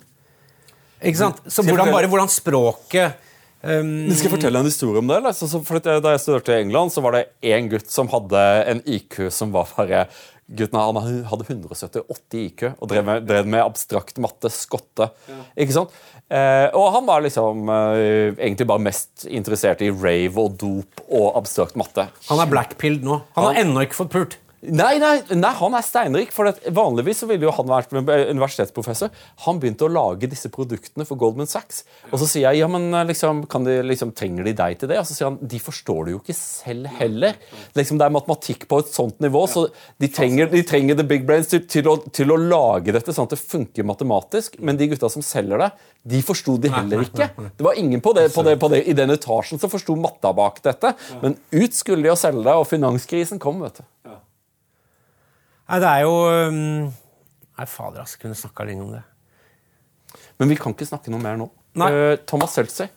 Ikke 1.03 1.19
sant? 1.19 1.43
Så 1.51 1.67
hvordan, 1.67 1.91
bare 1.91 2.11
hvordan 2.11 2.31
språket 2.31 3.29
Um, 3.63 4.09
skal 4.11 4.27
jeg 4.27 4.33
fortelle 4.33 4.59
en 4.59 4.67
historie 4.67 4.99
om 4.99 5.07
det? 5.07 5.21
Eller? 5.21 6.01
da 6.03 6.13
jeg 6.17 6.23
studerte 6.25 6.51
i 6.51 6.65
England, 6.65 6.91
så 6.91 7.03
var 7.05 7.15
det 7.15 7.29
én 7.47 7.69
gutt 7.71 7.93
som 7.95 8.09
hadde 8.11 8.41
en 8.67 8.81
IQ 8.91 9.29
som 9.31 9.53
var 9.55 9.71
bare 9.77 10.01
Gutten 10.53 10.79
han 10.79 10.99
hadde 11.31 11.47
178 11.49 12.41
IQ 12.43 12.65
og 12.73 12.91
drev 12.91 13.07
med, 13.09 13.25
drev 13.29 13.49
med 13.49 13.65
abstrakt 13.65 14.19
matte. 14.21 14.51
Skotte. 14.53 15.09
Ja. 15.31 15.39
Ikke 15.65 15.77
sant? 15.77 15.95
Eh, 16.33 16.69
og 16.77 16.91
han 16.95 17.09
var 17.09 17.25
liksom 17.25 17.69
eh, 17.73 18.35
egentlig 18.37 18.69
bare 18.69 18.85
mest 18.85 19.27
interessert 19.29 19.83
i 19.85 19.91
rave 19.93 20.45
og 20.45 20.59
dop 20.61 21.03
og 21.09 21.33
abstrakt 21.41 21.79
matte. 21.81 22.07
Han 22.29 22.43
er 22.45 22.53
blackpilled 22.53 23.05
nå. 23.07 23.23
Han 23.39 23.49
har 23.49 23.63
ennå 23.65 23.87
ikke 23.87 24.03
fått 24.03 24.13
pult. 24.15 24.39
Nei, 24.63 24.93
nei, 25.03 25.17
nei, 25.35 25.51
han 25.59 25.75
er 25.75 25.83
steinrik. 25.83 26.31
for 26.31 26.47
Vanligvis 26.71 27.25
så 27.25 27.27
ville 27.27 27.49
jo 27.49 27.55
han 27.57 27.67
vært 27.67 27.91
universitetsprofessor. 27.97 29.11
Han 29.49 29.59
begynte 29.59 29.89
å 29.89 29.91
lage 29.91 30.29
disse 30.31 30.53
produktene 30.55 31.03
for 31.09 31.19
Goldman 31.19 31.51
Sachs. 31.51 31.81
Og 32.13 32.21
så 32.23 32.29
sier 32.31 32.47
jeg 32.47 32.61
ja, 32.61 32.69
men 32.71 32.95
eh, 32.95 33.09
liksom, 33.09 33.41
de, 33.67 33.81
liksom, 33.83 34.13
trenger 34.15 34.47
de 34.47 34.53
deg 34.61 34.77
til 34.79 34.93
det? 34.93 35.01
Og 35.01 35.09
så 35.09 35.17
sier 35.17 35.27
han 35.33 35.41
de 35.43 35.59
forstår 35.59 36.07
det 36.07 36.15
jo 36.15 36.21
ikke 36.21 36.37
selv 36.39 36.87
heller. 37.01 37.41
Liksom, 37.75 37.99
det 37.99 38.07
er 38.07 38.15
matematikk 38.15 38.69
på 38.71 38.79
et 38.85 38.93
sånt 38.95 39.19
nivå, 39.25 39.43
så 39.51 39.65
de 39.99 40.11
trenger, 40.15 40.53
de 40.53 40.63
trenger 40.69 41.01
the 41.01 41.07
big 41.11 41.27
brains 41.27 41.51
til, 41.51 41.65
til, 41.67 41.89
å, 41.91 41.97
til, 42.15 42.31
å, 42.31 42.39
lage 42.39 42.95
dette 42.95 43.15
sånn 43.17 43.27
at 43.27 43.35
det 43.35 43.41
funker 43.43 43.89
matematisk. 43.89 44.61
Men 44.63 44.79
de 44.79 44.93
gutta 44.93 45.11
som 45.11 45.27
selger 45.27 45.59
det, 45.65 45.73
de 46.15 46.21
forsto 46.23 46.55
de 46.63 46.71
heller 46.71 47.03
ikke. 47.09 47.33
Det 47.59 47.67
var 47.67 47.81
ingen 47.83 48.05
på 48.05 48.15
det, 48.15 48.29
på 48.31 48.47
det, 48.47 48.55
på 48.63 48.71
det 48.71 48.85
i 48.87 48.95
den 48.95 49.11
etasjen 49.17 49.59
som 49.59 49.75
forsto 49.75 49.99
matta 49.99 50.31
bak 50.39 50.63
dette. 50.63 50.95
Men 51.19 51.35
ut 51.51 51.75
skulle 51.75 52.07
de 52.07 52.15
å 52.15 52.19
selge 52.19 52.47
det, 52.47 52.55
og 52.55 52.71
finanskrisen 52.71 53.43
kom. 53.43 53.59
vet 53.67 53.83
du. 53.83 53.89
Nei, 55.71 55.79
det 55.83 55.89
er 55.89 56.05
jo 56.07 56.17
Nei, 57.53 57.69
fader, 57.69 58.03
altså. 58.03 58.19
Kunne 58.23 58.39
snakka 58.39 58.67
lenge 58.67 58.87
om 58.87 58.93
det. 58.97 59.05
Men 60.41 60.51
vi 60.51 60.59
kan 60.59 60.75
ikke 60.75 60.89
snakke 60.89 61.13
noe 61.13 61.23
mer 61.23 61.39
nå. 61.41 61.47
Uh, 61.79 62.17
Thomas 62.29 62.53
Seltzer, 62.57 62.91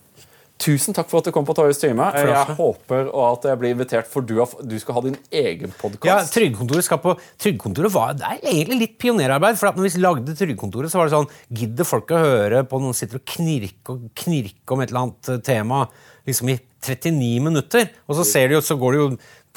tusen 0.59 0.95
takk 0.95 1.07
for 1.11 1.21
at 1.21 1.27
du 1.27 1.33
kom 1.35 1.45
på 1.47 1.53
Torjus 1.55 1.79
time. 1.79 2.07
Jeg 2.17 2.55
håper 2.57 3.11
at 3.21 3.47
jeg 3.51 3.59
blir 3.61 3.75
invitert, 3.75 4.09
for 4.11 4.25
du, 4.25 4.37
har, 4.41 4.51
du 4.65 4.75
skal 4.81 4.97
ha 4.97 5.03
din 5.05 5.17
egen 5.29 5.75
podkast. 5.77 6.07
Ja, 6.09 6.17
Trygdekontoret 6.31 6.87
skal 6.87 7.01
på 7.03 7.15
Trygdekontoret 7.43 7.93
var 7.93 8.17
Det 8.17 8.27
er 8.27 8.43
egentlig 8.51 8.79
litt 8.81 8.97
pionerarbeid. 9.01 9.59
for 9.59 9.77
når 9.77 9.87
vi 9.87 10.03
lagde 10.03 10.35
Trygdekontoret, 10.35 10.91
så 10.91 10.99
var 10.99 11.09
det 11.09 11.15
sånn 11.15 11.59
Gidder 11.61 11.87
folk 11.87 12.11
å 12.15 12.23
høre 12.23 12.65
på 12.67 12.81
noen 12.83 12.97
sitter 12.97 13.21
og 13.21 13.27
knirker 13.35 13.95
og 13.95 14.11
knirker 14.23 14.75
om 14.75 14.83
et 14.83 14.93
eller 14.93 15.05
annet 15.05 15.45
tema 15.45 15.85
liksom 16.27 16.51
i 16.55 16.59
39 16.85 17.31
minutter? 17.45 17.91
Og 18.09 18.19
så 18.19 18.27
ser 18.27 18.49
du 18.49 18.57
jo, 18.57 18.65
så 18.65 18.79
går 18.79 18.95
det 18.95 19.03
jo 19.03 19.09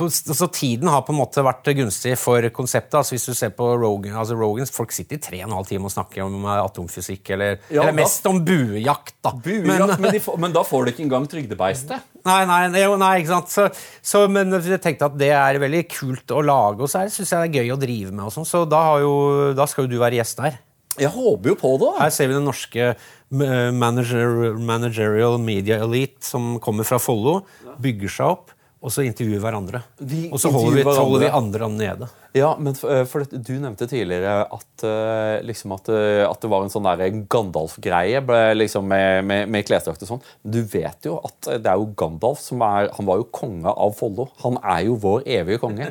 så 0.07 0.47
Tiden 0.53 0.89
har 0.89 1.03
på 1.03 1.13
en 1.13 1.19
måte 1.19 1.43
vært 1.45 1.67
gunstig 1.77 2.15
for 2.21 2.45
konseptet. 2.55 2.95
altså 3.01 3.17
Hvis 3.17 3.27
du 3.27 3.35
ser 3.35 3.51
på 3.57 3.67
Rogan, 3.81 4.15
altså 4.17 4.37
Rogans, 4.39 4.71
Folk 4.75 4.93
sitter 4.95 5.19
i 5.19 5.23
tre 5.23 5.41
og 5.43 5.49
en 5.49 5.57
halv 5.57 5.67
time 5.67 5.89
og 5.89 5.95
snakker 5.95 6.23
om 6.25 6.45
eh, 6.45 6.61
atomfysikk, 6.63 7.33
eller, 7.35 7.59
ja, 7.69 7.83
eller 7.83 7.97
mest 7.99 8.23
da, 8.25 8.31
om 8.31 8.41
buejakt. 8.45 9.17
da. 9.25 9.33
Buejakt, 9.35 9.99
men, 9.99 10.07
men, 10.07 10.21
får, 10.23 10.39
men, 10.45 10.55
da 10.55 10.63
får 10.67 10.85
du 10.85 10.93
ikke 10.93 11.05
engang 11.07 11.29
trygdebeistet. 11.31 12.07
Nei, 12.29 12.43
nei, 12.45 12.67
nei, 12.69 13.13
ikke 13.23 13.31
sant. 13.31 13.49
Så, 13.49 13.69
så, 14.05 14.25
men 14.29 14.53
jeg 14.53 14.83
tenkte 14.85 15.07
at 15.07 15.15
det 15.17 15.31
er 15.33 15.57
veldig 15.63 15.85
kult 15.89 16.35
å 16.35 16.43
lage, 16.45 16.83
og 16.85 16.91
så 16.91 17.07
syns 17.09 17.31
jeg 17.33 17.39
det 17.41 17.47
er 17.47 17.63
gøy 17.63 17.73
å 17.73 17.79
drive 17.81 18.13
med. 18.13 18.27
og 18.27 18.35
sånn, 18.35 18.49
Så 18.49 18.65
da, 18.69 18.83
jo, 19.01 19.15
da, 19.57 19.65
skal 19.71 19.87
jo 19.87 19.95
du 19.95 20.03
være 20.03 20.19
gjest 20.19 20.43
der. 20.43 20.59
Jeg 20.99 21.15
håper 21.15 21.55
jo 21.55 21.57
på 21.57 21.71
det. 21.81 21.95
Her 22.03 22.13
ser 22.13 22.29
vi 22.29 22.37
den 22.37 22.45
norske 22.45 22.91
manager, 23.31 24.59
managerial 24.59 25.39
media 25.41 25.79
elite 25.87 26.27
som 26.27 26.57
kommer 26.61 26.85
fra 26.89 27.01
Follo, 27.01 27.39
bygger 27.81 28.13
seg 28.19 28.35
opp 28.35 28.55
og 28.79 28.93
så 28.95 29.03
intervjuer 29.03 29.41
hverandre. 29.43 29.81
Vi 29.99 30.29
og 30.31 30.39
så 30.39 30.53
holder 30.55 30.77
vi, 30.77 30.83
holder 30.87 31.23
vi, 31.25 31.31
andre 31.35 31.69
nede. 31.73 32.09
Ja, 32.37 32.53
men 32.63 32.77
for, 32.79 33.03
for 33.11 33.25
det, 33.25 33.41
Du 33.47 33.57
nevnte 33.59 33.89
tidligere 33.91 34.45
at, 34.55 34.85
eh, 34.87 35.39
liksom 35.49 35.75
at, 35.75 35.91
eh, 35.91 36.23
at 36.23 36.39
det 36.45 36.51
var 36.53 36.63
en 36.63 36.71
sånn 36.71 36.87
Gandalf-greie 37.27 38.23
liksom 38.55 38.87
med, 38.87 39.27
med, 39.27 39.51
med 39.51 39.67
klesdrakt 39.67 40.05
og 40.07 40.13
sånn. 40.13 40.25
Du 40.43 40.61
vet 40.63 41.11
jo 41.11 41.19
at 41.27 41.51
det 41.59 41.73
er 41.73 41.81
jo 41.81 41.91
Gandalf 41.99 42.45
som 42.45 42.63
er 42.63 42.93
Han 42.95 43.09
var 43.09 43.19
jo 43.19 43.29
konge 43.35 43.75
av 43.75 43.99
Follo. 43.99 44.31
Han 44.45 44.61
er 44.63 44.87
jo 44.87 44.97
vår 45.03 45.27
evige 45.27 45.63
konge. 45.65 45.91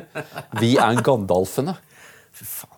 Vi 0.56 0.76
er 0.80 1.04
Gandalfene. 1.04 1.76
Fy 2.32 2.48
faen. 2.48 2.74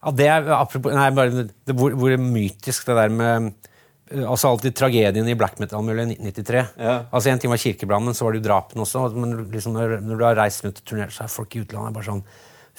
Ja, 0.00 0.10
det 0.16 0.26
er 0.32 0.46
apropos 0.56 0.94
Nei, 0.96 1.10
bare 1.12 1.42
det, 1.44 1.74
hvor, 1.76 1.92
hvor 1.92 2.14
mytisk 2.16 2.86
det 2.88 2.96
der 2.96 3.10
med 3.12 3.50
Eh, 3.50 3.69
Eh, 4.10 4.26
altså 4.26 4.50
alltid 4.50 4.76
tragedien 4.76 5.28
i 5.30 5.36
black 5.38 5.60
metal-miljøet 5.62 6.14
i 6.14 6.18
1993. 6.18 6.62
Ja. 6.82 6.96
Altså 7.10 7.32
En 7.32 7.42
ting 7.42 7.52
var 7.52 7.62
kirkebrannen, 7.62 8.16
så 8.16 8.26
var 8.26 8.34
det 8.34 8.42
jo 8.42 8.48
drapene 8.48 8.86
også. 8.86 9.06
Men 9.16 9.36
liksom 9.52 9.76
når, 9.76 9.98
når, 10.04 10.16
du 10.16 10.24
har 10.26 10.40
reist 10.40 10.64
rundt 10.64 10.80
og 10.82 10.88
turnert, 10.88 11.14
så 11.14 11.26
er 11.26 11.34
folk 11.34 11.54
i 11.56 11.64
utlandet 11.64 11.96
bare 11.96 12.08
sånn 12.10 12.24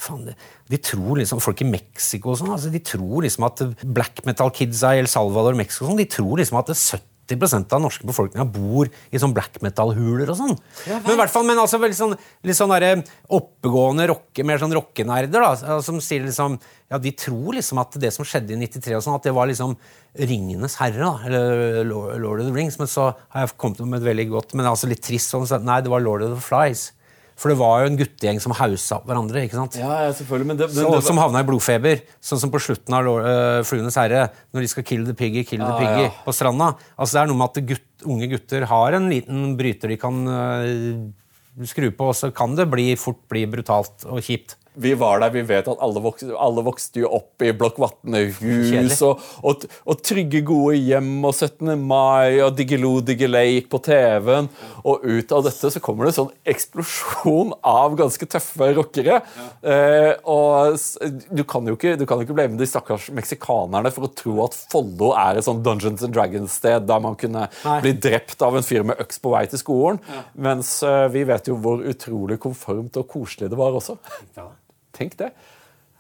faen, 0.01 0.25
de, 0.25 0.33
de, 0.71 0.79
tror 0.81 1.19
liksom, 1.19 1.41
Folk 1.43 1.61
i 1.61 1.67
Mexico 1.67 2.31
og 2.31 2.39
sånn, 2.39 2.53
altså, 2.55 2.71
de 2.73 2.79
tror 2.81 3.21
liksom 3.25 3.45
at 3.45 3.63
black 3.83 4.23
metal-kidsa 4.25 4.95
i 4.95 5.01
El 5.03 5.09
Salvador 5.11 5.53
og 5.53 5.59
Mexico 5.59 5.85
sånn, 5.85 5.99
de 5.99 6.07
tror 6.09 6.41
liksom 6.41 6.57
at 6.61 6.71
70 6.73 7.10
80 7.37 7.75
av 7.75 7.81
norske 7.83 8.07
befolkninga 8.07 8.45
bor 8.51 8.89
i 8.89 9.21
sånn 9.21 9.33
black 9.35 9.59
metal-huler 9.63 10.29
og 10.31 10.37
sånn. 10.39 10.53
Men 10.89 11.13
i 11.13 11.19
hvert 11.19 11.33
fall, 11.33 11.47
men 11.47 11.61
altså 11.61 11.79
veldig 11.81 11.97
sånn, 11.97 12.15
litt 12.47 12.57
sånn 12.57 12.73
der, 12.75 13.03
oppegående 13.31 14.07
rocke, 14.11 14.45
mer 14.47 14.61
sånn 14.61 14.75
rockenerder 14.75 15.39
da, 15.39 15.51
altså, 15.53 15.79
som 15.91 15.99
sier 16.03 16.25
liksom 16.27 16.59
ja, 16.91 16.97
De 16.99 17.13
tror 17.15 17.55
liksom 17.55 17.79
at 17.79 17.95
det 18.03 18.09
som 18.11 18.27
skjedde 18.27 18.51
i 18.51 18.59
93, 18.59 18.97
og 18.97 19.03
sånn, 19.05 19.15
at 19.15 19.27
det 19.27 19.31
var 19.35 19.47
liksom 19.47 19.77
Ringenes 20.19 20.75
herre, 20.81 20.99
da, 20.99 21.13
eller 21.23 21.85
Lord 21.87 22.41
of 22.41 22.49
the 22.49 22.55
Rings. 22.55 22.75
Men 22.81 22.89
så 22.91 23.13
har 23.31 23.45
jeg 23.45 23.55
kommet 23.61 23.79
med 23.85 24.01
et 24.01 24.09
veldig 24.09 24.27
godt, 24.33 24.57
men 24.59 24.67
altså 24.67 24.89
litt 24.91 25.03
trist 25.05 25.31
sånn, 25.31 25.47
så, 25.47 25.61
Nei, 25.63 25.79
det 25.85 25.93
var 25.93 26.03
Lord 26.03 26.25
of 26.27 26.35
the 26.35 26.43
Flies. 26.43 26.89
For 27.41 27.49
det 27.49 27.57
var 27.57 27.81
jo 27.81 27.89
en 27.89 27.97
guttegjeng 27.97 28.39
som 28.43 28.53
hausa 28.53 28.99
hverandre. 29.01 29.41
ikke 29.47 29.57
sant? 29.57 29.79
Ja, 29.81 29.89
ja, 30.05 30.11
selvfølgelig, 30.13 30.47
men 30.51 30.59
det, 30.59 30.67
men 30.69 30.77
Så, 30.77 30.91
det, 30.93 31.01
som 31.07 31.17
havna 31.17 31.41
i 31.41 31.47
blodfeber. 31.47 32.03
Sånn 32.21 32.41
som 32.43 32.51
på 32.53 32.61
slutten 32.61 32.93
av 32.93 33.09
uh, 33.09 33.63
'Fluenes 33.65 33.97
herre', 33.97 34.27
når 34.53 34.61
de 34.61 34.69
skal 34.69 34.85
kill 34.85 35.07
the 35.07 35.15
piggy, 35.17 35.41
kill 35.41 35.63
the 35.63 35.71
Ja, 35.73 35.79
piggy 35.79 36.05
ja. 36.05 36.13
på 36.21 36.35
stranda. 36.37 36.75
Altså 36.93 37.17
Det 37.17 37.23
er 37.23 37.31
noe 37.31 37.41
med 37.41 37.49
at 37.49 37.65
gutt, 37.73 37.87
unge 38.05 38.29
gutter 38.29 38.67
har 38.69 38.97
en 38.99 39.09
liten 39.09 39.57
bryter 39.57 39.89
de 39.89 39.97
kan 39.97 40.21
uh, 40.29 41.65
skru 41.65 41.89
på, 41.89 42.11
og 42.13 42.15
så 42.15 42.29
kan 42.33 42.53
det 42.55 42.69
bli, 42.69 42.91
fort 42.95 43.25
bli 43.31 43.47
brutalt 43.49 44.05
og 44.05 44.21
kjipt. 44.21 44.55
Vi 44.73 44.93
var 44.95 45.19
der, 45.19 45.33
vi 45.33 45.41
vet 45.43 45.67
at 45.67 45.81
alle 45.83 46.01
vokste, 46.03 46.29
alle 46.39 46.63
vokste 46.63 47.01
jo 47.03 47.09
opp 47.17 47.43
i 47.43 47.51
Blokk 47.55 47.79
Vatne-hus, 47.81 49.01
og, 49.03 49.23
og, 49.43 49.65
og 49.83 50.03
trygge, 50.05 50.39
gode 50.47 50.77
hjem, 50.79 51.09
og 51.27 51.35
17. 51.35 51.73
mai, 51.75 52.39
og 52.45 52.55
Diggiloo 52.55 53.01
Diggiley 53.05 53.57
gikk 53.57 53.67
på 53.73 53.81
TV-en. 53.83 54.47
Og 54.87 55.03
ut 55.03 55.35
av 55.35 55.43
dette 55.47 55.71
så 55.73 55.81
kommer 55.83 56.07
det 56.07 56.13
en 56.13 56.19
sånn 56.21 56.53
eksplosjon 56.53 57.51
av 57.67 57.97
ganske 57.99 58.27
tøffe 58.31 58.71
rockere. 58.77 59.19
Eh, 59.61 60.13
og 60.31 60.79
du 61.29 61.43
kan 61.47 61.67
jo 61.67 61.75
ikke, 61.75 61.97
du 61.99 62.05
kan 62.07 62.21
jo 62.21 62.27
ikke 62.27 62.37
blame 62.39 62.59
de 62.59 62.69
stakkars 62.69 63.09
meksikanerne 63.15 63.91
for 63.93 64.07
å 64.07 64.13
tro 64.15 64.37
at 64.45 64.55
Follo 64.71 65.11
er 65.19 65.39
et 65.39 65.47
sånn 65.47 65.61
Dungeons 65.65 66.05
and 66.07 66.15
Dragons-sted 66.15 66.87
der 66.87 67.03
man 67.03 67.19
kunne 67.19 67.49
Nei. 67.51 67.77
bli 67.83 67.95
drept 68.07 68.41
av 68.45 68.55
en 68.55 68.65
fyr 68.65 68.87
med 68.87 69.03
øks 69.03 69.19
på 69.21 69.35
vei 69.35 69.43
til 69.51 69.61
skolen. 69.61 69.99
Mens 70.39 70.77
eh, 70.87 71.05
vi 71.11 71.27
vet 71.27 71.51
jo 71.51 71.59
hvor 71.59 71.83
utrolig 71.91 72.39
konformt 72.41 72.97
og 73.01 73.09
koselig 73.11 73.51
det 73.51 73.59
var 73.59 73.75
også. 73.75 73.99
Tenk 75.01 75.17
det. 75.19 75.31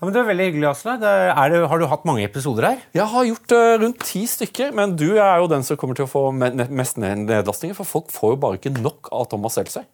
Ja, 0.01 0.07
men 0.07 0.13
Det 0.15 0.21
er 0.23 0.29
veldig 0.31 0.45
hyggelig, 0.49 0.67
Asle. 0.71 0.95
Det 1.01 1.09
har 1.37 1.81
du 1.81 1.85
hatt 1.91 2.05
mange 2.09 2.23
episoder 2.25 2.65
her? 2.71 2.79
Jeg 2.97 3.05
har 3.11 3.25
gjort 3.27 3.53
uh, 3.53 3.75
rundt 3.83 3.99
ti 4.07 4.23
stykker, 4.29 4.71
men 4.73 4.95
du 4.97 5.11
er 5.21 5.41
jo 5.43 5.49
den 5.51 5.61
som 5.67 5.77
kommer 5.77 5.97
til 5.97 6.07
å 6.07 6.09
få 6.09 6.23
mest 6.33 6.97
ned- 7.01 7.27
nedlastninger, 7.27 7.77
for 7.77 7.85
folk 7.85 8.09
får 8.13 8.33
jo 8.33 8.39
bare 8.41 8.57
ikke 8.57 8.73
nok 8.79 9.11
av 9.13 9.27
Thomas 9.29 9.59
Seltzer. 9.59 9.85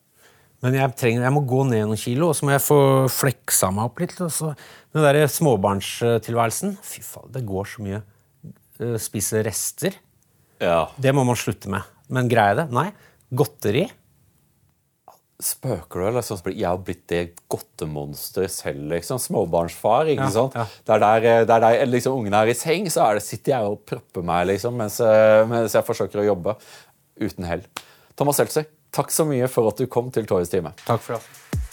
Men 0.63 0.73
jeg, 0.73 0.89
trenger, 0.97 1.21
jeg 1.27 1.33
må 1.35 1.43
gå 1.45 1.59
ned 1.69 1.83
noen 1.85 1.99
kilo, 2.01 2.31
og 2.31 2.37
så 2.39 2.47
må 2.47 2.55
jeg 2.55 2.63
få 2.65 2.77
fleksa 3.13 3.67
meg 3.75 3.91
opp 3.91 3.99
litt. 4.01 4.15
Så, 4.33 4.53
den 4.95 5.03
der 5.05 5.19
småbarnstilværelsen 5.29 6.77
Fy 6.81 7.03
faen, 7.05 7.27
det 7.35 7.43
går 7.45 7.67
så 7.69 7.83
mye. 7.85 7.99
Eh, 8.81 8.95
Spise 9.01 9.43
rester. 9.45 9.99
Ja. 10.63 10.87
Det 10.97 11.13
må 11.13 11.27
man 11.27 11.37
slutte 11.37 11.69
med. 11.69 11.85
Men 12.09 12.31
greier 12.31 12.63
det? 12.63 12.69
Nei. 12.73 12.87
Godteri? 13.37 13.83
Spøker 15.37 16.01
du, 16.01 16.05
eller? 16.09 16.23
Sånn, 16.25 16.39
jeg 16.49 16.65
har 16.65 16.79
blitt 16.81 17.03
det 17.11 17.19
godtemonsteret 17.53 18.49
selv, 18.49 18.87
liksom. 18.89 19.19
Småbarnsfar, 19.21 20.09
ikke 20.15 20.25
Ja, 20.25 20.29
sant? 20.33 20.55
ja. 20.57 20.63
Der, 20.89 20.97
der, 21.03 21.19
der, 21.21 21.27
eh, 21.41 21.45
det 21.45 21.55
er 21.59 21.65
der 21.65 21.85
liksom, 21.91 22.15
ungene 22.23 22.39
er 22.41 22.49
i 22.49 22.55
seng, 22.57 22.89
så 22.89 23.03
er 23.05 23.19
det, 23.19 23.23
sitter 23.27 23.53
jeg 23.53 23.69
og 23.69 23.83
propper 23.85 24.25
meg, 24.25 24.47
liksom, 24.49 24.73
mens, 24.81 24.97
eh, 24.99 25.43
mens 25.45 25.77
jeg 25.77 25.85
forsøker 25.85 26.23
å 26.23 26.25
jobbe. 26.31 26.55
Uten 27.21 27.45
hell. 27.45 27.61
Thomas 28.17 28.37
Seltzer, 28.41 28.65
takk 28.91 29.13
så 29.13 29.27
mye 29.29 29.45
for 29.47 29.69
at 29.69 29.77
du 29.77 29.85
kom 29.85 30.09
til 30.09 30.25
Torjus 30.25 30.49
time. 30.49 30.73
Takk 30.87 31.01
for 31.05 31.19
det. 31.19 31.66